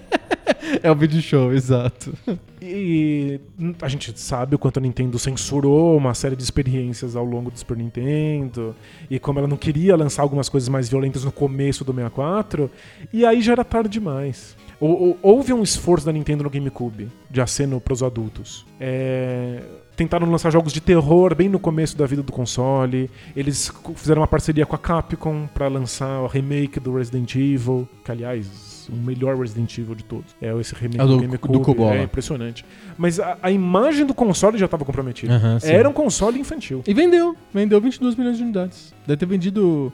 é 0.82 0.90
o 0.90 0.94
vídeo 0.94 1.20
show, 1.20 1.52
exato. 1.52 2.12
E 2.60 3.40
a 3.80 3.88
gente 3.88 4.18
sabe 4.18 4.54
o 4.54 4.58
quanto 4.58 4.78
a 4.78 4.80
Nintendo 4.80 5.18
censurou 5.18 5.96
uma 5.96 6.14
série 6.14 6.36
de 6.36 6.42
experiências 6.42 7.16
ao 7.16 7.24
longo 7.24 7.50
do 7.50 7.58
Super 7.58 7.76
Nintendo, 7.76 8.74
e 9.10 9.18
como 9.18 9.38
ela 9.38 9.48
não 9.48 9.56
queria 9.56 9.96
lançar 9.96 10.22
algumas 10.22 10.48
coisas 10.48 10.68
mais 10.68 10.88
violentas 10.88 11.24
no 11.24 11.32
começo 11.32 11.84
do 11.84 11.92
64, 11.92 12.70
e 13.12 13.26
aí 13.26 13.42
já 13.42 13.52
era 13.52 13.64
tarde 13.64 13.88
demais. 13.88 14.56
Ou- 14.80 15.00
ou- 15.00 15.18
Houve 15.22 15.52
um 15.52 15.62
esforço 15.62 16.06
da 16.06 16.12
Nintendo 16.12 16.44
no 16.44 16.50
GameCube 16.50 17.08
de 17.30 17.40
aceno 17.40 17.80
para 17.80 17.92
os 17.92 18.02
adultos. 18.02 18.66
É, 18.80 19.62
tentaram 19.96 20.28
lançar 20.30 20.50
jogos 20.50 20.72
de 20.72 20.80
terror 20.80 21.34
bem 21.34 21.48
no 21.48 21.58
começo 21.58 21.96
da 21.96 22.04
vida 22.06 22.22
do 22.22 22.32
console. 22.32 23.08
Eles 23.36 23.72
fizeram 23.94 24.22
uma 24.22 24.26
parceria 24.28 24.66
com 24.66 24.74
a 24.74 24.78
Capcom 24.78 25.46
pra 25.54 25.68
lançar 25.68 26.20
o 26.20 26.26
remake 26.26 26.80
do 26.80 26.96
Resident 26.96 27.34
Evil, 27.36 27.88
que 28.04 28.10
aliás, 28.10 28.48
o 28.90 28.96
melhor 28.96 29.36
Resident 29.36 29.76
Evil 29.78 29.94
de 29.94 30.04
todos. 30.04 30.34
É 30.40 30.52
esse 30.58 30.74
remake 30.74 31.00
É 31.00 31.06
do- 31.06 31.18
GameCube. 31.20 31.52
do 31.54 31.60
Kobola. 31.60 31.94
É 31.96 32.02
impressionante. 32.04 32.64
Mas 32.96 33.20
a, 33.20 33.36
a 33.42 33.50
imagem 33.50 34.06
do 34.06 34.14
console 34.14 34.56
já 34.58 34.64
estava 34.64 34.84
comprometida. 34.84 35.58
Sim. 35.60 35.68
Era 35.70 35.88
um 35.88 35.92
console 35.92 36.38
infantil. 36.38 36.82
E 36.86 36.94
vendeu. 36.94 37.36
Vendeu 37.52 37.80
22 37.80 38.16
milhões 38.16 38.36
de 38.38 38.42
unidades. 38.42 38.94
Deve 39.06 39.18
ter 39.18 39.26
vendido 39.26 39.92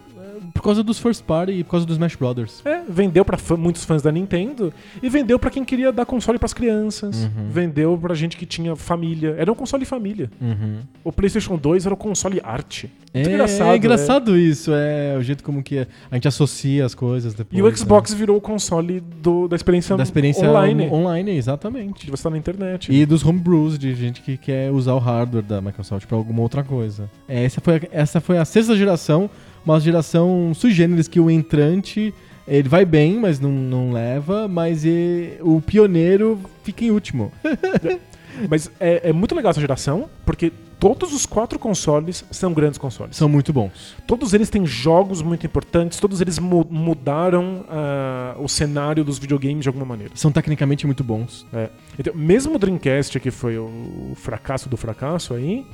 por 0.55 0.62
causa 0.62 0.82
dos 0.82 0.99
First 0.99 1.22
Party 1.24 1.53
e 1.53 1.64
por 1.64 1.72
causa 1.72 1.86
dos 1.86 1.97
Smash 1.97 2.16
Brothers. 2.16 2.62
É, 2.64 2.82
vendeu 2.89 3.24
pra 3.24 3.36
fã- 3.36 3.57
muitos 3.57 3.84
fãs 3.84 4.03
da 4.03 4.11
Nintendo 4.12 4.72
e 5.03 5.09
vendeu 5.09 5.39
pra 5.39 5.51
quem 5.51 5.64
queria 5.64 5.91
dar 5.93 6.05
console 6.07 6.39
pras 6.39 6.53
crianças. 6.53 7.24
Uhum. 7.24 7.49
Vendeu 7.51 7.97
pra 7.99 8.14
gente 8.14 8.36
que 8.36 8.47
tinha 8.47 8.74
família. 8.76 9.34
Era 9.39 9.51
um 9.51 9.55
console 9.55 9.84
família. 9.84 10.30
Uhum. 10.41 10.78
O 11.05 11.12
PlayStation 11.12 11.57
2 11.57 11.84
era 11.86 11.95
o 11.95 11.97
console 11.97 12.41
arte. 12.43 12.91
É 13.14 13.22
engraçado, 13.22 13.34
engraçado, 13.34 13.72
é 13.72 13.76
engraçado 13.76 14.39
isso, 14.39 14.70
é 14.74 15.16
o 15.18 15.22
jeito 15.22 15.43
como 15.43 15.62
que 15.62 15.78
a 15.78 15.86
gente 16.14 16.28
associa 16.28 16.84
as 16.84 16.95
coisas 16.95 17.32
depois. 17.32 17.59
E 17.59 17.62
o 17.62 17.68
né? 17.68 17.74
Xbox 17.74 18.12
virou 18.12 18.36
o 18.36 18.41
console 18.41 19.01
do- 19.01 19.49
da 19.49 19.57
experiência, 19.57 19.97
da 19.97 20.03
experiência 20.03 20.49
online. 20.49 20.86
on- 20.89 20.93
online, 21.01 21.30
exatamente. 21.32 22.05
De 22.05 22.11
você 22.11 22.20
estar 22.20 22.30
na 22.30 22.36
internet. 22.39 22.93
E 22.93 23.07
dos 23.07 23.24
homebrews, 23.24 23.78
de 23.78 23.95
gente 23.95 24.20
que 24.20 24.36
quer 24.36 24.70
usar 24.70 24.93
o 24.95 24.99
hardware 24.99 25.43
da 25.43 25.61
Microsoft 25.62 26.07
pra 26.07 26.16
alguma 26.18 26.43
outra 26.43 26.62
coisa. 26.62 27.09
É, 27.26 27.45
Essa 27.45 27.61
foi, 27.62 27.76
a, 27.76 27.80
essa 27.93 28.20
foi 28.20 28.36
a 28.39 28.45
sexta 28.45 28.76
geração, 28.76 29.30
uma 29.75 29.81
geração 29.81 30.53
sui 30.55 30.71
generis 30.73 31.09
que 31.09 31.21
o 31.21 31.31
entrante, 31.31 32.12
ele 32.47 32.69
vai 32.69 32.85
bem, 32.85 33.19
mas 33.19 33.39
não, 33.41 33.51
não 33.51 33.93
leva, 33.93 34.49
mas 34.49 34.85
e- 34.85 35.37
o 35.41 35.61
pioneiro 35.61 36.39
fica 36.62 36.85
em 36.85 36.91
último. 36.91 37.33
Mas 38.49 38.71
é, 38.79 39.09
é 39.09 39.12
muito 39.12 39.35
legal 39.35 39.51
essa 39.51 39.61
geração, 39.61 40.09
porque 40.25 40.53
todos 40.79 41.12
os 41.12 41.27
quatro 41.27 41.59
consoles 41.59 42.25
são 42.31 42.53
grandes 42.53 42.79
consoles. 42.79 43.16
São 43.16 43.29
muito 43.29 43.53
bons. 43.53 43.97
Todos 44.07 44.33
eles 44.33 44.49
têm 44.49 44.64
jogos 44.64 45.21
muito 45.23 45.45
importantes, 45.45 45.99
todos 45.99 46.21
eles 46.21 46.39
mu- 46.39 46.64
mudaram 46.71 47.64
ah, 47.69 48.37
o 48.39 48.47
cenário 48.49 49.03
dos 49.03 49.19
videogames 49.19 49.62
de 49.64 49.69
alguma 49.69 49.85
maneira. 49.85 50.12
São 50.14 50.31
tecnicamente 50.31 50.87
muito 50.87 51.03
bons. 51.03 51.45
É. 51.53 51.69
Então, 51.99 52.14
mesmo 52.14 52.55
o 52.55 52.59
Dreamcast, 52.61 53.19
que 53.19 53.33
foi 53.33 53.59
o 53.59 54.12
fracasso 54.14 54.69
do 54.69 54.77
fracasso 54.77 55.35
aí, 55.35 55.66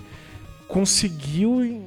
conseguiu, 0.66 1.84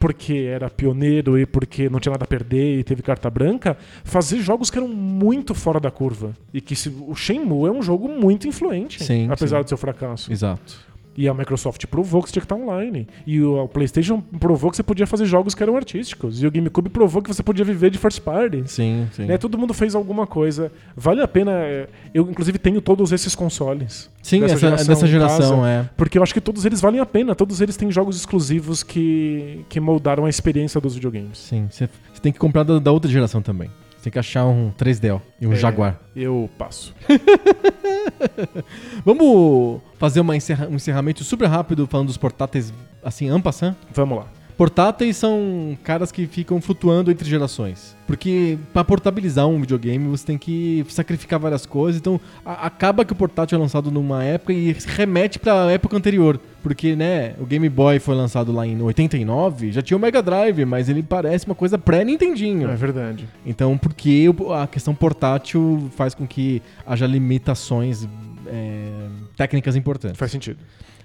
porque 0.00 0.48
era 0.50 0.70
pioneiro 0.70 1.38
e 1.38 1.44
porque 1.44 1.90
não 1.90 2.00
tinha 2.00 2.10
nada 2.10 2.24
a 2.24 2.26
perder 2.26 2.78
e 2.80 2.82
teve 2.82 3.02
carta 3.02 3.28
branca, 3.30 3.76
fazer 4.02 4.40
jogos 4.40 4.70
que 4.70 4.78
eram 4.78 4.88
muito 4.88 5.54
fora 5.54 5.78
da 5.78 5.90
curva. 5.90 6.34
E 6.54 6.60
que 6.60 6.74
se- 6.74 6.88
o 7.06 7.14
Shenmue 7.14 7.68
é 7.68 7.70
um 7.70 7.82
jogo 7.82 8.08
muito 8.08 8.48
influente, 8.48 9.04
Sim, 9.04 9.28
apesar 9.30 9.58
sim. 9.58 9.64
do 9.64 9.68
seu 9.68 9.76
fracasso. 9.78 10.32
Exato. 10.32 10.89
E 11.16 11.28
a 11.28 11.34
Microsoft 11.34 11.84
provou 11.86 12.22
que 12.22 12.28
você 12.28 12.34
tinha 12.34 12.40
que 12.40 12.46
estar 12.46 12.54
online. 12.54 13.06
E 13.26 13.42
o, 13.42 13.68
PlayStation 13.68 14.20
provou 14.38 14.70
que 14.70 14.76
você 14.76 14.82
podia 14.82 15.06
fazer 15.06 15.26
jogos 15.26 15.54
que 15.54 15.62
eram 15.62 15.76
artísticos. 15.76 16.42
E 16.42 16.46
o 16.46 16.50
GameCube 16.50 16.88
provou 16.88 17.20
que 17.20 17.28
você 17.28 17.42
podia 17.42 17.64
viver 17.64 17.90
de 17.90 17.98
first 17.98 18.20
party. 18.20 18.62
Sim, 18.66 19.08
sim. 19.12 19.26
Né, 19.26 19.36
todo 19.36 19.58
mundo 19.58 19.74
fez 19.74 19.94
alguma 19.94 20.26
coisa. 20.26 20.72
Vale 20.96 21.20
a 21.20 21.28
pena. 21.28 21.52
é, 21.52 21.88
Eu, 22.14 22.30
inclusive, 22.30 22.58
tenho 22.58 22.80
todos 22.80 23.12
esses 23.12 23.34
consoles. 23.34 24.08
Sim, 24.22 24.40
dessa 24.40 24.54
essa, 24.54 24.60
geração 24.60 24.86
dessa 24.86 25.06
geração, 25.06 25.56
casa. 25.60 25.68
é. 25.68 25.88
Porque 25.96 26.18
eu 26.18 26.22
acho 26.22 26.32
que 26.32 26.40
todos 26.40 26.64
eles 26.64 26.80
valem 26.80 27.00
a 27.00 27.06
pena. 27.06 27.34
Todos 27.34 27.60
eles 27.60 27.76
têm 27.76 27.90
jogos 27.90 28.16
exclusivos 28.16 28.82
que, 28.82 29.64
que 29.68 29.80
moldaram 29.80 30.24
a 30.26 30.28
experiência 30.28 30.80
dos 30.80 30.94
videogames. 30.94 31.38
Sim, 31.38 31.66
você 31.70 31.88
você 32.20 32.20
tem 32.20 32.32
que 32.32 32.38
comprar 32.38 32.62
da, 32.64 32.78
da 32.78 32.92
outra 32.92 33.10
geração 33.10 33.40
também. 33.40 33.70
Tem 34.02 34.10
que 34.10 34.18
achar 34.18 34.46
um 34.46 34.70
3DO 34.72 35.20
e 35.40 35.46
um 35.46 35.52
É. 35.52 35.56
Jaguar. 35.56 36.00
Eu 36.16 36.48
passo. 36.56 36.94
Vamos 39.04 39.80
fazer 39.98 40.20
uma 40.20 40.36
encerra- 40.36 40.68
um 40.68 40.74
encerramento 40.76 41.22
super 41.24 41.46
rápido 41.46 41.86
falando 41.86 42.06
dos 42.08 42.16
portáteis, 42.16 42.72
assim, 43.04 43.28
ampassant? 43.28 43.76
Vamos 43.92 44.18
lá. 44.18 44.26
Portáteis 44.60 45.16
são 45.16 45.74
caras 45.82 46.12
que 46.12 46.26
ficam 46.26 46.60
flutuando 46.60 47.10
entre 47.10 47.26
gerações. 47.26 47.96
Porque 48.06 48.58
pra 48.74 48.84
portabilizar 48.84 49.46
um 49.48 49.58
videogame 49.58 50.06
você 50.06 50.26
tem 50.26 50.36
que 50.36 50.84
sacrificar 50.90 51.40
várias 51.40 51.64
coisas. 51.64 51.98
Então 51.98 52.20
a- 52.44 52.66
acaba 52.66 53.02
que 53.02 53.10
o 53.14 53.16
portátil 53.16 53.56
é 53.56 53.58
lançado 53.58 53.90
numa 53.90 54.22
época 54.22 54.52
e 54.52 54.76
remete 54.86 55.38
pra 55.38 55.72
época 55.72 55.96
anterior. 55.96 56.38
Porque, 56.62 56.94
né, 56.94 57.36
o 57.40 57.46
Game 57.46 57.66
Boy 57.70 57.98
foi 58.00 58.14
lançado 58.14 58.52
lá 58.52 58.66
em 58.66 58.78
89, 58.82 59.72
já 59.72 59.80
tinha 59.80 59.96
o 59.96 60.00
Mega 60.00 60.20
Drive, 60.22 60.62
mas 60.66 60.90
ele 60.90 61.02
parece 61.02 61.46
uma 61.46 61.54
coisa 61.54 61.78
pré-Nintendinho. 61.78 62.68
É 62.70 62.76
verdade. 62.76 63.26
Então, 63.46 63.78
porque 63.78 64.26
a 64.62 64.66
questão 64.66 64.94
portátil 64.94 65.90
faz 65.96 66.12
com 66.14 66.26
que 66.26 66.60
haja 66.86 67.06
limitações 67.06 68.06
é, 68.46 68.90
técnicas 69.38 69.74
importantes. 69.74 70.18
Faz 70.18 70.30
sentido. 70.30 70.58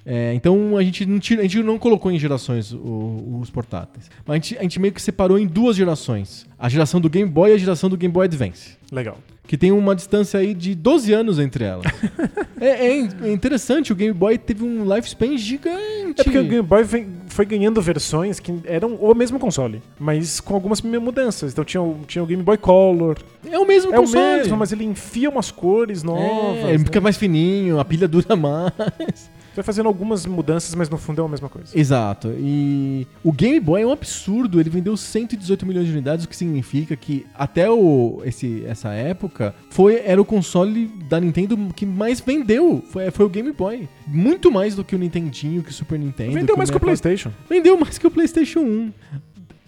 É, 0.05 0.33
então 0.35 0.77
a 0.77 0.83
gente, 0.83 1.03
não 1.05 1.17
tira- 1.19 1.41
a 1.41 1.43
gente 1.43 1.63
não 1.63 1.79
colocou 1.79 2.11
em 2.11 2.19
gerações 2.19 2.71
o- 2.71 3.39
os 3.41 3.49
portáteis. 3.49 4.09
Mas 4.25 4.33
a 4.33 4.35
gente, 4.35 4.57
a 4.59 4.61
gente 4.61 4.79
meio 4.79 4.93
que 4.93 5.01
separou 5.01 5.39
em 5.39 5.47
duas 5.47 5.75
gerações. 5.75 6.45
A 6.59 6.69
geração 6.69 7.01
do 7.01 7.09
Game 7.09 7.29
Boy 7.29 7.51
e 7.51 7.53
a 7.55 7.57
geração 7.57 7.89
do 7.89 7.97
Game 7.97 8.13
Boy 8.13 8.25
Advance. 8.25 8.77
Legal. 8.91 9.17
Que 9.47 9.57
tem 9.57 9.71
uma 9.71 9.95
distância 9.95 10.39
aí 10.39 10.53
de 10.55 10.73
12 10.75 11.11
anos 11.13 11.37
entre 11.39 11.63
elas. 11.63 11.85
é, 12.59 12.87
é 12.87 13.07
é 13.23 13.31
interessante, 13.31 13.91
o 13.91 13.95
Game 13.95 14.13
Boy 14.13 14.37
teve 14.37 14.63
um 14.63 14.83
lifespan 14.91 15.37
gigante. 15.37 16.21
É 16.21 16.23
porque 16.23 16.37
o 16.37 16.43
Game 16.43 16.61
Boy 16.63 16.83
vem- 16.83 17.07
foi 17.27 17.45
ganhando 17.45 17.81
versões 17.81 18.39
que 18.39 18.53
eram 18.65 18.95
o 18.95 19.13
mesmo 19.13 19.39
console, 19.39 19.81
mas 19.99 20.39
com 20.39 20.53
algumas 20.55 20.81
mudanças. 20.81 21.51
Então 21.51 21.63
tinha 21.65 21.81
o, 21.81 21.99
tinha 22.07 22.23
o 22.23 22.27
Game 22.27 22.41
Boy 22.43 22.57
Color. 22.57 23.17
É 23.51 23.57
o 23.59 23.65
mesmo 23.67 23.93
É 23.93 23.97
o 23.97 24.01
console. 24.01 24.37
mesmo, 24.37 24.57
mas 24.57 24.71
ele 24.71 24.83
enfia 24.83 25.29
umas 25.29 25.51
cores 25.51 26.01
novas. 26.03 26.23
É, 26.63 26.69
ele 26.69 26.77
né? 26.79 26.85
fica 26.85 27.01
mais 27.01 27.17
fininho, 27.17 27.79
a 27.79 27.85
pilha 27.85 28.07
dura 28.07 28.33
mais. 28.37 29.29
Vai 29.55 29.63
fazendo 29.63 29.87
algumas 29.87 30.25
mudanças, 30.25 30.75
mas 30.75 30.89
no 30.89 30.97
fundo 30.97 31.21
é 31.21 31.25
a 31.25 31.29
mesma 31.29 31.47
coisa. 31.47 31.77
Exato. 31.77 32.33
E 32.37 33.07
o 33.23 33.31
Game 33.31 33.59
Boy 33.59 33.81
é 33.81 33.87
um 33.87 33.91
absurdo. 33.91 34.59
Ele 34.59 34.69
vendeu 34.69 34.97
118 34.97 35.65
milhões 35.65 35.87
de 35.87 35.93
unidades, 35.93 36.25
o 36.25 36.27
que 36.27 36.35
significa 36.35 36.95
que 36.95 37.25
até 37.33 37.69
o, 37.69 38.21
esse, 38.25 38.65
essa 38.65 38.91
época 38.91 39.55
foi, 39.69 40.01
era 40.05 40.21
o 40.21 40.25
console 40.25 40.87
da 41.09 41.19
Nintendo 41.19 41.57
que 41.73 41.85
mais 41.85 42.19
vendeu. 42.19 42.83
Foi, 42.89 43.09
foi 43.11 43.25
o 43.25 43.29
Game 43.29 43.51
Boy. 43.53 43.87
Muito 44.05 44.51
mais 44.51 44.75
do 44.75 44.83
que 44.83 44.93
o 44.93 44.99
Nintendinho, 44.99 45.63
que 45.63 45.69
o 45.69 45.73
Super 45.73 45.97
Nintendo. 45.97 46.33
Vendeu 46.33 46.57
mais 46.57 46.69
que 46.69 46.75
o 46.75 46.79
64. 46.79 46.85
PlayStation. 46.85 47.31
Vendeu 47.49 47.77
mais 47.77 47.97
que 47.97 48.07
o 48.07 48.11
PlayStation 48.11 48.59
1. 48.59 48.91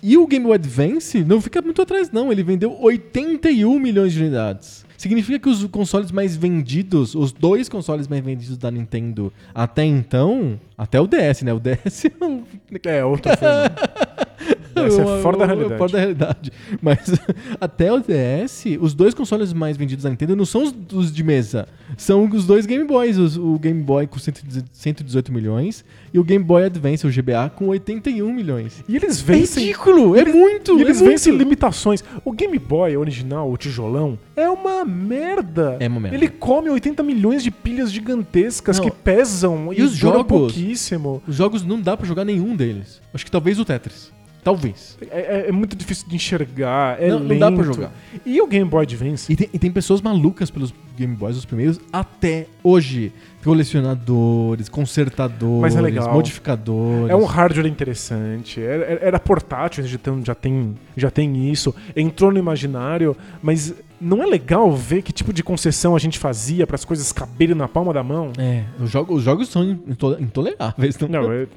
E 0.03 0.17
o 0.17 0.27
Game 0.27 0.45
Boy 0.45 0.55
Advance 0.55 1.23
não 1.23 1.41
fica 1.41 1.61
muito 1.61 1.81
atrás, 1.81 2.11
não. 2.11 2.31
Ele 2.31 2.43
vendeu 2.43 2.77
81 2.79 3.79
milhões 3.79 4.13
de 4.13 4.19
unidades. 4.19 4.85
Significa 4.97 5.39
que 5.39 5.49
os 5.49 5.63
consoles 5.65 6.11
mais 6.11 6.35
vendidos, 6.35 7.13
os 7.13 7.31
dois 7.31 7.69
consoles 7.69 8.07
mais 8.07 8.23
vendidos 8.23 8.57
da 8.57 8.71
Nintendo 8.71 9.31
até 9.53 9.85
então, 9.85 10.59
até 10.75 10.99
o 10.99 11.07
DS, 11.07 11.43
né? 11.43 11.53
O 11.53 11.59
DS 11.59 12.05
é 12.05 12.09
É, 12.89 13.05
Essa 15.01 15.11
é 15.13 15.21
fora 15.21 15.37
da 15.37 15.45
realidade. 15.45 15.77
Fora 15.77 15.91
da 15.91 15.99
realidade. 15.99 16.51
Mas 16.81 16.99
até 17.59 17.91
o 17.91 17.99
DS, 17.99 18.65
os 18.79 18.93
dois 18.93 19.13
consoles 19.13 19.53
mais 19.53 19.77
vendidos 19.77 20.03
da 20.03 20.09
Nintendo 20.09 20.35
não 20.35 20.45
são 20.45 20.63
os, 20.63 20.75
os 20.93 21.11
de 21.11 21.23
mesa. 21.23 21.67
São 21.97 22.29
os 22.31 22.45
dois 22.45 22.65
Game 22.65 22.83
Boys. 22.85 23.17
os- 23.17 23.37
o 23.37 23.57
Game 23.59 23.81
Boy 23.81 24.07
com 24.07 24.17
118 24.19 25.31
milhões 25.31 25.83
e 26.13 26.19
o 26.19 26.23
Game 26.23 26.43
Boy 26.43 26.65
Advance, 26.65 27.05
o 27.05 27.09
GBA, 27.11 27.49
com 27.55 27.67
81 27.67 28.33
milhões. 28.33 28.83
E 28.87 28.95
eles 28.95 29.21
É 29.21 29.23
vencem. 29.23 29.63
ridículo! 29.65 30.15
É 30.15 30.25
muito! 30.25 30.77
E 30.77 30.81
eles 30.81 30.97
é 30.97 30.99
muito. 31.01 31.11
vencem 31.11 31.35
limitações. 31.37 32.03
O 32.25 32.31
Game 32.31 32.57
Boy 32.59 32.95
original, 32.97 33.51
o 33.51 33.57
tijolão, 33.57 34.17
é 34.35 34.49
uma 34.49 34.83
merda. 34.85 35.77
É 35.79 35.87
uma 35.87 35.99
merda. 35.99 36.17
Ele 36.17 36.27
come 36.27 36.69
80 36.69 37.01
milhões 37.03 37.43
de 37.43 37.51
pilhas 37.51 37.91
gigantescas 37.91 38.77
Não. 38.77 38.85
que 38.85 38.91
pesam 38.91 39.73
E 39.73 39.81
os 39.81 39.97
duram 39.97 40.17
jogos? 40.19 40.27
pouquíssimo. 40.27 41.21
Os 41.27 41.35
jogos 41.35 41.63
não 41.63 41.79
dá 41.81 41.95
pra 41.95 42.05
jogar 42.05 42.25
nenhum 42.25 42.55
deles. 42.55 43.01
Acho 43.13 43.25
que 43.25 43.31
talvez 43.31 43.59
o 43.59 43.65
Tetris. 43.65 44.11
Talvez. 44.47 44.97
É, 45.11 45.19
é- 45.19 45.45
é 45.49 45.51
muito 45.51 45.75
difícil 45.75 46.07
de 46.07 46.15
enxergar. 46.15 47.01
É 47.01 47.09
Não- 47.09 47.19
não 47.19 47.37
dá 47.37 47.51
pra 47.51 47.63
jogar. 47.63 47.91
E 48.25 48.39
o 48.41 48.47
Game 48.47 48.69
Boy 48.69 48.83
Advance? 48.83 49.31
E 49.31 49.35
tem, 49.35 49.49
e 49.53 49.59
tem 49.59 49.69
pessoas 49.71 49.99
malucas 50.01 50.49
pelos 50.49 50.73
Game 50.97 51.15
Boys, 51.15 51.37
os 51.37 51.45
primeiros, 51.45 51.79
até 51.93 52.47
hoje. 52.63 53.11
Colecionadores, 53.43 54.67
consertadores, 54.69 55.61
Mas 55.61 55.75
é 55.75 55.81
legal. 55.81 56.13
modificadores. 56.13 57.09
É 57.09 57.15
um 57.15 57.23
hardware 57.25 57.65
interessante. 57.67 58.61
Era, 58.61 58.99
era- 59.01 59.19
portátil, 59.19 59.85
já 59.85 59.97
tem, 59.97 60.25
já, 60.25 60.35
tem, 60.35 60.75
já 60.95 61.11
tem 61.11 61.51
isso. 61.51 61.73
Entrou 61.95 62.31
no 62.31 62.37
imaginário, 62.39 63.15
mas 63.41 63.73
não 63.99 64.21
é 64.21 64.25
legal 64.27 64.71
ver 64.73 65.01
que 65.01 65.11
tipo 65.11 65.33
de 65.33 65.43
concessão 65.43 65.95
a 65.95 65.99
gente 65.99 66.19
fazia 66.19 66.67
para 66.67 66.75
as 66.75 66.85
coisas 66.85 67.11
caberem 67.11 67.55
na 67.55 67.67
palma 67.67 67.91
da 67.93 68.03
mão? 68.03 68.31
É, 68.37 68.63
os 68.79 68.89
jogos, 68.91 69.17
os 69.17 69.23
jogos 69.23 69.47
são 69.49 69.63
into- 69.63 70.17
intoleráveis. 70.19 70.97
Não, 70.99 71.07
Não, 71.09 71.31
é, 71.31 71.47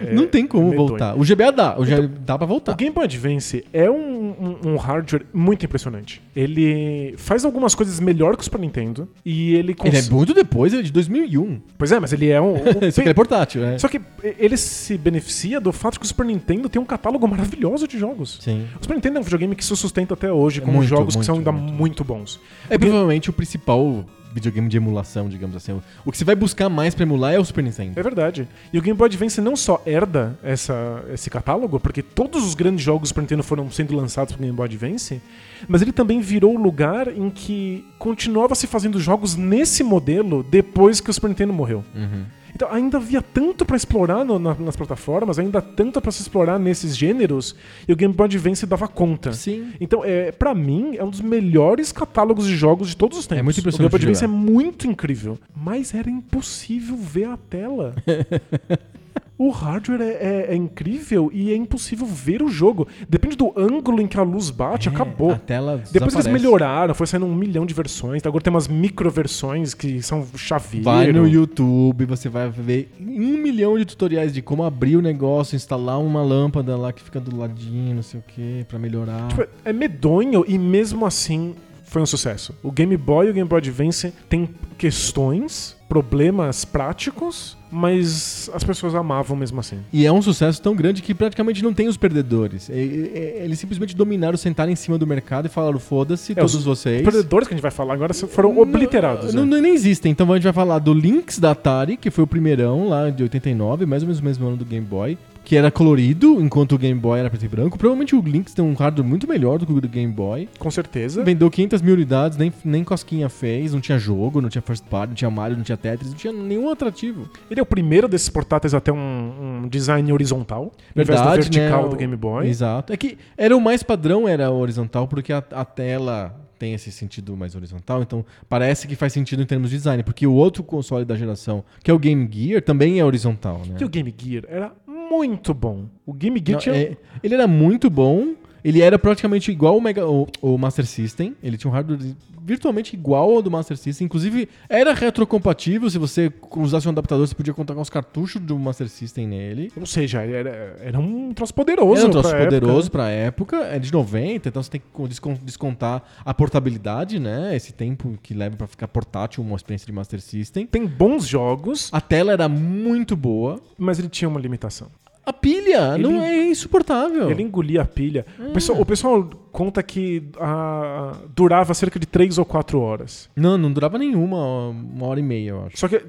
é- 0.00 0.12
não 0.14 0.26
tem 0.26 0.46
como 0.46 0.68
é 0.68 0.70
medonho. 0.70 0.88
voltar. 0.88 1.14
O 1.16 1.22
GBA 1.24 1.52
dá, 1.52 1.78
o 1.78 1.84
GBA 1.84 2.10
dá 2.24 2.38
pra 2.38 2.44
O 2.44 2.48
voltar. 2.48 2.74
Game 2.76 2.94
Boy 2.94 3.04
Advance 3.04 3.64
é 3.72 3.90
um, 3.90 4.56
um- 4.64 4.70
um 4.72 4.76
hardware 4.76 5.26
muito 5.34 5.64
impressionante. 5.66 6.22
Ele 6.34 7.14
faz 7.18 7.44
algumas 7.44 7.74
coisas 7.74 8.00
melhor 8.00 8.34
que 8.36 8.40
o 8.40 8.44
Super 8.44 8.58
Nintendo 8.66 9.08
e 9.24 9.54
ele 9.54 9.74
Ele 9.84 9.96
é 9.96 10.00
cons... 10.02 10.08
muito 10.10 10.34
depois, 10.34 10.72
ele 10.72 10.82
é 10.82 10.84
de 10.84 10.92
2001. 10.92 11.60
Pois 11.78 11.92
é, 11.92 11.98
mas 12.00 12.12
ele 12.12 12.28
é 12.28 12.40
um... 12.40 12.54
o- 12.60 12.90
Só 12.92 12.96
que 12.96 13.00
ele 13.02 13.10
é 13.10 13.14
portátil, 13.14 13.62
né? 13.62 13.78
Só 13.78 13.88
que 13.88 14.00
ele 14.22 14.56
se 14.56 14.98
beneficia 14.98 15.60
do 15.60 15.72
fato 15.72 15.98
que 15.98 16.04
o 16.04 16.08
Super 16.08 16.26
Nintendo 16.26 16.68
tem 16.68 16.80
um 16.80 16.84
catálogo 16.84 17.26
maravilhoso 17.26 17.86
de 17.88 17.98
jogos. 17.98 18.38
Sim. 18.40 18.66
O 18.78 18.82
Super 18.82 18.94
Nintendo 18.94 19.18
é 19.18 19.20
um 19.20 19.24
videogame 19.24 19.54
que 19.56 19.64
se 19.64 19.76
sustenta 19.76 20.14
até 20.14 20.32
hoje 20.32 20.60
com 20.60 20.70
Muito, 20.70 20.86
jogos 20.88 21.14
que 21.14 21.18
muito, 21.18 21.26
são 21.26 21.36
ainda 21.36 21.52
muito. 21.52 21.72
muito 21.74 22.04
bons. 22.04 22.40
É 22.68 22.76
provavelmente 22.78 23.30
o 23.30 23.32
principal 23.32 24.04
videogame 24.36 24.68
de 24.68 24.76
emulação, 24.76 25.28
digamos 25.28 25.56
assim. 25.56 25.80
O 26.04 26.12
que 26.12 26.18
você 26.18 26.24
vai 26.24 26.36
buscar 26.36 26.68
mais 26.68 26.94
pra 26.94 27.04
emular 27.04 27.32
é 27.32 27.38
o 27.38 27.44
Super 27.44 27.64
Nintendo. 27.64 27.98
É 27.98 28.02
verdade. 28.02 28.46
E 28.70 28.78
o 28.78 28.82
Game 28.82 28.96
Boy 28.96 29.06
Advance 29.06 29.40
não 29.40 29.56
só 29.56 29.82
herda 29.86 30.38
essa, 30.42 31.02
esse 31.12 31.30
catálogo, 31.30 31.80
porque 31.80 32.02
todos 32.02 32.44
os 32.44 32.54
grandes 32.54 32.84
jogos 32.84 33.08
Super 33.08 33.22
Nintendo 33.22 33.42
foram 33.42 33.70
sendo 33.70 33.96
lançados 33.96 34.34
pro 34.34 34.42
Game 34.42 34.54
Boy 34.54 34.66
Advance, 34.66 35.22
mas 35.66 35.80
ele 35.80 35.92
também 35.92 36.20
virou 36.20 36.54
o 36.54 36.62
lugar 36.62 37.08
em 37.08 37.30
que 37.30 37.84
continuava 37.98 38.54
se 38.54 38.66
fazendo 38.66 39.00
jogos 39.00 39.36
nesse 39.36 39.82
modelo 39.82 40.42
depois 40.42 41.00
que 41.00 41.08
o 41.08 41.14
Super 41.14 41.28
Nintendo 41.28 41.52
morreu. 41.54 41.82
Uhum. 41.94 42.24
Então 42.56 42.72
ainda 42.72 42.96
havia 42.96 43.20
tanto 43.20 43.66
pra 43.66 43.76
explorar 43.76 44.24
no- 44.24 44.38
na- 44.38 44.54
nas 44.54 44.74
plataformas, 44.74 45.38
ainda 45.38 45.60
tanto 45.60 46.00
pra 46.00 46.10
se 46.10 46.22
explorar 46.22 46.58
nesses 46.58 46.96
gêneros, 46.96 47.54
e 47.86 47.92
o 47.92 47.96
Game 47.96 48.14
Boy 48.14 48.24
Advance 48.24 48.64
dava 48.64 48.88
conta. 48.88 49.30
Sim. 49.34 49.72
Então, 49.78 50.02
é, 50.02 50.32
para 50.32 50.54
mim, 50.54 50.96
é 50.96 51.04
um 51.04 51.10
dos 51.10 51.20
melhores 51.20 51.92
catálogos 51.92 52.46
de 52.46 52.56
jogos 52.56 52.88
de 52.88 52.96
todos 52.96 53.18
os 53.18 53.26
tempos. 53.26 53.44
muito 53.44 53.60
impressionante 53.60 53.94
O 53.94 53.98
Game 53.98 54.04
Boy 54.06 54.10
Advance 54.16 54.24
é 54.24 54.26
muito 54.26 54.86
incrível, 54.86 55.38
mas 55.54 55.92
era 55.94 56.08
impossível 56.08 56.96
ver 56.96 57.24
a 57.26 57.36
tela. 57.36 57.94
O 59.38 59.50
hardware 59.50 60.00
é, 60.00 60.12
é- 60.12 60.46
é 60.52 60.56
incrível 60.56 61.30
e 61.32 61.52
é 61.52 61.56
impossível 61.56 62.06
ver 62.06 62.42
o 62.42 62.48
jogo. 62.48 62.88
Depende 63.08 63.36
do 63.36 63.52
ângulo 63.56 64.00
em 64.00 64.06
que 64.06 64.18
a 64.18 64.22
luz 64.22 64.48
bate, 64.50 64.88
acabou. 64.88 65.32
É, 65.32 65.34
A 65.34 65.38
tela 65.38 65.82
Depois 65.92 66.14
eles 66.14 66.26
melhoraram, 66.26 66.94
foi 66.94 67.06
saindo 67.06 67.26
um 67.26 67.34
milhão 67.34 67.66
de 67.66 67.74
versões. 67.74 68.22
Agora 68.24 68.42
tem 68.42 68.50
umas 68.52 68.66
micro 68.66 69.10
versões 69.10 69.74
que 69.74 70.00
são 70.02 70.26
chaveiro. 70.36 70.84
Vai 70.84 71.12
no 71.12 71.28
YouTube, 71.28 72.06
você 72.06 72.28
vai 72.30 72.48
ver 72.48 72.90
um 72.98 73.36
milhão 73.42 73.76
de 73.78 73.84
tutoriais 73.84 74.32
de 74.32 74.40
como 74.40 74.64
abrir 74.64 74.96
o 74.96 75.02
negócio, 75.02 75.54
instalar 75.54 75.98
uma 76.00 76.22
lâmpada 76.22 76.76
lá 76.76 76.92
que 76.92 77.02
fica 77.02 77.20
do 77.20 77.36
ladinho, 77.36 77.94
não 77.94 78.02
sei 78.02 78.20
o 78.20 78.22
que, 78.26 78.64
pra 78.68 78.78
melhorar. 78.78 79.28
Tipo, 79.28 79.46
é 79.64 79.72
medonho 79.72 80.44
e 80.48 80.56
mesmo 80.58 81.04
assim 81.04 81.54
foi 81.84 82.00
um 82.02 82.06
sucesso. 82.06 82.54
O 82.62 82.70
Game 82.72 82.96
Boy 82.96 83.26
e 83.26 83.30
o 83.30 83.32
Game 83.34 83.48
Boy 83.48 83.58
Advance 83.58 84.12
tem 84.28 84.48
questões, 84.76 85.76
problemas 85.88 86.64
práticos, 86.64 87.55
mas 87.70 88.50
as 88.54 88.62
pessoas 88.64 88.94
amavam 88.94 89.36
mesmo 89.36 89.60
assim. 89.60 89.78
E 89.92 90.06
é 90.06 90.12
um 90.12 90.22
sucesso 90.22 90.60
tão 90.62 90.74
grande 90.74 91.02
que 91.02 91.14
praticamente 91.14 91.62
não 91.62 91.72
tem 91.74 91.88
os 91.88 91.96
perdedores. 91.96 92.68
Eles 92.70 93.58
simplesmente 93.58 93.94
dominaram, 93.96 94.36
sentaram 94.36 94.70
em 94.72 94.76
cima 94.76 94.96
do 94.98 95.06
mercado 95.06 95.46
e 95.46 95.48
falaram: 95.48 95.78
foda-se, 95.78 96.32
É, 96.32 96.34
todos 96.36 96.54
os- 96.54 96.64
vocês. 96.64 96.98
Os 96.98 97.04
perdedores 97.04 97.48
que 97.48 97.54
a 97.54 97.56
gente 97.56 97.62
vai 97.62 97.70
falar 97.70 97.94
agora 97.94 98.12
foram 98.14 98.58
obliterados. 98.58 99.34
Não, 99.34 99.44
né? 99.44 99.50
não- 99.56 99.62
nem 99.62 99.74
existem. 99.74 100.12
Então 100.12 100.30
a 100.32 100.36
gente 100.36 100.44
vai 100.44 100.52
falar 100.52 100.78
do 100.78 100.92
Lynx 100.92 101.38
da 101.38 101.50
Atari, 101.52 101.96
que 101.96 102.10
foi 102.10 102.24
o 102.24 102.26
primeirão 102.26 102.88
lá 102.88 103.10
de 103.10 103.22
89, 103.22 103.86
mais 103.86 104.02
ou 104.02 104.06
menos 104.08 104.20
o 104.20 104.24
mesmo 104.24 104.46
ano 104.46 104.56
do 104.56 104.64
Game 104.64 104.84
Boy. 104.86 105.18
Que 105.46 105.54
era 105.54 105.70
colorido, 105.70 106.40
enquanto 106.40 106.72
o 106.72 106.78
Game 106.78 106.98
Boy 106.98 107.20
era 107.20 107.30
preto 107.30 107.44
e 107.44 107.48
branco. 107.48 107.78
Provavelmente 107.78 108.16
o 108.16 108.20
Lynx 108.20 108.52
tem 108.52 108.64
um 108.64 108.74
hardware 108.74 109.06
muito 109.06 109.28
melhor 109.28 109.60
do 109.60 109.64
que 109.64 109.72
o 109.72 109.80
do 109.80 109.88
Game 109.88 110.12
Boy. 110.12 110.48
Com 110.58 110.68
certeza. 110.72 111.22
Vendeu 111.22 111.48
500 111.48 111.80
mil 111.82 111.94
unidades, 111.94 112.36
nem, 112.36 112.52
nem 112.64 112.82
cosquinha 112.82 113.28
fez, 113.28 113.72
não 113.72 113.80
tinha 113.80 113.96
jogo, 113.96 114.40
não 114.40 114.48
tinha 114.48 114.60
first 114.60 114.84
party, 114.86 115.10
não 115.10 115.14
tinha 115.14 115.30
Mario, 115.30 115.56
não 115.56 115.62
tinha 115.62 115.76
Tetris, 115.76 116.10
não 116.10 116.16
tinha 116.16 116.32
nenhum 116.32 116.68
atrativo. 116.68 117.30
Ele 117.48 117.60
é 117.60 117.62
o 117.62 117.66
primeiro 117.66 118.08
desses 118.08 118.28
portáteis 118.28 118.74
a 118.74 118.80
ter 118.80 118.90
um, 118.90 119.62
um 119.62 119.68
design 119.68 120.12
horizontal, 120.12 120.72
ao 120.96 121.02
invés 121.02 121.06
do 121.06 121.24
Verdade, 121.24 121.42
vertical 121.42 121.84
né? 121.84 121.88
do 121.90 121.96
Game 121.96 122.16
Boy. 122.16 122.48
Exato. 122.48 122.92
É 122.92 122.96
que 122.96 123.16
era 123.36 123.56
o 123.56 123.60
mais 123.60 123.84
padrão, 123.84 124.26
era 124.26 124.50
horizontal, 124.50 125.06
porque 125.06 125.32
a, 125.32 125.44
a 125.52 125.64
tela 125.64 126.34
tem 126.58 126.74
esse 126.74 126.90
sentido 126.90 127.36
mais 127.36 127.54
horizontal, 127.54 128.02
então 128.02 128.24
parece 128.48 128.86
que 128.86 128.96
faz 128.96 129.12
sentido 129.12 129.42
em 129.42 129.46
termos 129.46 129.70
de 129.70 129.76
design, 129.76 130.02
porque 130.02 130.26
o 130.26 130.32
outro 130.32 130.62
console 130.62 131.04
da 131.04 131.14
geração, 131.16 131.64
que 131.82 131.90
é 131.90 131.94
o 131.94 131.98
Game 131.98 132.28
Gear, 132.32 132.62
também 132.62 132.98
é 132.98 133.04
horizontal, 133.04 133.62
né? 133.66 133.76
E 133.80 133.84
o 133.84 133.88
Game 133.88 134.14
Gear 134.16 134.44
era 134.48 134.72
muito 134.86 135.52
bom. 135.54 135.86
O 136.04 136.12
Game 136.12 136.42
Gear 136.44 136.56
Não, 136.56 136.60
tinha... 136.60 136.74
é- 136.76 136.96
ele 137.22 137.34
era 137.34 137.46
muito 137.46 137.88
bom, 137.90 138.34
ele 138.68 138.80
era 138.82 138.98
praticamente 138.98 139.50
igual 139.52 139.76
o, 139.76 139.80
Mega, 139.80 140.06
o, 140.06 140.26
o 140.42 140.58
Master 140.58 140.84
System, 140.86 141.36
ele 141.42 141.56
tinha 141.56 141.70
um 141.70 141.74
hardware 141.74 142.00
virtualmente 142.42 142.94
igual 142.94 143.34
ao 143.34 143.42
do 143.42 143.50
Master 143.50 143.76
System, 143.76 144.04
inclusive 144.04 144.48
era 144.68 144.92
retrocompatível, 144.94 145.90
se 145.90 145.98
você 145.98 146.32
usasse 146.56 146.86
um 146.86 146.90
adaptador, 146.92 147.26
você 147.26 147.34
podia 147.34 147.52
contar 147.52 147.74
com 147.74 147.80
os 147.80 147.90
cartuchos 147.90 148.40
do 148.40 148.56
Master 148.58 148.88
System 148.88 149.26
nele. 149.26 149.72
Ou 149.76 149.84
seja, 149.86 150.22
era, 150.22 150.76
era 150.80 150.98
um 150.98 151.32
troço 151.34 151.52
poderoso. 151.52 151.98
Era 152.00 152.06
um 152.06 152.10
troço 152.10 152.28
pra 152.30 152.38
época, 152.38 152.44
poderoso 152.60 152.86
né? 152.86 152.90
pra 152.90 153.08
época, 153.10 153.56
é 153.64 153.78
de 153.80 153.92
90, 153.92 154.48
então 154.48 154.62
você 154.62 154.70
tem 154.70 154.80
que 154.80 155.08
descon- 155.08 155.38
descontar 155.42 156.02
a 156.24 156.32
portabilidade, 156.32 157.18
né? 157.18 157.54
Esse 157.56 157.72
tempo 157.72 158.16
que 158.22 158.32
leva 158.32 158.56
pra 158.56 158.66
ficar 158.68 158.86
portátil 158.88 159.42
uma 159.42 159.56
experiência 159.56 159.86
de 159.86 159.92
Master 159.92 160.20
System. 160.20 160.66
Tem 160.66 160.86
bons 160.86 161.26
jogos, 161.26 161.88
A 161.92 162.00
tela 162.00 162.32
era 162.32 162.48
muito 162.48 163.16
boa. 163.16 163.60
mas 163.76 163.98
ele 163.98 164.08
tinha 164.08 164.28
uma 164.28 164.40
limitação. 164.40 164.88
A 165.26 165.32
pilha 165.32 165.94
Ele- 165.94 166.04
não 166.04 166.22
é 166.22 166.46
insuportável. 166.48 167.28
Ele 167.28 167.42
engolia 167.42 167.82
a 167.82 167.84
pilha. 167.84 168.24
O, 168.38 168.52
pessoal, 168.52 168.80
o 168.80 168.86
pessoal 168.86 169.28
conta 169.56 169.82
que 169.82 170.22
ah, 170.38 171.16
durava 171.34 171.72
cerca 171.72 171.98
de 171.98 172.04
3 172.06 172.36
ou 172.36 172.44
4 172.44 172.78
horas. 172.78 173.30
Não, 173.34 173.56
não 173.56 173.72
durava 173.72 173.96
nenhuma, 173.96 174.68
uma 174.68 175.06
hora 175.06 175.18
e 175.18 175.22
meia, 175.22 175.48
eu 175.50 175.64
acho. 175.64 175.78
Só 175.78 175.88
que, 175.88 176.02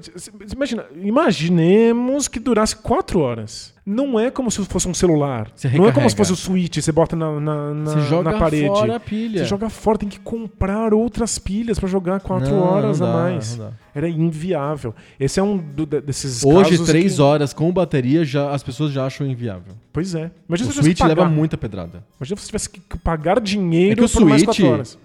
imagina, 0.54 0.84
imaginemos 1.02 2.28
que 2.28 2.38
durasse 2.38 2.76
4 2.76 3.18
horas. 3.20 3.72
Não 3.86 4.20
é 4.20 4.30
como 4.30 4.50
se 4.50 4.62
fosse 4.66 4.86
um 4.86 4.92
celular. 4.92 5.50
Não 5.74 5.88
é 5.88 5.92
como 5.92 6.10
se 6.10 6.14
fosse 6.14 6.30
o 6.30 6.36
Switch, 6.36 6.76
você 6.76 6.92
bota 6.92 7.16
na, 7.16 7.40
na, 7.40 7.72
na, 7.72 7.90
Você 7.92 8.00
joga 8.02 8.32
na 8.32 8.38
parede. 8.38 8.66
fora 8.66 8.96
a 8.96 9.00
pilha. 9.00 9.38
Você 9.40 9.46
joga 9.46 9.70
fora, 9.70 9.96
tem 9.96 10.08
que 10.10 10.20
comprar 10.20 10.92
outras 10.92 11.38
pilhas 11.38 11.78
pra 11.78 11.88
jogar 11.88 12.20
4 12.20 12.50
Não, 12.50 12.62
horas 12.62 13.00
não 13.00 13.06
a 13.08 13.10
dá, 13.12 13.16
mais. 13.22 13.56
não 13.56 13.64
dá. 13.66 13.72
Era 13.94 14.06
inviável. 14.10 14.94
Esse 15.18 15.40
é 15.40 15.42
um 15.42 15.56
do- 15.56 15.86
de- 15.86 16.02
desses 16.02 16.44
Hoje, 16.44 16.84
três 16.84 17.14
que... 17.16 17.22
horas 17.22 17.54
com 17.54 17.72
bateria, 17.72 18.24
já, 18.26 18.50
as 18.50 18.62
pessoas 18.62 18.92
já 18.92 19.06
acham 19.06 19.26
inviável. 19.26 19.72
Pois 19.98 20.14
é. 20.14 20.26
O 20.26 20.30
Imagina 20.50 20.70
se 20.70 20.76
você 20.76 20.82
Switch 20.82 21.00
leva 21.00 21.28
muita 21.28 21.56
pedrada. 21.58 22.04
Imagina 22.20 22.36
se 22.36 22.42
você 22.42 22.46
tivesse 22.46 22.70
que 22.70 22.80
pagar 22.98 23.40
dinheiro 23.40 23.92
É 23.92 23.96
que 23.96 24.04
o 24.04 24.08
por 24.08 24.24
mais 24.28 24.42
Switch- 24.42 24.58
4 24.60 24.72
horas. 24.72 24.98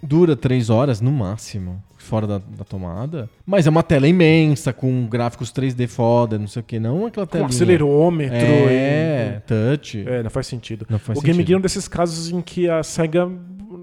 Dura 0.00 0.36
três 0.36 0.70
horas 0.70 1.00
no 1.00 1.10
máximo, 1.10 1.82
fora 1.96 2.24
da, 2.24 2.38
da 2.38 2.62
tomada. 2.64 3.28
Mas 3.44 3.66
é 3.66 3.70
uma 3.70 3.82
tela 3.82 4.06
imensa, 4.06 4.72
com 4.72 5.06
gráficos 5.08 5.50
3D 5.52 5.88
foda, 5.88 6.38
não 6.38 6.46
sei 6.46 6.60
o 6.60 6.64
que. 6.64 6.78
Não 6.78 7.04
aquela 7.06 7.26
Com 7.26 7.32
telinha. 7.32 7.48
acelerômetro. 7.48 8.36
É, 8.36 9.42
touch. 9.44 9.98
e- 9.98 10.08
É, 10.08 10.22
não 10.22 10.30
faz 10.30 10.46
sentido. 10.46 10.86
Não 10.88 11.00
faz 11.00 11.18
o 11.18 11.20
Game 11.22 11.34
sentido. 11.38 11.48
Gear 11.48 11.56
é 11.56 11.58
um 11.58 11.62
desses 11.62 11.88
casos 11.88 12.30
em 12.30 12.40
que 12.40 12.68
a 12.70 12.80
SEGA 12.84 13.28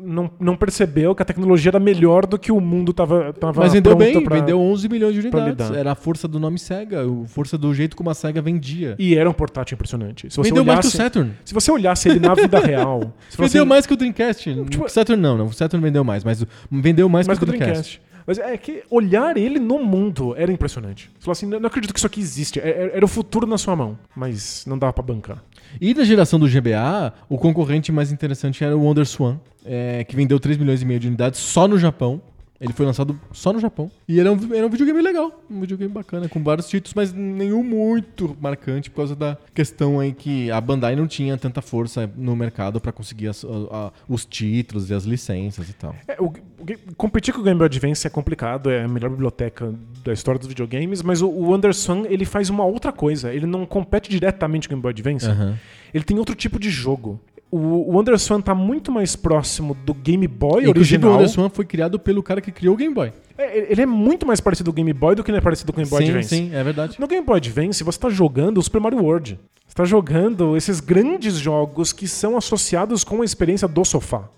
não, 0.06 0.30
não 0.40 0.56
percebeu 0.56 1.14
que 1.16 1.22
a 1.22 1.26
tecnologia 1.26 1.70
era 1.70 1.80
melhor 1.80 2.26
do 2.26 2.38
que 2.38 2.52
o 2.52 2.60
mundo 2.62 2.94
tava, 2.94 3.34
tava 3.34 3.62
Mas 3.62 3.74
vendeu 3.74 3.96
bem, 3.96 4.24
pra- 4.24 4.38
vendeu 4.40 4.60
11 4.60 4.88
milhões 4.88 5.14
de 5.14 5.20
unidades. 5.22 5.72
Era 5.72 5.92
a 5.92 5.96
força 5.96 6.28
do 6.28 6.40
nome 6.40 6.60
Sega, 6.60 7.02
a 7.04 7.28
força 7.28 7.58
do 7.58 7.74
jeito 7.74 7.96
como 7.96 8.10
a 8.10 8.14
Sega 8.14 8.42
vendia. 8.42 8.96
E 9.00 9.16
era 9.16 9.30
um 9.30 9.34
portátil 9.34 9.76
impressionante. 9.76 10.30
Se 10.30 10.38
você 10.38 10.50
vendeu 10.50 10.64
mais 10.66 10.80
que 10.80 10.86
o 10.86 10.90
olhasse, 10.90 10.98
Saturn. 10.98 11.32
Se 11.44 11.54
você 11.54 11.72
olhasse 11.72 12.10
ele 12.10 12.20
na 12.20 12.34
vida 12.34 12.60
real... 12.60 13.00
Vendeu 13.38 13.50
você- 13.50 13.64
mais 13.66 13.86
que 13.86 13.94
o 13.94 13.98
Dreamcast. 13.98 14.66
Tipo- 14.70 14.90
Saturn 14.90 15.22
não, 15.22 15.38
não. 15.38 15.46
O 15.48 15.54
Saturn 15.54 15.84
vendeu 15.84 16.04
mais, 16.04 16.24
mas 16.24 16.46
vendeu 16.72 17.10
mais, 17.10 17.28
mais 17.28 17.38
que 17.40 17.46
que 17.46 17.50
o 17.52 17.54
Dreamcast. 17.58 18.00
Dreamcast. 18.00 18.02
Mas 18.28 18.40
é 18.40 18.58
que 18.58 18.82
olhar 18.90 19.38
ele 19.38 19.60
no 19.60 19.78
mundo 19.84 20.34
era 20.36 20.52
impressionante. 20.52 21.12
Você 21.20 21.26
falou 21.26 21.32
assim, 21.34 21.46
não 21.46 21.68
acredito 21.68 21.94
que 21.94 22.00
isso 22.00 22.08
aqui 22.08 22.20
existe. 22.20 22.60
É- 22.60 22.64
é- 22.70 22.92
Era 22.96 23.06
o 23.06 23.08
futuro 23.08 23.46
na 23.46 23.56
sua 23.58 23.76
mão. 23.76 23.96
Mas 24.16 24.66
não 24.66 24.80
dava 24.80 24.92
pra 24.94 25.04
bancar. 25.04 25.44
E 25.80 25.94
da 25.94 26.04
geração 26.04 26.40
do 26.40 26.48
GBA, 26.48 27.14
o 27.28 27.38
concorrente 27.38 27.92
mais 27.92 28.12
interessante 28.12 28.64
era 28.64 28.76
o 28.76 28.82
Wonder 28.82 29.06
Swan, 29.06 29.40
é, 29.66 30.04
que 30.04 30.16
vendeu 30.16 30.40
3 30.40 30.58
milhões 30.58 30.82
e 30.82 30.86
meio 30.86 31.00
de 31.00 31.08
unidades 31.08 31.40
só 31.40 31.68
no 31.68 31.78
Japão. 31.78 32.22
Ele 32.60 32.72
foi 32.72 32.86
lançado 32.86 33.20
só 33.34 33.52
no 33.52 33.60
Japão. 33.60 33.92
E 34.08 34.20
era 34.20 34.32
um, 34.32 34.54
era 34.56 34.66
um 34.66 34.70
videogame 34.70 35.02
legal, 35.02 35.44
um 35.52 35.60
videogame 35.60 35.92
bacana, 35.92 36.30
com 36.30 36.42
vários 36.42 36.70
títulos, 36.70 36.94
mas 36.94 37.12
nenhum 37.12 37.62
muito 37.64 38.36
marcante 38.40 38.90
por 38.90 38.98
causa 38.98 39.16
da 39.16 39.38
questão 39.54 40.00
aí 40.00 40.14
que 40.14 40.50
a 40.50 40.62
Bandai 40.62 40.96
não 40.96 41.06
tinha 41.06 41.38
tanta 41.38 41.62
força 41.62 42.10
no 42.16 42.34
mercado 42.36 42.80
pra 42.80 42.92
conseguir 42.94 43.28
as- 43.28 43.44
a- 43.44 43.48
a- 43.88 43.92
os 44.08 44.24
títulos 44.26 44.90
e 44.90 44.94
as 44.94 45.04
licenças 45.04 45.70
e 45.70 45.74
tal. 45.74 45.94
É, 46.08 46.16
o- 46.22 46.28
o 46.28 46.96
competir 46.96 47.34
com 47.34 47.42
o 47.42 47.44
Game 47.44 47.58
Boy 47.58 47.66
Advance 47.66 48.08
é 48.08 48.10
complicado, 48.10 48.70
é 48.70 48.84
a 48.84 48.88
melhor 48.88 49.10
biblioteca 49.10 49.74
da 50.04 50.14
história 50.14 50.40
dos 50.40 50.48
videogames, 50.48 51.02
mas 51.02 51.22
o, 51.22 51.30
o 51.30 51.54
Anderson 51.54 52.06
ele 52.08 52.24
faz 52.24 52.50
uma 52.50 52.64
outra 52.64 52.92
coisa. 52.94 53.34
Ele 53.34 53.46
não 53.46 53.66
compete 53.66 54.10
diretamente 54.10 54.68
com 54.70 54.74
o 54.74 54.78
Game 54.78 54.82
Boy 54.82 54.92
Advance. 54.92 55.26
Aham. 55.28 55.60
Ele 55.94 56.04
tem 56.04 56.18
outro 56.18 56.36
tipo 56.36 56.58
de 56.60 56.70
jogo. 56.70 57.20
O, 57.58 57.94
o 57.94 58.00
Anderson 58.00 58.42
tá 58.42 58.54
muito 58.54 58.92
mais 58.92 59.16
próximo 59.16 59.78
do 59.86 59.94
Game 59.94 60.28
Boy 60.28 60.64
Inclusive, 60.64 60.80
original. 60.80 61.10
o 61.10 61.14
Wonder 61.14 61.30
Swan 61.30 61.50
foi 61.50 61.64
criado 61.64 61.98
pelo 61.98 62.22
cara 62.22 62.42
que 62.42 62.52
criou 62.52 62.74
o 62.74 62.78
Game 62.78 62.94
Boy. 62.94 63.14
É, 63.38 63.72
ele 63.72 63.82
é 63.82 63.86
muito 63.86 64.28
mais 64.28 64.42
parecido 64.42 64.72
com 64.72 64.74
o 64.74 64.76
Game 64.76 64.92
Boy 64.92 65.16
do 65.16 65.24
que 65.24 65.32
ele 65.32 65.38
é 65.38 65.42
parecido 65.42 65.72
com 65.72 65.80
o 65.80 65.84
Game 65.84 65.90
Boy 65.90 66.04
sim, 66.04 66.10
Advance. 66.10 66.30
sim, 66.30 66.50
é 66.54 66.62
verdade. 66.64 67.00
No 67.00 67.08
Game 67.08 67.26
Boy 67.26 67.38
Advance, 67.38 67.82
você 67.82 67.98
está 67.98 68.10
jogando 68.10 68.58
o 68.58 68.62
Super 68.62 68.82
Mario 68.82 69.02
World. 69.02 69.40
Você 69.66 69.72
está 69.72 69.86
jogando 69.86 70.56
esses 70.56 70.80
grandes 70.80 71.36
jogos 71.36 71.92
que 71.92 72.08
são 72.08 72.38
associados 72.38 73.04
com 73.04 73.22
a 73.22 73.26
experiência 73.26 73.68
do 73.68 73.84
sofá. 73.86 74.30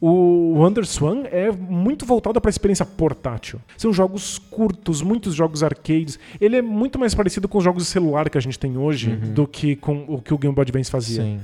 O 0.00 0.54
Wonderswan 0.58 1.24
é 1.30 1.50
muito 1.50 2.04
voltado 2.04 2.40
para 2.40 2.48
a 2.48 2.52
experiência 2.52 2.84
portátil. 2.84 3.60
São 3.78 3.92
jogos 3.92 4.38
curtos, 4.38 5.00
muitos 5.02 5.34
jogos 5.34 5.62
arcades. 5.62 6.18
Ele 6.40 6.56
é 6.56 6.62
muito 6.62 6.98
mais 6.98 7.14
parecido 7.14 7.48
com 7.48 7.58
os 7.58 7.64
jogos 7.64 7.84
de 7.84 7.88
celular 7.88 8.28
que 8.28 8.36
a 8.36 8.40
gente 8.40 8.58
tem 8.58 8.76
hoje 8.76 9.14
do 9.16 9.46
que 9.46 9.76
com 9.76 10.04
o 10.08 10.20
que 10.20 10.34
o 10.34 10.38
Game 10.38 10.54
Boy 10.54 10.62
Advance 10.62 10.90
fazia. 10.90 11.22
Sim, 11.22 11.40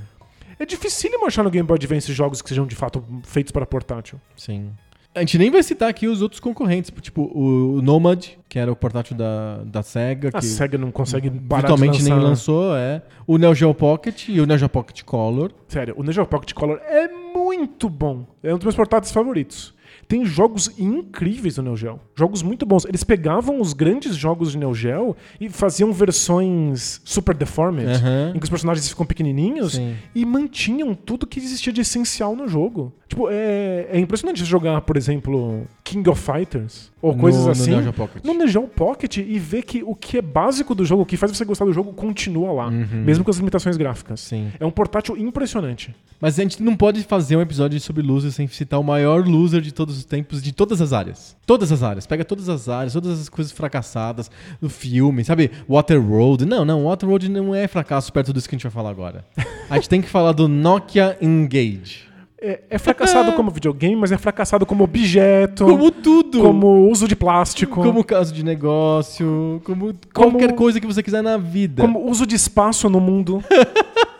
É 0.59 0.65
dificílimo 0.65 1.25
achar 1.25 1.43
no 1.43 1.49
Game 1.49 1.67
Boy 1.67 1.75
Advance 1.75 2.11
jogos 2.13 2.41
que 2.41 2.49
sejam 2.49 2.65
de 2.65 2.75
fato 2.75 3.03
feitos 3.23 3.51
para 3.51 3.65
portátil. 3.65 4.19
sim. 4.35 4.71
A 5.15 5.19
gente 5.19 5.37
nem 5.37 5.51
vai 5.51 5.61
citar 5.61 5.87
aqui 5.87 6.07
os 6.07 6.23
outros 6.23 6.39
concorrentes, 6.39 6.91
tipo 6.99 7.29
o 7.35 7.83
Nomad, 7.83 8.29
que 8.49 8.57
era 8.57 8.71
o 8.71 8.75
portátil 8.75 9.15
da, 9.15 9.57
da 9.63 9.83
SEGA, 9.83 10.29
A 10.33 10.39
que 10.39 10.45
SEGA 10.45 10.75
não 10.75 10.91
consegue 10.91 11.29
virtualmente 11.29 11.99
de 11.99 12.05
nem 12.05 12.13
lançou, 12.17 12.75
é. 12.75 12.99
O 13.27 13.37
Neo 13.37 13.53
Geo 13.53 13.75
Pocket 13.75 14.27
e 14.27 14.41
o 14.41 14.47
Neo 14.47 14.57
Geo 14.57 14.67
Pocket 14.69 15.03
Color. 15.03 15.51
Sério, 15.67 15.93
o 15.95 16.01
Neo 16.01 16.13
Geo 16.13 16.25
Pocket 16.25 16.53
Color 16.53 16.79
é 16.83 17.07
muito 17.07 17.89
bom. 17.89 18.25
É 18.41 18.51
um 18.51 18.57
dos 18.57 18.63
meus 18.65 18.75
portáteis 18.75 19.11
favoritos. 19.11 19.75
Tem 20.13 20.23
jogos 20.23 20.69
incríveis 20.77 21.57
no 21.57 21.63
Neo 21.63 21.75
Geo. 21.75 21.99
Jogos 22.15 22.43
muito 22.43 22.67
bons. 22.67 22.85
Eles 22.85 23.03
pegavam 23.03 23.59
os 23.59 23.73
grandes 23.73 24.15
jogos 24.15 24.51
de 24.51 24.59
Neo 24.59 24.71
Geo 24.75 25.15
e 25.41 25.49
faziam 25.49 25.91
versões 25.91 27.01
super 27.03 27.33
deformed, 27.33 27.87
Aham. 27.87 28.31
em 28.35 28.37
que 28.37 28.43
os 28.43 28.49
personagens 28.49 28.87
ficam 28.87 29.07
pequenininhos 29.07 29.73
Sim. 29.73 29.95
e 30.13 30.23
mantinham 30.23 30.93
tudo 30.93 31.25
que 31.25 31.39
existia 31.39 31.73
de 31.73 31.81
essencial 31.81 32.35
no 32.35 32.47
jogo. 32.47 32.93
Tipo, 33.07 33.27
é, 33.27 33.87
é 33.89 33.99
impressionante 33.99 34.45
jogar, 34.45 34.81
por 34.81 34.97
exemplo, 34.97 35.65
King 35.83 36.07
of 36.07 36.21
Fighters 36.21 36.92
ou 37.03 37.13
No- 37.13 37.19
coisas 37.19 37.45
no 37.45 37.51
assim. 37.51 37.71
Neo 37.71 37.83
Geo 37.83 37.93
Pocket. 37.93 38.23
No 38.23 38.47
Geo 38.47 38.67
Pocket 38.67 39.17
e 39.17 39.37
ver 39.37 39.61
que 39.63 39.83
o 39.83 39.93
que 39.93 40.17
é 40.17 40.21
básico 40.21 40.73
do 40.73 40.83
jogo, 40.85 41.03
o 41.03 41.05
que 41.05 41.17
faz 41.17 41.31
você 41.35 41.43
gostar 41.45 41.65
do 41.65 41.73
jogo, 41.73 41.93
continua 41.93 42.51
lá, 42.51 42.67
Uhum. 42.69 43.03
mesmo 43.05 43.23
com 43.23 43.29
as 43.29 43.37
limitações 43.37 43.77
gráficas. 43.77 44.21
Sim. 44.21 44.51
É 44.59 44.65
um 44.65 44.71
portátil 44.71 45.15
impressionante. 45.17 45.93
Mas 46.19 46.39
a 46.39 46.43
gente 46.43 46.63
não 46.63 46.75
pode 46.75 47.03
fazer 47.03 47.35
um 47.35 47.41
episódio 47.41 47.79
sobre 47.81 48.01
losers 48.01 48.33
sem 48.35 48.47
citar 48.47 48.79
o 48.79 48.83
maior 48.83 49.27
loser 49.27 49.59
de 49.61 49.73
todos 49.73 49.97
os 49.97 50.05
tempos, 50.05 50.41
de 50.41 50.53
todas 50.53 50.81
as 50.81 50.93
áreas. 50.93 51.35
Todas 51.45 51.71
as 51.71 51.83
áreas. 51.83 52.07
Pega 52.07 52.23
todas 52.23 52.47
as 52.47 52.69
áreas, 52.69 52.93
todas 52.93 53.19
as 53.19 53.27
coisas 53.27 53.51
fracassadas 53.51 54.31
do 54.61 54.69
filme, 54.69 55.25
sabe? 55.25 55.51
Waterworld. 55.67 56.45
Não, 56.45 56.63
não, 56.63 56.85
Waterworld 56.85 57.27
não 57.29 57.53
é 57.53 57.67
fracasso 57.67 58.13
perto 58.13 58.31
disso 58.33 58.47
que 58.47 58.55
a 58.55 58.57
gente 58.57 58.63
vai 58.63 58.71
falar 58.71 58.89
agora. 58.91 59.25
A 59.69 59.75
gente 59.75 59.89
tem 59.89 60.01
que 60.01 60.07
falar 60.07 60.31
do 60.31 60.47
Nokia 60.47 61.17
Engage. 61.21 62.12
É, 62.45 62.59
é 62.71 62.77
fracassado 62.77 63.31
como 63.33 63.49
videogame, 63.49 63.95
mas 63.95 64.11
é 64.11 64.17
fracassado 64.17 64.65
como 64.65 64.83
objeto, 64.83 65.63
Como 65.65 65.89
tudo! 65.89 66.41
como 66.41 66.89
uso 66.89 67.07
de 67.07 67.15
plástico, 67.15 67.81
Como 67.81 68.03
caso 68.03 68.33
de 68.33 68.43
negócio, 68.43 69.61
como, 69.63 69.93
Como- 70.13 70.31
qualquer 70.31 70.53
coisa 70.53 70.77
que 70.77 70.85
você 70.85 71.01
quiser 71.01 71.23
na 71.23 71.37
vida. 71.37 71.81
como 71.81 72.05
uso 72.05 72.25
de 72.25 72.35
espaço 72.35 72.89
no 72.89 72.99
mundo. 72.99 73.41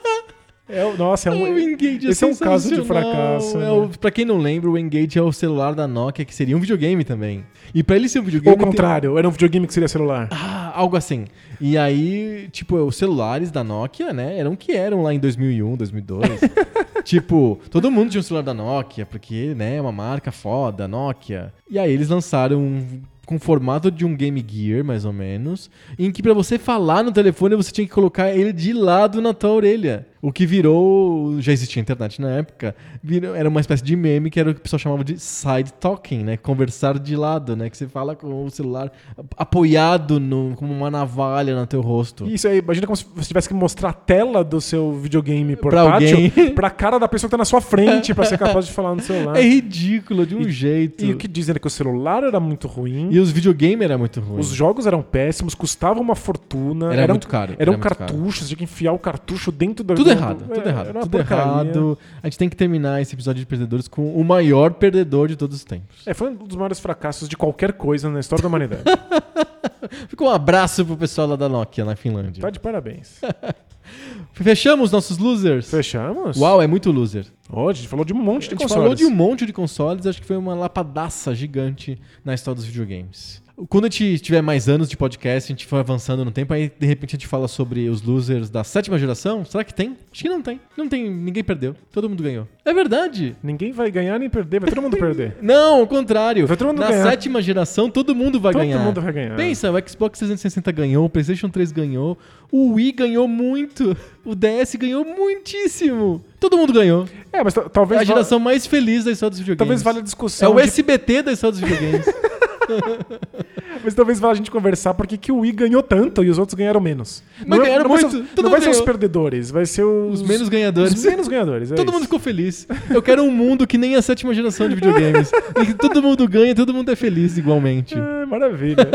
é, 0.68 0.94
nossa, 0.98 1.30
é 1.30 1.32
um, 1.32 1.54
o 1.54 1.60
Engage 1.60 2.08
esse 2.08 2.24
é 2.24 2.28
um 2.28 2.36
caso 2.36 2.74
de 2.74 2.82
fracasso. 2.86 3.58
É 3.58 3.62
né? 3.62 3.72
o, 3.72 3.90
pra 3.90 4.10
quem 4.10 4.24
não 4.24 4.38
lembra, 4.38 4.70
o 4.70 4.78
Engage 4.78 5.20
é 5.20 5.22
o 5.22 5.32
celular 5.32 5.76
da 5.76 5.88
Nokia, 5.88 6.24
que 6.24 6.34
seria 6.34 6.56
um 6.56 6.60
videogame 6.60 7.04
também. 7.04 7.44
E 7.76 7.84
pra 7.84 7.96
ele 7.98 8.08
ser 8.08 8.20
um 8.20 8.24
videogame... 8.24 8.56
Ou 8.56 8.62
o 8.62 8.66
contrário, 8.66 9.18
era 9.18 9.28
um 9.28 9.32
videogame 9.32 9.68
que 9.68 9.74
seria 9.74 9.90
celular. 9.90 10.30
Ah, 10.32 10.72
algo 10.74 10.96
assim. 10.96 11.26
E 11.60 11.78
aí, 11.78 12.48
tipo, 12.52 12.78
os 12.78 12.96
celulares 12.96 13.52
da 13.52 13.64
Nokia, 13.64 14.14
né, 14.14 14.38
eram 14.40 14.54
o 14.54 14.58
que 14.58 14.72
eram 14.72 15.04
lá 15.04 15.14
em 15.14 15.20
2001, 15.20 15.76
2002. 15.76 16.24
tipo, 17.04 17.60
todo 17.70 17.92
mundo 17.92 18.12
tinha 18.12 18.22
um 18.22 18.24
celular 18.24 18.44
da 18.44 18.54
Nokia, 18.54 19.06
porque, 19.06 19.54
né, 19.56 19.78
é 19.78 19.82
uma 19.82 19.92
marca 19.92 20.32
foda, 20.32 20.88
Nokia. 20.88 21.54
E 21.70 21.78
aí 21.78 21.92
eles 21.92 22.08
lançaram 22.08 22.60
um 22.60 23.02
com 23.26 23.40
formato 23.40 23.90
de 23.90 24.06
um 24.06 24.16
Game 24.16 24.46
Gear, 24.46 24.84
mais 24.84 25.06
ou 25.06 25.14
menos, 25.14 25.70
em 25.98 26.12
que 26.12 26.22
pra 26.22 26.34
você 26.34 26.60
falar 26.60 27.04
no 27.04 27.12
telefone 27.12 27.56
você 27.56 27.72
tinha 27.72 27.88
que 27.88 27.94
colocar 27.94 28.32
ele 28.32 28.52
de 28.52 28.74
lado 28.74 29.22
na 29.22 29.34
tua 29.34 29.52
orelha. 29.52 30.08
O 30.26 30.32
que 30.32 30.46
virou, 30.46 31.36
já 31.42 31.52
existia 31.52 31.82
internet 31.82 32.22
na 32.22 32.30
época, 32.32 32.74
virou- 33.04 33.36
era 33.36 33.50
uma 33.50 33.60
espécie 33.60 33.84
de 33.84 33.94
meme 33.96 34.30
que 34.30 34.40
era 34.40 34.52
o 34.52 34.54
que 34.54 34.60
o 34.62 34.64
pessoal 34.64 34.80
chamava 34.80 35.04
de 35.04 35.20
side 35.20 35.74
talking, 35.74 36.24
né? 36.24 36.38
Conversar 36.38 36.98
de 36.98 37.14
lado, 37.18 37.58
né? 37.58 37.70
Que 37.70 37.76
você 37.78 37.88
fala 37.88 38.16
com 38.16 38.46
o 38.46 38.50
celular 38.50 38.90
apoiado 39.38 40.20
no, 40.20 40.54
como 40.56 40.74
uma 40.74 40.90
navalha 40.90 41.56
no 41.56 41.68
teu 41.68 41.82
rosto. 41.82 42.26
Isso 42.28 42.48
aí, 42.48 42.60
imagina 42.60 42.88
como 42.88 42.96
se 42.96 43.06
você 43.16 43.28
tivesse 43.28 43.48
que 43.48 43.54
mostrar 43.54 43.90
a 43.90 43.94
tela 43.94 44.44
do 44.44 44.62
seu 44.62 44.94
videogame 44.94 45.56
Pra 45.56 45.84
portátil 45.84 46.16
alguém. 46.16 46.50
pra 46.56 46.70
cara 46.70 46.98
da 46.98 47.08
pessoa 47.08 47.28
que 47.28 47.32
tá 47.32 47.38
na 47.38 47.46
sua 47.46 47.60
frente 47.62 48.14
pra 48.14 48.26
ser 48.26 48.38
capaz 48.38 48.66
de 48.66 48.72
falar 48.74 48.96
no 48.96 49.02
celular. 49.02 49.36
É 49.38 49.42
ridículo 49.42 50.26
de 50.26 50.36
um 50.36 50.42
E- 50.42 50.52
jeito. 50.52 51.04
E 51.04 51.12
o 51.14 51.18
que 51.18 51.28
dizem 51.28 51.56
é 51.56 51.60
que 51.60 51.68
o 51.68 51.70
celular 51.70 52.24
era 52.24 52.40
muito 52.40 52.68
ruim, 52.68 53.10
E 53.12 53.20
os 53.20 53.30
videogames 53.32 53.82
era 53.82 53.98
muito 53.98 54.20
ruim. 54.22 54.40
os 54.40 54.48
jogos 54.48 54.88
eram 54.88 55.02
péssimos, 55.02 55.54
custavam 55.54 56.02
uma 56.02 56.16
fortuna. 56.16 56.94
Era 56.94 57.02
eram, 57.04 57.14
muito 57.16 57.28
caro, 57.28 57.56
Eram 57.60 57.74
era 57.74 57.82
cartuchos, 57.82 58.48
tinha 58.48 58.58
que 58.58 58.64
enfiar 58.64 58.94
o 58.94 59.00
cartucho 59.00 59.52
dentro 59.52 59.84
do. 59.84 59.94
Tudo 59.96 60.13
do- 60.13 60.13
errado, 60.14 60.46
é, 60.50 60.54
tudo 60.56 60.68
errado, 60.70 60.94
tudo 60.94 61.10
porcaria. 61.10 61.44
errado. 61.44 61.98
A 62.22 62.28
gente 62.28 62.38
tem 62.38 62.50
que 62.50 62.56
terminar 62.56 63.02
esse 63.02 63.14
episódio 63.16 63.40
de 63.40 63.46
Perdedores 63.46 63.88
com 63.88 64.14
o 64.14 64.24
maior 64.24 64.74
perdedor 64.74 65.28
de 65.28 65.36
todos 65.36 65.58
os 65.58 65.64
tempos. 65.64 66.06
É, 66.06 66.14
foi 66.14 66.30
um 66.30 66.36
dos 66.36 66.56
maiores 66.56 66.80
fracassos 66.80 67.28
de 67.28 67.36
qualquer 67.38 67.74
coisa 67.74 68.10
na 68.10 68.20
história 68.20 68.42
da 68.42 68.48
humanidade. 68.48 68.84
Fica 70.08 70.24
um 70.24 70.30
abraço 70.30 70.86
pro 70.86 70.96
pessoal 70.98 71.28
lá 71.28 71.36
da 71.36 71.50
Nokia, 71.50 71.84
na 71.86 71.96
Finlândia. 71.96 72.42
tá 72.42 72.50
de 72.50 72.60
parabéns. 72.60 73.20
Fechamos 74.34 74.92
nossos 74.92 75.18
losers? 75.18 75.70
Fechamos? 75.70 76.38
Uau, 76.38 76.62
é 76.62 76.68
muito 76.68 76.90
loser. 76.92 77.26
Ó, 77.50 77.70
a 77.70 77.74
gente 77.74 77.88
falou 77.88 78.06
de 78.06 78.14
um 78.14 78.18
monte 78.18 78.36
A 78.36 78.40
de 78.40 78.50
gente 78.52 78.62
consoles. 78.62 78.82
falou 78.82 78.96
de 78.96 79.06
um 79.06 79.10
monte 79.12 79.46
de 79.46 79.54
consoles, 79.54 80.08
acho 80.08 80.22
que 80.22 80.26
foi 80.26 80.38
uma 80.38 80.56
lapadaça 80.56 81.36
gigante 81.36 82.00
na 82.24 82.34
história 82.34 82.56
dos 82.56 82.66
videogames. 82.66 83.43
Quando 83.70 83.86
a 83.86 83.88
gente 83.90 84.18
tiver 84.18 84.42
mais 84.42 84.68
anos 84.68 84.90
de 84.90 84.98
podcast, 84.98 85.52
a 85.52 85.54
gente 85.56 85.68
for 85.68 85.78
avançando 85.78 86.26
no 86.26 86.32
tempo, 86.32 86.52
aí 86.56 86.72
de 86.80 86.88
repente 86.88 87.12
a 87.16 87.18
gente 87.20 87.28
fala 87.28 87.48
sobre 87.48 87.88
os 87.88 88.02
losers 88.02 88.50
da 88.50 88.64
sétima 88.64 88.98
geração. 88.98 89.46
Será 89.46 89.64
que 89.64 89.72
tem? 89.72 89.96
Acho 90.12 90.24
que 90.24 90.28
não 90.30 90.42
tem. 90.42 90.60
Não 90.76 90.90
tem, 90.90 91.08
ninguém 91.08 91.44
perdeu. 91.44 91.76
Todo 91.92 92.10
mundo 92.10 92.24
ganhou. 92.24 92.48
É 92.66 92.74
verdade. 92.74 93.36
Ninguém 93.44 93.72
vai 93.72 93.92
ganhar 93.92 94.18
nem 94.18 94.28
perder, 94.28 94.60
vai 94.60 94.70
todo 94.72 94.82
mundo 94.82 94.98
perder. 94.98 95.38
Não, 95.42 95.82
ao 95.82 95.88
contrário. 95.88 96.48
Vai 96.48 96.58
todo 96.58 96.70
mundo 96.70 96.80
Na 96.80 96.90
ganhar. 96.90 97.04
sétima 97.04 97.44
geração, 97.44 97.92
todo 97.92 98.16
mundo 98.16 98.40
vai 98.40 98.54
Todo 98.54 98.62
ganhar. 98.64 98.80
mundo 98.80 99.00
vai 99.00 99.14
ganhar. 99.14 99.36
Pensa, 99.36 99.70
o 99.72 99.76
Xbox 99.88 100.18
360 100.18 100.72
ganhou, 100.72 101.06
o 101.06 101.10
PlayStation 101.10 101.48
3 101.50 101.72
ganhou, 101.72 102.18
o 102.52 102.74
Wii 102.74 102.92
ganhou 102.94 103.28
muito, 103.28 103.96
o 104.26 104.34
DS 104.34 104.74
ganhou 104.80 105.06
muitíssimo. 105.06 106.26
Todo 106.40 106.58
mundo 106.58 106.74
ganhou. 106.74 107.06
É, 107.32 107.44
mas 107.44 107.54
ta- 107.54 107.62
É 107.62 107.70
talvez. 107.70 108.02
a 108.02 108.04
geração 108.04 108.40
mais 108.40 108.66
feliz 108.66 109.06
da 109.06 109.12
história 109.12 109.30
dos 109.30 109.40
videogames. 109.40 109.60
Talvez 109.60 109.84
valha 109.84 109.98
a 109.98 110.00
É 110.00 110.04
discussão. 110.04 110.52
o 110.54 110.56
de- 110.56 110.62
SBT 110.64 111.22
da 111.22 111.32
história 111.32 111.52
dos 111.52 111.62
videogames. 111.62 112.06
Mas 113.84 113.94
talvez 113.94 114.20
valha 114.20 114.34
a 114.34 114.36
gente 114.36 114.52
conversar 114.52 114.94
porque 114.94 115.18
que 115.18 115.32
o 115.32 115.40
Wii 115.40 115.52
ganhou 115.52 115.84
tanto 115.84 116.24
e 116.24 116.30
os 116.30 116.38
outros 116.38 116.56
ganharam 116.56 116.80
menos. 116.80 117.24
Mas 117.46 117.60
é- 117.60 117.64
ganharam 117.64 117.90
vai 117.90 117.98
ser- 118.00 118.08
muito, 118.08 118.36
todo 118.36 118.44
não 118.46 118.52
vai 118.52 118.60
mundo 118.60 118.64
ser 118.64 118.70
os 118.72 118.76
ganhou. 118.78 118.86
perdedores, 118.86 119.52
vai 119.52 119.66
ser 119.66 119.84
os. 119.84 120.22
Os 120.22 120.28
menos 120.28 120.50
ganhadores. 120.50 120.94
Os 120.94 121.04
menos 121.06 121.28
ganhadores. 121.28 121.72
é 121.72 121.76
todo 121.76 121.88
isso. 121.88 121.94
mundo 121.94 122.04
ficou 122.04 122.20
feliz. 122.20 122.68
Eu 122.90 123.02
quero 123.02 123.24
um 123.24 123.32
mundo 123.32 123.66
que 123.68 123.78
nem 123.78 123.96
a 123.96 124.02
sétima 124.02 124.34
geração 124.34 124.70
de 124.70 124.76
videogames. 124.76 125.32
em 125.62 125.66
que 125.66 125.74
todo 125.74 126.02
mundo 126.02 126.28
ganha, 126.28 126.54
todo 126.56 126.74
mundo 126.74 126.92
é 126.92 126.96
feliz 126.96 127.38
igualmente. 127.38 127.96
É, 127.98 128.26
maravilha. 128.26 128.88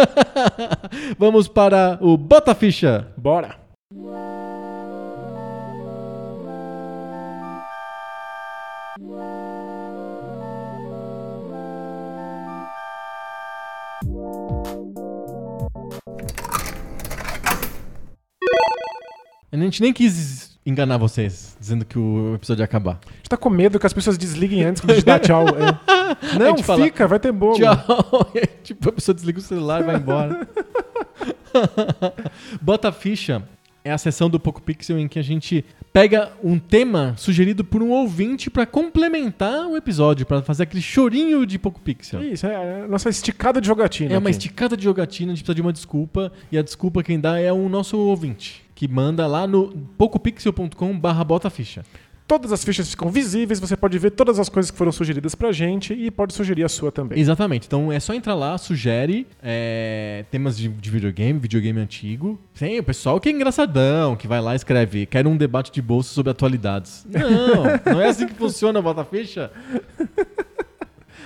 Vamos 1.19 1.49
para 1.49 1.99
o 2.01 2.17
Bota 2.17 2.55
Ficha. 2.55 3.07
Bora. 3.17 3.57
A 19.51 19.57
gente 19.57 19.81
nem 19.81 19.93
quis 19.93 20.59
enganar 20.65 20.99
vocês, 20.99 21.57
dizendo 21.59 21.85
que 21.85 21.99
o 21.99 22.35
episódio 22.35 22.61
ia 22.61 22.65
acabar. 22.67 23.01
A 23.07 23.17
gente 23.17 23.29
tá 23.31 23.37
com 23.37 23.49
medo 23.49 23.79
que 23.79 23.87
as 23.87 23.93
pessoas 23.95 24.19
desliguem 24.19 24.63
antes 24.63 24.83
quando 24.83 24.91
a 24.91 24.95
gente 24.95 25.07
dá 25.07 25.19
tchau. 25.21 25.47
é. 25.49 26.39
Não, 26.39 26.59
fala, 26.59 26.85
fica, 26.85 27.09
vai 27.09 27.19
ter 27.19 27.33
bolo. 27.33 27.57
Tchau. 27.57 28.31
Aí, 28.37 28.47
tipo, 28.63 28.91
a 28.91 28.93
pessoa 28.93 29.15
desliga 29.15 29.39
o 29.39 29.43
celular 29.43 29.81
e 29.81 29.85
vai 29.85 29.97
embora. 29.97 30.47
Bota 32.61 32.93
Ficha 32.93 33.43
é 33.83 33.91
a 33.91 33.97
sessão 33.99 34.29
do 34.29 34.39
Poco 34.39 34.61
Pixel 34.61 34.99
em 34.99 35.09
que 35.09 35.19
a 35.19 35.23
gente 35.23 35.65
pega 35.93 36.33
um 36.45 36.59
tema 36.59 37.15
sugerido 37.17 37.65
por 37.65 37.83
um 37.83 37.91
ouvinte 37.91 38.51
pra 38.51 38.67
complementar 38.67 39.67
o 39.67 39.77
episódio, 39.77 40.27
pra 40.27 40.43
fazer 40.43 40.65
aquele 40.65 40.83
chorinho 40.83 41.47
de 41.47 41.59
Poco 41.59 41.81
Pixel. 41.81 42.23
Isso, 42.23 42.47
é 42.47 42.83
a 42.85 42.89
nossa 42.89 43.09
esticada 43.09 43.61
de 43.61 43.67
jogatina. 43.67 44.15
É 44.15 44.19
uma 44.19 44.29
aqui. 44.29 44.37
esticada 44.37 44.77
de 44.77 44.85
jogatina, 44.85 45.33
a 45.33 45.35
gente 45.35 45.43
precisa 45.43 45.55
de 45.55 45.63
uma 45.63 45.73
desculpa, 45.73 46.31
e 46.53 46.59
a 46.59 46.63
desculpa 46.63 47.03
quem 47.03 47.19
dá 47.19 47.41
é 47.41 47.53
o 47.53 47.69
nosso 47.69 47.97
ouvinte, 47.97 48.63
que 48.79 48.87
manda 48.87 49.27
lá 49.27 49.45
no 49.45 49.71
pocopixel.com 49.99 50.97
barra 50.97 51.25
botaficha. 51.25 51.85
Todas 52.29 52.53
as 52.53 52.65
fichas 52.65 52.89
ficam 52.89 53.11
visíveis, 53.11 53.59
você 53.59 53.77
pode 53.77 53.99
ver 53.99 54.13
todas 54.13 54.39
as 54.39 54.49
coisas 54.49 54.71
que 54.71 54.79
foram 54.79 54.93
sugeridas 54.93 55.35
pra 55.35 55.51
gente 55.51 55.93
e 55.93 56.13
pode 56.13 56.33
sugerir 56.33 56.63
a 56.63 56.69
sua 56.69 56.93
também. 56.93 57.19
Exatamente, 57.19 57.67
então 57.67 57.91
é 57.91 57.99
só 57.99 58.15
entrar 58.15 58.37
lá, 58.37 58.57
sugere 58.57 59.27
é, 59.43 60.25
temas 60.31 60.57
de, 60.57 60.69
de 60.69 60.91
videogame, 60.91 61.41
videogame 61.41 61.81
antigo. 61.81 62.39
Tem 62.57 62.79
o 62.79 62.85
pessoal 62.85 63.19
que 63.19 63.29
é 63.29 63.33
engraçadão, 63.33 64.15
que 64.15 64.29
vai 64.29 64.41
lá 64.41 64.53
e 64.53 64.57
escreve, 64.57 65.07
quero 65.07 65.29
um 65.29 65.37
debate 65.37 65.73
de 65.73 65.83
bolsa 65.83 66.15
sobre 66.15 66.31
atualidades. 66.31 67.05
Não, 67.11 67.95
não 67.95 68.01
é 68.01 68.07
assim 68.07 68.29
que 68.29 68.35
funciona 68.35 68.79
a 68.79 68.83
Botaficha. 68.83 69.51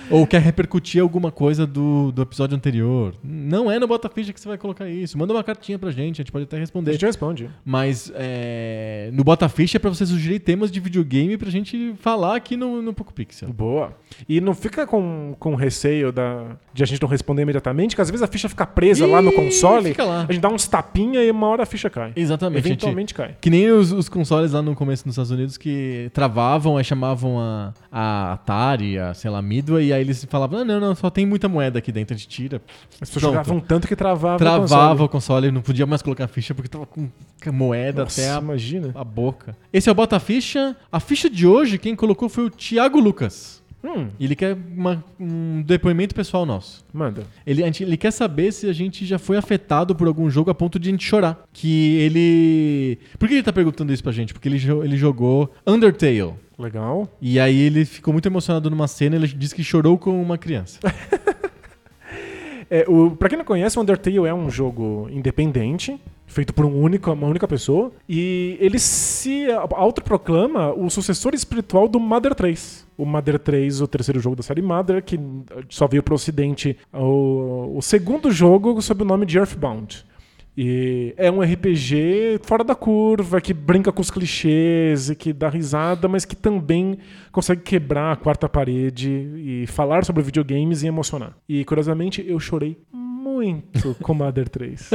Ou 0.09 0.27
quer 0.27 0.41
repercutir 0.41 1.01
alguma 1.01 1.31
coisa 1.31 1.65
do, 1.65 2.11
do 2.11 2.21
episódio 2.21 2.55
anterior. 2.55 3.13
Não 3.23 3.71
é 3.71 3.79
no 3.79 3.87
Botaficha 3.87 4.31
que 4.33 4.39
você 4.39 4.47
vai 4.47 4.57
colocar 4.57 4.87
isso. 4.87 5.17
Manda 5.17 5.33
uma 5.33 5.43
cartinha 5.43 5.79
pra 5.79 5.91
gente, 5.91 6.21
a 6.21 6.23
gente 6.23 6.31
pode 6.31 6.43
até 6.45 6.57
A 6.57 6.59
responder. 6.59 6.91
gente 6.93 7.05
responde. 7.05 7.49
Mas 7.65 8.11
é, 8.15 9.09
no 9.13 9.23
Botaficha 9.23 9.77
é 9.77 9.79
pra 9.79 9.89
você 9.89 10.05
sugerir 10.05 10.39
temas 10.39 10.71
de 10.71 10.79
videogame 10.79 11.37
pra 11.37 11.49
gente 11.49 11.93
falar 11.99 12.35
aqui 12.35 12.55
no, 12.57 12.81
no 12.81 12.93
Poco 12.93 13.13
Pixel. 13.13 13.49
Boa. 13.51 13.93
E 14.27 14.39
não 14.41 14.53
fica 14.53 14.85
com, 14.85 15.35
com 15.39 15.55
receio 15.55 16.11
da, 16.11 16.55
de 16.73 16.83
a 16.83 16.85
gente 16.85 17.01
não 17.01 17.09
responder 17.09 17.41
imediatamente, 17.43 17.95
que 17.95 18.01
às 18.01 18.09
vezes 18.09 18.21
a 18.21 18.27
ficha 18.27 18.49
fica 18.49 18.65
presa 18.65 19.05
lá 19.07 19.21
no 19.21 19.31
Ih, 19.31 19.35
console. 19.35 19.89
fica 19.89 20.03
lá. 20.03 20.25
A 20.27 20.31
gente 20.31 20.41
dá 20.41 20.49
uns 20.49 20.67
tapinha 20.67 21.23
e 21.23 21.31
uma 21.31 21.47
hora 21.47 21.63
a 21.63 21.65
ficha 21.65 21.89
cai. 21.89 22.11
Exatamente. 22.15 22.57
gente. 22.63 22.67
Eventualmente 22.73 23.13
cai. 23.13 23.35
Que 23.39 23.49
nem 23.49 23.71
os, 23.71 23.91
os 23.91 24.09
consoles 24.09 24.51
lá 24.51 24.61
no 24.61 24.75
começo 24.75 25.05
nos 25.05 25.13
Estados 25.13 25.31
Unidos 25.31 25.57
que 25.57 26.09
travavam, 26.13 26.77
aí 26.77 26.83
chamavam 26.83 27.39
a, 27.39 27.73
a 27.91 28.33
Atari, 28.33 28.97
a, 28.99 29.13
sei 29.13 29.31
lá, 29.31 29.41
Midway, 29.41 29.87
e 29.87 29.93
aí 29.93 30.02
eles 30.03 30.23
falavam, 30.25 30.59
não, 30.59 30.79
não, 30.79 30.87
não, 30.89 30.95
só 30.95 31.09
tem 31.09 31.25
muita 31.25 31.47
moeda 31.49 31.79
aqui 31.79 31.91
dentro, 31.91 32.13
a 32.13 32.17
gente 32.17 32.27
tira. 32.27 32.61
As 33.01 33.09
pessoas 33.09 33.21
jogavam 33.23 33.59
tanto 33.59 33.87
que 33.87 33.95
travava. 33.95 34.35
o 34.35 34.37
Travava 34.37 34.89
console. 34.89 35.01
o 35.03 35.09
console, 35.09 35.51
não 35.51 35.61
podia 35.61 35.85
mais 35.85 36.01
colocar 36.01 36.27
ficha 36.27 36.53
porque 36.53 36.69
tava 36.69 36.85
com 36.85 37.09
moeda 37.51 38.03
Nossa, 38.03 38.21
até 38.21 38.31
a, 38.31 38.39
imagina. 38.39 38.91
a 38.95 39.03
boca. 39.03 39.55
Esse 39.71 39.89
é 39.89 39.91
o 39.91 39.95
Bota 39.95 40.19
Ficha. 40.19 40.75
A 40.91 40.99
ficha 40.99 41.29
de 41.29 41.45
hoje, 41.47 41.77
quem 41.77 41.95
colocou 41.95 42.29
foi 42.29 42.45
o 42.45 42.49
Thiago 42.49 42.99
Lucas. 42.99 43.62
Hum, 43.83 44.07
Ele 44.19 44.33
quer 44.35 44.55
uma- 44.75 45.03
um 45.19 45.61
depoimento 45.61 46.15
pessoal 46.15 46.45
nosso. 46.45 46.85
manda. 46.93 47.23
Ele, 47.45 47.61
a 47.63 47.65
gente- 47.65 47.83
ele 47.83 47.97
quer 47.97 48.11
saber 48.11 48.51
se 48.53 48.67
a 48.69 48.73
gente 48.73 49.05
já 49.05 49.19
foi 49.19 49.35
afetado 49.35 49.93
por 49.93 50.07
algum 50.07 50.29
jogo 50.29 50.49
a 50.49 50.55
ponto 50.55 50.79
de 50.79 50.87
a 50.87 50.91
gente 50.91 51.03
chorar. 51.03 51.43
Que 51.51 51.97
ele. 51.97 52.97
Por 53.19 53.27
que 53.27 53.33
ele 53.35 53.43
tá 53.43 53.51
perguntando 53.51 53.91
isso 53.91 54.01
pra 54.03 54.11
gente? 54.13 54.33
Porque 54.33 54.47
ele, 54.47 54.57
ele 54.85 54.95
jogou 54.95 55.51
Undertale. 55.67 56.33
Legal. 56.57 57.09
E 57.21 57.39
aí 57.39 57.59
ele 57.59 57.83
ficou 57.83 58.13
muito 58.13 58.27
emocionado 58.27 58.69
numa 58.69 58.87
cena, 58.87 59.15
ele 59.17 59.27
disse 59.27 59.53
que 59.55 59.63
chorou 59.63 59.97
com 59.97 60.21
uma 60.21 60.37
criança. 60.37 60.79
É, 62.69 62.85
o, 62.87 63.11
pra 63.11 63.29
quem 63.29 63.37
não 63.37 63.45
conhece, 63.45 63.77
o 63.77 63.81
Undertale 63.81 64.17
é 64.25 64.33
um 64.33 64.49
jogo 64.49 65.07
independente, 65.11 65.99
feito 66.33 66.53
por 66.53 66.65
um 66.65 66.81
único, 66.81 67.11
uma 67.11 67.27
única 67.27 67.47
pessoa, 67.47 67.91
e 68.09 68.57
ele 68.59 68.79
se 68.79 69.47
autoproclama 69.51 70.73
o 70.73 70.89
sucessor 70.89 71.33
espiritual 71.33 71.87
do 71.87 71.99
Mother 71.99 72.35
3. 72.35 72.87
O 72.97 73.05
Mother 73.05 73.39
3, 73.39 73.81
o 73.81 73.87
terceiro 73.87 74.19
jogo 74.19 74.35
da 74.35 74.43
série 74.43 74.61
Mother, 74.61 75.03
que 75.03 75.19
só 75.69 75.87
veio 75.87 76.03
pro 76.03 76.15
ocidente 76.15 76.77
o, 76.91 77.77
o 77.77 77.81
segundo 77.81 78.31
jogo 78.31 78.81
sob 78.81 79.03
o 79.03 79.05
nome 79.05 79.25
de 79.25 79.37
Earthbound. 79.37 80.05
E 80.55 81.15
é 81.17 81.31
um 81.31 81.41
RPG 81.41 82.41
fora 82.43 82.63
da 82.63 82.75
curva, 82.75 83.41
que 83.41 83.53
brinca 83.53 83.91
com 83.91 84.01
os 84.01 84.11
clichês 84.11 85.09
e 85.09 85.15
que 85.15 85.33
dá 85.33 85.49
risada, 85.49 86.07
mas 86.07 86.25
que 86.25 86.35
também 86.35 86.99
consegue 87.31 87.61
quebrar 87.61 88.11
a 88.11 88.15
quarta 88.15 88.47
parede 88.47 89.09
e 89.09 89.65
falar 89.67 90.05
sobre 90.05 90.21
videogames 90.21 90.83
e 90.83 90.87
emocionar. 90.87 91.35
E 91.49 91.65
curiosamente, 91.65 92.23
eu 92.27 92.39
chorei 92.39 92.77
muito 93.43 93.95
com 94.01 94.13
Mother 94.13 94.49
3. 94.49 94.89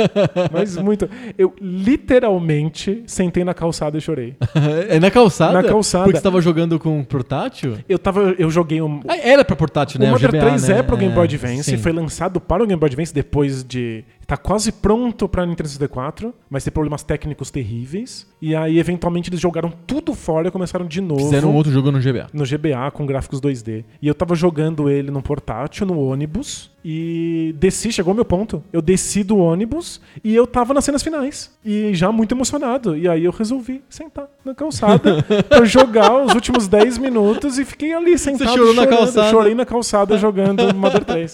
Mas 0.53 0.77
muito. 0.77 1.09
Eu 1.37 1.55
literalmente 1.61 3.03
sentei 3.07 3.45
na 3.45 3.55
calçada 3.55 3.99
e 3.99 4.01
chorei. 4.01 4.37
é 4.89 4.99
na 4.99 5.11
calçada? 5.11 5.53
Na 5.53 5.63
calçada. 5.63 6.05
Porque 6.05 6.19
você 6.19 6.23
tava 6.23 6.41
jogando 6.41 6.79
com 6.79 7.03
portátil? 7.05 7.79
Eu 7.89 7.99
tava. 7.99 8.35
Eu 8.39 8.51
joguei 8.51 8.81
um. 8.81 9.01
Ah, 9.07 9.17
era 9.17 9.45
pra 9.45 9.57
portátil, 9.57 10.01
né? 10.01 10.09
o 10.09 10.13
Mother 10.13 10.31
GBA, 10.31 10.41
3 10.41 10.69
né? 10.69 10.79
é 10.79 10.83
pro 10.83 10.97
Game 10.97 11.15
Boy 11.15 11.25
Advance, 11.25 11.65
sim. 11.65 11.77
foi 11.77 11.93
lançado 11.93 12.41
para 12.41 12.63
o 12.63 12.67
Game 12.67 12.79
Boy 12.79 12.89
Advance 12.89 13.13
depois 13.13 13.65
de. 13.65 14.05
Tá 14.29 14.37
quase 14.37 14.71
pronto 14.71 15.27
pra 15.27 15.47
Nintendo 15.47 15.71
64, 15.71 16.35
mas 16.51 16.63
tem 16.63 16.71
problemas 16.71 17.03
técnicos 17.03 17.51
terríveis. 17.51 18.27
E 18.43 18.55
aí, 18.55 18.79
eventualmente, 18.79 19.31
eles 19.31 19.41
jogaram 19.41 19.73
tudo 19.87 20.15
fora 20.15 20.49
e 20.49 20.51
começaram 20.51 20.85
de 20.85 21.01
novo. 21.01 21.25
Fizeram 21.25 21.51
um 21.51 21.55
outro 21.55 21.73
jogo 21.73 21.91
no 21.91 21.99
GBA. 21.99 22.27
No 22.31 22.45
GBA 22.45 22.91
com 22.93 23.07
gráficos 23.07 23.41
2D. 23.41 23.87
E 24.03 24.07
eu 24.07 24.15
tava 24.15 24.35
jogando 24.35 24.91
ele 24.91 25.11
num 25.11 25.23
portátil, 25.23 25.87
no 25.87 25.99
ônibus. 25.99 26.71
E 26.85 27.55
desci, 27.59 27.91
chegou 27.91 28.13
o 28.13 28.15
meu 28.15 28.25
ponto. 28.25 28.63
Eu 28.73 28.81
desci 28.81 29.25
do 29.25 29.39
ônibus 29.39 30.01
e 30.23 30.35
eu 30.35 30.47
tava 30.47 30.73
nas 30.73 30.85
cenas 30.85 31.03
finais. 31.03 31.51
E 31.65 31.93
já 31.95 32.13
muito 32.13 32.35
emocionado. 32.35 32.97
E 32.97 33.09
aí 33.09 33.25
eu 33.25 33.33
resolvi 33.33 33.83
sentar 33.89 34.29
na 34.45 34.55
calçada 34.55 35.23
pra 35.49 35.65
jogar 35.65 36.25
os 36.25 36.35
últimos 36.35 36.69
10 36.69 36.99
minutos 36.99 37.59
e 37.59 37.65
fiquei 37.65 37.93
ali 37.93 38.17
sentado. 38.17 38.51
chorou 38.51 38.75
na 38.75 38.85
chorando. 38.85 38.99
calçada. 38.99 39.31
Chorei 39.31 39.55
na 39.55 39.67
calçada 39.67 40.19
jogando 40.19 40.73
Mother 40.75 41.05
3. 41.05 41.33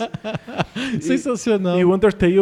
Sensacional. 1.01 1.79
E 1.79 1.85
o 1.85 1.95
Undertale, 1.95 2.39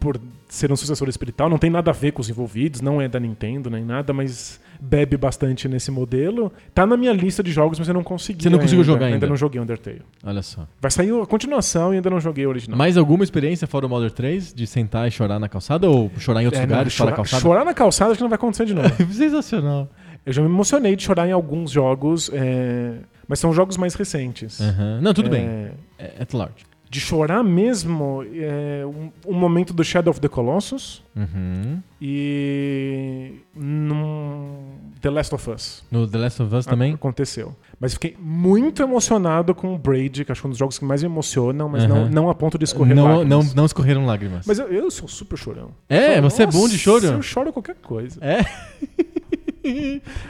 por 0.00 0.20
ser 0.48 0.70
um 0.70 0.76
sucessor 0.76 1.08
espiritual, 1.08 1.48
não 1.48 1.58
tem 1.58 1.70
nada 1.70 1.90
a 1.90 1.94
ver 1.94 2.12
com 2.12 2.20
os 2.20 2.28
envolvidos, 2.28 2.80
não 2.80 3.00
é 3.00 3.08
da 3.08 3.18
Nintendo 3.18 3.68
nem 3.70 3.84
nada, 3.84 4.12
mas 4.12 4.60
bebe 4.80 5.16
bastante 5.16 5.66
nesse 5.68 5.90
modelo. 5.90 6.52
Tá 6.74 6.86
na 6.86 6.96
minha 6.96 7.12
lista 7.12 7.42
de 7.42 7.50
jogos, 7.50 7.78
mas 7.78 7.88
eu 7.88 7.94
não 7.94 8.04
consegui. 8.04 8.42
Você 8.42 8.50
não 8.50 8.58
conseguiu 8.58 8.80
ainda. 8.82 8.92
jogar 8.92 9.06
ainda? 9.06 9.16
Ainda 9.16 9.26
não 9.28 9.36
joguei 9.36 9.60
Undertale. 9.60 10.02
Olha 10.22 10.42
só. 10.42 10.66
Vai 10.80 10.90
sair 10.90 11.10
a 11.20 11.26
continuação 11.26 11.92
e 11.92 11.96
ainda 11.96 12.10
não 12.10 12.20
joguei 12.20 12.44
o 12.46 12.50
original. 12.50 12.76
Mais 12.76 12.96
alguma 12.96 13.24
experiência 13.24 13.66
fora 13.66 13.86
o 13.86 13.88
Mother 13.88 14.10
3 14.10 14.52
de 14.54 14.66
sentar 14.66 15.08
e 15.08 15.10
chorar 15.10 15.38
na 15.40 15.48
calçada 15.48 15.88
ou 15.88 16.10
chorar 16.18 16.42
em 16.42 16.46
outros 16.46 16.62
É, 16.62 16.66
lugares 16.66 16.94
fora 16.94 16.96
chorar, 16.96 17.10
da 17.10 17.16
calçada? 17.16 17.42
chorar 17.42 17.64
na 17.64 17.74
calçada 17.74 18.10
acho 18.12 18.18
que 18.18 18.22
não 18.22 18.28
vai 18.30 18.36
acontecer 18.36 18.66
de 18.66 18.74
novo. 18.74 18.88
Sensacional. 19.12 19.88
eu 20.26 20.32
já 20.32 20.42
me 20.42 20.48
emocionei 20.48 20.94
de 20.94 21.02
chorar 21.02 21.26
em 21.26 21.32
alguns 21.32 21.70
jogos, 21.70 22.30
é, 22.32 22.98
mas 23.26 23.38
são 23.38 23.52
jogos 23.52 23.76
mais 23.76 23.94
recentes. 23.94 24.58
Não, 25.00 25.14
tudo 25.14 25.28
É, 25.28 25.30
bem. 25.30 25.70
É, 25.98 26.12
at 26.20 26.32
large. 26.34 26.66
De 26.94 27.00
chorar 27.00 27.42
mesmo, 27.42 28.24
é 28.32 28.84
um, 28.86 29.10
um 29.26 29.34
momento 29.34 29.72
do 29.74 29.82
Shadow 29.82 30.12
of 30.12 30.20
the 30.20 30.28
Colossus 30.28 31.02
Uhum. 31.16 31.80
e 32.00 33.34
num 33.54 34.76
The 35.00 35.10
Last 35.10 35.34
of 35.34 35.50
Us. 35.50 35.82
No 35.90 36.06
The 36.06 36.18
Last 36.18 36.40
of 36.42 36.54
Us 36.54 36.64
também? 36.66 36.94
Aconteceu. 36.94 37.56
Mas 37.80 37.94
fiquei 37.94 38.16
muito 38.20 38.80
emocionado 38.80 39.54
com 39.56 39.74
o 39.74 39.78
Braid, 39.78 40.24
que 40.24 40.30
acho 40.30 40.40
que 40.40 40.46
é 40.46 40.48
um 40.48 40.50
dos 40.50 40.58
jogos 40.58 40.78
que 40.78 40.84
mais 40.84 41.02
me 41.02 41.08
emocionam, 41.08 41.68
mas 41.68 41.84
não, 41.88 41.96
Aham. 42.02 42.10
não 42.10 42.30
a 42.30 42.34
ponto 42.34 42.56
de 42.56 42.64
escorrer 42.64 42.94
Não, 42.94 43.02
não, 43.08 43.18
lágrimas. 43.38 43.54
não 43.54 43.66
escorreram 43.66 44.06
lágrimas. 44.06 44.46
Mas 44.46 44.58
eu, 44.60 44.68
eu 44.68 44.88
sou 44.90 45.08
super 45.08 45.36
chorão. 45.36 45.70
É, 45.88 46.14
Sou- 46.20 46.30
você 46.30 46.42
é 46.44 46.46
bom 46.46 46.68
de 46.68 46.78
choro? 46.78 47.04
Eu 47.06 47.22
choro 47.22 47.52
qualquer 47.52 47.74
coisa. 47.76 48.18
É? 48.22 48.38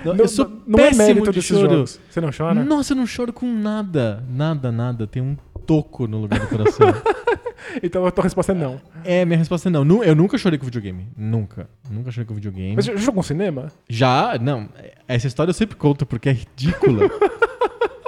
Não, 0.04 0.14
Não, 0.14 0.24
eu 0.24 0.28
sou 0.28 0.48
não 0.64 0.78
é 0.78 0.82
péssimo 0.84 1.06
mérito 1.06 1.24
de 1.26 1.32
desses 1.32 1.56
choro. 1.58 1.68
jogos. 1.74 2.00
Você 2.08 2.20
não 2.20 2.30
chora? 2.30 2.64
Nossa, 2.64 2.92
eu 2.92 2.96
não 2.96 3.04
choro 3.06 3.32
com 3.32 3.52
nada. 3.52 4.22
Nada, 4.30 4.70
nada. 4.70 5.08
Tem 5.08 5.20
um 5.20 5.36
toco 5.66 6.06
no 6.06 6.18
lugar 6.20 6.40
do 6.40 6.46
coração. 6.48 6.86
Então 7.82 8.04
a 8.06 8.10
tua 8.10 8.24
resposta 8.24 8.52
é 8.52 8.54
não. 8.54 8.80
é, 9.04 9.24
minha 9.24 9.38
resposta 9.38 9.68
é 9.68 9.72
não. 9.72 9.84
Nu- 9.84 10.02
Eu 10.04 10.14
nunca 10.14 10.36
chorei 10.38 10.58
com 10.58 10.64
videogame. 10.64 11.06
Nunca. 11.16 11.68
Nunca 11.90 12.10
chorei 12.10 12.26
com 12.26 12.34
videogame. 12.34 12.74
Mas 12.76 12.84
já 12.86 12.96
jogou 12.96 13.20
um 13.20 13.22
cinema? 13.24 13.70
Já, 13.88 14.38
não. 14.40 14.68
Essa 15.08 15.26
história 15.26 15.50
eu 15.50 15.54
sempre 15.54 15.76
conto 15.76 16.04
porque 16.06 16.28
é 16.28 16.32
ridícula. 16.32 17.08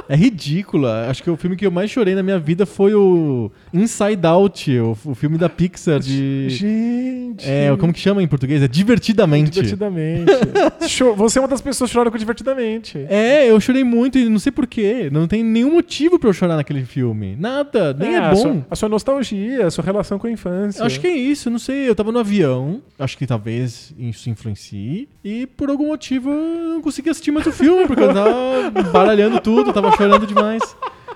É 0.08 0.14
ridícula. 0.14 1.08
Acho 1.10 1.20
que 1.20 1.28
o 1.28 1.36
filme 1.36 1.56
que 1.56 1.66
eu 1.66 1.70
mais 1.72 1.90
chorei 1.90 2.14
na 2.14 2.22
minha 2.22 2.38
vida 2.38 2.64
foi 2.64 2.94
o 2.94 3.50
Inside 3.74 4.24
Out, 4.24 4.78
o, 4.78 4.96
o 5.04 5.14
filme 5.16 5.36
da 5.36 5.48
Pixar 5.48 5.98
de. 5.98 6.48
Gente. 6.48 7.44
É, 7.44 7.76
como 7.76 7.92
que 7.92 7.98
chama 7.98 8.22
em 8.22 8.28
português? 8.28 8.62
É 8.62 8.68
Divertidamente. 8.68 9.50
Divertidamente. 9.50 10.30
Cho- 10.88 11.12
Você 11.14 11.40
é 11.40 11.42
uma 11.42 11.48
das 11.48 11.60
pessoas 11.60 11.90
que 11.90 11.94
choram 11.94 12.12
com 12.12 12.16
divertidamente. 12.18 13.04
É, 13.08 13.50
eu 13.50 13.58
chorei 13.60 13.82
muito 13.82 14.16
e 14.16 14.28
não 14.28 14.38
sei 14.38 14.52
porquê. 14.52 15.08
Não 15.10 15.26
tem 15.26 15.42
nenhum 15.42 15.72
motivo 15.72 16.20
pra 16.20 16.28
eu 16.28 16.32
chorar 16.32 16.54
naquele 16.54 16.84
filme. 16.84 17.34
Nada, 17.36 17.92
nem 17.92 18.14
é, 18.14 18.18
a 18.18 18.30
bom. 18.30 18.36
sua- 18.36 18.66
a 18.70 18.76
sua 18.76 18.88
nostalgia, 19.36 19.66
a 19.66 19.70
sua 19.70 19.84
relação 19.84 20.18
com 20.18 20.26
a 20.26 20.30
infância. 20.30 20.84
Acho 20.84 21.00
que 21.00 21.06
é 21.06 21.16
isso, 21.16 21.50
não 21.50 21.58
sei. 21.58 21.88
Eu 21.88 21.94
tava 21.94 22.10
no 22.10 22.18
avião, 22.18 22.80
acho 22.98 23.16
que 23.16 23.26
talvez 23.26 23.92
isso 23.98 24.30
influencie. 24.30 25.08
E 25.22 25.46
por 25.46 25.68
algum 25.68 25.88
motivo 25.88 26.30
eu 26.30 26.74
não 26.74 26.82
consegui 26.82 27.10
assistir 27.10 27.30
mais 27.30 27.46
o 27.46 27.52
filme, 27.52 27.86
porque 27.86 28.02
eu 28.02 28.12
tava 28.12 28.70
baralhando 28.92 29.40
tudo, 29.40 29.72
tava 29.72 29.92
chorando 29.92 30.26
demais. 30.26 30.62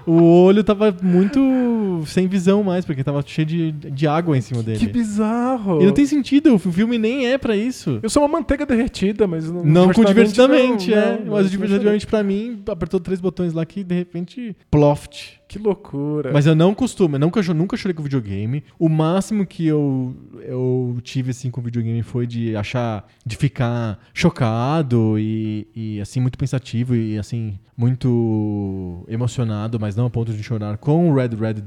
O 0.07 0.23
olho 0.45 0.65
tava 0.65 0.97
muito 1.03 2.03
sem 2.07 2.27
visão 2.27 2.63
mais, 2.65 2.87
porque 2.87 3.05
tava 3.05 3.23
cheio 3.25 3.47
de, 3.47 3.71
de 3.71 4.07
água 4.07 4.37
em 4.37 4.41
cima 4.41 4.63
dele. 4.63 4.79
Que 4.79 4.89
bizarro. 4.89 5.81
E 5.83 5.87
não 5.87 5.93
tem 5.93 6.07
sentido, 6.07 6.55
o 6.55 6.59
filme 6.59 6.97
nem 6.97 7.27
é 7.27 7.37
pra 7.37 7.55
isso. 7.55 8.01
Eu 8.03 8.09
sou 8.09 8.23
uma 8.23 8.29
manteiga 8.29 8.65
derretida, 8.65 9.27
mas 9.27 9.51
não. 9.51 9.63
Não 9.63 9.93
com 9.93 10.03
divertidamente, 10.05 10.91
não, 10.91 10.99
é. 10.99 11.19
não, 11.19 11.33
Mas 11.33 11.47
o 11.47 11.51
divertidamente 11.51 12.07
pra 12.07 12.23
mim 12.23 12.63
apertou 12.67 12.99
três 12.99 13.21
botões 13.21 13.53
lá 13.53 13.65
que 13.67 13.85
de 13.85 13.95
repente 13.95 14.57
ploft. 14.71 15.40
Que 15.51 15.59
loucura. 15.59 16.31
Mas 16.32 16.47
eu 16.47 16.55
não 16.55 16.72
costumo, 16.72 17.16
eu 17.16 17.18
nunca, 17.20 17.43
jo- 17.43 17.52
nunca 17.52 17.77
chorei 17.77 17.93
com 17.93 18.05
videogame. 18.05 18.62
O 18.78 18.89
máximo 18.89 19.44
que 19.44 19.66
eu, 19.66 20.14
eu 20.47 20.97
tive 21.02 21.32
assim 21.32 21.51
com 21.51 21.60
videogame 21.60 22.05
foi 22.05 22.24
de 22.24 22.55
achar, 22.55 23.05
de 23.27 23.36
ficar 23.36 23.98
chocado 24.14 25.18
e, 25.18 25.66
e 25.74 26.01
assim 26.01 26.20
muito 26.20 26.39
pensativo 26.39 26.94
e 26.94 27.18
assim 27.18 27.59
muito 27.77 29.05
emocionado, 29.09 29.81
mas 29.81 29.97
não 29.97 30.06
a 30.06 30.10
ponto 30.10 30.32
de 30.32 30.40
chorar 30.43 30.77
com 30.78 31.10
o 31.10 31.14
Red 31.16 31.31
Red 31.31 31.62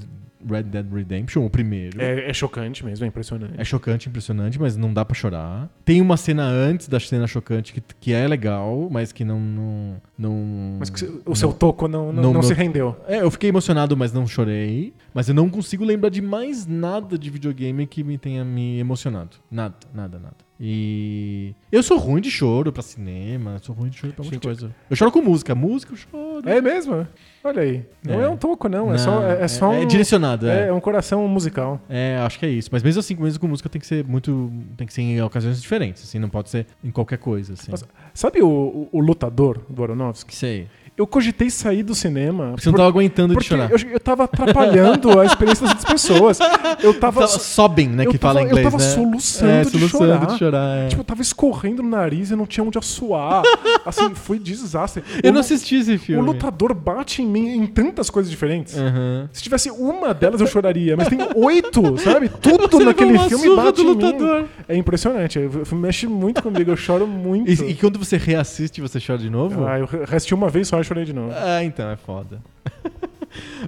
Red 0.49 0.63
Dead 0.63 0.85
Redemption, 0.91 1.45
o 1.45 1.49
primeiro. 1.49 2.01
É, 2.01 2.29
é 2.29 2.33
chocante 2.33 2.83
mesmo, 2.85 3.05
é 3.05 3.07
impressionante. 3.07 3.53
É 3.57 3.63
chocante, 3.63 4.09
impressionante, 4.09 4.59
mas 4.59 4.75
não 4.75 4.93
dá 4.93 5.03
pra 5.05 5.15
chorar. 5.15 5.69
Tem 5.85 6.01
uma 6.01 6.17
cena 6.17 6.43
antes 6.45 6.87
da 6.87 6.99
cena 6.99 7.27
chocante 7.27 7.73
que, 7.73 7.81
que 7.99 8.13
é 8.13 8.27
legal, 8.27 8.87
mas 8.91 9.11
que 9.11 9.23
não. 9.23 9.39
não, 9.39 10.01
não 10.17 10.75
Mas 10.79 10.89
que 10.89 11.05
o 11.25 11.35
seu 11.35 11.51
toco 11.53 11.87
não, 11.87 12.11
não, 12.13 12.23
Não- 12.23 12.33
não 12.33 12.41
se 12.43 12.49
não- 12.51 12.57
rendeu. 12.57 12.95
é, 13.07 13.21
eu 13.21 13.31
fiquei 13.31 13.49
emocionado, 13.49 13.95
mas 13.97 14.11
não 14.13 14.25
chorei. 14.27 14.93
Mas 15.13 15.27
eu 15.29 15.35
não 15.35 15.49
consigo 15.49 15.83
lembrar 15.85 16.09
de 16.09 16.21
mais 16.21 16.65
nada 16.65 17.17
de 17.17 17.29
videogame 17.29 17.85
que 17.85 18.03
me 18.03 18.17
tenha 18.17 18.43
me 18.43 18.79
emocionado. 18.79 19.37
Nada, 19.51 19.75
nada, 19.93 20.17
nada. 20.19 20.35
E. 20.65 21.53
Eu 21.69 21.83
sou 21.83 21.97
ruim 21.97 22.21
de 22.21 22.31
choro 22.31 22.71
pra 22.71 22.81
cinema, 22.81 23.59
sou 23.61 23.75
ruim 23.75 23.89
de 23.89 23.97
choro 23.97 24.13
pra 24.13 24.23
muita 24.23 24.35
Gente, 24.35 24.43
coisa. 24.43 24.73
Eu 24.89 24.95
choro 24.95 25.11
com 25.11 25.21
música, 25.21 25.53
música 25.53 25.91
eu 25.91 25.97
choro. 25.97 26.47
É 26.49 26.61
mesmo? 26.61 27.05
Olha 27.43 27.61
aí. 27.61 27.85
Não 28.01 28.21
é, 28.21 28.23
É. 28.23 28.29
um 28.29 28.37
toco, 28.37 28.69
não. 28.69 28.93
É 28.93 28.97
só, 28.97 29.21
é, 29.23 29.43
é 29.43 29.47
só 29.49 29.71
um. 29.71 29.73
é 29.73 29.85
direcionado, 29.85 30.47
é. 30.47 30.69
é. 30.69 30.73
um 30.73 30.79
coração 30.79 31.27
musical. 31.27 31.81
É, 31.89 32.17
acho 32.25 32.39
que 32.39 32.45
é 32.45 32.49
isso. 32.49 32.69
Mas 32.71 32.81
mesmo 32.81 33.01
assim, 33.01 33.13
mesmo 33.15 33.41
com 33.41 33.47
música 33.49 33.67
tem 33.67 33.81
que 33.81 33.85
ser 33.85 34.05
muito. 34.05 34.49
Tem 34.77 34.87
que 34.87 34.93
ser 34.93 35.01
em 35.01 35.21
ocasiões 35.21 35.61
diferentes, 35.61 36.01
assim, 36.03 36.17
não 36.17 36.29
pode 36.29 36.49
ser 36.49 36.65
em 36.81 36.91
qualquer 36.91 37.17
coisa, 37.17 37.53
assim. 37.53 37.69
Nossa, 37.69 37.85
Sabe 38.13 38.41
o, 38.41 38.47
o, 38.47 38.89
o 38.93 38.99
lutador 39.01 39.59
do 39.69 39.83
Aronofsky? 39.83 40.33
sei. 40.33 40.67
Eu 40.95 41.07
cogitei 41.07 41.49
sair 41.49 41.81
do 41.81 41.95
cinema. 41.95 42.49
Porque 42.49 42.61
você 42.63 42.69
não 42.69 42.77
tava 42.77 42.89
aguentando 42.89 43.35
de 43.35 43.43
chorar. 43.43 43.71
eu, 43.71 43.77
eu 43.89 43.99
tava 43.99 44.25
atrapalhando 44.25 45.19
a 45.19 45.25
experiência 45.25 45.65
das 45.65 45.75
outras 45.75 45.91
pessoas. 45.91 46.39
Eu 46.83 46.93
tava. 46.99 47.21
Tava 47.21 47.27
sobbing, 47.39 47.87
né? 47.87 48.05
eu 48.05 48.11
Que 48.11 48.17
tava- 48.19 48.35
fala 48.35 48.45
inglês, 48.45 48.63
eu 48.65 48.71
tava 48.71 48.83
né? 48.83 48.89
soluçando 48.89 49.51
é, 49.51 49.61
de 49.63 49.69
soluçando 49.71 49.89
chorar. 50.13 50.25
de 50.27 50.37
chorar. 50.37 50.77
é. 50.77 50.87
Tipo, 50.89 51.01
eu 51.01 51.05
tava 51.05 51.21
escorrendo 51.23 51.81
no 51.81 51.89
nariz 51.89 52.29
e 52.29 52.35
não 52.35 52.45
tinha 52.45 52.63
onde 52.63 52.77
assoar. 52.77 53.41
assim, 53.83 54.13
foi 54.13 54.37
desastre. 54.37 55.03
eu 55.23 55.31
O 55.31 55.33
não 55.33 55.39
assisti 55.41 55.77
esse 55.77 55.95
O 55.95 55.99
filme. 55.99 56.21
lutador 56.27 56.75
bate 56.75 57.23
em 57.23 57.25
mim 57.25 57.47
em 57.55 57.65
tantas 57.65 58.11
coisas 58.11 58.29
diferentes. 58.29 58.77
Aham. 58.77 59.27
Se 59.33 59.41
tivesse 59.41 59.71
uma 59.71 60.13
delas 60.13 60.41
eu 60.41 60.47
choraria, 60.47 60.95
mas 60.95 61.07
tem 61.07 61.17
oito, 61.35 61.97
sabe? 61.97 62.29
Tudo 62.39 62.69
Você 62.77 62.83
naquele 62.83 63.17
filme 63.17 63.55
bate 63.55 63.77
do 63.77 63.81
em 63.81 63.95
mim. 63.95 64.03
lutador. 64.03 64.45
É 64.67 64.75
impressionante. 64.77 65.39
O 65.39 65.65
filme 65.65 65.81
mexe 65.87 66.05
muito 66.05 66.43
comigo, 66.43 66.69
eu 66.69 66.77
choro 66.77 67.07
muito. 67.07 67.49
E, 67.49 67.71
e 67.71 67.73
quando 67.73 67.97
você 67.97 68.15
reassiste, 68.17 68.79
você 68.79 68.99
chora 68.99 69.17
de 69.17 69.29
novo? 69.31 69.65
Ah, 69.65 69.79
eu 69.79 69.89
assisti 70.11 70.35
uma 70.35 70.49
vez 70.49 70.67
só 70.67 70.82
e 70.83 70.85
chorei 70.85 71.05
de 71.05 71.13
novo. 71.13 71.33
Ah, 71.35 71.63
então 71.63 71.89
é 71.89 71.95
foda. 71.95 72.39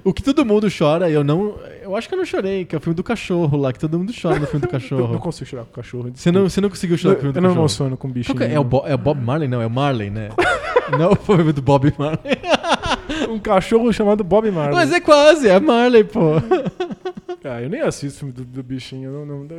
O 0.04 0.12
que 0.14 0.22
todo 0.22 0.44
mundo 0.46 0.68
chora, 0.70 1.10
eu 1.10 1.24
não. 1.24 1.56
Eu 1.82 1.96
acho 1.96 2.06
que 2.08 2.14
eu 2.14 2.18
não 2.18 2.24
chorei, 2.24 2.64
que 2.64 2.76
é 2.76 2.78
o 2.78 2.80
filme 2.80 2.94
do 2.94 3.02
cachorro 3.02 3.58
lá, 3.58 3.72
que 3.72 3.80
todo 3.80 3.98
mundo 3.98 4.12
chora 4.12 4.38
no 4.38 4.46
filme 4.46 4.60
do 4.64 4.66
Eu 4.70 4.72
não 4.72 4.78
cachorro. 4.80 5.18
consigo 5.18 5.50
chorar 5.50 5.64
com 5.64 5.70
o 5.70 5.74
cachorro. 5.74 6.10
Você 6.14 6.30
não, 6.30 6.48
você 6.48 6.60
não 6.60 6.68
conseguiu 6.70 6.96
chorar 6.96 7.14
com 7.16 7.18
o 7.18 7.22
filme 7.22 7.32
do 7.32 7.38
eu 7.38 7.42
não 7.42 7.48
cachorro? 7.48 7.62
emociono 7.62 7.96
com 7.96 8.08
bicho. 8.08 8.32
É? 8.40 8.52
É 8.54 8.60
o. 8.60 8.62
Bo- 8.62 8.84
é 8.86 8.94
o 8.94 8.98
Bob 8.98 9.20
Marley? 9.20 9.48
Não, 9.48 9.60
é 9.60 9.66
o 9.66 9.70
Marley, 9.70 10.08
né? 10.08 10.28
não 10.96 11.10
o 11.10 11.16
filme 11.16 11.52
do 11.52 11.60
Bob 11.60 11.92
Marley. 11.98 12.38
Um 13.28 13.40
cachorro 13.40 13.92
chamado 13.92 14.22
Bob 14.22 14.48
Marley. 14.52 14.72
Mas 14.76 14.92
é 14.92 15.00
quase, 15.00 15.48
é 15.48 15.58
Marley, 15.58 16.04
pô. 16.04 16.34
Ah, 17.44 17.60
eu 17.60 17.68
nem 17.68 17.80
assisto 17.80 18.20
filme 18.20 18.32
do, 18.32 18.44
do 18.44 18.62
bichinho. 18.62 19.10
Eu 19.10 19.26
não, 19.26 19.44
não, 19.44 19.56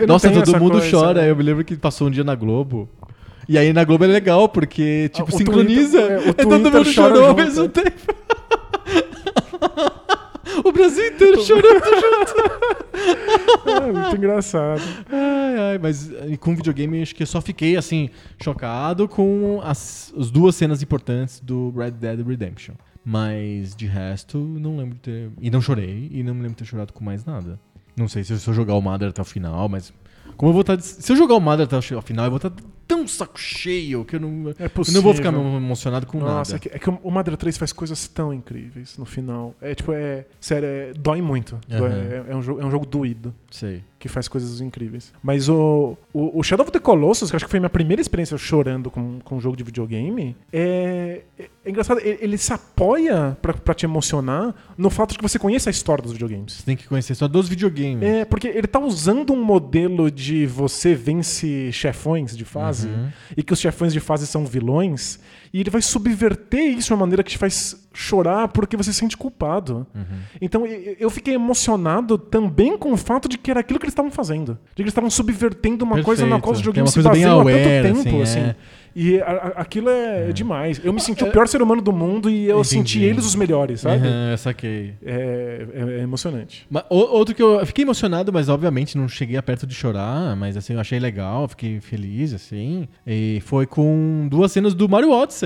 eu 0.00 0.06
Nossa, 0.06 0.30
todo 0.30 0.58
mundo 0.58 0.78
coisa. 0.78 0.90
chora. 0.90 1.26
Eu 1.26 1.36
me 1.36 1.42
lembro 1.42 1.64
que 1.64 1.76
passou 1.76 2.08
um 2.08 2.10
dia 2.10 2.24
na 2.24 2.34
Globo. 2.34 2.88
E 3.50 3.58
aí 3.58 3.72
na 3.72 3.82
Globo 3.82 4.04
é 4.04 4.06
legal, 4.06 4.48
porque, 4.48 5.10
tipo, 5.12 5.28
o 5.34 5.36
sincroniza. 5.36 6.00
Twitter- 6.00 6.24
é, 6.24 6.24
o 6.24 6.30
É, 6.30 6.32
todo 6.34 6.70
mundo 6.70 6.84
chorou 6.84 7.22
ao 7.24 7.28
junto, 7.30 7.42
mesmo 7.42 7.68
tempo. 7.68 8.14
o 10.64 10.70
Brasil 10.70 11.08
inteiro 11.08 11.42
chorando. 11.42 11.80
É 13.66 13.92
muito 13.92 14.16
engraçado. 14.16 14.80
Ai, 15.10 15.56
ai, 15.72 15.78
mas 15.78 16.10
com 16.38 16.54
videogame 16.54 17.02
acho 17.02 17.14
que 17.14 17.22
eu 17.22 17.26
só 17.26 17.40
fiquei 17.40 17.76
assim, 17.76 18.10
chocado 18.40 19.08
com 19.08 19.60
as, 19.64 20.12
as 20.16 20.30
duas 20.30 20.54
cenas 20.54 20.80
importantes 20.82 21.40
do 21.40 21.70
Red 21.70 21.92
Dead 21.92 22.24
Redemption. 22.24 22.74
Mas 23.04 23.74
de 23.74 23.86
resto, 23.86 24.38
não 24.38 24.76
lembro 24.76 24.94
de 24.94 25.00
ter. 25.00 25.30
E 25.40 25.50
não 25.50 25.60
chorei, 25.60 26.08
e 26.12 26.22
não 26.22 26.34
me 26.34 26.42
lembro 26.42 26.56
de 26.56 26.62
ter 26.62 26.66
chorado 26.66 26.92
com 26.92 27.02
mais 27.02 27.24
nada. 27.24 27.58
Não 27.96 28.06
sei 28.06 28.22
se 28.22 28.32
eu, 28.32 28.38
se 28.38 28.46
eu 28.48 28.54
jogar 28.54 28.74
o 28.74 28.80
Mother 28.82 29.08
até 29.08 29.22
o 29.22 29.24
final, 29.24 29.68
mas. 29.68 29.92
Como 30.36 30.50
eu 30.50 30.52
vou 30.52 30.60
estar. 30.60 30.78
Se 30.80 31.10
eu 31.10 31.16
jogar 31.16 31.34
o 31.34 31.40
Mother 31.40 31.64
até 31.64 31.76
o 31.78 32.02
final, 32.02 32.26
eu 32.26 32.30
vou 32.30 32.36
estar 32.36 32.52
tão 32.90 33.06
saco 33.06 33.38
cheio 33.38 34.04
que 34.04 34.16
eu 34.16 34.20
não. 34.20 34.50
É 34.58 34.64
Eu 34.64 34.94
não 34.94 35.00
vou 35.02 35.14
ficar 35.14 35.32
emocionado 35.32 36.06
com 36.06 36.18
Nossa, 36.18 36.52
é 36.52 36.54
nada. 36.54 36.58
que, 36.58 36.76
é 36.76 36.78
que 36.78 36.90
o 36.90 37.10
Mother 37.10 37.36
3 37.36 37.56
faz 37.56 37.72
coisas 37.72 38.08
tão 38.08 38.34
incríveis 38.34 38.98
no 38.98 39.04
final. 39.04 39.54
É 39.60 39.76
tipo, 39.76 39.92
é. 39.92 40.26
Sério, 40.40 40.66
é, 40.66 40.92
dói 40.98 41.22
muito. 41.22 41.56
Aham. 41.70 41.86
É, 42.28 42.32
é 42.32 42.36
um 42.36 42.42
jogo, 42.42 42.60
é 42.60 42.64
um 42.64 42.70
jogo 42.70 42.84
doído. 42.84 43.32
Sei. 43.48 43.82
Que 43.98 44.08
faz 44.08 44.26
coisas 44.28 44.60
incríveis. 44.62 45.12
Mas 45.22 45.48
o, 45.48 45.96
o, 46.12 46.38
o 46.40 46.42
Shadow 46.42 46.64
of 46.64 46.72
the 46.72 46.78
Colossus, 46.78 47.30
que 47.30 47.36
acho 47.36 47.44
que 47.44 47.50
foi 47.50 47.58
a 47.58 47.60
minha 47.60 47.70
primeira 47.70 48.00
experiência 48.00 48.36
chorando 48.38 48.90
com, 48.90 49.20
com 49.20 49.36
um 49.36 49.40
jogo 49.40 49.56
de 49.56 49.62
videogame, 49.62 50.34
é, 50.52 51.20
é, 51.38 51.50
é 51.64 51.70
engraçado. 51.70 52.00
Ele, 52.00 52.18
ele 52.22 52.38
se 52.38 52.52
apoia 52.52 53.36
pra, 53.42 53.52
pra 53.52 53.74
te 53.74 53.84
emocionar 53.84 54.54
no 54.76 54.88
fato 54.90 55.12
de 55.12 55.18
que 55.18 55.22
você 55.22 55.38
conhece 55.38 55.68
a 55.68 55.70
história 55.70 56.02
dos 56.02 56.12
videogames. 56.12 56.54
Você 56.54 56.62
tem 56.64 56.76
que 56.76 56.88
conhecer 56.88 57.14
só 57.14 57.28
dos 57.28 57.46
videogames. 57.48 58.02
É, 58.02 58.24
porque 58.24 58.48
ele 58.48 58.66
tá 58.66 58.80
usando 58.80 59.32
um 59.34 59.44
modelo 59.44 60.10
de 60.10 60.46
você 60.46 60.94
vence 60.94 61.70
chefões 61.72 62.36
de 62.36 62.44
fase 62.44 62.79
Uhum. 62.79 62.79
E 63.36 63.42
que 63.42 63.52
os 63.52 63.60
chefões 63.60 63.92
de 63.92 64.00
fase 64.00 64.26
são 64.26 64.46
vilões, 64.46 65.18
e 65.52 65.60
ele 65.60 65.70
vai 65.70 65.82
subverter 65.82 66.60
isso 66.78 66.88
de 66.88 66.92
uma 66.92 67.00
maneira 67.00 67.22
que 67.22 67.30
te 67.32 67.38
faz 67.38 67.88
chorar 67.92 68.48
porque 68.48 68.76
você 68.76 68.92
se 68.92 68.98
sente 69.00 69.16
culpado. 69.16 69.86
Uhum. 69.94 70.04
Então 70.40 70.64
eu 70.66 71.10
fiquei 71.10 71.34
emocionado 71.34 72.16
também 72.16 72.78
com 72.78 72.92
o 72.92 72.96
fato 72.96 73.28
de 73.28 73.36
que 73.36 73.50
era 73.50 73.60
aquilo 73.60 73.78
que 73.80 73.84
eles 73.86 73.92
estavam 73.92 74.10
fazendo. 74.12 74.54
De 74.70 74.76
que 74.76 74.82
eles 74.82 74.90
estavam 74.92 75.10
subvertendo 75.10 75.84
uma 75.84 76.02
coisa 76.02 76.24
na 76.26 76.40
qual 76.40 76.52
os 76.54 76.62
Perfeito. 76.62 76.88
é 76.88 76.90
se 76.92 77.02
baseiam 77.02 77.40
há 77.40 77.44
tanto 77.44 78.04
tempo, 78.04 78.22
assim, 78.22 78.22
assim. 78.22 78.38
é. 78.40 78.56
E 78.94 79.20
a- 79.20 79.24
a- 79.24 79.60
aquilo 79.60 79.88
é, 79.88 80.32
demais. 80.32 80.80
Eu 80.84 80.92
me 80.92 81.00
senti 81.00 81.22
o 81.22 81.30
pior 81.30 81.46
ser 81.46 81.62
humano 81.62 81.80
do 81.80 81.92
mundo 81.92 82.28
e 82.28 82.46
eu 82.46 82.56
Entendi. 82.58 82.68
senti 82.68 82.98
eles 83.00 83.24
os 83.24 83.36
melhores, 83.36 83.82
sabe? 83.82 84.04
Uhum, 84.04 84.30
eu 84.32 84.38
saquei. 84.38 84.94
É, 85.04 85.66
é- 85.74 85.98
é 85.98 86.02
emocionante. 86.02 86.66
Mas, 86.68 86.82
outro 86.90 87.32
que 87.32 87.40
eu, 87.42 87.60
eu 87.60 87.66
fiquei 87.66 87.84
emocionado, 87.84 88.32
mas 88.32 88.48
obviamente 88.48 88.98
não 88.98 89.08
cheguei 89.08 89.36
a 89.36 89.42
perto 89.42 89.64
de 89.64 89.74
chorar, 89.76 90.34
mas 90.36 90.56
assim, 90.56 90.72
eu 90.74 90.80
achei 90.80 90.98
legal, 90.98 91.46
fiquei 91.46 91.80
feliz, 91.80 92.32
assim. 92.34 92.88
E 93.06 93.40
foi 93.46 93.64
com 93.64 94.26
duas 94.28 94.50
cenas 94.50 94.74
do 94.74 94.88
Mario 94.88 95.10
Odyssey. 95.12 95.39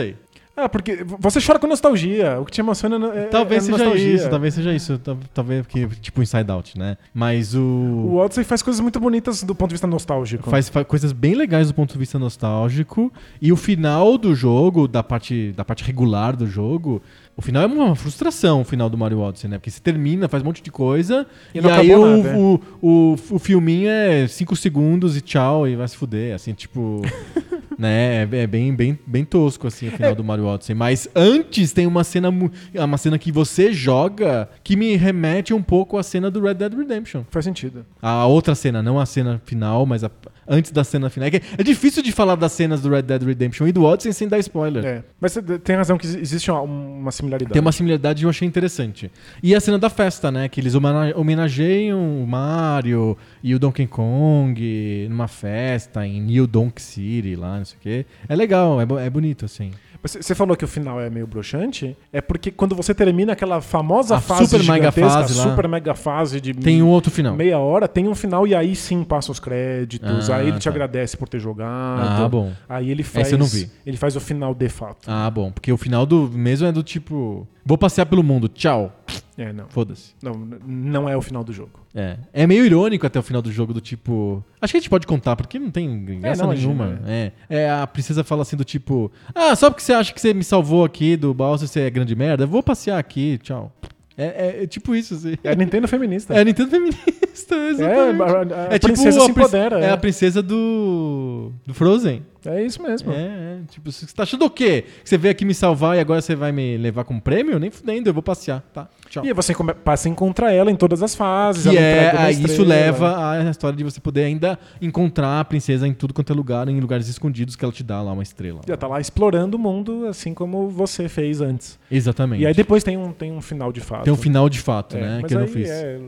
Ah, 0.56 0.68
porque 0.68 1.04
você 1.18 1.40
chora 1.44 1.58
com 1.58 1.66
nostalgia. 1.66 2.38
O 2.40 2.44
que 2.44 2.52
te 2.52 2.60
emociona 2.60 3.08
é, 3.12 3.24
talvez 3.24 3.64
é 3.64 3.66
seja 3.72 3.76
nostalgia. 3.78 4.14
isso, 4.14 4.30
talvez 4.30 4.54
seja 4.54 4.72
isso. 4.72 4.98
tal- 4.98 5.18
Talvez 5.34 5.66
porque, 5.66 5.88
tipo, 6.00 6.22
Inside 6.22 6.48
Out, 6.48 6.78
né? 6.78 6.96
Mas 7.12 7.56
o. 7.56 7.60
O 7.60 8.14
Odyssey 8.18 8.44
faz 8.44 8.62
coisas 8.62 8.78
muito 8.80 9.00
bonitas 9.00 9.42
do 9.42 9.52
ponto 9.52 9.70
de 9.70 9.74
vista 9.74 9.88
nostálgico. 9.88 10.48
Faz, 10.48 10.68
faz 10.68 10.86
coisas 10.86 11.10
bem 11.10 11.34
legais 11.34 11.66
do 11.66 11.74
ponto 11.74 11.92
de 11.92 11.98
vista 11.98 12.20
nostálgico. 12.20 13.12
E 13.42 13.50
o 13.52 13.56
final 13.56 14.16
do 14.16 14.32
jogo, 14.32 14.86
da 14.86 15.02
parte, 15.02 15.52
da 15.56 15.64
parte 15.64 15.82
regular 15.82 16.36
do 16.36 16.46
jogo, 16.46 17.02
o 17.36 17.42
final 17.42 17.64
é 17.64 17.66
uma 17.66 17.96
frustração, 17.96 18.60
o 18.60 18.64
final 18.64 18.88
do 18.88 18.96
Mario 18.96 19.18
Odyssey, 19.18 19.50
né? 19.50 19.58
Porque 19.58 19.72
você 19.72 19.80
termina, 19.80 20.28
faz 20.28 20.40
um 20.40 20.46
monte 20.46 20.62
de 20.62 20.70
coisa, 20.70 21.26
E 21.52 21.58
e, 21.58 21.68
aí 21.68 21.92
o, 21.92 22.06
nada, 22.16 22.28
é. 22.28 22.36
o, 22.36 22.60
o, 22.80 23.16
o 23.32 23.38
filminho 23.40 23.88
é 23.90 24.28
5 24.28 24.54
segundos 24.54 25.16
e 25.16 25.20
tchau, 25.20 25.66
e 25.66 25.74
vai 25.74 25.88
se 25.88 25.96
fuder. 25.96 26.32
Assim, 26.32 26.54
tipo. 26.54 27.02
né? 27.78 28.22
É, 28.32 28.36
é 28.42 28.46
bem, 28.46 28.74
bem, 28.74 28.98
bem 29.06 29.24
tosco, 29.24 29.66
assim, 29.66 29.88
o 29.88 29.92
final 29.92 30.12
É. 30.12 30.14
do 30.14 30.22
Mario 30.24 30.46
Odyssey. 30.46 30.74
Mas 30.74 31.08
antes 31.14 31.72
tem 31.72 31.86
uma 31.86 32.04
cena, 32.04 32.30
mu- 32.30 32.50
uma 32.74 32.98
cena 32.98 33.18
que 33.18 33.30
você 33.32 33.72
joga 33.72 34.48
que 34.62 34.76
me 34.76 34.96
remete 34.96 35.52
um 35.54 35.62
pouco 35.62 35.96
à 35.98 36.02
cena 36.02 36.30
do 36.30 36.40
Red 36.40 36.54
Dead 36.54 36.72
Redemption. 36.74 37.22
Faz 37.30 37.44
sentido. 37.44 37.84
A 38.00 38.26
outra 38.26 38.54
cena, 38.54 38.82
não 38.82 38.98
a 38.98 39.06
cena 39.06 39.40
final, 39.44 39.84
mas 39.86 40.04
a- 40.04 40.10
antes 40.46 40.70
da 40.70 40.84
cena 40.84 41.08
final. 41.08 41.28
É, 41.28 41.40
é 41.58 41.62
difícil 41.62 42.02
de 42.02 42.12
falar 42.12 42.34
das 42.36 42.52
cenas 42.52 42.82
do 42.82 42.90
Red 42.90 43.02
Dead 43.02 43.22
Redemption 43.22 43.66
e 43.66 43.72
do 43.72 43.82
Odyssey 43.84 44.12
sem 44.12 44.28
dar 44.28 44.38
spoiler. 44.38 44.84
É. 44.84 45.02
Mas 45.20 45.32
você 45.32 45.42
tem 45.58 45.76
razão 45.76 45.96
que 45.96 46.06
existe 46.06 46.50
uma, 46.50 46.60
uma 46.60 47.10
similaridade. 47.12 47.52
Tem 47.52 47.62
uma 47.62 47.72
similaridade 47.72 48.20
que 48.20 48.26
eu 48.26 48.30
achei 48.30 48.46
interessante. 48.46 49.10
E 49.42 49.54
a 49.54 49.60
cena 49.60 49.78
da 49.78 49.88
festa, 49.88 50.30
né? 50.30 50.48
Que 50.48 50.60
eles 50.60 50.74
homena- 50.74 51.12
homenageiam 51.16 52.22
o 52.22 52.26
Mario 52.26 53.16
e 53.42 53.54
o 53.54 53.58
Donkey 53.58 53.86
Kong 53.86 55.06
numa 55.08 55.28
festa 55.28 56.06
em 56.06 56.20
New 56.20 56.46
Donk 56.46 56.80
City, 56.80 57.36
lá, 57.36 57.58
não 57.64 57.66
sei 57.66 57.78
o 57.78 57.80
quê. 57.80 58.06
É 58.28 58.36
legal, 58.36 58.80
é, 58.80 59.06
é 59.06 59.10
bonito, 59.10 59.44
assim. 59.44 59.70
Você 60.06 60.34
falou 60.34 60.54
que 60.54 60.64
o 60.64 60.68
final 60.68 61.00
é 61.00 61.08
meio 61.08 61.26
broxante. 61.26 61.96
É 62.12 62.20
porque 62.20 62.50
quando 62.50 62.76
você 62.76 62.94
termina 62.94 63.32
aquela 63.32 63.62
famosa 63.62 64.16
A 64.16 64.20
fase 64.20 64.50
super 64.50 64.62
mega 64.70 64.92
fase 64.92 65.34
lá. 65.34 65.44
super 65.44 65.66
mega 65.66 65.94
fase 65.94 66.42
de 66.42 66.52
Tem 66.52 66.82
um 66.82 66.88
outro 66.88 67.10
final. 67.10 67.34
meia 67.34 67.58
hora, 67.58 67.88
tem 67.88 68.06
um 68.06 68.14
final 68.14 68.46
e 68.46 68.54
aí 68.54 68.76
sim 68.76 69.02
passa 69.02 69.32
os 69.32 69.40
créditos. 69.40 70.28
Ah, 70.28 70.36
aí 70.36 70.48
ele 70.48 70.58
te 70.58 70.64
tá. 70.64 70.70
agradece 70.70 71.16
por 71.16 71.26
ter 71.26 71.40
jogado. 71.40 72.22
Ah, 72.22 72.28
bom. 72.28 72.52
Aí 72.68 72.90
ele 72.90 73.02
faz. 73.02 73.32
eu 73.32 73.38
não 73.38 73.46
vi. 73.46 73.70
Ele 73.86 73.96
faz 73.96 74.14
o 74.14 74.20
final 74.20 74.54
de 74.54 74.68
fato. 74.68 74.98
Ah, 75.06 75.30
bom. 75.30 75.50
Porque 75.50 75.72
o 75.72 75.76
final 75.78 76.04
do 76.04 76.28
mesmo 76.30 76.66
é 76.66 76.72
do 76.72 76.82
tipo... 76.82 77.48
Vou 77.64 77.78
passear 77.78 78.04
pelo 78.04 78.22
mundo, 78.22 78.46
tchau. 78.46 78.92
É, 79.36 79.52
não. 79.52 79.66
Foda-se. 79.68 80.14
Não, 80.22 80.32
não 80.66 81.08
é 81.08 81.16
o 81.16 81.20
final 81.22 81.42
do 81.42 81.52
jogo. 81.52 81.80
É. 81.94 82.16
É 82.32 82.46
meio 82.46 82.64
irônico 82.64 83.04
até 83.06 83.18
o 83.18 83.22
final 83.22 83.42
do 83.42 83.50
jogo, 83.50 83.74
do 83.74 83.80
tipo. 83.80 84.44
Acho 84.60 84.72
que 84.72 84.76
a 84.76 84.80
gente 84.80 84.90
pode 84.90 85.06
contar, 85.06 85.34
porque 85.34 85.58
não 85.58 85.70
tem 85.70 86.04
graça 86.20 86.44
não, 86.44 86.52
nenhuma. 86.52 86.84
imagina, 86.86 87.02
É. 87.10 87.32
é. 87.48 87.70
A 87.70 87.86
princesa 87.86 88.22
fala 88.22 88.42
assim 88.42 88.56
do 88.56 88.64
tipo. 88.64 89.10
Ah, 89.34 89.56
só 89.56 89.70
porque 89.70 89.82
você 89.82 89.92
acha 89.92 90.12
que 90.14 90.20
você 90.20 90.32
me 90.32 90.44
salvou 90.44 90.84
aqui 90.84 91.16
do 91.16 91.34
Bowser, 91.34 91.66
você 91.68 91.80
é 91.80 91.90
grande 91.90 92.14
merda, 92.14 92.44
eu 92.44 92.48
vou 92.48 92.62
passear 92.62 92.98
aqui, 92.98 93.38
tchau. 93.42 93.72
É, 94.16 94.26
é- 94.26 94.62
é 94.62 94.66
tipo 94.68 94.94
isso, 94.94 95.14
assim. 95.14 95.34
É 95.42 95.50
a 95.50 95.54
Nintendo 95.56 95.88
feminista. 95.88 96.32
É 96.34 96.40
a 96.40 96.44
Nintendo 96.44 96.70
feminista, 96.70 97.02
É, 97.56 97.68
exatamente. 97.70 98.22
a, 98.54 98.68
a 98.70 98.74
É 98.74 98.78
tipo 98.78 98.92
princesa 98.92 99.18
a 99.20 99.24
se 99.24 99.30
empodera. 99.32 99.80
É 99.80 99.84
É, 99.86 99.90
a 99.90 99.96
princesa 99.96 100.40
do. 100.40 101.50
do 101.66 101.74
Frozen. 101.74 102.22
é 102.46 102.62
isso 102.64 102.80
mesmo. 102.80 103.10
É, 103.12 103.16
é. 103.24 103.58
Tipo, 103.68 103.90
você 103.90 104.06
tá 104.14 104.22
achando 104.22 104.44
o 104.44 104.50
quê? 104.50 104.84
Que 105.02 105.08
você 105.10 105.18
veio 105.18 105.32
aqui 105.32 105.44
me 105.44 105.52
salvar 105.52 105.96
e 105.96 106.00
agora 106.00 106.20
você 106.22 106.36
vai 106.36 106.52
me 106.52 106.76
levar 106.76 107.02
como 107.02 107.20
prêmio? 107.20 107.58
Nem 107.58 107.72
fudendo, 107.72 108.08
eu 108.08 108.14
vou 108.14 108.22
passear, 108.22 108.62
tá? 108.72 108.88
Tchau. 109.14 109.24
E 109.24 109.28
aí 109.28 109.34
você 109.34 109.54
passa 109.84 110.08
a 110.08 110.10
encontrar 110.10 110.52
ela 110.52 110.70
em 110.70 110.76
todas 110.76 111.02
as 111.02 111.14
fases. 111.14 111.66
Ela 111.66 111.78
é, 111.78 112.32
isso 112.32 112.64
leva 112.64 113.30
à 113.30 113.50
história 113.50 113.76
de 113.76 113.84
você 113.84 114.00
poder 114.00 114.24
ainda 114.24 114.58
encontrar 114.82 115.40
a 115.40 115.44
princesa 115.44 115.86
em 115.86 115.94
tudo 115.94 116.12
quanto 116.12 116.32
é 116.32 116.36
lugar, 116.36 116.68
em 116.68 116.80
lugares 116.80 117.06
escondidos 117.08 117.54
que 117.54 117.64
ela 117.64 117.72
te 117.72 117.84
dá 117.84 118.02
lá 118.02 118.12
uma 118.12 118.22
estrela. 118.22 118.60
Já 118.66 118.76
tá 118.76 118.88
lá 118.88 119.00
explorando 119.00 119.56
o 119.56 119.60
mundo, 119.60 120.06
assim 120.08 120.34
como 120.34 120.68
você 120.68 121.08
fez 121.08 121.40
antes. 121.40 121.78
Exatamente. 121.90 122.42
E 122.42 122.46
aí 122.46 122.54
depois 122.54 122.82
tem 122.82 122.96
um, 122.96 123.12
tem 123.12 123.30
um 123.30 123.40
final 123.40 123.72
de 123.72 123.80
fato. 123.80 124.04
Tem 124.04 124.12
um 124.12 124.16
final 124.16 124.48
de 124.48 124.60
fato, 124.60 124.96
É, 124.96 125.00
né? 125.00 125.22
Que 125.26 125.34
eu 125.34 125.40
não 125.40 125.46
fiz. 125.46 125.68
é 125.68 126.00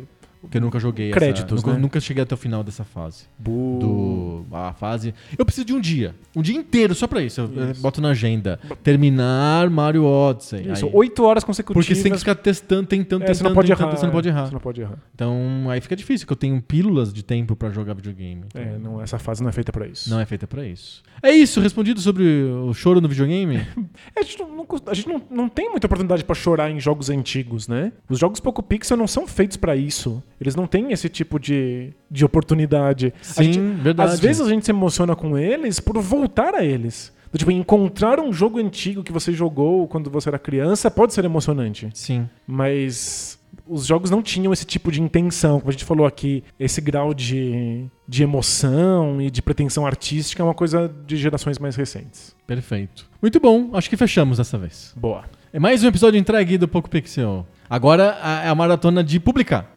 Que 0.50 0.58
eu 0.58 0.60
nunca 0.60 0.78
joguei. 0.78 1.10
Créditos, 1.10 1.44
essa, 1.58 1.66
nunca, 1.66 1.72
né? 1.74 1.78
nunca 1.78 2.00
cheguei 2.00 2.22
até 2.22 2.34
o 2.34 2.38
final 2.38 2.62
dessa 2.64 2.84
fase. 2.84 3.24
bu- 3.38 3.78
Do. 3.80 4.46
A 4.56 4.72
fase. 4.72 5.14
Eu 5.38 5.44
preciso 5.44 5.66
de 5.66 5.72
um 5.74 5.80
dia. 5.80 6.14
Um 6.34 6.42
dia 6.42 6.54
inteiro 6.56 6.94
só 6.94 7.06
pra 7.06 7.22
isso. 7.22 7.40
Eu 7.40 7.70
Isso. 7.70 7.80
boto 7.82 8.00
na 8.00 8.10
agenda. 8.10 8.58
Terminar 8.82 9.68
Mario 9.70 10.04
Odyssey. 10.04 10.70
Isso, 10.72 10.88
oito 10.92 11.22
horas 11.24 11.44
consecutivas. 11.44 11.84
Porque 11.84 11.94
você 11.94 12.02
tem 12.02 12.12
que 12.12 12.18
ficar 12.18 12.34
testando, 12.34 12.86
tentando, 12.86 13.22
É, 13.22 13.26
tentando, 13.26 13.36
você 13.36 13.44
não 13.44 13.54
pode 13.54 13.68
tentando, 13.68 13.86
errar. 13.88 13.96
você 13.96 14.06
não 14.06 14.12
pode 14.12 14.28
errar. 14.28 14.46
Você 14.46 14.52
não 14.52 14.60
pode 14.60 14.80
errar. 14.80 14.98
Então 15.14 15.66
aí 15.70 15.80
fica 15.80 15.94
difícil, 15.96 16.26
que 16.26 16.32
eu 16.32 16.36
tenho 16.36 16.60
pílulas 16.62 17.12
de 17.12 17.22
tempo 17.22 17.54
pra 17.56 17.70
jogar 17.70 17.94
videogame. 17.94 18.44
Então, 18.46 18.62
É, 18.62 18.78
não, 18.78 19.02
essa 19.02 19.18
fase 19.18 19.42
não 19.42 19.48
é 19.48 19.52
feita 19.52 19.72
pra 19.72 19.86
isso. 19.86 20.08
Não 20.08 20.20
é 20.20 20.24
feita 20.26 20.46
pra 20.46 20.64
isso. 20.66 21.02
É 21.22 21.30
isso, 21.32 21.60
respondido 21.60 22.00
sobre 22.00 22.24
o 22.24 22.72
choro 22.74 23.00
no 23.00 23.08
videogame? 23.08 23.56
É, 24.14 24.20
a 24.20 24.22
gente, 24.22 24.38
não, 24.38 24.48
não- 24.56 24.66
a 24.86 24.94
gente 24.94 25.08
não, 25.08 25.22
não 25.30 25.48
tem 25.48 25.68
muita 25.70 25.86
oportunidade 25.86 26.24
pra 26.24 26.34
chorar 26.34 26.70
em 26.70 26.80
jogos 26.80 27.10
antigos, 27.10 27.68
né? 27.68 27.92
Os 28.08 28.18
jogos 28.18 28.40
Poco 28.40 28.62
Pixel 28.62 28.96
não 28.96 29.06
são 29.06 29.26
feitos 29.26 29.56
pra 29.56 29.76
isso. 29.76 30.22
Eles 30.40 30.54
não 30.54 30.66
têm 30.66 30.92
esse 30.92 31.08
tipo 31.08 31.38
de, 31.38 31.92
de 32.10 32.24
oportunidade. 32.24 33.12
Sim, 33.22 33.42
gente- 33.44 33.60
verdade. 33.82 34.12
Às 34.12 34.20
vezes 34.20 34.46
a 34.46 34.48
gente 34.50 34.64
se 34.64 34.70
emociona 34.70 35.14
com 35.16 35.36
eles 35.38 35.80
por 35.80 35.98
voltar 36.00 36.54
a 36.54 36.64
eles. 36.64 37.14
Tipo, 37.36 37.50
encontrar 37.50 38.18
um 38.18 38.32
jogo 38.32 38.58
antigo 38.58 39.02
que 39.02 39.12
você 39.12 39.30
jogou 39.30 39.86
quando 39.88 40.08
você 40.10 40.28
era 40.30 40.38
criança 40.38 40.90
pode 40.90 41.12
ser 41.12 41.22
emocionante. 41.24 41.86
Sim. 41.92 42.26
Mas 42.46 43.38
os 43.66 43.84
jogos 43.86 44.10
não 44.10 44.22
tinham 44.22 44.52
esse 44.54 44.64
tipo 44.64 44.90
de 44.90 45.02
intenção. 45.02 45.58
Como 45.58 45.68
a 45.68 45.72
gente 45.72 45.84
falou 45.84 46.06
aqui, 46.06 46.42
esse 46.58 46.80
grau 46.80 47.12
de, 47.12 47.84
de 48.08 48.22
emoção 48.22 49.20
e 49.20 49.30
de 49.30 49.42
pretensão 49.42 49.84
artística 49.86 50.42
é 50.42 50.44
uma 50.44 50.54
coisa 50.54 50.90
de 51.06 51.16
gerações 51.16 51.58
mais 51.58 51.76
recentes. 51.76 52.34
Perfeito. 52.46 53.06
Muito 53.20 53.38
bom, 53.38 53.70
acho 53.74 53.90
que 53.90 53.96
fechamos 53.98 54.38
dessa 54.38 54.56
vez. 54.56 54.94
Boa. 54.96 55.24
É 55.52 55.58
mais 55.58 55.82
um 55.84 55.88
episódio 55.88 56.18
entregue 56.18 56.56
do 56.56 56.66
Poco 56.68 56.88
Pixel. 56.88 57.46
Agora 57.68 58.16
a- 58.22 58.44
é 58.44 58.48
a 58.48 58.54
maratona 58.54 59.02
de 59.02 59.18
publicar. 59.20 59.75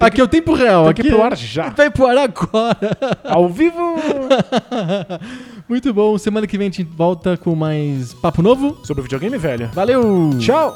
Aqui 0.00 0.20
é 0.20 0.24
o 0.24 0.28
tempo 0.28 0.54
real. 0.54 0.84
Tem 0.84 0.90
aqui 0.90 1.02
que 1.02 1.08
ir 1.08 1.12
pro 1.12 1.20
é- 1.22 1.26
ar 1.26 1.36
já. 1.36 1.68
Vai 1.76 1.90
pro 1.90 2.06
ar 2.06 2.18
agora. 2.18 2.76
Ao 3.24 3.48
vivo! 3.48 3.96
Muito 5.68 5.92
bom. 5.94 6.16
Semana 6.18 6.46
que 6.46 6.58
vem 6.58 6.68
a 6.68 6.70
gente 6.70 6.84
volta 6.84 7.36
com 7.36 7.54
mais 7.54 8.12
papo 8.14 8.42
novo. 8.42 8.78
Sobre 8.84 9.02
videogame, 9.02 9.38
velho. 9.38 9.70
Valeu! 9.72 10.30
Tchau! 10.38 10.74